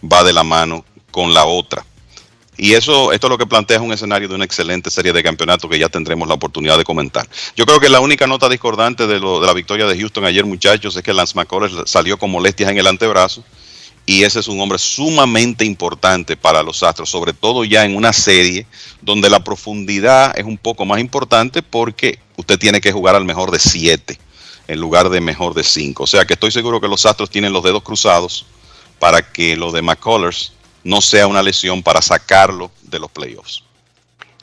va 0.03 0.25
de 0.25 0.33
la 0.33 0.43
mano 0.43 0.85
con 1.13 1.33
la 1.33 1.45
otra. 1.45 1.85
Y 2.63 2.75
eso, 2.75 3.11
esto 3.11 3.27
es 3.27 3.31
lo 3.31 3.39
que 3.39 3.47
plantea 3.47 3.79
es 3.79 3.83
un 3.83 3.91
escenario 3.91 4.29
de 4.29 4.35
una 4.35 4.45
excelente 4.45 4.91
serie 4.91 5.15
de 5.15 5.23
campeonatos 5.23 5.71
que 5.71 5.79
ya 5.79 5.89
tendremos 5.89 6.29
la 6.29 6.35
oportunidad 6.35 6.77
de 6.77 6.85
comentar. 6.85 7.27
Yo 7.57 7.65
creo 7.65 7.81
que 7.81 7.89
la 7.89 8.01
única 8.01 8.27
nota 8.27 8.51
discordante 8.51 9.07
de, 9.07 9.15
de 9.15 9.47
la 9.47 9.55
victoria 9.55 9.87
de 9.87 9.99
Houston 9.99 10.27
ayer, 10.27 10.45
muchachos, 10.45 10.95
es 10.95 11.03
que 11.03 11.15
Lance 11.15 11.35
McCullers 11.35 11.91
salió 11.91 12.19
con 12.19 12.31
molestias 12.31 12.71
en 12.71 12.77
el 12.77 12.87
antebrazo. 12.87 13.43
Y 14.05 14.25
ese 14.25 14.41
es 14.41 14.49
un 14.49 14.61
hombre 14.61 14.79
sumamente 14.79 15.65
importante 15.65 16.37
para 16.37 16.63
los 16.63 16.83
Astros, 16.83 17.09
sobre 17.09 17.33
todo 17.33 17.65
ya 17.65 17.87
en 17.87 17.97
una 17.97 18.13
serie 18.13 18.67
donde 19.01 19.31
la 19.31 19.43
profundidad 19.43 20.39
es 20.39 20.45
un 20.45 20.59
poco 20.59 20.85
más 20.85 21.01
importante 21.01 21.63
porque 21.63 22.19
usted 22.37 22.59
tiene 22.59 22.83
que 22.83 22.93
jugar 22.93 23.17
al 23.17 23.25
mejor 23.25 23.53
de 23.53 23.59
siete 23.59 24.19
en 24.69 24.79
lugar 24.79 25.09
de 25.09 25.23
mejor 25.23 25.55
de 25.55 25.65
cinco. 25.65 26.03
O 26.03 26.07
sea 26.07 26.27
que 26.27 26.35
estoy 26.35 26.51
seguro 26.51 26.79
que 26.79 26.89
los 26.89 27.07
Astros 27.07 27.31
tienen 27.31 27.55
los 27.55 27.63
dedos 27.65 27.83
cruzados 27.83 28.45
para 28.99 29.23
que 29.23 29.57
lo 29.57 29.73
de 29.73 29.81
McCullers 29.81 30.53
no 30.85 31.01
sea 31.01 31.27
una 31.27 31.43
lesión 31.43 31.83
para 31.83 32.03
sacarlo 32.03 32.71
de 32.83 32.99
los 32.99 33.11
playoffs. 33.11 33.65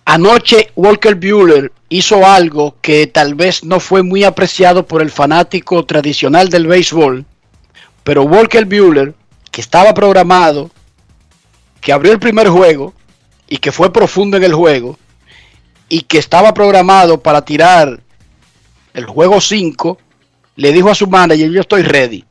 Anoche 0.06 0.72
Walker 0.76 1.16
Bueller 1.16 1.72
hizo 1.90 2.26
algo 2.26 2.78
que 2.82 3.08
tal 3.08 3.36
vez 3.36 3.64
no 3.64 3.80
fue 3.80 4.04
muy 4.04 4.24
apreciado 4.24 4.88
por 4.88 5.02
el 5.02 5.12
fanático 5.12 5.86
tradicional 5.86 6.50
del 6.50 6.68
béisbol, 6.68 7.26
pero 8.04 8.24
Walker 8.24 8.66
Bueller, 8.66 9.14
que 9.52 9.60
estaba 9.60 9.94
programado, 9.94 10.72
que 11.82 11.92
abrió 11.92 12.14
el 12.14 12.20
primer 12.20 12.48
juego 12.48 12.94
y 13.50 13.58
que 13.58 13.72
fue 13.72 13.92
profundo 13.92 14.38
en 14.38 14.44
el 14.44 14.54
juego, 14.54 14.98
y 15.90 16.02
que 16.02 16.18
estaba 16.18 16.54
programado 16.54 17.22
para 17.22 17.44
tirar 17.44 18.02
el 18.94 19.06
juego 19.06 19.42
5, 19.42 19.98
le 20.56 20.72
dijo 20.72 20.90
a 20.90 20.96
su 20.96 21.08
manager, 21.08 21.50
yo 21.52 21.62
estoy 21.62 21.84
ready. 21.84 22.24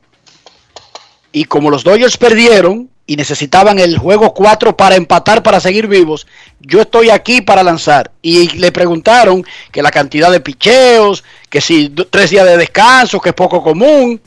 Y 1.31 1.45
como 1.45 1.69
los 1.69 1.83
Dodgers 1.83 2.17
perdieron, 2.17 2.89
y 3.09 3.15
necesitaban 3.15 3.79
el 3.79 3.97
juego 3.97 4.33
4 4.33 4.75
para 4.75 4.97
empatar, 4.97 5.41
para 5.41 5.61
seguir 5.61 5.87
vivos, 5.87 6.27
yo 6.59 6.81
estoy 6.81 7.09
aquí 7.09 7.41
para 7.41 7.63
lanzar. 7.63 8.11
Y 8.21 8.49
le 8.57 8.73
preguntaron 8.73 9.45
que 9.71 9.81
la 9.81 9.91
cantidad 9.91 10.29
de 10.29 10.41
picheos, 10.41 11.23
que 11.49 11.61
si 11.61 11.89
tres 11.89 12.29
días 12.31 12.45
de 12.45 12.57
descanso, 12.57 13.21
que 13.21 13.29
es 13.29 13.35
poco 13.35 13.63
común. 13.63 14.21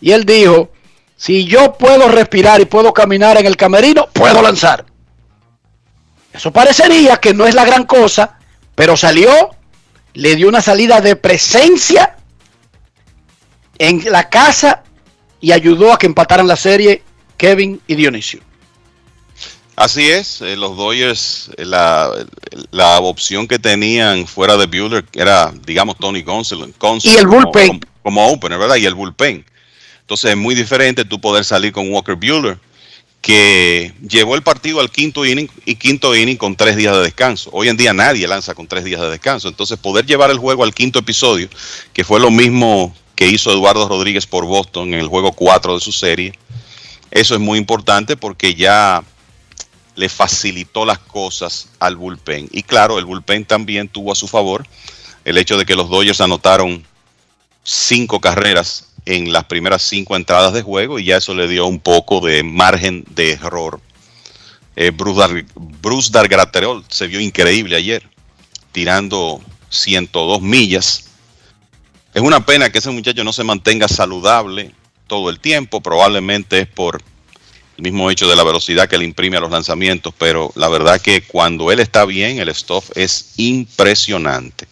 Y 0.00 0.10
él 0.10 0.24
dijo 0.24 0.70
Si 1.16 1.44
yo 1.44 1.74
puedo 1.74 2.08
respirar 2.08 2.60
y 2.60 2.64
puedo 2.64 2.92
caminar 2.92 3.38
en 3.38 3.46
el 3.46 3.56
camerino, 3.56 4.08
puedo 4.12 4.42
lanzar. 4.42 4.84
Eso 6.32 6.52
parecería 6.52 7.18
que 7.18 7.32
no 7.32 7.46
es 7.46 7.54
la 7.54 7.64
gran 7.64 7.84
cosa, 7.84 8.38
pero 8.74 8.96
salió, 8.96 9.50
le 10.14 10.34
dio 10.34 10.48
una 10.48 10.60
salida 10.60 11.00
de 11.00 11.14
presencia 11.14 12.16
en 13.78 14.02
la 14.10 14.28
casa 14.28 14.82
y 15.40 15.52
ayudó 15.52 15.92
a 15.92 15.98
que 15.98 16.06
empataran 16.06 16.48
la 16.48 16.56
serie 16.56 17.04
Kevin 17.36 17.80
y 17.86 17.94
Dionisio. 17.94 18.40
Así 19.76 20.08
es, 20.08 20.40
eh, 20.40 20.56
los 20.56 20.76
Dodgers, 20.76 21.50
eh, 21.56 21.64
la, 21.64 22.08
la, 22.70 23.00
opción 23.00 23.48
que 23.48 23.58
tenían 23.58 24.26
fuera 24.26 24.56
de 24.56 24.66
Bueller 24.66 25.04
era, 25.12 25.52
digamos, 25.66 25.96
Tony 25.98 26.22
Gonsolin. 26.22 26.72
y 27.02 27.08
el 27.16 27.26
bullpen. 27.26 27.80
Como, 28.02 28.28
opener, 28.28 28.58
¿verdad? 28.58 28.76
Y 28.76 28.86
el 28.86 28.94
bullpen. 28.94 29.44
Entonces 30.02 30.30
es 30.30 30.36
muy 30.36 30.54
diferente 30.54 31.04
tú 31.04 31.20
poder 31.20 31.44
salir 31.44 31.72
con 31.72 31.90
Walker 31.90 32.14
Bueller, 32.14 32.58
que 33.20 33.92
llevó 34.06 34.36
el 34.36 34.42
partido 34.42 34.80
al 34.80 34.90
quinto 34.90 35.24
inning 35.24 35.48
y 35.64 35.74
quinto 35.74 36.14
inning 36.14 36.36
con 36.36 36.54
tres 36.54 36.76
días 36.76 36.94
de 36.94 37.00
descanso. 37.00 37.50
Hoy 37.52 37.68
en 37.68 37.76
día 37.76 37.92
nadie 37.92 38.28
lanza 38.28 38.54
con 38.54 38.68
tres 38.68 38.84
días 38.84 39.00
de 39.00 39.08
descanso. 39.08 39.48
Entonces 39.48 39.78
poder 39.78 40.06
llevar 40.06 40.30
el 40.30 40.38
juego 40.38 40.62
al 40.62 40.74
quinto 40.74 41.00
episodio, 41.00 41.48
que 41.92 42.04
fue 42.04 42.20
lo 42.20 42.30
mismo 42.30 42.94
que 43.16 43.26
hizo 43.26 43.50
Eduardo 43.50 43.88
Rodríguez 43.88 44.26
por 44.26 44.44
Boston 44.44 44.94
en 44.94 45.00
el 45.00 45.08
juego 45.08 45.32
4 45.32 45.74
de 45.74 45.80
su 45.80 45.90
serie, 45.90 46.38
eso 47.10 47.34
es 47.34 47.40
muy 47.40 47.58
importante 47.58 48.16
porque 48.16 48.54
ya 48.54 49.02
le 49.96 50.08
facilitó 50.08 50.84
las 50.84 50.98
cosas 50.98 51.68
al 51.78 51.96
bullpen. 51.96 52.48
Y 52.52 52.62
claro, 52.62 52.98
el 52.98 53.04
bullpen 53.04 53.44
también 53.44 53.88
tuvo 53.88 54.12
a 54.12 54.16
su 54.16 54.26
favor 54.26 54.66
el 55.24 55.38
hecho 55.38 55.56
de 55.56 55.64
que 55.64 55.76
los 55.76 55.88
Dodgers 55.88 56.20
anotaron 56.20 56.84
cinco 57.62 58.20
carreras 58.20 58.88
en 59.06 59.32
las 59.32 59.44
primeras 59.44 59.82
cinco 59.82 60.16
entradas 60.16 60.52
de 60.52 60.62
juego 60.62 60.98
y 60.98 61.04
ya 61.04 61.18
eso 61.18 61.34
le 61.34 61.48
dio 61.48 61.66
un 61.66 61.80
poco 61.80 62.20
de 62.20 62.42
margen 62.42 63.04
de 63.10 63.32
error. 63.32 63.80
Eh, 64.76 64.90
Bruce, 64.90 65.20
Dar, 65.20 65.44
Bruce 65.54 66.10
Dargraterol 66.10 66.84
se 66.88 67.06
vio 67.06 67.20
increíble 67.20 67.76
ayer, 67.76 68.08
tirando 68.72 69.40
102 69.70 70.42
millas. 70.42 71.04
Es 72.12 72.22
una 72.22 72.44
pena 72.44 72.70
que 72.70 72.78
ese 72.78 72.90
muchacho 72.90 73.24
no 73.24 73.32
se 73.32 73.44
mantenga 73.44 73.88
saludable 73.88 74.72
todo 75.06 75.30
el 75.30 75.40
tiempo, 75.40 75.80
probablemente 75.80 76.60
es 76.60 76.66
por 76.66 77.02
el 77.76 77.82
mismo 77.82 78.10
hecho 78.10 78.28
de 78.28 78.36
la 78.36 78.44
velocidad 78.44 78.88
que 78.88 78.98
le 78.98 79.04
imprime 79.04 79.36
a 79.36 79.40
los 79.40 79.50
lanzamientos, 79.50 80.14
pero 80.16 80.52
la 80.54 80.68
verdad 80.68 81.00
que 81.00 81.22
cuando 81.22 81.72
él 81.72 81.80
está 81.80 82.04
bien, 82.04 82.38
el 82.38 82.54
stuff 82.54 82.90
es 82.94 83.32
impresionante. 83.36 84.66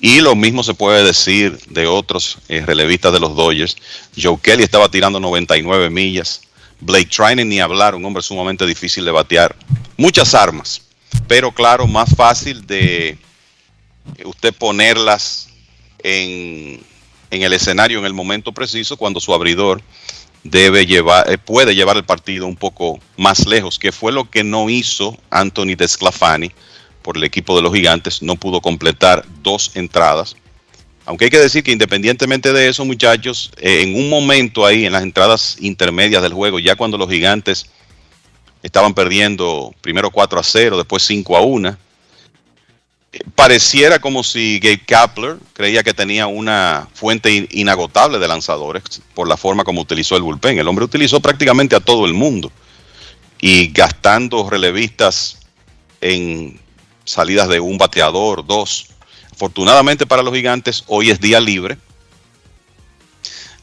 Y 0.00 0.20
lo 0.20 0.36
mismo 0.36 0.62
se 0.62 0.74
puede 0.74 1.02
decir 1.02 1.58
de 1.68 1.86
otros 1.86 2.38
eh, 2.48 2.62
relevistas 2.64 3.12
de 3.12 3.20
los 3.20 3.34
Dodgers. 3.34 3.76
Joe 4.16 4.38
Kelly 4.40 4.62
estaba 4.62 4.90
tirando 4.90 5.18
99 5.18 5.90
millas. 5.90 6.42
Blake 6.80 7.06
Trinan 7.06 7.48
ni 7.48 7.60
hablar, 7.60 7.94
un 7.94 8.04
hombre 8.04 8.22
sumamente 8.22 8.66
difícil 8.66 9.04
de 9.04 9.10
batear. 9.10 9.56
Muchas 9.96 10.34
armas, 10.34 10.82
pero 11.26 11.50
claro, 11.50 11.86
más 11.86 12.14
fácil 12.14 12.66
de 12.66 13.16
usted 14.24 14.54
ponerlas 14.54 15.48
en, 16.02 16.80
en 17.36 17.42
el 17.42 17.52
escenario 17.52 17.98
en 17.98 18.06
el 18.06 18.14
momento 18.14 18.52
preciso 18.52 18.96
cuando 18.96 19.20
su 19.20 19.32
abridor 19.32 19.80
debe 20.42 20.86
llevar, 20.86 21.30
eh, 21.30 21.38
puede 21.38 21.74
llevar 21.74 21.96
el 21.96 22.04
partido 22.04 22.46
un 22.46 22.56
poco 22.56 22.98
más 23.16 23.46
lejos, 23.46 23.78
que 23.78 23.92
fue 23.92 24.12
lo 24.12 24.30
que 24.30 24.44
no 24.44 24.70
hizo 24.70 25.16
Anthony 25.30 25.74
Desclafani 25.76 26.50
por 27.02 27.16
el 27.16 27.24
equipo 27.24 27.54
de 27.56 27.62
los 27.62 27.72
gigantes, 27.72 28.22
no 28.22 28.36
pudo 28.36 28.60
completar 28.60 29.24
dos 29.42 29.70
entradas. 29.74 30.36
Aunque 31.04 31.26
hay 31.26 31.30
que 31.30 31.38
decir 31.38 31.62
que 31.62 31.70
independientemente 31.70 32.52
de 32.52 32.68
eso, 32.68 32.84
muchachos, 32.84 33.52
eh, 33.58 33.82
en 33.82 33.94
un 33.94 34.08
momento 34.08 34.66
ahí, 34.66 34.86
en 34.86 34.92
las 34.92 35.04
entradas 35.04 35.56
intermedias 35.60 36.22
del 36.22 36.32
juego, 36.32 36.58
ya 36.58 36.74
cuando 36.74 36.98
los 36.98 37.08
gigantes 37.08 37.66
estaban 38.62 38.92
perdiendo 38.92 39.72
primero 39.80 40.10
4 40.10 40.40
a 40.40 40.42
0, 40.42 40.76
después 40.78 41.04
5 41.04 41.36
a 41.36 41.42
1, 41.42 41.78
pareciera 43.34 43.98
como 43.98 44.22
si 44.22 44.58
Gabe 44.58 44.84
Kapler 44.84 45.36
creía 45.52 45.82
que 45.82 45.94
tenía 45.94 46.26
una 46.26 46.88
fuente 46.94 47.48
inagotable 47.50 48.18
de 48.18 48.28
lanzadores 48.28 48.82
por 49.14 49.28
la 49.28 49.36
forma 49.36 49.64
como 49.64 49.80
utilizó 49.80 50.16
el 50.16 50.22
bullpen. 50.22 50.58
El 50.58 50.68
hombre 50.68 50.84
utilizó 50.84 51.20
prácticamente 51.20 51.76
a 51.76 51.80
todo 51.80 52.06
el 52.06 52.14
mundo 52.14 52.50
y 53.40 53.68
gastando 53.68 54.48
relevistas 54.48 55.38
en 56.00 56.60
salidas 57.04 57.48
de 57.48 57.60
un 57.60 57.78
bateador, 57.78 58.46
dos. 58.46 58.88
Afortunadamente 59.32 60.06
para 60.06 60.22
los 60.22 60.34
gigantes, 60.34 60.84
hoy 60.86 61.10
es 61.10 61.20
día 61.20 61.40
libre. 61.40 61.76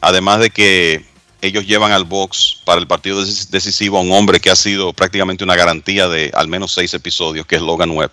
Además 0.00 0.40
de 0.40 0.50
que 0.50 1.04
ellos 1.44 1.66
llevan 1.66 1.92
al 1.92 2.04
box 2.04 2.60
para 2.64 2.80
el 2.80 2.86
partido 2.86 3.22
decisivo 3.22 3.98
a 3.98 4.00
un 4.00 4.12
hombre 4.12 4.40
que 4.40 4.50
ha 4.50 4.56
sido 4.56 4.92
prácticamente 4.92 5.44
una 5.44 5.56
garantía 5.56 6.08
de 6.08 6.30
al 6.34 6.48
menos 6.48 6.72
seis 6.72 6.94
episodios, 6.94 7.46
que 7.46 7.56
es 7.56 7.62
Logan 7.62 7.90
Webb. 7.90 8.12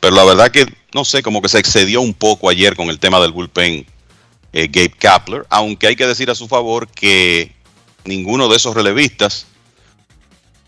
Pero 0.00 0.16
la 0.16 0.24
verdad 0.24 0.50
que, 0.50 0.66
no 0.94 1.04
sé, 1.04 1.22
como 1.22 1.40
que 1.40 1.48
se 1.48 1.58
excedió 1.58 2.00
un 2.00 2.14
poco 2.14 2.48
ayer 2.48 2.76
con 2.76 2.88
el 2.88 2.98
tema 2.98 3.20
del 3.20 3.32
bullpen 3.32 3.86
eh, 4.52 4.68
Gabe 4.68 4.90
Kapler, 4.90 5.46
aunque 5.48 5.86
hay 5.86 5.96
que 5.96 6.06
decir 6.06 6.30
a 6.30 6.34
su 6.34 6.48
favor 6.48 6.88
que 6.88 7.52
ninguno 8.04 8.48
de 8.48 8.56
esos 8.56 8.74
relevistas 8.74 9.46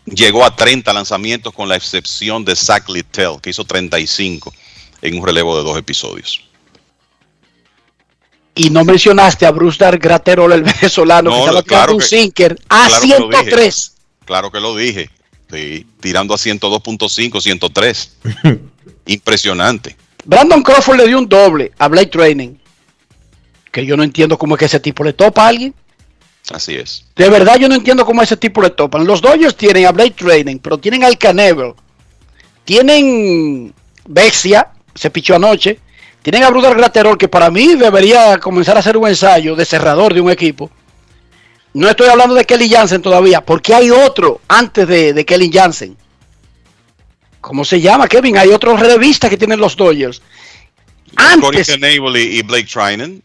llegó 0.05 0.43
a 0.45 0.55
30 0.55 0.91
lanzamientos 0.93 1.53
con 1.53 1.69
la 1.69 1.75
excepción 1.75 2.45
de 2.45 2.55
Zach 2.55 2.89
Littell, 2.89 3.39
que 3.41 3.51
hizo 3.51 3.63
35 3.63 4.53
en 5.01 5.19
un 5.19 5.25
relevo 5.25 5.57
de 5.57 5.63
dos 5.63 5.77
episodios. 5.77 6.41
Y 8.55 8.69
no 8.69 8.85
mencionaste 8.85 9.45
a 9.45 9.51
Bruce 9.51 9.77
Dar 9.77 9.97
Graterol, 9.97 10.51
el 10.53 10.63
venezolano, 10.63 11.31
que 11.31 11.39
estaba 11.39 11.63
claro 11.63 11.95
un 11.95 12.01
sinker 12.01 12.59
a 12.69 12.89
103. 12.89 13.93
claro 14.25 14.51
que 14.51 14.59
lo 14.59 14.75
dije. 14.75 15.09
Sí, 15.51 15.85
tirando 15.99 16.33
a 16.33 16.37
102.5, 16.37 17.41
103. 17.41 18.17
Impresionante. 19.05 19.95
Brandon 20.25 20.61
Crawford 20.61 20.97
le 20.97 21.07
dio 21.07 21.17
un 21.17 21.29
doble 21.29 21.71
a 21.77 21.87
Blake 21.87 22.09
Training. 22.09 22.55
Que 23.71 23.85
yo 23.85 23.95
no 23.95 24.03
entiendo 24.03 24.37
cómo 24.37 24.55
es 24.55 24.59
que 24.59 24.65
ese 24.65 24.79
tipo 24.79 25.03
le 25.03 25.13
topa 25.13 25.45
a 25.45 25.47
alguien. 25.47 25.73
Así 26.51 26.75
es. 26.75 27.05
De 27.15 27.29
verdad 27.29 27.57
yo 27.57 27.67
no 27.67 27.75
entiendo 27.75 28.05
cómo 28.05 28.21
ese 28.21 28.37
tipo 28.37 28.61
le 28.61 28.69
topan. 28.69 29.05
Los 29.05 29.21
Dodgers 29.21 29.55
tienen 29.55 29.85
a 29.85 29.91
Blake 29.91 30.15
Training, 30.17 30.57
pero 30.59 30.77
tienen 30.77 31.03
al 31.03 31.17
Canevel. 31.17 31.73
Tienen 32.63 33.73
Bexia, 34.07 34.71
se 34.93 35.09
pichó 35.09 35.35
anoche. 35.35 35.79
Tienen 36.21 36.43
a 36.43 36.49
Bruder 36.49 36.75
Graterol, 36.75 37.17
que 37.17 37.27
para 37.27 37.51
mí 37.51 37.75
debería 37.75 38.39
comenzar 38.39 38.77
a 38.77 38.79
hacer 38.79 38.97
un 38.97 39.07
ensayo 39.07 39.55
de 39.55 39.65
cerrador 39.65 40.13
de 40.13 40.21
un 40.21 40.31
equipo. 40.31 40.71
No 41.75 41.89
estoy 41.89 42.07
hablando 42.07 42.33
de 42.33 42.45
Kelly 42.45 42.69
Jansen 42.69 43.01
todavía, 43.01 43.41
porque 43.41 43.75
hay 43.75 43.91
otro 43.91 44.41
antes 44.47 44.87
de, 44.87 45.25
Kelly 45.25 45.51
Jansen. 45.53 45.95
¿Cómo 47.45 47.63
se 47.63 47.79
llama, 47.79 48.07
Kevin? 48.07 48.39
Hay 48.39 48.49
otros 48.49 48.79
revistas 48.79 49.29
que 49.29 49.37
tienen 49.37 49.59
los 49.59 49.77
Dodgers. 49.77 50.19
Antes, 51.15 51.69
y 51.69 52.41
Blake 52.41 52.65
Trinan. 52.65 53.21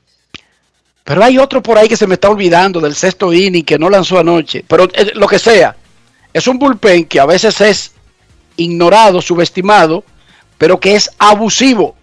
Pero 1.05 1.25
hay 1.25 1.39
otro 1.39 1.63
por 1.63 1.79
ahí 1.79 1.89
que 1.89 1.97
se 1.97 2.07
me 2.07 2.15
está 2.15 2.29
olvidando 2.29 2.81
del 2.81 2.95
sexto 2.95 3.33
inning 3.33 3.65
que 3.65 3.79
no 3.79 3.89
lanzó 3.89 4.19
anoche. 4.19 4.63
Pero 4.69 4.91
eh, 4.93 5.13
lo 5.15 5.27
que 5.27 5.39
sea, 5.39 5.75
es 6.35 6.47
un 6.47 6.59
bullpen 6.59 7.07
que 7.07 7.19
a 7.19 7.25
veces 7.25 7.63
es 7.63 7.93
ignorado, 8.59 9.23
subestimado, 9.23 10.05
pero 10.59 10.79
que 10.79 10.97
es 10.97 11.11
abusivo. 11.19 11.97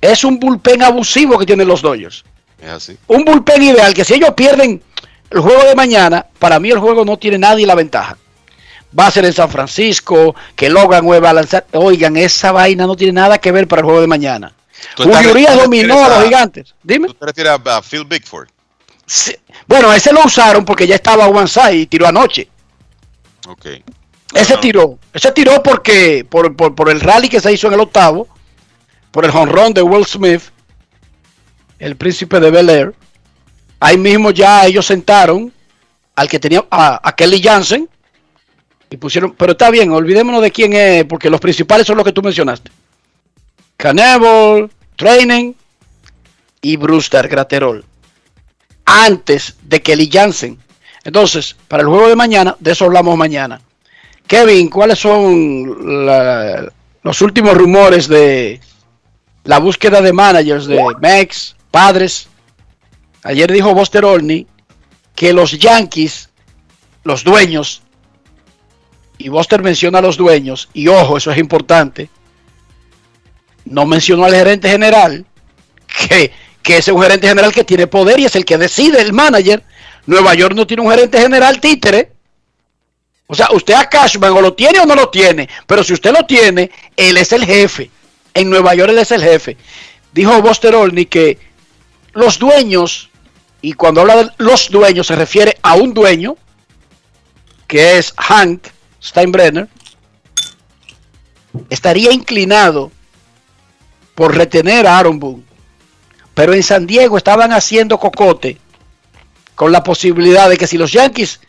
Es 0.00 0.24
un 0.24 0.40
bullpen 0.40 0.82
abusivo 0.82 1.38
que 1.38 1.46
tienen 1.46 1.68
los 1.68 1.82
Dodgers. 1.82 2.24
Es 2.60 2.68
así. 2.68 2.98
Un 3.06 3.24
bullpen 3.24 3.62
ideal 3.62 3.94
que 3.94 4.04
si 4.04 4.14
ellos 4.14 4.34
pierden 4.36 4.82
el 5.30 5.38
juego 5.38 5.62
de 5.62 5.76
mañana, 5.76 6.26
para 6.40 6.58
mí 6.58 6.72
el 6.72 6.80
juego 6.80 7.04
no 7.04 7.16
tiene 7.16 7.38
nadie 7.38 7.64
la 7.64 7.76
ventaja. 7.76 8.18
Va 8.96 9.06
a 9.06 9.10
ser 9.10 9.24
en 9.24 9.32
San 9.32 9.50
Francisco, 9.50 10.34
que 10.54 10.70
Logan 10.70 11.06
va 11.06 11.30
a 11.30 11.32
lanzar. 11.32 11.66
Oigan, 11.72 12.16
esa 12.16 12.52
vaina 12.52 12.86
no 12.86 12.96
tiene 12.96 13.12
nada 13.12 13.38
que 13.38 13.52
ver 13.52 13.68
para 13.68 13.80
el 13.80 13.86
juego 13.86 14.00
de 14.00 14.06
mañana. 14.06 14.54
Julio 14.96 15.30
Urias 15.30 15.56
dominó 15.56 16.04
a 16.04 16.08
los 16.08 16.24
gigantes. 16.24 16.74
Dime. 16.82 17.08
¿Tú 17.08 17.14
te 17.14 17.26
refieres 17.26 17.52
a, 17.64 17.82
Phil 17.82 18.04
Bigford? 18.04 18.48
Bueno, 19.66 19.92
ese 19.92 20.12
lo 20.12 20.24
usaron 20.24 20.64
porque 20.64 20.86
ya 20.86 20.94
estaba 20.94 21.26
one 21.26 21.48
y 21.72 21.86
tiró 21.86 22.06
anoche. 22.06 22.48
Ok. 23.46 23.66
Ese 24.34 24.56
tiró. 24.58 24.98
Ese 25.12 25.32
tiró 25.32 25.62
porque 25.62 26.26
por, 26.28 26.54
por, 26.54 26.74
por 26.74 26.90
el 26.90 27.00
rally 27.00 27.28
que 27.28 27.40
se 27.40 27.52
hizo 27.52 27.66
en 27.66 27.74
el 27.74 27.80
octavo 27.80 28.28
por 29.10 29.24
el 29.24 29.30
jonrón 29.30 29.74
de 29.74 29.82
Will 29.82 30.06
Smith, 30.06 30.42
el 31.78 31.96
príncipe 31.96 32.40
de 32.40 32.50
Bel 32.50 32.70
Air. 32.70 32.94
Ahí 33.80 33.96
mismo 33.96 34.30
ya 34.30 34.66
ellos 34.66 34.86
sentaron 34.86 35.52
al 36.14 36.28
que 36.28 36.38
tenía 36.38 36.64
a, 36.70 37.14
Kelly 37.16 37.40
Jansen 37.40 37.88
y 38.90 38.96
pusieron, 38.96 39.34
pero 39.36 39.52
está 39.52 39.70
bien, 39.70 39.90
olvidémonos 39.90 40.42
de 40.42 40.50
quién 40.50 40.72
es, 40.72 41.04
porque 41.04 41.30
los 41.30 41.40
principales 41.40 41.86
son 41.86 41.96
los 41.96 42.04
que 42.04 42.12
tú 42.12 42.22
mencionaste. 42.22 42.70
Canable, 43.76 44.68
Training 44.96 45.52
y 46.62 46.76
Brewster 46.76 47.28
Graterol. 47.28 47.84
Antes 48.84 49.56
de 49.62 49.82
Kelly 49.82 50.08
Jansen. 50.10 50.58
Entonces, 51.04 51.54
para 51.68 51.82
el 51.82 51.88
juego 51.88 52.08
de 52.08 52.16
mañana, 52.16 52.56
de 52.58 52.72
eso 52.72 52.86
hablamos 52.86 53.16
mañana. 53.16 53.60
Kevin, 54.26 54.68
¿cuáles 54.68 54.98
son 54.98 56.06
los 57.02 57.22
últimos 57.22 57.54
rumores 57.54 58.08
de, 58.08 58.60
la 59.48 59.58
búsqueda 59.58 60.02
de 60.02 60.12
managers 60.12 60.66
de 60.66 60.78
Mex, 61.00 61.56
Padres. 61.70 62.28
Ayer 63.22 63.50
dijo 63.50 63.72
Buster 63.72 64.04
Olney 64.04 64.46
que 65.14 65.32
los 65.32 65.52
Yankees 65.52 66.28
los 67.02 67.24
dueños, 67.24 67.80
y 69.18 69.28
Buster 69.28 69.62
menciona 69.62 69.98
a 69.98 70.02
los 70.02 70.16
dueños, 70.16 70.68
y 70.72 70.88
ojo, 70.88 71.16
eso 71.16 71.32
es 71.32 71.38
importante, 71.38 72.08
no 73.64 73.84
mencionó 73.84 74.24
al 74.24 74.34
gerente 74.34 74.70
general, 74.70 75.26
que, 76.08 76.32
que 76.62 76.78
es 76.78 76.88
un 76.88 77.02
gerente 77.02 77.28
general 77.28 77.52
que 77.52 77.64
tiene 77.64 77.86
poder 77.86 78.20
y 78.20 78.24
es 78.24 78.36
el 78.36 78.44
que 78.44 78.58
decide, 78.58 79.00
el 79.00 79.12
manager. 79.12 79.62
Nueva 80.06 80.34
York 80.34 80.54
no 80.54 80.66
tiene 80.66 80.82
un 80.82 80.90
gerente 80.90 81.20
general 81.20 81.60
títere. 81.60 82.12
O 83.26 83.34
sea, 83.34 83.48
usted 83.52 83.74
a 83.74 83.88
Cashman 83.88 84.32
o 84.32 84.40
lo 84.40 84.54
tiene 84.54 84.80
o 84.80 84.86
no 84.86 84.94
lo 84.94 85.10
tiene, 85.10 85.48
pero 85.66 85.84
si 85.84 85.92
usted 85.92 86.12
lo 86.12 86.24
tiene, 86.24 86.70
él 86.96 87.16
es 87.18 87.32
el 87.32 87.44
jefe. 87.44 87.90
En 88.32 88.48
Nueva 88.48 88.74
York 88.74 88.90
él 88.90 88.98
es 88.98 89.10
el 89.10 89.22
jefe. 89.22 89.56
Dijo 90.12 90.40
Buster 90.40 90.74
Olney 90.74 91.04
que 91.04 91.38
los 92.14 92.38
dueños, 92.38 93.10
y 93.60 93.74
cuando 93.74 94.00
habla 94.00 94.16
de 94.16 94.30
los 94.38 94.70
dueños 94.70 95.08
se 95.08 95.16
refiere 95.16 95.58
a 95.60 95.74
un 95.74 95.92
dueño, 95.92 96.36
que 97.66 97.98
es 97.98 98.14
Hank 98.16 98.68
Steinbrenner, 99.02 99.68
estaría 101.70 102.12
inclinado 102.12 102.90
por 104.14 104.36
retener 104.36 104.86
a 104.86 104.98
Aaron 104.98 105.18
Boone. 105.18 105.44
Pero 106.34 106.54
en 106.54 106.62
San 106.62 106.86
Diego 106.86 107.16
estaban 107.16 107.52
haciendo 107.52 107.98
cocote 107.98 108.58
con 109.54 109.72
la 109.72 109.82
posibilidad 109.82 110.48
de 110.48 110.56
que 110.56 110.66
si 110.66 110.78
los 110.78 110.92
Yankees 110.92 111.40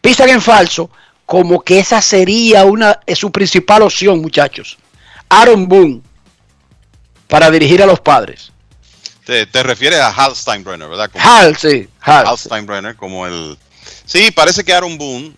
pisan 0.00 0.30
en 0.30 0.40
falso, 0.40 0.90
como 1.26 1.60
que 1.60 1.78
esa 1.78 2.00
sería 2.00 2.64
una 2.64 3.00
es 3.06 3.18
su 3.18 3.30
principal 3.30 3.82
opción, 3.82 4.20
muchachos. 4.20 4.78
Aaron 5.28 5.68
Boone 5.68 6.02
para 7.28 7.50
dirigir 7.50 7.82
a 7.82 7.86
los 7.86 8.00
padres. 8.00 8.50
Te, 9.24 9.46
te 9.46 9.62
refieres 9.62 10.00
a 10.00 10.08
Hal 10.08 10.34
Steinbrenner, 10.34 10.88
¿verdad? 10.88 11.10
Como, 11.10 11.24
Hal, 11.24 11.56
sí. 11.56 11.88
Hal, 12.00 12.26
Hal 12.26 12.38
Steinbrenner 12.38 12.96
como 12.96 13.26
el... 13.26 13.56
Sí, 14.04 14.30
parece 14.32 14.64
que 14.64 14.72
Aaron 14.72 14.98
Boone 14.98 15.34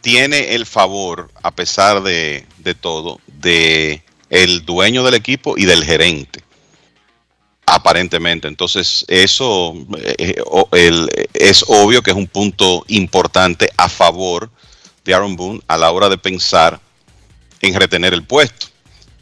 tiene 0.00 0.54
el 0.54 0.66
favor, 0.66 1.30
a 1.42 1.50
pesar 1.50 2.02
de, 2.02 2.46
de 2.58 2.74
todo, 2.74 3.20
de 3.26 4.02
el 4.30 4.64
dueño 4.64 5.02
del 5.02 5.14
equipo 5.14 5.58
y 5.58 5.64
del 5.64 5.84
gerente. 5.84 6.42
Aparentemente. 7.66 8.48
Entonces, 8.48 9.04
eso 9.08 9.74
eh, 9.98 10.42
el, 10.72 11.08
es 11.34 11.64
obvio 11.68 12.02
que 12.02 12.10
es 12.10 12.16
un 12.16 12.26
punto 12.26 12.84
importante 12.88 13.70
a 13.76 13.88
favor 13.88 14.50
de 15.04 15.14
Aaron 15.14 15.36
Boone 15.36 15.60
a 15.68 15.76
la 15.76 15.90
hora 15.90 16.08
de 16.08 16.18
pensar 16.18 16.80
en 17.60 17.74
retener 17.74 18.14
el 18.14 18.24
puesto. 18.24 18.66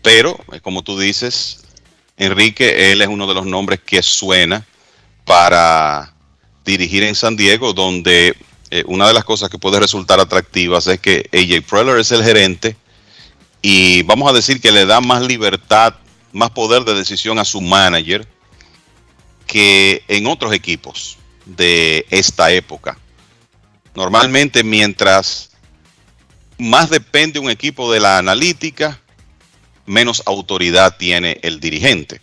Pero, 0.02 0.38
eh, 0.52 0.60
como 0.60 0.82
tú 0.82 0.98
dices, 0.98 1.64
Enrique, 2.16 2.92
él 2.92 3.02
es 3.02 3.08
uno 3.08 3.26
de 3.26 3.34
los 3.34 3.46
nombres 3.46 3.80
que 3.84 4.02
suena 4.02 4.66
para 5.24 6.14
dirigir 6.64 7.02
en 7.02 7.14
San 7.14 7.36
Diego, 7.36 7.72
donde 7.72 8.34
eh, 8.70 8.84
una 8.86 9.08
de 9.08 9.14
las 9.14 9.24
cosas 9.24 9.48
que 9.48 9.58
puede 9.58 9.80
resultar 9.80 10.20
atractivas 10.20 10.86
es 10.86 11.00
que 11.00 11.28
AJ 11.32 11.66
Preller 11.68 11.98
es 11.98 12.12
el 12.12 12.22
gerente 12.22 12.76
y 13.62 14.02
vamos 14.02 14.30
a 14.30 14.34
decir 14.34 14.60
que 14.60 14.72
le 14.72 14.84
da 14.84 15.00
más 15.00 15.22
libertad, 15.22 15.94
más 16.32 16.50
poder 16.50 16.84
de 16.84 16.94
decisión 16.94 17.38
a 17.38 17.44
su 17.44 17.60
manager 17.60 18.28
que 19.46 20.04
en 20.08 20.26
otros 20.26 20.52
equipos 20.52 21.16
de 21.46 22.06
esta 22.10 22.50
época. 22.52 22.98
Normalmente 23.94 24.62
mientras 24.62 25.50
más 26.58 26.90
depende 26.90 27.38
un 27.38 27.50
equipo 27.50 27.90
de 27.90 28.00
la 28.00 28.18
analítica, 28.18 29.00
menos 29.86 30.22
autoridad 30.26 30.96
tiene 30.98 31.38
el 31.42 31.58
dirigente. 31.58 32.20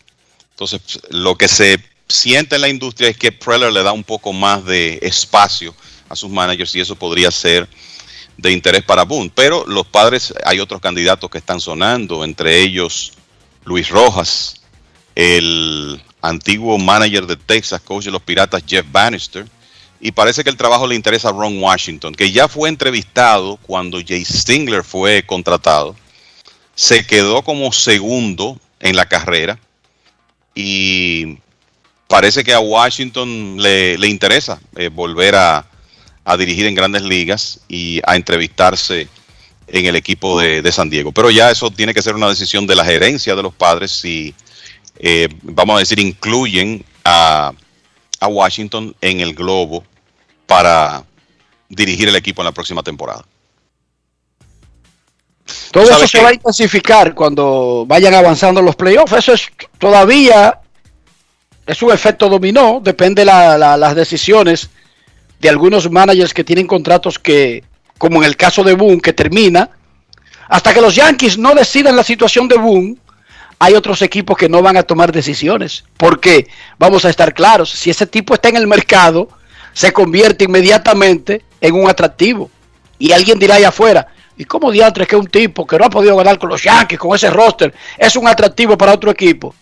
Entonces, 0.51 0.81
lo 1.09 1.37
que 1.37 1.47
se 1.47 1.83
siente 2.07 2.55
en 2.55 2.61
la 2.61 2.69
industria 2.69 3.09
es 3.09 3.17
que 3.17 3.31
Preller 3.31 3.73
le 3.73 3.81
da 3.81 3.91
un 3.91 4.03
poco 4.03 4.31
más 4.31 4.63
de 4.63 4.99
espacio 5.01 5.75
a 6.09 6.15
sus 6.15 6.29
managers 6.29 6.75
y 6.75 6.81
eso 6.81 6.95
podría 6.95 7.31
ser 7.31 7.67
de 8.37 8.51
interés 8.51 8.83
para 8.83 9.03
Boone. 9.03 9.31
Pero 9.33 9.65
los 9.67 9.87
padres, 9.87 10.33
hay 10.45 10.59
otros 10.59 10.81
candidatos 10.81 11.29
que 11.29 11.37
están 11.37 11.59
sonando, 11.59 12.23
entre 12.23 12.61
ellos 12.61 13.13
Luis 13.63 13.89
Rojas, 13.89 14.61
el 15.15 16.01
antiguo 16.21 16.77
manager 16.77 17.25
de 17.25 17.37
Texas, 17.37 17.81
coach 17.81 18.05
de 18.05 18.11
los 18.11 18.21
Piratas 18.21 18.63
Jeff 18.65 18.85
Bannister, 18.91 19.47
y 19.99 20.11
parece 20.11 20.43
que 20.43 20.49
el 20.49 20.57
trabajo 20.57 20.85
le 20.87 20.95
interesa 20.95 21.29
a 21.29 21.31
Ron 21.31 21.61
Washington, 21.61 22.13
que 22.13 22.31
ya 22.31 22.47
fue 22.47 22.69
entrevistado 22.69 23.57
cuando 23.57 23.99
Jay 24.05 24.25
Stingler 24.25 24.83
fue 24.83 25.23
contratado, 25.25 25.95
se 26.75 27.07
quedó 27.07 27.41
como 27.41 27.71
segundo 27.71 28.59
en 28.79 28.95
la 28.95 29.07
carrera 29.07 29.57
y 30.53 31.37
parece 32.07 32.43
que 32.43 32.53
a 32.53 32.59
Washington 32.59 33.55
le, 33.57 33.97
le 33.97 34.07
interesa 34.07 34.59
eh, 34.75 34.89
volver 34.89 35.35
a, 35.35 35.65
a 36.25 36.35
dirigir 36.35 36.65
en 36.65 36.75
grandes 36.75 37.03
ligas 37.03 37.59
y 37.69 38.01
a 38.05 38.15
entrevistarse 38.15 39.07
en 39.67 39.85
el 39.85 39.95
equipo 39.95 40.39
de, 40.39 40.61
de, 40.61 40.71
San 40.71 40.89
Diego. 40.89 41.11
Pero 41.11 41.29
ya 41.29 41.51
eso 41.51 41.69
tiene 41.69 41.93
que 41.93 42.01
ser 42.01 42.15
una 42.15 42.27
decisión 42.27 42.67
de 42.67 42.75
la 42.75 42.83
gerencia 42.83 43.35
de 43.35 43.43
los 43.43 43.53
padres 43.53 43.91
si, 43.91 44.33
eh, 44.97 45.29
vamos 45.43 45.77
a 45.77 45.79
decir, 45.79 45.99
incluyen 45.99 46.83
a, 47.03 47.53
a, 48.19 48.27
Washington 48.27 48.95
en 49.01 49.19
el 49.19 49.33
globo 49.33 49.83
para 50.45 51.03
dirigir 51.69 52.09
el 52.09 52.15
equipo 52.15 52.41
en 52.41 52.45
la 52.45 52.51
próxima 52.51 52.81
temporada. 52.81 53.23
Todo 55.71 55.83
eso 55.83 56.07
se 56.07 56.23
va 56.23 56.29
a 56.29 56.33
intensificar 56.33 57.13
cuando 57.13 57.85
vayan 57.87 58.15
avanzando 58.15 58.61
los 58.61 58.75
playoffs. 58.75 59.13
Eso 59.13 59.33
es 59.33 59.51
todavía 59.77 60.59
es 61.67 61.81
un 61.81 61.91
efecto 61.91 62.29
dominó, 62.29 62.79
depende 62.81 63.25
la, 63.25 63.57
la, 63.57 63.77
las 63.77 63.95
decisiones 63.95 64.69
de 65.45 65.49
algunos 65.49 65.91
managers 65.91 66.33
que 66.33 66.43
tienen 66.43 66.65
contratos 66.65 67.19
que, 67.19 67.63
como 67.99 68.17
en 68.17 68.23
el 68.23 68.35
caso 68.35 68.63
de 68.63 68.73
Boone, 68.73 68.99
que 68.99 69.13
termina, 69.13 69.69
hasta 70.49 70.73
que 70.73 70.81
los 70.81 70.95
Yankees 70.95 71.37
no 71.37 71.53
decidan 71.53 71.95
la 71.95 72.03
situación 72.03 72.47
de 72.47 72.57
Boone, 72.57 72.95
hay 73.59 73.75
otros 73.75 74.01
equipos 74.01 74.35
que 74.35 74.49
no 74.49 74.63
van 74.63 74.75
a 74.75 74.81
tomar 74.81 75.11
decisiones. 75.11 75.83
Porque, 75.97 76.47
vamos 76.79 77.05
a 77.05 77.11
estar 77.11 77.31
claros, 77.35 77.69
si 77.69 77.91
ese 77.91 78.07
tipo 78.07 78.33
está 78.33 78.49
en 78.49 78.55
el 78.55 78.65
mercado, 78.65 79.29
se 79.71 79.93
convierte 79.93 80.45
inmediatamente 80.45 81.43
en 81.61 81.75
un 81.75 81.87
atractivo. 81.87 82.49
Y 82.97 83.11
alguien 83.11 83.37
dirá 83.37 83.53
allá 83.53 83.69
afuera, 83.69 84.07
¿y 84.35 84.45
cómo 84.45 84.71
diantres 84.71 85.07
que 85.07 85.15
un 85.15 85.27
tipo 85.27 85.67
que 85.67 85.77
no 85.77 85.85
ha 85.85 85.89
podido 85.91 86.17
ganar 86.17 86.39
con 86.39 86.49
los 86.49 86.63
Yankees, 86.63 86.97
con 86.97 87.15
ese 87.15 87.29
roster, 87.29 87.71
es 87.99 88.15
un 88.15 88.27
atractivo 88.27 88.75
para 88.79 88.93
otro 88.93 89.11
equipo? 89.11 89.53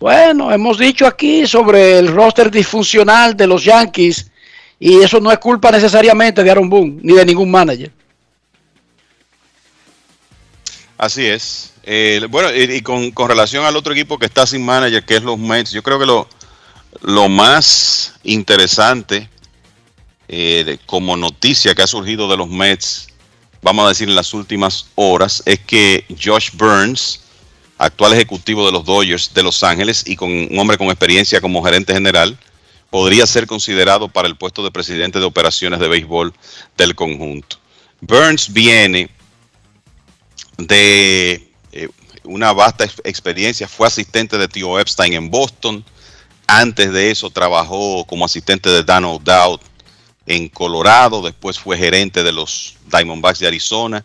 Bueno, 0.00 0.50
hemos 0.50 0.76
dicho 0.76 1.06
aquí 1.06 1.46
sobre 1.46 2.00
el 2.00 2.08
roster 2.08 2.50
disfuncional 2.50 3.36
de 3.36 3.46
los 3.46 3.62
Yankees 3.62 4.32
y 4.84 5.00
eso 5.00 5.18
no 5.18 5.32
es 5.32 5.38
culpa 5.38 5.70
necesariamente 5.70 6.44
de 6.44 6.50
Aaron 6.50 6.68
Boone 6.68 6.98
ni 7.02 7.14
de 7.14 7.24
ningún 7.24 7.50
manager. 7.50 7.90
Así 10.98 11.24
es. 11.24 11.72
Eh, 11.84 12.20
bueno, 12.28 12.50
y, 12.54 12.82
con, 12.82 13.10
relación 13.26 13.64
al 13.64 13.76
otro 13.76 13.94
equipo 13.94 14.18
que 14.18 14.26
está 14.26 14.46
sin 14.46 14.62
manager, 14.62 15.02
que 15.02 15.16
es 15.16 15.22
los 15.22 15.38
Mets, 15.38 15.70
yo 15.70 15.82
creo 15.82 15.98
que 15.98 16.04
lo, 16.04 16.28
lo 17.00 17.30
más 17.30 18.16
interesante 18.24 19.30
eh, 20.28 20.64
de, 20.66 20.78
como 20.84 21.16
noticia 21.16 21.74
que 21.74 21.80
ha 21.80 21.86
surgido 21.86 22.28
de 22.28 22.36
los 22.36 22.50
Mets, 22.50 23.08
vamos 23.62 23.86
a 23.86 23.88
decir 23.88 24.06
en 24.10 24.14
las 24.14 24.34
últimas 24.34 24.88
horas, 24.96 25.42
es 25.46 25.60
que 25.60 26.04
Josh 26.22 26.50
Burns, 26.52 27.20
actual 27.78 28.12
ejecutivo 28.12 28.66
de 28.66 28.72
los 28.72 28.84
Dodgers 28.84 29.32
de 29.32 29.44
Los 29.44 29.64
Ángeles 29.64 30.04
y 30.06 30.14
con 30.14 30.30
un 30.30 30.58
hombre 30.58 30.76
con 30.76 30.88
experiencia 30.88 31.40
como 31.40 31.64
gerente 31.64 31.94
general, 31.94 32.36
podría 32.94 33.26
ser 33.26 33.48
considerado 33.48 34.06
para 34.06 34.28
el 34.28 34.36
puesto 34.36 34.62
de 34.62 34.70
presidente 34.70 35.18
de 35.18 35.24
operaciones 35.24 35.80
de 35.80 35.88
béisbol 35.88 36.32
del 36.76 36.94
conjunto. 36.94 37.56
Burns 38.00 38.52
viene 38.52 39.10
de 40.58 41.50
eh, 41.72 41.88
una 42.22 42.52
vasta 42.52 42.84
experiencia, 43.02 43.66
fue 43.66 43.88
asistente 43.88 44.38
de 44.38 44.46
Tío 44.46 44.78
Epstein 44.78 45.12
en 45.12 45.28
Boston, 45.28 45.84
antes 46.46 46.92
de 46.92 47.10
eso 47.10 47.30
trabajó 47.30 48.04
como 48.04 48.26
asistente 48.26 48.70
de 48.70 48.84
Dan 48.84 49.06
O'Dowd 49.06 49.58
en 50.26 50.48
Colorado, 50.48 51.20
después 51.20 51.58
fue 51.58 51.76
gerente 51.76 52.22
de 52.22 52.30
los 52.30 52.76
Diamondbacks 52.92 53.40
de 53.40 53.48
Arizona, 53.48 54.04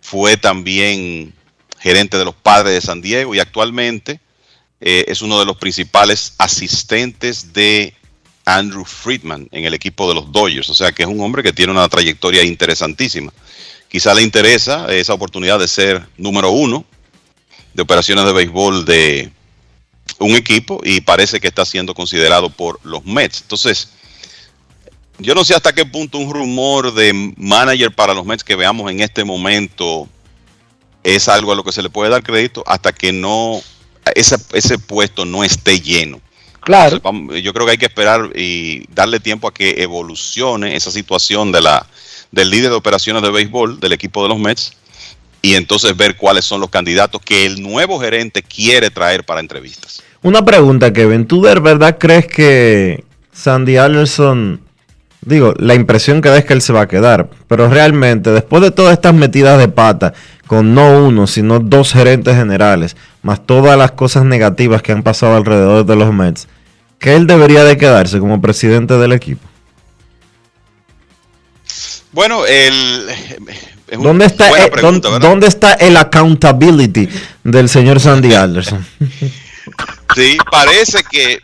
fue 0.00 0.36
también 0.36 1.32
gerente 1.78 2.18
de 2.18 2.24
los 2.24 2.34
Padres 2.34 2.74
de 2.74 2.80
San 2.80 3.02
Diego 3.02 3.36
y 3.36 3.38
actualmente 3.38 4.18
eh, 4.80 5.04
es 5.06 5.22
uno 5.22 5.38
de 5.38 5.46
los 5.46 5.58
principales 5.58 6.34
asistentes 6.38 7.52
de 7.52 7.94
Andrew 8.58 8.84
Friedman 8.84 9.48
en 9.52 9.64
el 9.64 9.74
equipo 9.74 10.08
de 10.08 10.14
los 10.14 10.32
Dodgers. 10.32 10.68
O 10.70 10.74
sea 10.74 10.92
que 10.92 11.02
es 11.02 11.08
un 11.08 11.20
hombre 11.20 11.42
que 11.42 11.52
tiene 11.52 11.72
una 11.72 11.88
trayectoria 11.88 12.42
interesantísima. 12.42 13.32
Quizá 13.88 14.14
le 14.14 14.22
interesa 14.22 14.86
esa 14.88 15.14
oportunidad 15.14 15.58
de 15.58 15.68
ser 15.68 16.06
número 16.16 16.50
uno 16.50 16.84
de 17.74 17.82
operaciones 17.82 18.24
de 18.24 18.32
béisbol 18.32 18.84
de 18.84 19.30
un 20.18 20.32
equipo 20.32 20.80
y 20.84 21.00
parece 21.00 21.40
que 21.40 21.48
está 21.48 21.64
siendo 21.64 21.94
considerado 21.94 22.50
por 22.50 22.80
los 22.84 23.04
Mets. 23.04 23.42
Entonces, 23.42 23.90
yo 25.18 25.34
no 25.34 25.44
sé 25.44 25.54
hasta 25.54 25.72
qué 25.72 25.84
punto 25.84 26.18
un 26.18 26.32
rumor 26.32 26.94
de 26.94 27.34
manager 27.36 27.94
para 27.94 28.14
los 28.14 28.24
Mets 28.24 28.44
que 28.44 28.56
veamos 28.56 28.90
en 28.90 29.00
este 29.00 29.24
momento 29.24 30.08
es 31.02 31.28
algo 31.28 31.52
a 31.52 31.54
lo 31.54 31.64
que 31.64 31.72
se 31.72 31.82
le 31.82 31.90
puede 31.90 32.10
dar 32.10 32.22
crédito 32.22 32.62
hasta 32.66 32.92
que 32.92 33.12
no 33.12 33.62
ese, 34.14 34.36
ese 34.52 34.78
puesto 34.78 35.24
no 35.24 35.44
esté 35.44 35.80
lleno. 35.80 36.20
Claro. 36.60 36.96
Entonces, 36.96 37.42
yo 37.42 37.52
creo 37.52 37.66
que 37.66 37.72
hay 37.72 37.78
que 37.78 37.86
esperar 37.86 38.30
y 38.34 38.84
darle 38.94 39.20
tiempo 39.20 39.48
a 39.48 39.54
que 39.54 39.82
evolucione 39.82 40.76
esa 40.76 40.90
situación 40.90 41.52
de 41.52 41.62
la, 41.62 41.86
del 42.30 42.50
líder 42.50 42.70
de 42.70 42.76
operaciones 42.76 43.22
de 43.22 43.30
béisbol 43.30 43.80
del 43.80 43.92
equipo 43.92 44.22
de 44.22 44.28
los 44.28 44.38
Mets 44.38 44.72
y 45.42 45.54
entonces 45.54 45.96
ver 45.96 46.16
cuáles 46.16 46.44
son 46.44 46.60
los 46.60 46.70
candidatos 46.70 47.20
que 47.24 47.46
el 47.46 47.62
nuevo 47.62 47.98
gerente 47.98 48.42
quiere 48.42 48.90
traer 48.90 49.24
para 49.24 49.40
entrevistas. 49.40 50.02
Una 50.22 50.44
pregunta, 50.44 50.92
Kevin. 50.92 51.26
¿Tú 51.26 51.42
de 51.42 51.58
verdad 51.60 51.96
crees 51.98 52.26
que 52.26 53.04
Sandy 53.32 53.78
Anderson, 53.78 54.60
digo, 55.22 55.54
la 55.56 55.74
impresión 55.74 56.20
que 56.20 56.28
da 56.28 56.36
es 56.36 56.44
que 56.44 56.52
él 56.52 56.60
se 56.60 56.74
va 56.74 56.82
a 56.82 56.88
quedar, 56.88 57.30
pero 57.48 57.68
realmente 57.68 58.30
después 58.30 58.62
de 58.62 58.70
todas 58.70 58.92
estas 58.92 59.14
metidas 59.14 59.58
de 59.58 59.68
pata, 59.68 60.12
con 60.46 60.74
no 60.74 61.06
uno, 61.06 61.26
sino 61.26 61.58
dos 61.58 61.92
gerentes 61.92 62.36
generales, 62.36 62.96
más 63.22 63.46
todas 63.46 63.76
las 63.76 63.92
cosas 63.92 64.24
negativas 64.24 64.82
que 64.82 64.92
han 64.92 65.02
pasado 65.02 65.36
alrededor 65.36 65.84
de 65.84 65.96
los 65.96 66.12
Mets, 66.12 66.48
que 66.98 67.14
él 67.14 67.26
debería 67.26 67.64
de 67.64 67.76
quedarse 67.76 68.18
como 68.18 68.40
presidente 68.40 68.94
del 68.98 69.12
equipo? 69.12 69.46
Bueno, 72.12 72.44
el, 72.46 73.06
¿Dónde 73.98 74.26
está, 74.26 74.48
el, 74.64 74.70
¿dónde, 75.20 75.46
está 75.48 75.74
el 75.74 75.96
accountability 75.96 77.08
del 77.42 77.68
señor 77.68 78.00
Sandy 78.00 78.34
Anderson? 78.34 78.86
sí, 80.14 80.38
parece 80.50 81.02
que. 81.10 81.40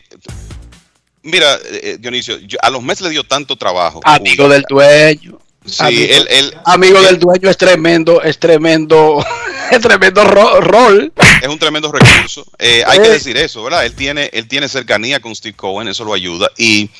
Mira, 1.22 1.58
eh, 1.64 1.96
Dionisio, 1.98 2.36
a 2.62 2.70
los 2.70 2.82
Mets 2.82 3.00
le 3.00 3.10
dio 3.10 3.24
tanto 3.24 3.56
trabajo. 3.56 4.00
Amigo 4.04 4.48
del 4.48 4.62
dueño. 4.68 5.38
Sí, 5.64 5.82
amigo, 5.82 6.14
el, 6.30 6.54
amigo 6.64 7.02
del 7.02 7.18
dueño 7.18 7.50
es 7.50 7.56
tremendo, 7.56 8.22
es 8.22 8.38
tremendo, 8.38 9.24
es 9.72 9.80
tremendo 9.80 10.22
rol. 10.60 11.12
Es 11.40 11.48
un 11.48 11.58
tremendo 11.58 11.92
recurso. 11.92 12.46
Eh, 12.58 12.82
hay 12.86 12.98
que 12.98 13.08
decir 13.08 13.36
eso, 13.36 13.62
¿verdad? 13.62 13.84
Él 13.84 13.94
tiene, 13.94 14.30
él 14.32 14.48
tiene 14.48 14.68
cercanía 14.68 15.20
con 15.20 15.34
Steve 15.34 15.56
Cohen, 15.56 15.88
eso 15.88 16.04
lo 16.04 16.14
ayuda. 16.14 16.50
Y 16.56 16.90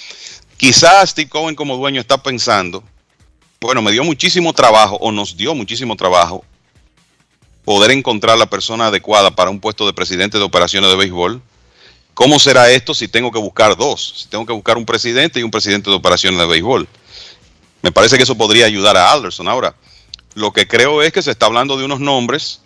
quizás 0.56 1.10
Steve 1.10 1.28
Cohen 1.28 1.54
como 1.54 1.76
dueño 1.76 2.00
está 2.00 2.22
pensando 2.22 2.82
bueno, 3.60 3.82
me 3.82 3.92
dio 3.92 4.04
muchísimo 4.04 4.52
trabajo 4.52 4.96
o 4.96 5.10
nos 5.10 5.36
dio 5.36 5.54
muchísimo 5.54 5.96
trabajo 5.96 6.44
poder 7.64 7.90
encontrar 7.90 8.38
la 8.38 8.46
persona 8.46 8.86
adecuada 8.86 9.34
para 9.34 9.50
un 9.50 9.60
puesto 9.60 9.86
de 9.86 9.92
presidente 9.92 10.38
de 10.38 10.44
operaciones 10.44 10.88
de 10.88 10.96
béisbol. 10.96 11.42
¿Cómo 12.14 12.38
será 12.38 12.70
esto 12.70 12.94
si 12.94 13.08
tengo 13.08 13.32
que 13.32 13.40
buscar 13.40 13.76
dos? 13.76 14.22
Si 14.22 14.28
tengo 14.28 14.46
que 14.46 14.52
buscar 14.52 14.76
un 14.76 14.86
presidente 14.86 15.40
y 15.40 15.42
un 15.42 15.50
presidente 15.50 15.90
de 15.90 15.96
operaciones 15.96 16.38
de 16.38 16.46
béisbol. 16.46 16.86
Me 17.82 17.92
parece 17.92 18.16
que 18.16 18.22
eso 18.22 18.36
podría 18.36 18.66
ayudar 18.66 18.96
a 18.96 19.10
Alderson. 19.10 19.48
Ahora, 19.48 19.74
lo 20.34 20.52
que 20.52 20.68
creo 20.68 21.02
es 21.02 21.12
que 21.12 21.22
se 21.22 21.32
está 21.32 21.46
hablando 21.46 21.76
de 21.76 21.84
unos 21.84 21.98
nombres 21.98 22.60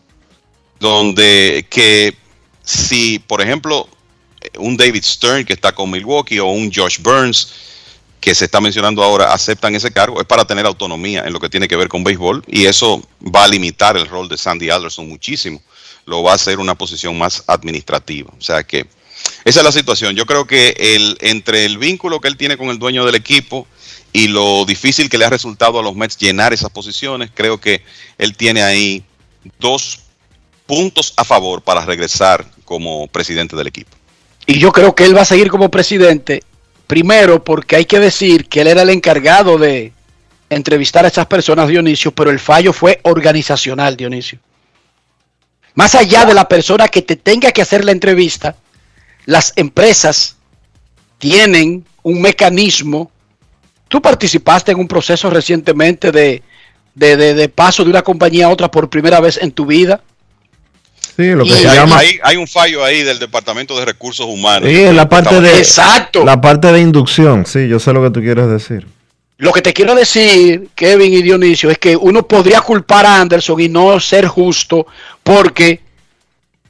donde 0.81 1.67
que 1.71 2.17
si, 2.65 3.19
por 3.19 3.41
ejemplo, 3.41 3.89
un 4.59 4.77
David 4.77 5.05
Stern 5.05 5.45
que 5.45 5.53
está 5.53 5.73
con 5.73 5.91
Milwaukee 5.91 6.39
o 6.39 6.47
un 6.47 6.73
Josh 6.73 6.99
Burns, 7.01 7.53
que 8.21 8.35
se 8.35 8.45
está 8.45 8.61
mencionando 8.61 9.03
ahora 9.03 9.33
aceptan 9.33 9.75
ese 9.75 9.91
cargo 9.91 10.21
es 10.21 10.27
para 10.27 10.45
tener 10.45 10.67
autonomía 10.67 11.25
en 11.25 11.33
lo 11.33 11.41
que 11.41 11.49
tiene 11.49 11.67
que 11.67 11.77
ver 11.77 11.89
con 11.89 12.05
béisbol 12.05 12.45
y 12.47 12.67
eso 12.67 13.03
va 13.35 13.45
a 13.45 13.49
limitar 13.49 13.97
el 13.97 14.07
rol 14.07 14.29
de 14.29 14.37
Sandy 14.37 14.69
Alderson 14.69 15.09
muchísimo. 15.09 15.63
Lo 16.05 16.23
va 16.23 16.33
a 16.33 16.35
hacer 16.35 16.59
una 16.59 16.75
posición 16.75 17.17
más 17.17 17.43
administrativa. 17.47 18.31
O 18.39 18.43
sea 18.43 18.63
que 18.63 18.87
esa 19.45 19.61
es 19.61 19.65
la 19.65 19.73
situación. 19.73 20.15
Yo 20.15 20.27
creo 20.27 20.47
que 20.47 20.75
el, 20.79 21.17
entre 21.21 21.65
el 21.65 21.79
vínculo 21.79 22.21
que 22.21 22.29
él 22.29 22.37
tiene 22.37 22.57
con 22.57 22.69
el 22.69 22.79
dueño 22.79 23.05
del 23.05 23.15
equipo 23.15 23.67
y 24.13 24.29
lo 24.29 24.65
difícil 24.65 25.09
que 25.09 25.19
le 25.19 25.25
ha 25.25 25.31
resultado 25.31 25.79
a 25.79 25.83
los 25.83 25.95
Mets 25.95 26.19
llenar 26.19 26.53
esas 26.53 26.71
posiciones, 26.71 27.31
creo 27.33 27.61
que 27.61 27.83
él 28.19 28.37
tiene 28.37 28.63
ahí 28.63 29.05
dos 29.59 30.01
puntos 30.71 31.13
a 31.17 31.25
favor 31.25 31.63
para 31.63 31.85
regresar 31.85 32.47
como 32.65 33.07
presidente 33.09 33.57
del 33.57 33.67
equipo. 33.67 33.91
Y 34.47 34.59
yo 34.59 34.73
creo 34.73 34.95
que 34.95 35.05
él 35.05 35.17
va 35.17 35.23
a 35.23 35.27
seguir 35.27 35.51
como 35.51 35.71
presidente 35.71 36.43
Primero, 36.91 37.45
porque 37.45 37.77
hay 37.77 37.85
que 37.85 38.01
decir 38.01 38.49
que 38.49 38.63
él 38.63 38.67
era 38.67 38.83
el 38.83 38.91
encargado 38.91 39.59
de 39.59 39.93
entrevistar 40.49 41.05
a 41.05 41.09
esas 41.09 41.27
personas, 41.27 41.69
Dionisio, 41.69 42.11
pero 42.11 42.33
el 42.33 42.41
fallo 42.41 42.73
fue 42.73 42.99
organizacional, 43.05 43.97
Dionisio. 43.97 44.41
Más 45.75 45.95
allá 45.95 46.25
de 46.25 46.35
la 46.35 46.49
persona 46.49 46.89
que 46.89 47.03
te 47.03 47.15
tenga 47.15 47.53
que 47.53 47.63
hacer 47.63 47.85
la 47.85 47.93
entrevista, 47.93 48.57
las 49.25 49.53
empresas 49.55 50.35
tienen 51.19 51.85
un 52.03 52.21
mecanismo. 52.21 53.13
Tú 53.87 54.03
participaste 54.03 54.73
en 54.73 54.81
un 54.81 54.89
proceso 54.89 55.31
recientemente 55.31 56.11
de, 56.11 56.43
de, 56.97 57.49
paso 57.51 57.85
de 57.85 57.91
una 57.91 58.03
compañía 58.03 58.47
a 58.47 58.51
otra 58.51 58.69
por 58.69 58.91
primera 58.91 59.21
vez 59.21 59.39
en 59.41 59.53
tu 59.53 59.65
vida. 59.65 60.03
Sí, 61.17 61.31
lo 61.31 61.45
que 61.45 61.51
se 61.51 61.69
hay, 61.69 61.77
llama... 61.77 62.01
hay, 62.23 62.37
un 62.37 62.49
fallo 62.49 62.85
ahí 62.85 63.03
del 63.03 63.19
Departamento 63.19 63.79
de 63.79 63.85
Recursos 63.85 64.27
Humanos. 64.27 64.69
Sí, 64.69 64.85
en 64.85 64.97
la 64.97 65.09
parte 65.09 65.41
de 65.41 65.59
Exacto. 65.59 66.25
La 66.25 66.41
parte 66.41 66.73
de 66.73 66.81
inducción, 66.81 67.47
sí, 67.47 67.69
yo 67.69 67.79
sé 67.79 67.93
lo 67.93 68.03
que 68.03 68.11
tú 68.11 68.21
quieres 68.21 68.49
decir. 68.49 68.87
Lo 69.39 69.53
que 69.53 69.63
te 69.63 69.73
quiero 69.73 69.95
decir, 69.95 70.69
Kevin 70.75 71.15
y 71.15 71.23
Dionisio, 71.23 71.71
es 71.71 71.79
que 71.79 71.97
uno 71.97 72.27
podría 72.27 72.61
culpar 72.61 73.07
a 73.07 73.21
Anderson 73.21 73.59
y 73.61 73.69
no 73.69 73.99
ser 73.99 74.27
justo 74.27 74.87
porque 75.23 75.81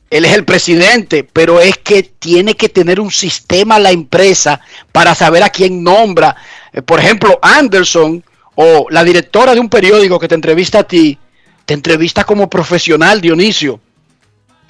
él 0.08 0.24
es 0.24 0.34
el 0.34 0.44
presidente, 0.44 1.24
pero 1.24 1.60
es 1.60 1.78
que 1.78 2.02
tiene 2.02 2.54
que 2.54 2.68
tener 2.68 3.00
un 3.00 3.10
sistema 3.10 3.78
la 3.78 3.90
empresa 3.90 4.60
para 4.92 5.14
saber 5.14 5.42
a 5.42 5.50
quién 5.50 5.82
nombra. 5.82 6.36
Eh, 6.72 6.82
por 6.82 7.00
ejemplo, 7.00 7.38
Anderson 7.42 8.22
o 8.54 8.86
la 8.90 9.04
directora 9.04 9.54
de 9.54 9.60
un 9.60 9.68
periódico 9.68 10.18
que 10.18 10.28
te 10.28 10.34
entrevista 10.34 10.80
a 10.80 10.84
ti, 10.84 11.18
te 11.64 11.74
entrevista 11.74 12.24
como 12.24 12.48
profesional, 12.48 13.20
Dionisio 13.20 13.80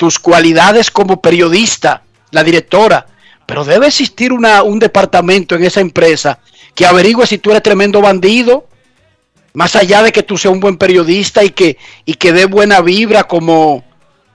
tus 0.00 0.18
cualidades 0.18 0.90
como 0.90 1.20
periodista, 1.20 2.04
la 2.30 2.42
directora, 2.42 3.06
pero 3.44 3.66
debe 3.66 3.88
existir 3.88 4.32
una, 4.32 4.62
un 4.62 4.78
departamento 4.78 5.56
en 5.56 5.64
esa 5.64 5.82
empresa 5.82 6.38
que 6.74 6.86
averigüe 6.86 7.26
si 7.26 7.36
tú 7.36 7.50
eres 7.50 7.62
tremendo 7.62 8.00
bandido, 8.00 8.66
más 9.52 9.76
allá 9.76 10.02
de 10.02 10.10
que 10.10 10.22
tú 10.22 10.38
seas 10.38 10.54
un 10.54 10.60
buen 10.60 10.78
periodista 10.78 11.44
y 11.44 11.50
que, 11.50 11.76
y 12.06 12.14
que 12.14 12.32
dé 12.32 12.46
buena 12.46 12.80
vibra 12.80 13.24
como, 13.24 13.84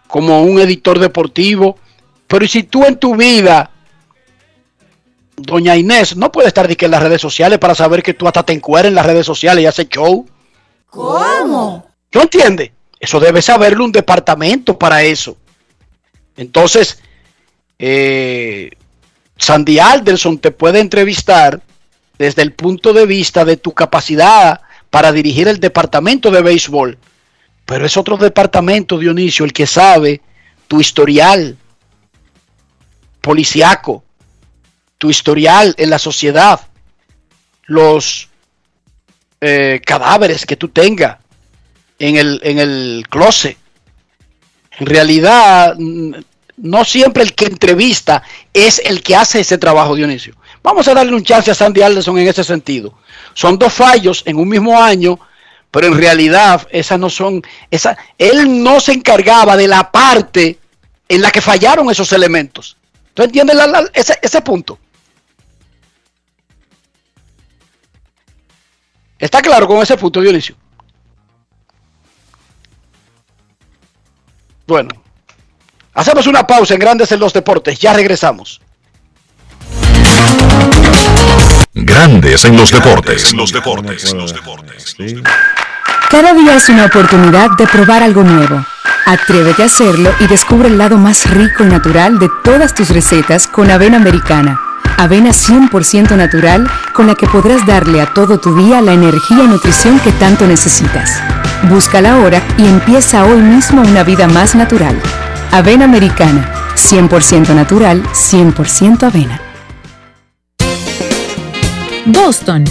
como 0.05 0.43
un 0.43 0.59
editor 0.59 0.99
deportivo. 0.99 1.79
Pero 2.27 2.47
si 2.47 2.61
tú 2.61 2.85
en 2.85 2.99
tu 2.99 3.15
vida, 3.15 3.71
doña 5.35 5.75
Inés, 5.75 6.15
no 6.15 6.31
puede 6.31 6.49
estar 6.49 6.69
en 6.69 6.91
las 6.91 7.01
redes 7.01 7.21
sociales 7.21 7.57
para 7.57 7.73
saber 7.73 8.03
que 8.03 8.13
tú 8.13 8.27
hasta 8.27 8.43
te 8.43 8.53
encueras 8.53 8.89
en 8.89 8.95
las 8.95 9.05
redes 9.07 9.25
sociales 9.25 9.63
y 9.63 9.65
haces 9.65 9.89
show. 9.89 10.27
¿Cómo? 10.91 11.87
¿Tú 12.11 12.21
entiendes? 12.21 12.69
Eso 12.99 13.19
debe 13.19 13.41
saberlo 13.41 13.83
un 13.83 13.91
departamento 13.91 14.77
para 14.77 15.01
eso. 15.01 15.35
Entonces, 16.37 16.99
eh, 17.79 18.71
Sandy 19.37 19.79
Alderson 19.79 20.37
te 20.39 20.51
puede 20.51 20.79
entrevistar 20.79 21.61
desde 22.17 22.41
el 22.41 22.53
punto 22.53 22.93
de 22.93 23.05
vista 23.05 23.45
de 23.45 23.57
tu 23.57 23.73
capacidad 23.73 24.61
para 24.89 25.11
dirigir 25.11 25.47
el 25.47 25.59
departamento 25.59 26.31
de 26.31 26.41
béisbol, 26.41 26.97
pero 27.65 27.85
es 27.85 27.97
otro 27.97 28.17
departamento, 28.17 28.97
Dionisio, 28.97 29.45
el 29.45 29.53
que 29.53 29.67
sabe 29.67 30.21
tu 30.67 30.79
historial 30.79 31.57
policiaco, 33.21 34.03
tu 34.97 35.09
historial 35.09 35.75
en 35.77 35.89
la 35.89 35.99
sociedad, 35.99 36.61
los 37.63 38.29
eh, 39.41 39.81
cadáveres 39.85 40.45
que 40.45 40.55
tú 40.55 40.69
tengas 40.69 41.17
en 41.99 42.15
el, 42.15 42.39
en 42.43 42.59
el 42.59 43.05
closet, 43.09 43.57
en 44.79 44.85
realidad, 44.85 45.75
no 46.57 46.85
siempre 46.85 47.23
el 47.23 47.33
que 47.33 47.45
entrevista 47.45 48.23
es 48.53 48.81
el 48.83 49.01
que 49.01 49.15
hace 49.15 49.39
ese 49.39 49.57
trabajo, 49.57 49.95
Dionisio. 49.95 50.35
Vamos 50.63 50.87
a 50.87 50.93
darle 50.93 51.13
un 51.13 51.23
chance 51.23 51.51
a 51.51 51.55
Sandy 51.55 51.81
Alderson 51.81 52.17
en 52.17 52.27
ese 52.27 52.43
sentido. 52.43 52.93
Son 53.33 53.57
dos 53.57 53.71
fallos 53.71 54.23
en 54.25 54.37
un 54.37 54.49
mismo 54.49 54.81
año, 54.81 55.19
pero 55.71 55.87
en 55.87 55.97
realidad 55.97 56.67
esas 56.71 56.99
no 56.99 57.09
son, 57.09 57.41
esa, 57.69 57.97
él 58.17 58.63
no 58.63 58.79
se 58.79 58.93
encargaba 58.93 59.55
de 59.57 59.67
la 59.67 59.91
parte 59.91 60.59
en 61.07 61.21
la 61.21 61.31
que 61.31 61.41
fallaron 61.41 61.89
esos 61.89 62.11
elementos. 62.13 62.77
¿Tú 63.13 63.23
entiendes 63.23 63.57
ese, 63.93 64.19
ese 64.21 64.41
punto? 64.41 64.79
¿Está 69.17 69.41
claro 69.41 69.67
con 69.67 69.81
ese 69.81 69.95
punto, 69.95 70.19
Dionisio? 70.19 70.55
Bueno, 74.67 74.89
hacemos 75.93 76.25
una 76.27 76.45
pausa 76.47 76.73
en 76.73 76.79
Grandes 76.79 77.11
en 77.11 77.19
los 77.19 77.33
Deportes. 77.33 77.77
Ya 77.79 77.93
regresamos. 77.93 78.61
Grandes 81.73 82.45
en 82.45 82.57
los 82.57 82.71
deportes. 82.71 83.33
los 83.33 83.51
deportes. 83.51 84.13
los 84.13 84.33
deportes. 84.33 84.95
Cada 86.09 86.33
día 86.33 86.55
es 86.55 86.69
una 86.69 86.85
oportunidad 86.85 87.51
de 87.57 87.67
probar 87.67 88.01
algo 88.01 88.23
nuevo. 88.23 88.65
Atrévete 89.05 89.61
a 89.61 89.65
hacerlo 89.67 90.09
y 90.19 90.27
descubre 90.27 90.67
el 90.67 90.77
lado 90.77 90.97
más 90.97 91.29
rico 91.29 91.63
y 91.63 91.67
natural 91.67 92.17
de 92.17 92.29
todas 92.43 92.73
tus 92.73 92.89
recetas 92.89 93.45
con 93.45 93.69
avena 93.69 93.97
americana. 93.97 94.59
Avena 94.97 95.29
100% 95.29 96.15
natural 96.15 96.67
con 96.93 97.05
la 97.05 97.15
que 97.15 97.27
podrás 97.27 97.65
darle 97.67 98.01
a 98.01 98.13
todo 98.13 98.39
tu 98.39 98.55
día 98.55 98.81
la 98.81 98.93
energía 98.93 99.43
y 99.43 99.47
nutrición 99.47 99.99
que 99.99 100.11
tanto 100.13 100.47
necesitas. 100.47 101.21
Búscala 101.69 102.13
ahora 102.13 102.43
y 102.59 102.65
empieza 102.65 103.25
hoy 103.25 103.41
mismo 103.41 103.81
una 103.81 104.03
vida 104.03 104.27
más 104.27 104.53
natural. 104.53 105.01
Avena 105.51 105.85
Americana, 105.85 106.73
100% 106.75 107.55
natural, 107.55 108.03
100% 108.03 109.03
avena. 109.03 109.41
Boston, 112.05 112.65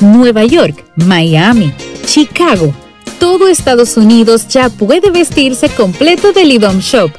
Nueva 0.00 0.44
York, 0.44 0.84
Miami. 0.96 1.72
Chicago. 2.04 2.74
Todo 3.18 3.48
Estados 3.48 3.96
Unidos 3.96 4.46
ya 4.48 4.68
puede 4.68 5.10
vestirse 5.10 5.70
completo 5.70 6.32
del 6.32 6.52
IDOM 6.52 6.80
Shop. 6.80 7.10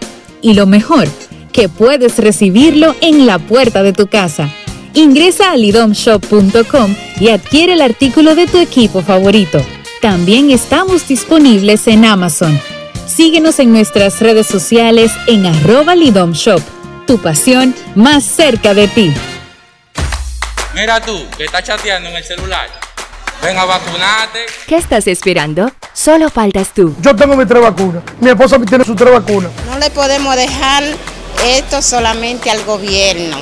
Y 0.44 0.54
lo 0.54 0.68
mejor, 0.68 1.08
que 1.52 1.70
puedes 1.70 2.20
recibirlo 2.20 2.96
en 3.02 3.26
la 3.26 3.40
puerta 3.40 3.82
de 3.82 3.94
tu 3.94 4.06
casa. 4.08 4.48
Ingresa 4.94 5.52
a 5.52 5.58
lidomshop.com 5.58 6.96
y 7.20 7.30
adquiere 7.30 7.74
el 7.74 7.82
artículo 7.82 8.36
de 8.36 8.46
tu 8.46 8.60
equipo 8.60 9.02
favorito. 9.02 9.60
También 10.06 10.52
estamos 10.52 11.08
disponibles 11.08 11.88
en 11.88 12.06
Amazon. 12.06 12.62
Síguenos 13.08 13.58
en 13.58 13.72
nuestras 13.72 14.20
redes 14.20 14.46
sociales 14.46 15.12
en 15.26 15.48
arroba 15.48 15.96
lidomshop. 15.96 16.62
Tu 17.08 17.20
pasión 17.20 17.74
más 17.96 18.24
cerca 18.24 18.76
de 18.76 18.88
ti. 18.88 19.12
Mira 20.76 21.02
tú, 21.02 21.26
que 21.36 21.46
estás 21.46 21.64
chateando 21.64 22.10
en 22.10 22.18
el 22.18 22.24
celular. 22.24 22.70
Ven 23.42 23.58
a 23.58 23.66
vacunarte. 23.66 24.46
¿Qué 24.68 24.76
estás 24.78 25.08
esperando? 25.08 25.72
Solo 25.92 26.30
faltas 26.30 26.72
tú. 26.72 26.96
Yo 27.02 27.16
tengo 27.16 27.36
mis 27.36 27.48
tres 27.48 27.64
vacunas. 27.64 28.04
Mi 28.22 28.30
esposa 28.30 28.60
tiene 28.60 28.86
sus 28.86 28.96
tres 28.96 29.12
vacunas. 29.12 29.50
No 29.66 29.80
le 29.80 29.90
podemos 29.90 30.36
dejar 30.36 30.84
esto 31.48 31.82
solamente 31.82 32.52
al 32.52 32.64
gobierno, 32.64 33.38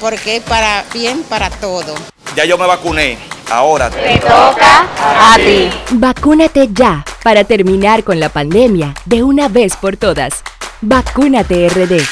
porque 0.00 0.36
es 0.36 0.44
para 0.44 0.84
bien 0.94 1.24
para 1.24 1.50
todo. 1.50 1.92
Ya 2.36 2.44
yo 2.44 2.58
me 2.58 2.66
vacuné. 2.66 3.16
Ahora 3.50 3.90
te 3.90 4.18
toca 4.18 4.88
a 4.96 5.36
ti. 5.36 5.70
Vacúnate 5.92 6.68
ya 6.72 7.04
para 7.22 7.44
terminar 7.44 8.02
con 8.02 8.18
la 8.18 8.28
pandemia 8.28 8.94
de 9.04 9.22
una 9.22 9.48
vez 9.48 9.76
por 9.76 9.96
todas. 9.96 10.42
Vacúnate 10.80 11.68
RD. 11.68 12.02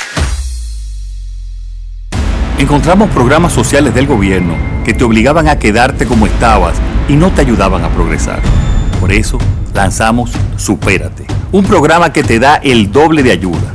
Encontramos 2.59 3.11
programas 3.11 3.53
sociales 3.53 3.95
del 3.95 4.07
gobierno 4.07 4.55
que 4.85 4.95
te 4.95 5.03
obligaban 5.03 5.49
a 5.49 5.59
quedarte 5.59 6.07
como 6.07 6.27
estabas 6.27 6.77
y 7.09 7.15
no 7.15 7.33
te 7.33 7.41
ayudaban 7.41 7.85
a 7.85 7.89
progresar. 7.89 8.41
Por 9.01 9.13
eso 9.13 9.39
lanzamos 9.75 10.31
Supérate, 10.57 11.27
un 11.51 11.65
programa 11.65 12.13
que 12.13 12.23
te 12.23 12.39
da 12.39 12.57
el 12.57 12.93
doble 12.93 13.25
de 13.25 13.33
ayuda. 13.33 13.75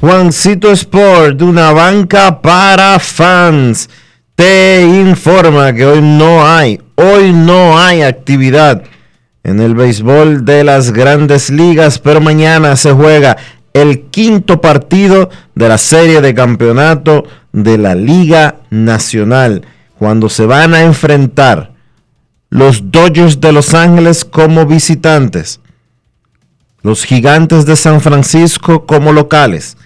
Juancito 0.00 0.72
Sport, 0.72 1.42
una 1.42 1.72
banca 1.72 2.40
para 2.40 2.98
fans, 2.98 3.90
te 4.34 4.80
informa 4.82 5.74
que 5.74 5.84
hoy 5.84 6.00
no 6.00 6.46
hay, 6.46 6.80
hoy 6.94 7.34
no 7.34 7.78
hay 7.78 8.00
actividad 8.00 8.82
en 9.44 9.60
el 9.60 9.74
béisbol 9.74 10.46
de 10.46 10.64
las 10.64 10.92
grandes 10.92 11.50
ligas, 11.50 11.98
pero 11.98 12.22
mañana 12.22 12.76
se 12.76 12.92
juega 12.92 13.36
el 13.74 14.06
quinto 14.06 14.62
partido 14.62 15.28
de 15.54 15.68
la 15.68 15.76
serie 15.76 16.22
de 16.22 16.32
campeonato 16.32 17.24
de 17.52 17.76
la 17.76 17.94
Liga 17.94 18.56
Nacional, 18.70 19.66
cuando 19.98 20.30
se 20.30 20.46
van 20.46 20.72
a 20.72 20.80
enfrentar 20.80 21.72
los 22.48 22.90
Dodgers 22.90 23.38
de 23.38 23.52
Los 23.52 23.74
Ángeles 23.74 24.24
como 24.24 24.64
visitantes, 24.64 25.60
los 26.80 27.04
Gigantes 27.04 27.66
de 27.66 27.76
San 27.76 28.00
Francisco 28.00 28.86
como 28.86 29.12
locales, 29.12 29.76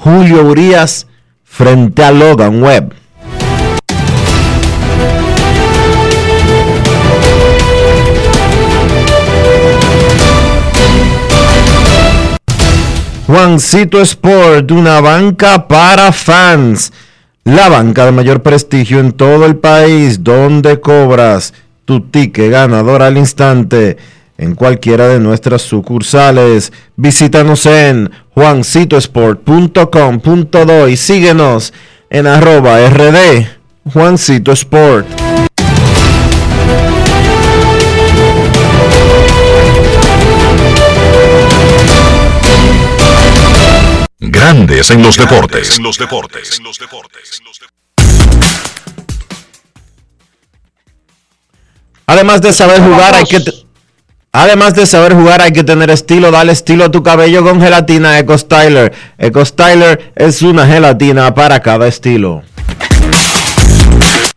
Julio 0.00 0.44
Urias 0.44 1.08
frente 1.42 2.04
a 2.04 2.12
Logan 2.12 2.62
Webb. 2.62 2.94
Juancito 13.26 14.00
Sport, 14.00 14.70
una 14.70 15.00
banca 15.00 15.66
para 15.66 16.12
fans. 16.12 16.92
La 17.42 17.68
banca 17.68 18.04
de 18.04 18.12
mayor 18.12 18.40
prestigio 18.40 19.00
en 19.00 19.10
todo 19.10 19.46
el 19.46 19.56
país, 19.56 20.22
donde 20.22 20.78
cobras 20.78 21.52
tu 21.84 22.02
ticket 22.02 22.52
ganador 22.52 23.02
al 23.02 23.18
instante 23.18 23.96
en 24.38 24.54
cualquiera 24.54 25.08
de 25.08 25.20
nuestras 25.20 25.60
sucursales. 25.62 26.72
Visítanos 26.96 27.66
en 27.66 28.10
juancitosport.com.do 28.30 30.88
y 30.88 30.96
síguenos 30.96 31.74
en 32.08 32.26
arroba 32.26 32.78
rd 32.88 33.46
Juancito 33.92 34.52
Sport. 34.52 35.06
Grandes 44.20 44.90
en 44.90 45.02
los 45.02 45.16
deportes. 45.16 45.76
En 45.76 45.84
los 45.84 45.98
deportes. 45.98 46.60
Además 52.06 52.40
de 52.40 52.52
saber 52.52 52.80
jugar, 52.80 53.14
hay 53.14 53.24
que 53.24 53.40
Además 54.32 54.74
de 54.74 54.86
saber 54.86 55.14
jugar, 55.14 55.40
hay 55.40 55.52
que 55.52 55.64
tener 55.64 55.90
estilo. 55.90 56.30
Dale 56.30 56.52
estilo 56.52 56.84
a 56.84 56.90
tu 56.90 57.02
cabello 57.02 57.42
con 57.42 57.60
gelatina 57.60 58.18
Eco 58.18 58.36
Styler. 58.36 58.92
Eco 59.16 59.44
Styler 59.44 60.12
es 60.14 60.42
una 60.42 60.66
gelatina 60.66 61.34
para 61.34 61.60
cada 61.60 61.88
estilo. 61.88 62.42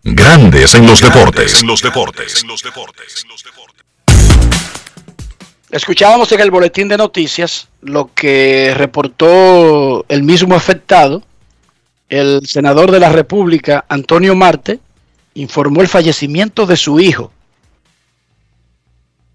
Grandes 0.03 0.73
en 0.75 0.87
los 0.87 1.01
deportes. 1.01 1.61
En 1.61 1.67
los 1.67 1.81
deportes. 1.81 2.43
los 2.45 2.63
deportes. 2.63 3.25
Escuchábamos 5.69 6.31
en 6.33 6.41
el 6.41 6.51
boletín 6.51 6.89
de 6.89 6.97
noticias 6.97 7.69
lo 7.81 8.13
que 8.13 8.73
reportó 8.75 10.05
el 10.09 10.23
mismo 10.23 10.55
afectado, 10.55 11.23
el 12.09 12.45
senador 12.45 12.91
de 12.91 12.99
la 12.99 13.09
República, 13.09 13.85
Antonio 13.87 14.35
Marte, 14.35 14.79
informó 15.33 15.81
el 15.81 15.87
fallecimiento 15.87 16.65
de 16.65 16.75
su 16.75 16.99
hijo. 16.99 17.31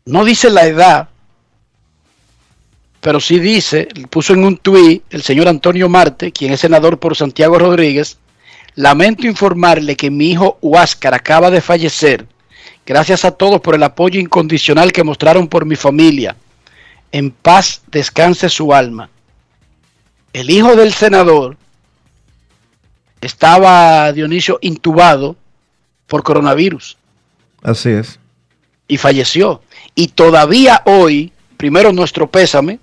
No 0.07 0.25
dice 0.25 0.49
la 0.51 0.67
edad, 0.67 1.09
pero 3.01 3.21
sí 3.21 3.39
dice, 3.39 3.89
puso 4.09 4.33
en 4.33 4.45
un 4.45 4.57
tuit 4.57 5.03
el 5.11 5.23
señor 5.23 5.49
Antonio 5.49 5.89
Marte, 5.89 6.33
quien 6.33 6.53
es 6.53 6.61
senador 6.61 6.99
por 6.99 7.15
Santiago 7.15 7.59
Rodríguez, 7.59 8.19
lamento 8.75 9.27
informarle 9.27 9.97
que 9.97 10.11
mi 10.11 10.31
hijo 10.31 10.59
Huáscar 10.63 11.13
acaba 11.13 11.51
de 11.51 11.61
fallecer 11.61 12.27
Gracias 12.87 13.25
a 13.25 13.33
todos 13.33 13.61
por 13.61 13.75
el 13.75 13.83
apoyo 13.83 14.21
incondicional 14.21 14.93
que 14.93 15.03
mostraron 15.03 15.49
por 15.49 15.67
mi 15.67 15.75
familia. 15.75 16.37
En 17.11 17.33
paz 17.33 17.83
descanse 17.89 18.49
su 18.49 18.73
alma. 18.73 19.11
El 20.33 20.51
hijo 20.51 20.77
del 20.77 20.93
senador 20.93 21.57
estaba, 23.21 24.13
Dionisio, 24.13 24.59
intubado 24.63 25.35
por 26.07 26.23
coronavirus. 26.23 26.97
Así 27.63 27.91
es. 27.91 28.21
Y 28.89 28.97
falleció. 28.99 29.63
Y 29.95 30.09
todavía 30.09 30.83
hoy, 30.87 31.33
primero 31.57 31.93
nuestro 31.93 32.31
pésame 32.31 32.79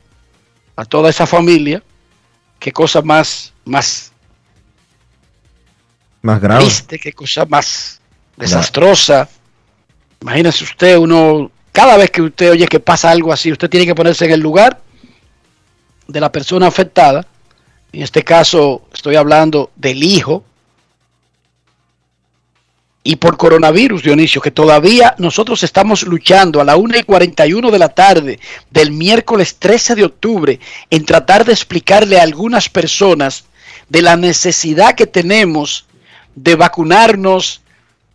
a 0.76 0.86
toda 0.86 1.10
esa 1.10 1.26
familia. 1.26 1.82
Qué 2.60 2.72
cosa 2.72 3.02
más, 3.02 3.54
más, 3.66 4.12
más 6.22 6.42
grave. 6.42 6.64
Triste, 6.64 7.00
qué 7.00 7.14
cosa 7.14 7.46
más 7.46 8.02
desastrosa. 8.38 9.30
Imagínese 10.22 10.64
usted, 10.64 10.98
uno, 10.98 11.52
cada 11.72 11.98
vez 11.98 12.12
que 12.12 12.22
usted 12.22 12.52
oye 12.52 12.68
que 12.68 12.80
pasa 12.80 13.12
algo 13.12 13.34
así, 13.34 13.52
usted 13.52 13.70
tiene 13.70 13.86
que 13.86 13.96
ponerse 13.96 14.26
en 14.26 14.32
el 14.32 14.40
lugar 14.40 14.82
de 16.08 16.20
la 16.20 16.32
persona 16.32 16.68
afectada. 16.68 17.28
En 17.92 18.02
este 18.02 18.24
caso 18.24 18.88
estoy 18.94 19.16
hablando 19.16 19.72
del 19.76 20.04
hijo. 20.04 20.44
Y 23.06 23.18
por 23.18 23.36
coronavirus, 23.36 24.04
Dionisio, 24.04 24.42
que 24.42 24.52
todavía 24.52 25.14
nosotros 25.18 25.62
estamos 25.64 26.04
luchando 26.04 26.62
a 26.62 26.64
la 26.64 26.78
1 26.78 27.00
y 27.00 27.04
41 27.04 27.70
de 27.70 27.80
la 27.80 27.90
tarde 27.90 28.40
del 28.70 28.92
miércoles 28.92 29.58
13 29.60 29.96
de 29.96 30.06
octubre 30.06 30.60
en 30.90 31.06
tratar 31.06 31.44
de 31.44 31.52
explicarle 31.52 32.18
a 32.18 32.24
algunas 32.24 32.70
personas 32.70 33.44
de 33.90 34.02
la 34.02 34.16
necesidad 34.16 34.96
que 34.96 35.06
tenemos 35.06 35.86
de 36.36 36.56
vacunarnos, 36.56 37.62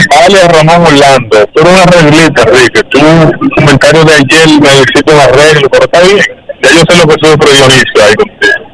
Vale, 0.10 0.48
Ramón 0.48 0.86
Orlando. 0.86 1.46
Tú 1.48 1.60
eres 1.60 1.74
una 1.74 1.86
reglita, 1.88 2.42
Enrique. 2.44 2.84
Tú, 2.84 3.00
un 3.00 3.50
comentario 3.50 4.06
de 4.06 4.14
ayer 4.14 4.62
necesito 4.62 5.14
un 5.14 5.20
arreglo, 5.20 5.70
pero 5.70 5.84
está 5.84 6.00
bien. 6.00 6.20
Ya 6.64 6.72
yo 6.72 6.84
sé 6.88 6.96
lo 6.98 7.08
que 7.08 7.16
soy 7.22 7.36
Dionisio 7.54 8.02
ahí 8.02 8.16
contigo. 8.16 8.66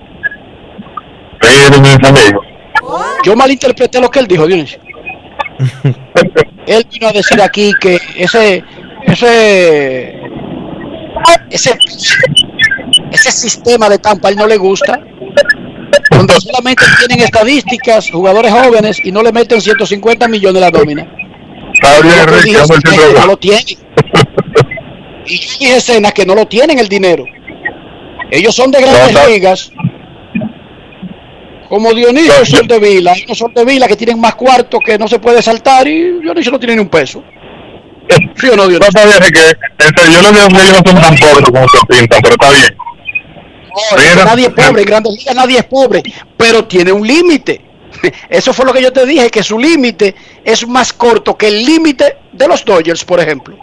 Mis 1.81 2.09
amigos. 2.09 2.45
Yo 3.25 3.35
malinterpreté 3.35 3.99
lo 3.99 4.11
que 4.11 4.19
él 4.19 4.27
dijo, 4.27 4.45
Dionisio. 4.45 4.79
él 6.67 6.87
vino 6.91 7.07
a 7.07 7.11
decir 7.11 7.41
aquí 7.41 7.73
que 7.79 7.99
ese 8.15 8.63
ese 9.05 10.15
ese 11.49 11.77
ese 13.11 13.31
sistema 13.31 13.89
de 13.89 13.99
Tampa 13.99 14.27
a 14.27 14.31
él 14.31 14.37
no 14.37 14.47
le 14.47 14.57
gusta. 14.57 14.99
Donde 16.09 16.33
solamente 16.35 16.83
tienen 16.99 17.25
estadísticas 17.25 18.09
jugadores 18.09 18.51
jóvenes 18.51 18.99
y 19.03 19.11
no 19.11 19.21
le 19.23 19.31
meten 19.31 19.61
150 19.61 20.27
millones 20.27 20.53
de 20.55 20.59
la 20.59 20.71
nómina. 20.71 21.07
No 23.19 23.25
lo 23.25 23.37
tienen. 23.37 23.63
Y 25.25 25.31
dije 25.31 25.77
escenas 25.77 26.13
que 26.13 26.25
no 26.25 26.35
lo 26.35 26.45
tienen 26.47 26.79
el 26.79 26.87
dinero. 26.87 27.25
Ellos 28.29 28.55
son 28.55 28.71
de 28.71 28.81
grandes 28.81 29.29
ligas. 29.29 29.71
Como 31.69 31.93
Dionisio 31.93 32.45
son 32.45 32.67
de 32.67 32.79
Vila, 32.79 33.13
ellos 33.13 33.37
son 33.37 33.53
de 33.53 33.63
Vila 33.63 33.87
que 33.87 33.95
tienen 33.95 34.19
más 34.19 34.35
cuartos 34.35 34.81
que 34.85 34.97
no 34.97 35.07
se 35.07 35.19
puede 35.19 35.41
saltar 35.41 35.87
y 35.87 36.19
Dionisio 36.19 36.51
no 36.51 36.59
tiene 36.59 36.75
ni 36.75 36.81
un 36.81 36.89
peso. 36.89 37.23
¿Sí 38.35 38.47
o 38.49 38.55
no, 38.55 38.67
Dionisio? 38.67 38.91
No 38.93 38.99
sabía 38.99 39.19
que 39.19 39.57
este, 39.77 40.11
yo 40.11 40.21
no 40.21 40.31
digo 40.31 40.47
que 40.47 40.61
ellos 40.61 40.81
no 40.83 40.91
son 40.91 41.01
tan 41.01 41.17
pobres 41.17 41.49
como 41.49 41.67
se 41.67 41.79
pintan, 41.87 42.21
pero 42.21 42.35
está 42.35 42.49
bien. 42.51 42.77
No, 44.15 44.25
nadie 44.25 44.47
es 44.47 44.53
pobre, 44.53 44.81
en 44.81 44.87
Grandes 44.87 45.13
Ligas 45.13 45.35
nadie 45.35 45.57
es 45.59 45.65
pobre, 45.65 46.03
pero 46.37 46.65
tiene 46.65 46.91
un 46.91 47.07
límite. 47.07 47.61
Eso 48.29 48.53
fue 48.53 48.65
lo 48.65 48.73
que 48.73 48.81
yo 48.81 48.91
te 48.91 49.05
dije, 49.05 49.29
que 49.29 49.43
su 49.43 49.57
límite 49.57 50.15
es 50.43 50.67
más 50.67 50.91
corto 50.93 51.37
que 51.37 51.47
el 51.47 51.65
límite 51.65 52.17
de 52.33 52.47
los 52.47 52.65
Dodgers, 52.65 53.05
por 53.05 53.19
ejemplo. 53.19 53.57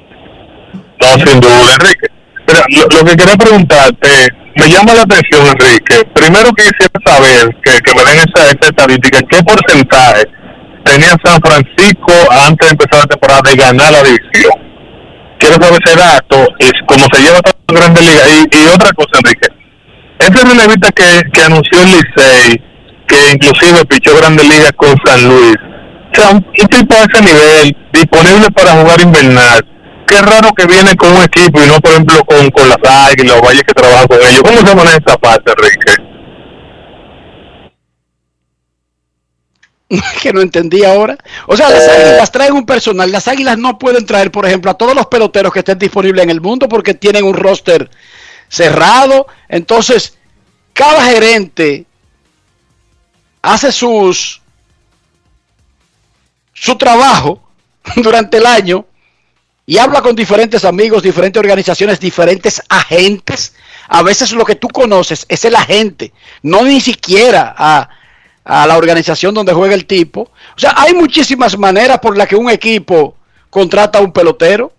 No, 1.01 1.27
sin 1.27 1.41
duda, 1.41 1.75
Enrique. 1.75 2.07
Mira, 2.47 2.65
lo, 2.69 2.99
lo 2.99 3.05
que 3.05 3.17
quería 3.17 3.37
preguntarte 3.37 4.09
me 4.57 4.69
llama 4.69 4.95
la 4.95 5.03
atención, 5.03 5.47
Enrique. 5.47 6.05
Primero 6.15 6.51
quisiera 6.53 7.01
saber, 7.05 7.55
que, 7.63 7.79
que 7.81 7.95
me 7.95 8.05
den 8.05 8.19
esa, 8.19 8.47
esa 8.47 8.69
estadística, 8.69 9.21
¿qué 9.29 9.43
porcentaje 9.43 10.25
tenía 10.89 11.15
San 11.23 11.41
Francisco 11.43 12.13
antes 12.47 12.67
de 12.67 12.73
empezar 12.73 13.01
la 13.01 13.07
temporada 13.07 13.41
de 13.45 13.57
ganar 13.57 13.93
la 13.93 14.03
división? 14.03 14.53
Quiero 15.39 15.55
saber 15.57 15.81
ese 15.85 15.97
dato, 15.97 16.49
es 16.59 16.73
como 16.87 17.05
se 17.13 17.21
lleva 17.21 17.41
la 17.45 17.81
Grande 17.81 18.01
Liga. 18.01 18.23
Y, 18.51 18.67
otra 18.67 18.91
cosa, 18.93 19.21
Enrique, 19.23 19.49
ese 20.19 20.45
relevista 20.45 20.91
que, 20.93 21.23
que 21.33 21.43
anunció 21.43 21.81
el 21.83 21.87
Licey, 21.87 22.63
que 23.07 23.31
inclusive 23.33 23.85
pichó 23.85 24.17
Grande 24.17 24.43
Liga 24.45 24.73
con 24.73 24.95
San 25.05 25.29
Luis, 25.29 25.57
o 26.11 26.15
sea, 26.15 26.31
un, 26.31 26.43
tipo 26.43 26.95
a 26.95 27.05
ese 27.05 27.23
nivel, 27.23 27.77
disponible 27.93 28.51
para 28.51 28.73
jugar 28.73 29.01
invernal, 29.01 29.65
qué 30.07 30.21
raro 30.23 30.51
que 30.57 30.67
viene 30.67 30.97
con 30.97 31.11
un 31.11 31.23
equipo 31.23 31.63
y 31.63 31.67
no, 31.67 31.79
por 31.81 31.93
ejemplo, 31.93 32.17
con, 32.25 32.51
con 32.51 32.69
las 32.69 32.79
águilas 33.11 33.37
o 33.37 33.43
Valle 33.43 33.63
que 33.63 33.75
trabaja 33.75 34.07
con 34.07 34.19
ellos. 34.19 34.43
¿Cómo 34.43 34.67
se 34.67 34.75
maneja 34.75 34.99
esa 35.07 35.17
parte, 35.19 35.53
Enrique? 35.53 36.08
que 40.23 40.33
no 40.33 40.41
entendí 40.41 40.85
ahora. 40.85 41.17
O 41.47 41.57
sea, 41.57 41.71
las 41.71 41.89
águilas 41.89 42.31
traen 42.31 42.53
un 42.53 42.67
personal. 42.67 43.11
Las 43.11 43.29
águilas 43.29 43.59
no 43.59 43.79
pueden 43.79 44.05
traer, 44.07 44.31
por 44.31 44.47
ejemplo, 44.47 44.71
a 44.71 44.75
todos 44.75 44.95
los 44.95 45.07
peloteros 45.07 45.53
que 45.53 45.61
estén 45.61 45.79
disponibles 45.79 46.23
en 46.25 46.31
el 46.31 46.41
mundo 46.41 46.69
porque 46.69 46.95
tienen 46.95 47.25
un 47.25 47.35
roster 47.35 47.91
cerrado. 48.49 49.27
Entonces, 49.49 50.17
cada 50.73 51.03
gerente 51.05 51.87
hace 53.43 53.73
sus 53.73 54.43
su 56.53 56.77
trabajo 56.77 57.41
durante 57.97 58.39
el 58.39 58.47
año 58.47 58.85
y 59.65 59.79
habla 59.79 60.03
con 60.03 60.17
diferentes 60.17 60.65
amigos, 60.65 61.03
diferentes 61.03 61.39
organizaciones, 61.41 62.01
diferentes 62.01 62.63
agentes. 62.69 63.55
A 63.89 64.03
veces 64.03 64.33
lo 64.33 64.45
que 64.45 64.55
tú 64.55 64.69
conoces 64.69 65.25
es 65.29 65.45
el 65.45 65.55
agente, 65.55 66.13
no 66.43 66.63
ni 66.65 66.81
siquiera 66.81 67.55
a, 67.57 67.89
a 68.49 68.67
la 68.67 68.79
organización 68.79 69.35
donde 69.35 69.53
juega 69.53 69.75
el 69.75 69.85
tipo. 69.85 70.23
O 70.23 70.59
sea, 70.59 70.73
hay 70.75 70.95
muchísimas 70.95 71.59
maneras 71.59 71.99
por 72.01 72.17
las 72.17 72.27
que 72.27 72.35
un 72.35 72.49
equipo 72.49 73.15
contrata 73.51 73.99
a 73.99 74.03
un 74.03 74.11
pelotero. 74.11 74.73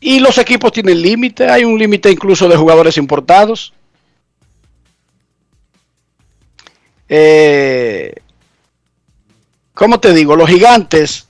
Y 0.00 0.18
los 0.18 0.36
equipos 0.38 0.72
tienen 0.72 1.00
límite, 1.00 1.48
hay 1.48 1.64
un 1.64 1.78
límite 1.78 2.10
incluso 2.10 2.48
de 2.48 2.56
jugadores 2.56 2.98
importados. 2.98 3.72
Eh, 7.08 8.12
¿Cómo 9.74 10.00
te 10.00 10.12
digo? 10.12 10.34
Los 10.34 10.50
gigantes 10.50 11.28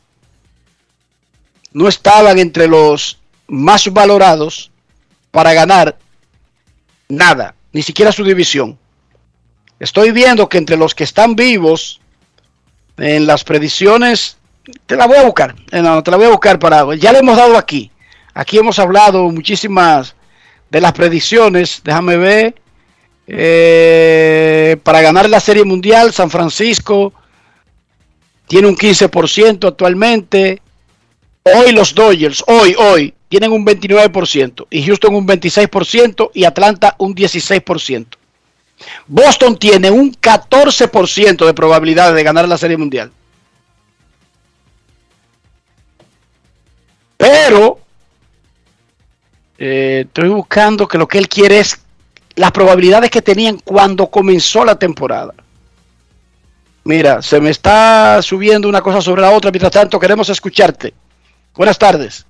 no 1.72 1.86
estaban 1.86 2.38
entre 2.38 2.66
los 2.66 3.18
más 3.46 3.92
valorados 3.92 4.70
para 5.30 5.52
ganar 5.52 5.98
nada, 7.08 7.54
ni 7.72 7.82
siquiera 7.82 8.10
su 8.10 8.24
división. 8.24 8.78
Estoy 9.78 10.10
viendo 10.12 10.48
que 10.48 10.58
entre 10.58 10.76
los 10.76 10.94
que 10.94 11.04
están 11.04 11.36
vivos 11.36 12.00
en 12.96 13.26
las 13.26 13.44
predicciones, 13.44 14.38
te 14.86 14.96
la 14.96 15.06
voy 15.06 15.18
a 15.18 15.24
buscar, 15.24 15.54
eh, 15.70 15.82
te 16.04 16.10
la 16.10 16.16
voy 16.16 16.26
a 16.26 16.30
buscar 16.30 16.58
para, 16.58 16.94
ya 16.94 17.12
le 17.12 17.18
hemos 17.18 17.36
dado 17.36 17.58
aquí, 17.58 17.90
aquí 18.32 18.58
hemos 18.58 18.78
hablado 18.78 19.30
muchísimas 19.30 20.14
de 20.70 20.80
las 20.80 20.92
predicciones, 20.92 21.82
déjame 21.84 22.16
ver, 22.16 22.54
eh, 23.26 24.76
para 24.82 25.02
ganar 25.02 25.28
la 25.28 25.40
Serie 25.40 25.64
Mundial, 25.64 26.12
San 26.12 26.30
Francisco 26.30 27.12
tiene 28.46 28.68
un 28.68 28.76
15% 28.76 29.68
actualmente, 29.68 30.62
Hoy 31.54 31.70
los 31.70 31.94
Dodgers, 31.94 32.42
hoy, 32.48 32.74
hoy, 32.76 33.14
tienen 33.28 33.52
un 33.52 33.64
29% 33.64 34.66
y 34.68 34.82
Houston 34.84 35.14
un 35.14 35.28
26% 35.28 36.32
y 36.34 36.42
Atlanta 36.42 36.96
un 36.98 37.14
16%. 37.14 38.06
Boston 39.06 39.56
tiene 39.56 39.90
un 39.90 40.12
14% 40.12 41.46
de 41.46 41.54
probabilidad 41.54 42.14
de 42.14 42.22
ganar 42.22 42.48
la 42.48 42.58
Serie 42.58 42.76
Mundial. 42.76 43.10
Pero 47.16 47.80
eh, 49.58 50.04
estoy 50.06 50.28
buscando 50.28 50.86
que 50.86 50.98
lo 50.98 51.08
que 51.08 51.18
él 51.18 51.28
quiere 51.28 51.60
es 51.60 51.78
las 52.34 52.52
probabilidades 52.52 53.10
que 53.10 53.22
tenían 53.22 53.58
cuando 53.58 54.08
comenzó 54.08 54.64
la 54.64 54.78
temporada. 54.78 55.32
Mira, 56.84 57.20
se 57.22 57.40
me 57.40 57.50
está 57.50 58.20
subiendo 58.22 58.68
una 58.68 58.80
cosa 58.82 59.00
sobre 59.00 59.22
la 59.22 59.30
otra, 59.30 59.50
mientras 59.50 59.72
tanto 59.72 59.98
queremos 59.98 60.28
escucharte. 60.28 60.94
Buenas 61.54 61.78
tardes. 61.78 62.26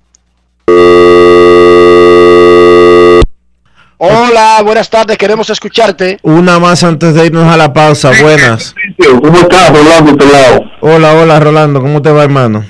Hola, 3.99 4.61
buenas 4.63 4.89
tardes, 4.91 5.17
queremos 5.17 5.49
escucharte. 5.49 6.19
Una 6.21 6.59
más 6.59 6.83
antes 6.83 7.15
de 7.15 7.25
irnos 7.25 7.51
a 7.51 7.57
la 7.57 7.73
pausa. 7.73 8.11
Buenas. 8.21 8.75
¿Cómo 9.23 9.39
estás, 9.39 9.69
Rolando? 9.75 10.11
Este 10.11 10.31
lado? 10.31 10.63
Hola, 10.81 11.13
hola, 11.13 11.39
Rolando. 11.39 11.81
¿Cómo 11.81 11.99
te 11.99 12.11
va, 12.11 12.23
hermano? 12.23 12.63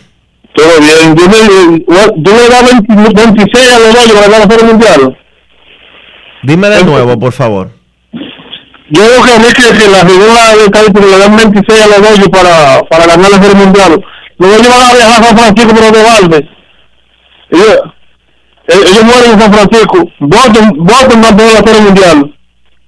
Todo 0.55 0.79
bien. 0.79 1.15
Yo 1.15 1.27
le, 1.27 1.83
yo 2.17 2.31
le 2.33 2.47
da 2.49 2.61
20 2.61 3.13
26 3.13 3.71
a 3.73 3.79
los 3.79 3.95
para 4.13 4.29
ganar 4.29 4.39
la 4.47 4.55
Serie 4.55 4.65
Mundial. 4.71 5.17
Dime 6.43 6.69
de 6.69 6.83
nuevo, 6.85 7.19
por 7.19 7.33
favor. 7.33 7.71
Yo 8.89 9.01
creo 9.03 9.23
que 9.23 9.47
es 9.47 9.53
que, 9.53 9.77
que 9.77 9.87
la 9.89 10.05
figura 10.05 10.55
de 10.55 10.63
estadística 10.63 11.05
le 11.07 11.17
dan 11.17 11.35
26 11.35 11.81
a 11.81 11.87
los 11.87 12.29
para, 12.29 12.81
para 12.89 13.05
ganar 13.05 13.31
la 13.31 13.37
Serie 13.37 13.65
Mundial. 13.65 14.01
Dodgers 14.39 14.69
van 14.69 14.81
a 14.81 14.93
viajar 14.93 15.23
a 15.23 15.25
San 15.27 15.37
Francisco 15.37 15.73
por 15.73 15.83
los 15.83 15.91
de 15.91 16.03
Valde. 16.03 16.49
Ellos, 18.67 18.85
ellos 18.91 19.03
mueren 19.03 19.31
en 19.31 19.39
San 19.39 19.53
Francisco. 19.53 20.11
Boston, 20.19 20.73
Boston 20.77 21.23
va 21.23 21.29
a 21.29 21.37
tener 21.37 21.53
la 21.53 21.71
Serie 21.71 21.81
Mundial. 21.81 22.39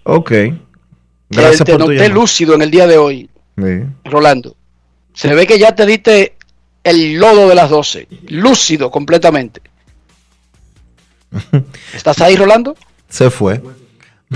Ok. 0.04 0.32
Gracias 1.30 1.64
te 1.64 1.72
por 1.74 1.82
noté 1.82 2.10
tu 2.10 2.16
lúcido 2.16 2.56
en 2.56 2.62
el 2.64 2.72
día 2.72 2.88
de 2.88 2.98
hoy, 2.98 3.30
sí. 3.58 3.84
Rolando. 4.04 4.56
Se 5.14 5.34
ve 5.34 5.46
que 5.46 5.60
ya 5.60 5.76
te 5.76 5.86
diste 5.86 6.36
el 6.84 7.16
lodo 7.16 7.48
de 7.48 7.56
las 7.56 7.70
12. 7.70 8.08
Lúcido 8.30 8.90
completamente. 8.90 9.62
¿Estás 11.94 12.20
ahí, 12.22 12.36
Rolando? 12.36 12.76
Se 13.08 13.30
fue. 13.30 13.62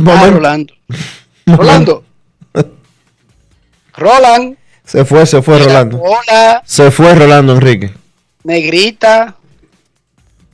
Ah, 0.06 0.30
Rolando. 0.30 0.74
Rolando. 1.45 2.03
Roland. 3.95 4.57
Se 4.84 5.06
fue, 5.06 5.26
se 5.26 5.41
fue 5.41 5.60
Rolando. 5.60 6.02
Hola. 6.02 6.61
Se 6.65 6.91
fue 6.91 7.14
Rolando 7.15 7.53
Enrique. 7.53 7.94
Negrita. 8.44 9.36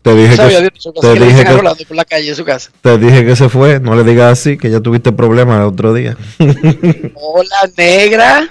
Te 0.01 0.15
dije 0.15 0.37
que, 0.37 0.69
te 0.71 1.01
que, 1.01 1.25
dije 1.25 1.43
que 1.43 1.51
Rolando 1.51 1.83
por 1.85 1.97
la 1.97 2.05
calle 2.05 2.29
de 2.29 2.35
su 2.35 2.45
casa. 2.45 2.71
Te 2.81 2.97
dije 2.97 3.25
que 3.25 3.35
se 3.35 3.49
fue, 3.49 3.79
no 3.79 3.95
le 3.95 4.03
digas 4.03 4.39
así, 4.39 4.57
que 4.57 4.69
ya 4.69 4.79
tuviste 4.79 5.11
problemas 5.11 5.57
el 5.57 5.63
otro 5.63 5.93
día. 5.93 6.15
Hola, 7.15 7.69
negra. 7.75 8.49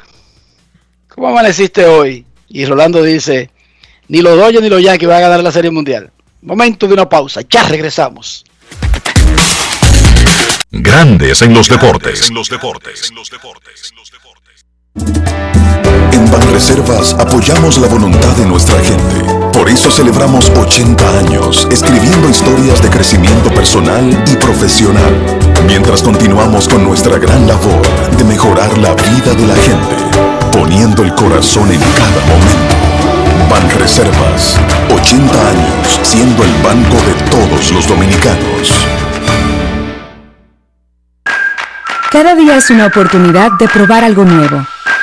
¿Cómo 1.08 1.28
amaneciste 1.28 1.86
hoy? 1.86 2.26
Y 2.48 2.64
Rolando 2.66 3.02
dice, 3.02 3.50
ni 4.08 4.20
los 4.20 4.36
Dodgers 4.36 4.62
ni 4.62 4.68
los 4.68 4.82
Yankees 4.82 5.08
van 5.08 5.18
a 5.18 5.20
ganar 5.20 5.42
la 5.42 5.52
Serie 5.52 5.70
Mundial. 5.70 6.10
Momento 6.42 6.86
de 6.86 6.94
una 6.94 7.08
pausa, 7.08 7.40
ya 7.48 7.62
regresamos. 7.64 8.44
Grandes 10.70 11.40
en 11.42 11.54
los 11.54 11.68
deportes. 11.68 12.28
En 12.28 12.34
los 12.34 12.48
deportes. 12.50 13.08
En 13.08 13.16
los 13.16 13.30
deportes. 13.30 13.92
En 16.12 16.30
Banreservas 16.30 17.14
apoyamos 17.18 17.78
la 17.78 17.86
voluntad 17.88 18.36
de 18.36 18.46
nuestra 18.46 18.78
gente. 18.80 19.22
Por 19.52 19.68
eso 19.68 19.90
celebramos 19.90 20.50
80 20.50 21.18
años 21.18 21.66
escribiendo 21.70 22.28
historias 22.28 22.80
de 22.82 22.90
crecimiento 22.90 23.50
personal 23.50 24.24
y 24.30 24.36
profesional, 24.36 25.14
mientras 25.66 26.02
continuamos 26.02 26.68
con 26.68 26.84
nuestra 26.84 27.18
gran 27.18 27.46
labor 27.46 27.82
de 28.16 28.24
mejorar 28.24 28.76
la 28.78 28.94
vida 28.94 29.34
de 29.34 29.46
la 29.46 29.56
gente, 29.56 29.96
poniendo 30.52 31.02
el 31.02 31.14
corazón 31.14 31.70
en 31.72 31.80
cada 31.80 32.20
momento. 32.26 32.78
Banreservas, 33.50 34.58
80 34.94 35.48
años 35.48 36.00
siendo 36.02 36.44
el 36.44 36.52
banco 36.62 36.96
de 36.96 37.14
todos 37.30 37.72
los 37.72 37.86
dominicanos. 37.86 38.72
Cada 42.10 42.34
día 42.34 42.56
es 42.56 42.70
una 42.70 42.86
oportunidad 42.86 43.52
de 43.58 43.68
probar 43.68 44.02
algo 44.02 44.24
nuevo. 44.24 44.66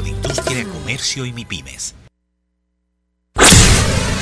de 0.00 0.10
Industria, 0.10 0.64
Comercio 0.64 1.24
y 1.24 1.32
MIPIMES. 1.32 1.94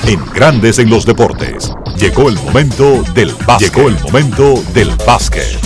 En 0.06 0.24
Grandes 0.34 0.78
en 0.78 0.90
los 0.90 1.06
Deportes, 1.06 1.72
llegó 1.96 2.28
el 2.28 2.34
momento 2.34 3.02
del 3.14 3.32
básquet. 3.46 3.74
Llegó 3.74 3.88
el 3.88 3.98
momento 4.00 4.62
del 4.74 4.90
básquet. 5.06 5.58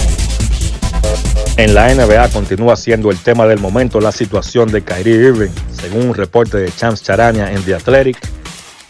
En 1.57 1.75
la 1.75 1.93
NBA 1.93 2.29
continúa 2.29 2.77
siendo 2.77 3.11
el 3.11 3.19
tema 3.19 3.47
del 3.47 3.59
momento 3.59 3.99
la 4.01 4.13
situación 4.13 4.71
de 4.71 4.85
Kyrie 4.85 5.29
Irving. 5.29 5.51
Según 5.73 6.09
un 6.09 6.15
reporte 6.15 6.59
de 6.59 6.71
Chance 6.71 7.03
Charania 7.05 7.51
en 7.51 7.63
The 7.63 7.75
Athletic, 7.75 8.19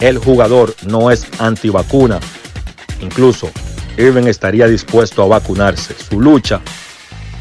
el 0.01 0.19
jugador 0.19 0.75
no 0.87 1.11
es 1.11 1.27
antivacuna. 1.39 2.21
Incluso, 3.01 3.51
Irving 3.97 4.27
estaría 4.27 4.67
dispuesto 4.67 5.23
a 5.23 5.29
vacunarse. 5.29 5.95
Su 5.95 6.21
lucha 6.21 6.61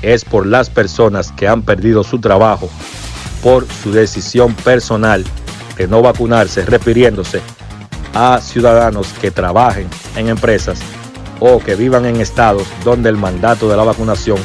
es 0.01 0.23
por 0.23 0.45
las 0.45 0.69
personas 0.69 1.31
que 1.31 1.47
han 1.47 1.63
perdido 1.63 2.03
su 2.03 2.19
trabajo 2.19 2.69
por 3.45 3.67
su 3.83 3.91
decisión 3.91 4.55
personal 4.55 5.23
de 5.77 5.87
no 5.87 6.01
vacunarse, 6.01 6.65
refiriéndose 6.65 7.41
a 8.15 8.41
ciudadanos 8.41 9.09
que 9.21 9.29
trabajen 9.29 9.87
en 10.15 10.29
empresas 10.29 10.79
o 11.39 11.59
que 11.59 11.75
vivan 11.75 12.07
en 12.07 12.21
estados 12.21 12.67
donde 12.83 13.09
el 13.09 13.17
mandato 13.17 13.69
de 13.69 13.77
la 13.77 13.83
vacunación 13.83 14.39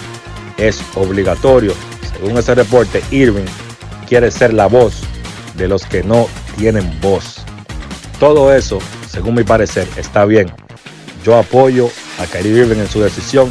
es 0.59 0.83
obligatorio. 0.97 1.73
Según 2.13 2.37
ese 2.37 2.55
reporte, 2.55 3.03
Irving 3.11 3.47
quiere 4.07 4.31
ser 4.31 4.53
la 4.53 4.67
voz 4.67 5.01
de 5.57 5.67
los 5.67 5.87
que 5.87 6.03
no 6.03 6.27
tienen 6.59 7.01
voz. 7.01 7.37
Todo 8.19 8.53
eso, 8.53 8.81
según 9.09 9.35
mi 9.35 9.45
parecer, 9.45 9.89
está 9.97 10.27
bien. 10.27 10.53
Yo 11.25 11.39
apoyo 11.39 11.89
a 12.19 12.27
Kyrie 12.27 12.53
Irving 12.53 12.81
en 12.81 12.89
su 12.89 13.01
decisión 13.01 13.51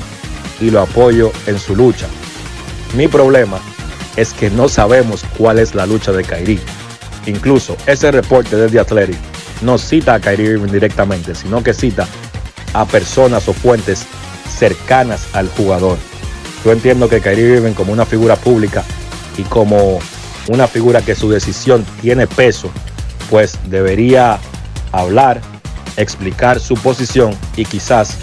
y 0.61 0.69
lo 0.69 0.81
apoyo 0.81 1.31
en 1.47 1.57
su 1.57 1.75
lucha. 1.75 2.05
Mi 2.95 3.07
problema 3.07 3.59
es 4.19 4.33
que 4.33 4.49
no 4.49 4.67
sabemos 4.67 5.23
cuál 5.37 5.59
es 5.59 5.75
la 5.75 5.85
lucha 5.85 6.11
de 6.11 6.23
Kyrie. 6.23 6.59
Incluso 7.25 7.77
ese 7.85 8.11
reporte 8.11 8.55
de 8.55 8.67
The 8.67 8.79
Athletic 8.79 9.17
no 9.61 9.77
cita 9.77 10.15
a 10.15 10.19
Kyrie 10.19 10.51
Irving 10.51 10.71
directamente, 10.71 11.35
sino 11.35 11.63
que 11.63 11.73
cita 11.73 12.05
a 12.73 12.85
personas 12.85 13.47
o 13.47 13.53
fuentes 13.53 14.05
cercanas 14.57 15.27
al 15.33 15.47
jugador. 15.49 15.97
Yo 16.65 16.73
entiendo 16.73 17.07
que 17.07 17.21
Kyrie 17.21 17.55
Irving 17.55 17.73
como 17.73 17.93
una 17.93 18.05
figura 18.05 18.35
pública 18.35 18.83
y 19.37 19.43
como 19.43 19.99
una 20.49 20.67
figura 20.67 21.01
que 21.01 21.15
su 21.15 21.29
decisión 21.29 21.85
tiene 22.01 22.27
peso, 22.27 22.69
pues 23.29 23.57
debería 23.67 24.37
hablar, 24.91 25.39
explicar 25.95 26.59
su 26.59 26.75
posición 26.75 27.33
y 27.55 27.63
quizás 27.63 28.17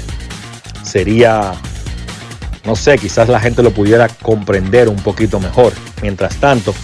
sería 0.82 1.54
no 2.66 2.74
sé, 2.74 2.98
quizás 2.98 3.28
la 3.28 3.40
gente 3.40 3.62
lo 3.62 3.70
pudiera 3.70 4.08
comprender 4.08 4.88
un 4.88 4.96
poquito 4.96 5.38
mejor. 5.38 5.72
Mientras 6.02 6.36
tanto, 6.36 6.74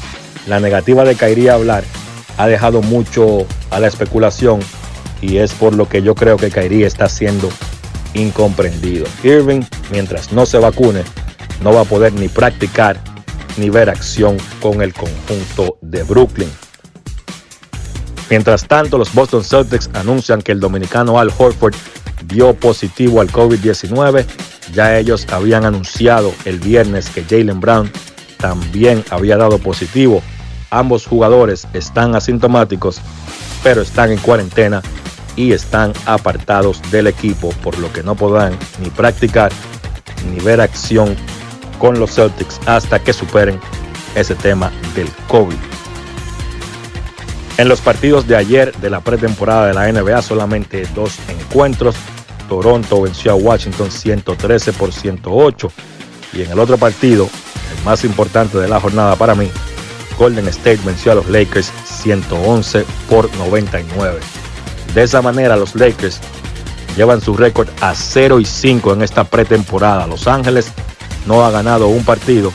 la 0.46 0.60
negativa 0.60 1.04
de 1.04 1.14
Kairi 1.14 1.48
hablar 1.48 1.84
ha 2.36 2.46
dejado 2.46 2.82
mucho 2.82 3.46
a 3.70 3.80
la 3.80 3.88
especulación 3.88 4.60
y 5.20 5.38
es 5.38 5.52
por 5.52 5.74
lo 5.74 5.88
que 5.88 6.02
yo 6.02 6.14
creo 6.14 6.36
que 6.36 6.50
Kairi 6.50 6.84
está 6.84 7.08
siendo 7.08 7.48
incomprendido. 8.14 9.06
Irving, 9.22 9.62
mientras 9.90 10.32
no 10.32 10.46
se 10.46 10.58
vacune, 10.58 11.02
no 11.62 11.72
va 11.72 11.82
a 11.82 11.84
poder 11.84 12.12
ni 12.14 12.28
practicar 12.28 12.98
ni 13.56 13.70
ver 13.70 13.90
acción 13.90 14.36
con 14.60 14.82
el 14.82 14.92
conjunto 14.94 15.78
de 15.82 16.02
Brooklyn. 16.02 16.50
Mientras 18.30 18.66
tanto, 18.66 18.96
los 18.96 19.12
Boston 19.12 19.44
Celtics 19.44 19.90
anuncian 19.94 20.40
que 20.40 20.52
el 20.52 20.60
dominicano 20.60 21.18
Al 21.18 21.30
Horford 21.36 21.74
dio 22.26 22.54
positivo 22.54 23.20
al 23.20 23.30
COVID-19 23.30 24.24
ya 24.72 24.98
ellos 24.98 25.26
habían 25.30 25.64
anunciado 25.64 26.32
el 26.44 26.58
viernes 26.58 27.10
que 27.10 27.24
Jalen 27.24 27.60
Brown 27.60 27.90
también 28.42 29.02
había 29.08 29.38
dado 29.38 29.58
positivo. 29.58 30.22
Ambos 30.70 31.06
jugadores 31.06 31.66
están 31.72 32.14
asintomáticos 32.14 33.00
pero 33.62 33.82
están 33.82 34.10
en 34.10 34.18
cuarentena 34.18 34.82
y 35.36 35.52
están 35.52 35.92
apartados 36.04 36.80
del 36.90 37.06
equipo, 37.06 37.50
por 37.62 37.78
lo 37.78 37.92
que 37.92 38.02
no 38.02 38.14
podrán 38.14 38.58
ni 38.82 38.90
practicar 38.90 39.50
ni 40.30 40.38
ver 40.40 40.60
acción 40.60 41.16
con 41.78 41.98
los 41.98 42.14
Celtics 42.14 42.60
hasta 42.66 42.98
que 42.98 43.12
superen 43.12 43.58
ese 44.14 44.34
tema 44.34 44.70
del 44.94 45.08
COVID. 45.28 45.56
En 47.58 47.68
los 47.68 47.80
partidos 47.80 48.26
de 48.26 48.36
ayer 48.36 48.74
de 48.76 48.90
la 48.90 49.00
pretemporada 49.00 49.68
de 49.68 49.74
la 49.74 49.90
NBA 49.92 50.22
solamente 50.22 50.86
dos 50.94 51.18
encuentros. 51.28 51.94
Toronto 52.48 53.00
venció 53.00 53.32
a 53.32 53.34
Washington 53.34 53.90
113 53.90 54.72
por 54.74 54.92
108 54.92 55.72
y 56.34 56.42
en 56.42 56.50
el 56.50 56.58
otro 56.58 56.76
partido, 56.76 57.28
el 57.76 57.84
más 57.84 58.04
importante 58.04 58.58
de 58.58 58.68
la 58.68 58.80
jornada 58.80 59.16
para 59.16 59.34
mí, 59.34 59.50
Golden 60.18 60.46
State 60.48 60.80
venció 60.84 61.12
a 61.12 61.14
los 61.16 61.28
Lakers 61.28 61.72
111 61.84 62.84
por 63.08 63.34
99. 63.36 64.20
De 64.94 65.02
esa 65.02 65.22
manera 65.22 65.56
los 65.56 65.74
Lakers 65.74 66.20
llevan 66.96 67.20
su 67.20 67.34
récord 67.34 67.68
a 67.80 67.94
0 67.94 68.40
y 68.40 68.44
5 68.44 68.92
en 68.92 69.02
esta 69.02 69.24
pretemporada. 69.24 70.06
Los 70.06 70.26
Ángeles 70.26 70.70
no 71.26 71.44
ha 71.44 71.50
ganado 71.50 71.88
un 71.88 72.04
partido 72.04 72.52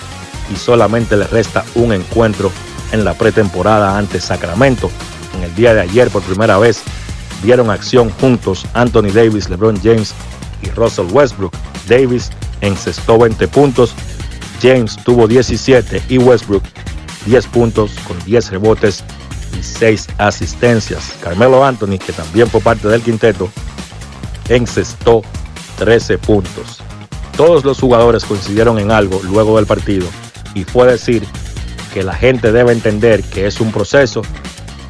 y 0.53 0.55
solamente 0.55 1.17
le 1.17 1.25
resta 1.25 1.65
un 1.75 1.93
encuentro 1.93 2.51
en 2.91 3.03
la 3.03 3.13
pretemporada 3.15 3.97
ante 3.97 4.21
Sacramento. 4.21 4.89
En 5.35 5.43
el 5.43 5.55
día 5.55 5.73
de 5.73 5.81
ayer 5.81 6.09
por 6.09 6.21
primera 6.21 6.57
vez 6.57 6.81
dieron 7.43 7.69
acción 7.69 8.09
juntos 8.09 8.65
Anthony 8.73 9.11
Davis, 9.13 9.49
LeBron 9.49 9.79
James 9.81 10.13
y 10.61 10.69
Russell 10.69 11.07
Westbrook. 11.11 11.53
Davis 11.87 12.31
encestó 12.61 13.17
20 13.17 13.47
puntos, 13.47 13.93
James 14.61 14.97
tuvo 15.03 15.27
17 15.27 16.03
y 16.09 16.17
Westbrook 16.17 16.63
10 17.25 17.47
puntos 17.47 17.91
con 18.07 18.17
10 18.25 18.51
rebotes 18.51 19.03
y 19.57 19.63
6 19.63 20.07
asistencias. 20.17 21.15
Carmelo 21.21 21.63
Anthony, 21.63 21.97
que 21.97 22.13
también 22.13 22.47
fue 22.47 22.61
parte 22.61 22.87
del 22.87 23.01
quinteto, 23.01 23.49
encestó 24.49 25.21
13 25.77 26.17
puntos. 26.17 26.79
Todos 27.35 27.63
los 27.63 27.79
jugadores 27.79 28.25
coincidieron 28.25 28.79
en 28.79 28.91
algo 28.91 29.21
luego 29.23 29.57
del 29.57 29.67
partido 29.67 30.07
y 30.55 30.63
fue 30.63 30.87
decir 30.87 31.23
que 31.93 32.03
la 32.03 32.13
gente 32.13 32.51
debe 32.51 32.71
entender 32.71 33.23
que 33.23 33.45
es 33.45 33.59
un 33.59 33.71
proceso, 33.71 34.21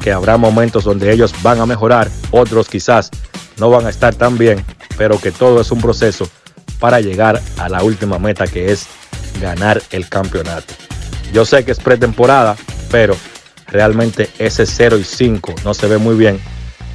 que 0.00 0.12
habrá 0.12 0.36
momentos 0.36 0.84
donde 0.84 1.12
ellos 1.12 1.34
van 1.42 1.60
a 1.60 1.66
mejorar, 1.66 2.10
otros 2.30 2.68
quizás 2.68 3.10
no 3.58 3.68
van 3.70 3.86
a 3.86 3.90
estar 3.90 4.14
tan 4.14 4.38
bien, 4.38 4.64
pero 4.96 5.20
que 5.20 5.32
todo 5.32 5.60
es 5.60 5.70
un 5.70 5.80
proceso 5.80 6.28
para 6.78 7.00
llegar 7.00 7.40
a 7.58 7.68
la 7.68 7.82
última 7.82 8.18
meta 8.18 8.46
que 8.46 8.72
es 8.72 8.86
ganar 9.40 9.82
el 9.90 10.08
campeonato. 10.08 10.74
Yo 11.32 11.44
sé 11.44 11.64
que 11.64 11.72
es 11.72 11.78
pretemporada, 11.78 12.56
pero 12.90 13.16
realmente 13.66 14.30
ese 14.38 14.66
0 14.66 14.98
y 14.98 15.04
5 15.04 15.54
no 15.64 15.74
se 15.74 15.86
ve 15.86 15.98
muy 15.98 16.16
bien. 16.16 16.40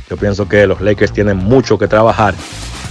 Yo 0.09 0.17
pienso 0.17 0.47
que 0.47 0.67
los 0.67 0.81
Lakers 0.81 1.13
tienen 1.13 1.37
mucho 1.37 1.77
que 1.77 1.87
trabajar 1.87 2.33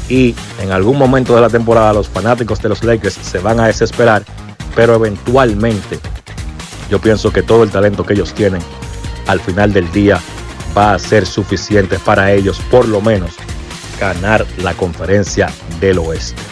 y 0.09 0.35
en 0.60 0.73
algún 0.73 0.98
momento 0.98 1.35
de 1.35 1.40
la 1.40 1.48
temporada 1.48 1.93
los 1.93 2.09
fanáticos 2.09 2.60
de 2.60 2.69
los 2.69 2.82
Lakers 2.82 3.14
se 3.14 3.39
van 3.39 3.60
a 3.60 3.66
desesperar, 3.66 4.24
pero 4.74 4.94
eventualmente 4.94 5.98
yo 6.90 7.01
pienso 7.01 7.32
que 7.32 7.43
todo 7.43 7.62
el 7.62 7.70
talento 7.70 8.05
que 8.05 8.14
ellos 8.14 8.35
tienen 8.35 8.60
al 9.27 9.40
final 9.40 9.73
del 9.73 9.90
día 9.93 10.20
va 10.77 10.94
a 10.94 10.98
ser 10.98 11.27
suficiente 11.27 11.98
para 11.98 12.32
ellos 12.32 12.60
por 12.70 12.89
lo 12.89 13.01
menos 13.01 13.32
ganar 13.98 14.44
la 14.59 14.74
conferencia 14.74 15.51
del 15.81 15.98
oeste. 15.98 16.52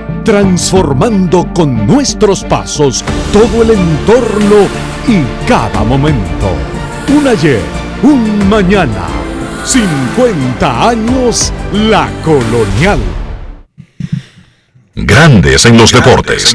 transformando 0.23 1.47
con 1.53 1.87
nuestros 1.87 2.43
pasos 2.43 3.03
todo 3.31 3.63
el 3.63 3.71
entorno 3.71 4.67
y 5.07 5.23
cada 5.47 5.83
momento. 5.83 6.49
Un 7.09 7.27
ayer, 7.27 7.61
un 8.03 8.49
mañana, 8.49 9.07
50 9.65 10.89
años 10.89 11.51
la 11.73 12.09
colonial. 12.23 12.99
Grandes 14.95 15.65
en 15.65 15.77
los 15.77 15.91
deportes. 15.91 16.53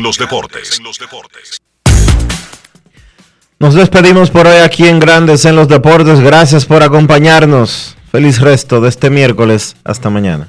Nos 3.59 3.72
despedimos 3.72 4.30
por 4.30 4.47
hoy 4.47 4.59
aquí 4.59 4.86
en 4.86 4.98
Grandes 4.98 5.47
en 5.47 5.56
los 5.56 5.66
Deportes. 5.66 6.20
Gracias 6.20 6.66
por 6.66 6.82
acompañarnos. 6.82 7.97
Feliz 8.12 8.38
resto 8.40 8.82
de 8.82 8.90
este 8.90 9.09
miércoles. 9.09 9.76
Hasta 9.82 10.10
mañana. 10.10 10.48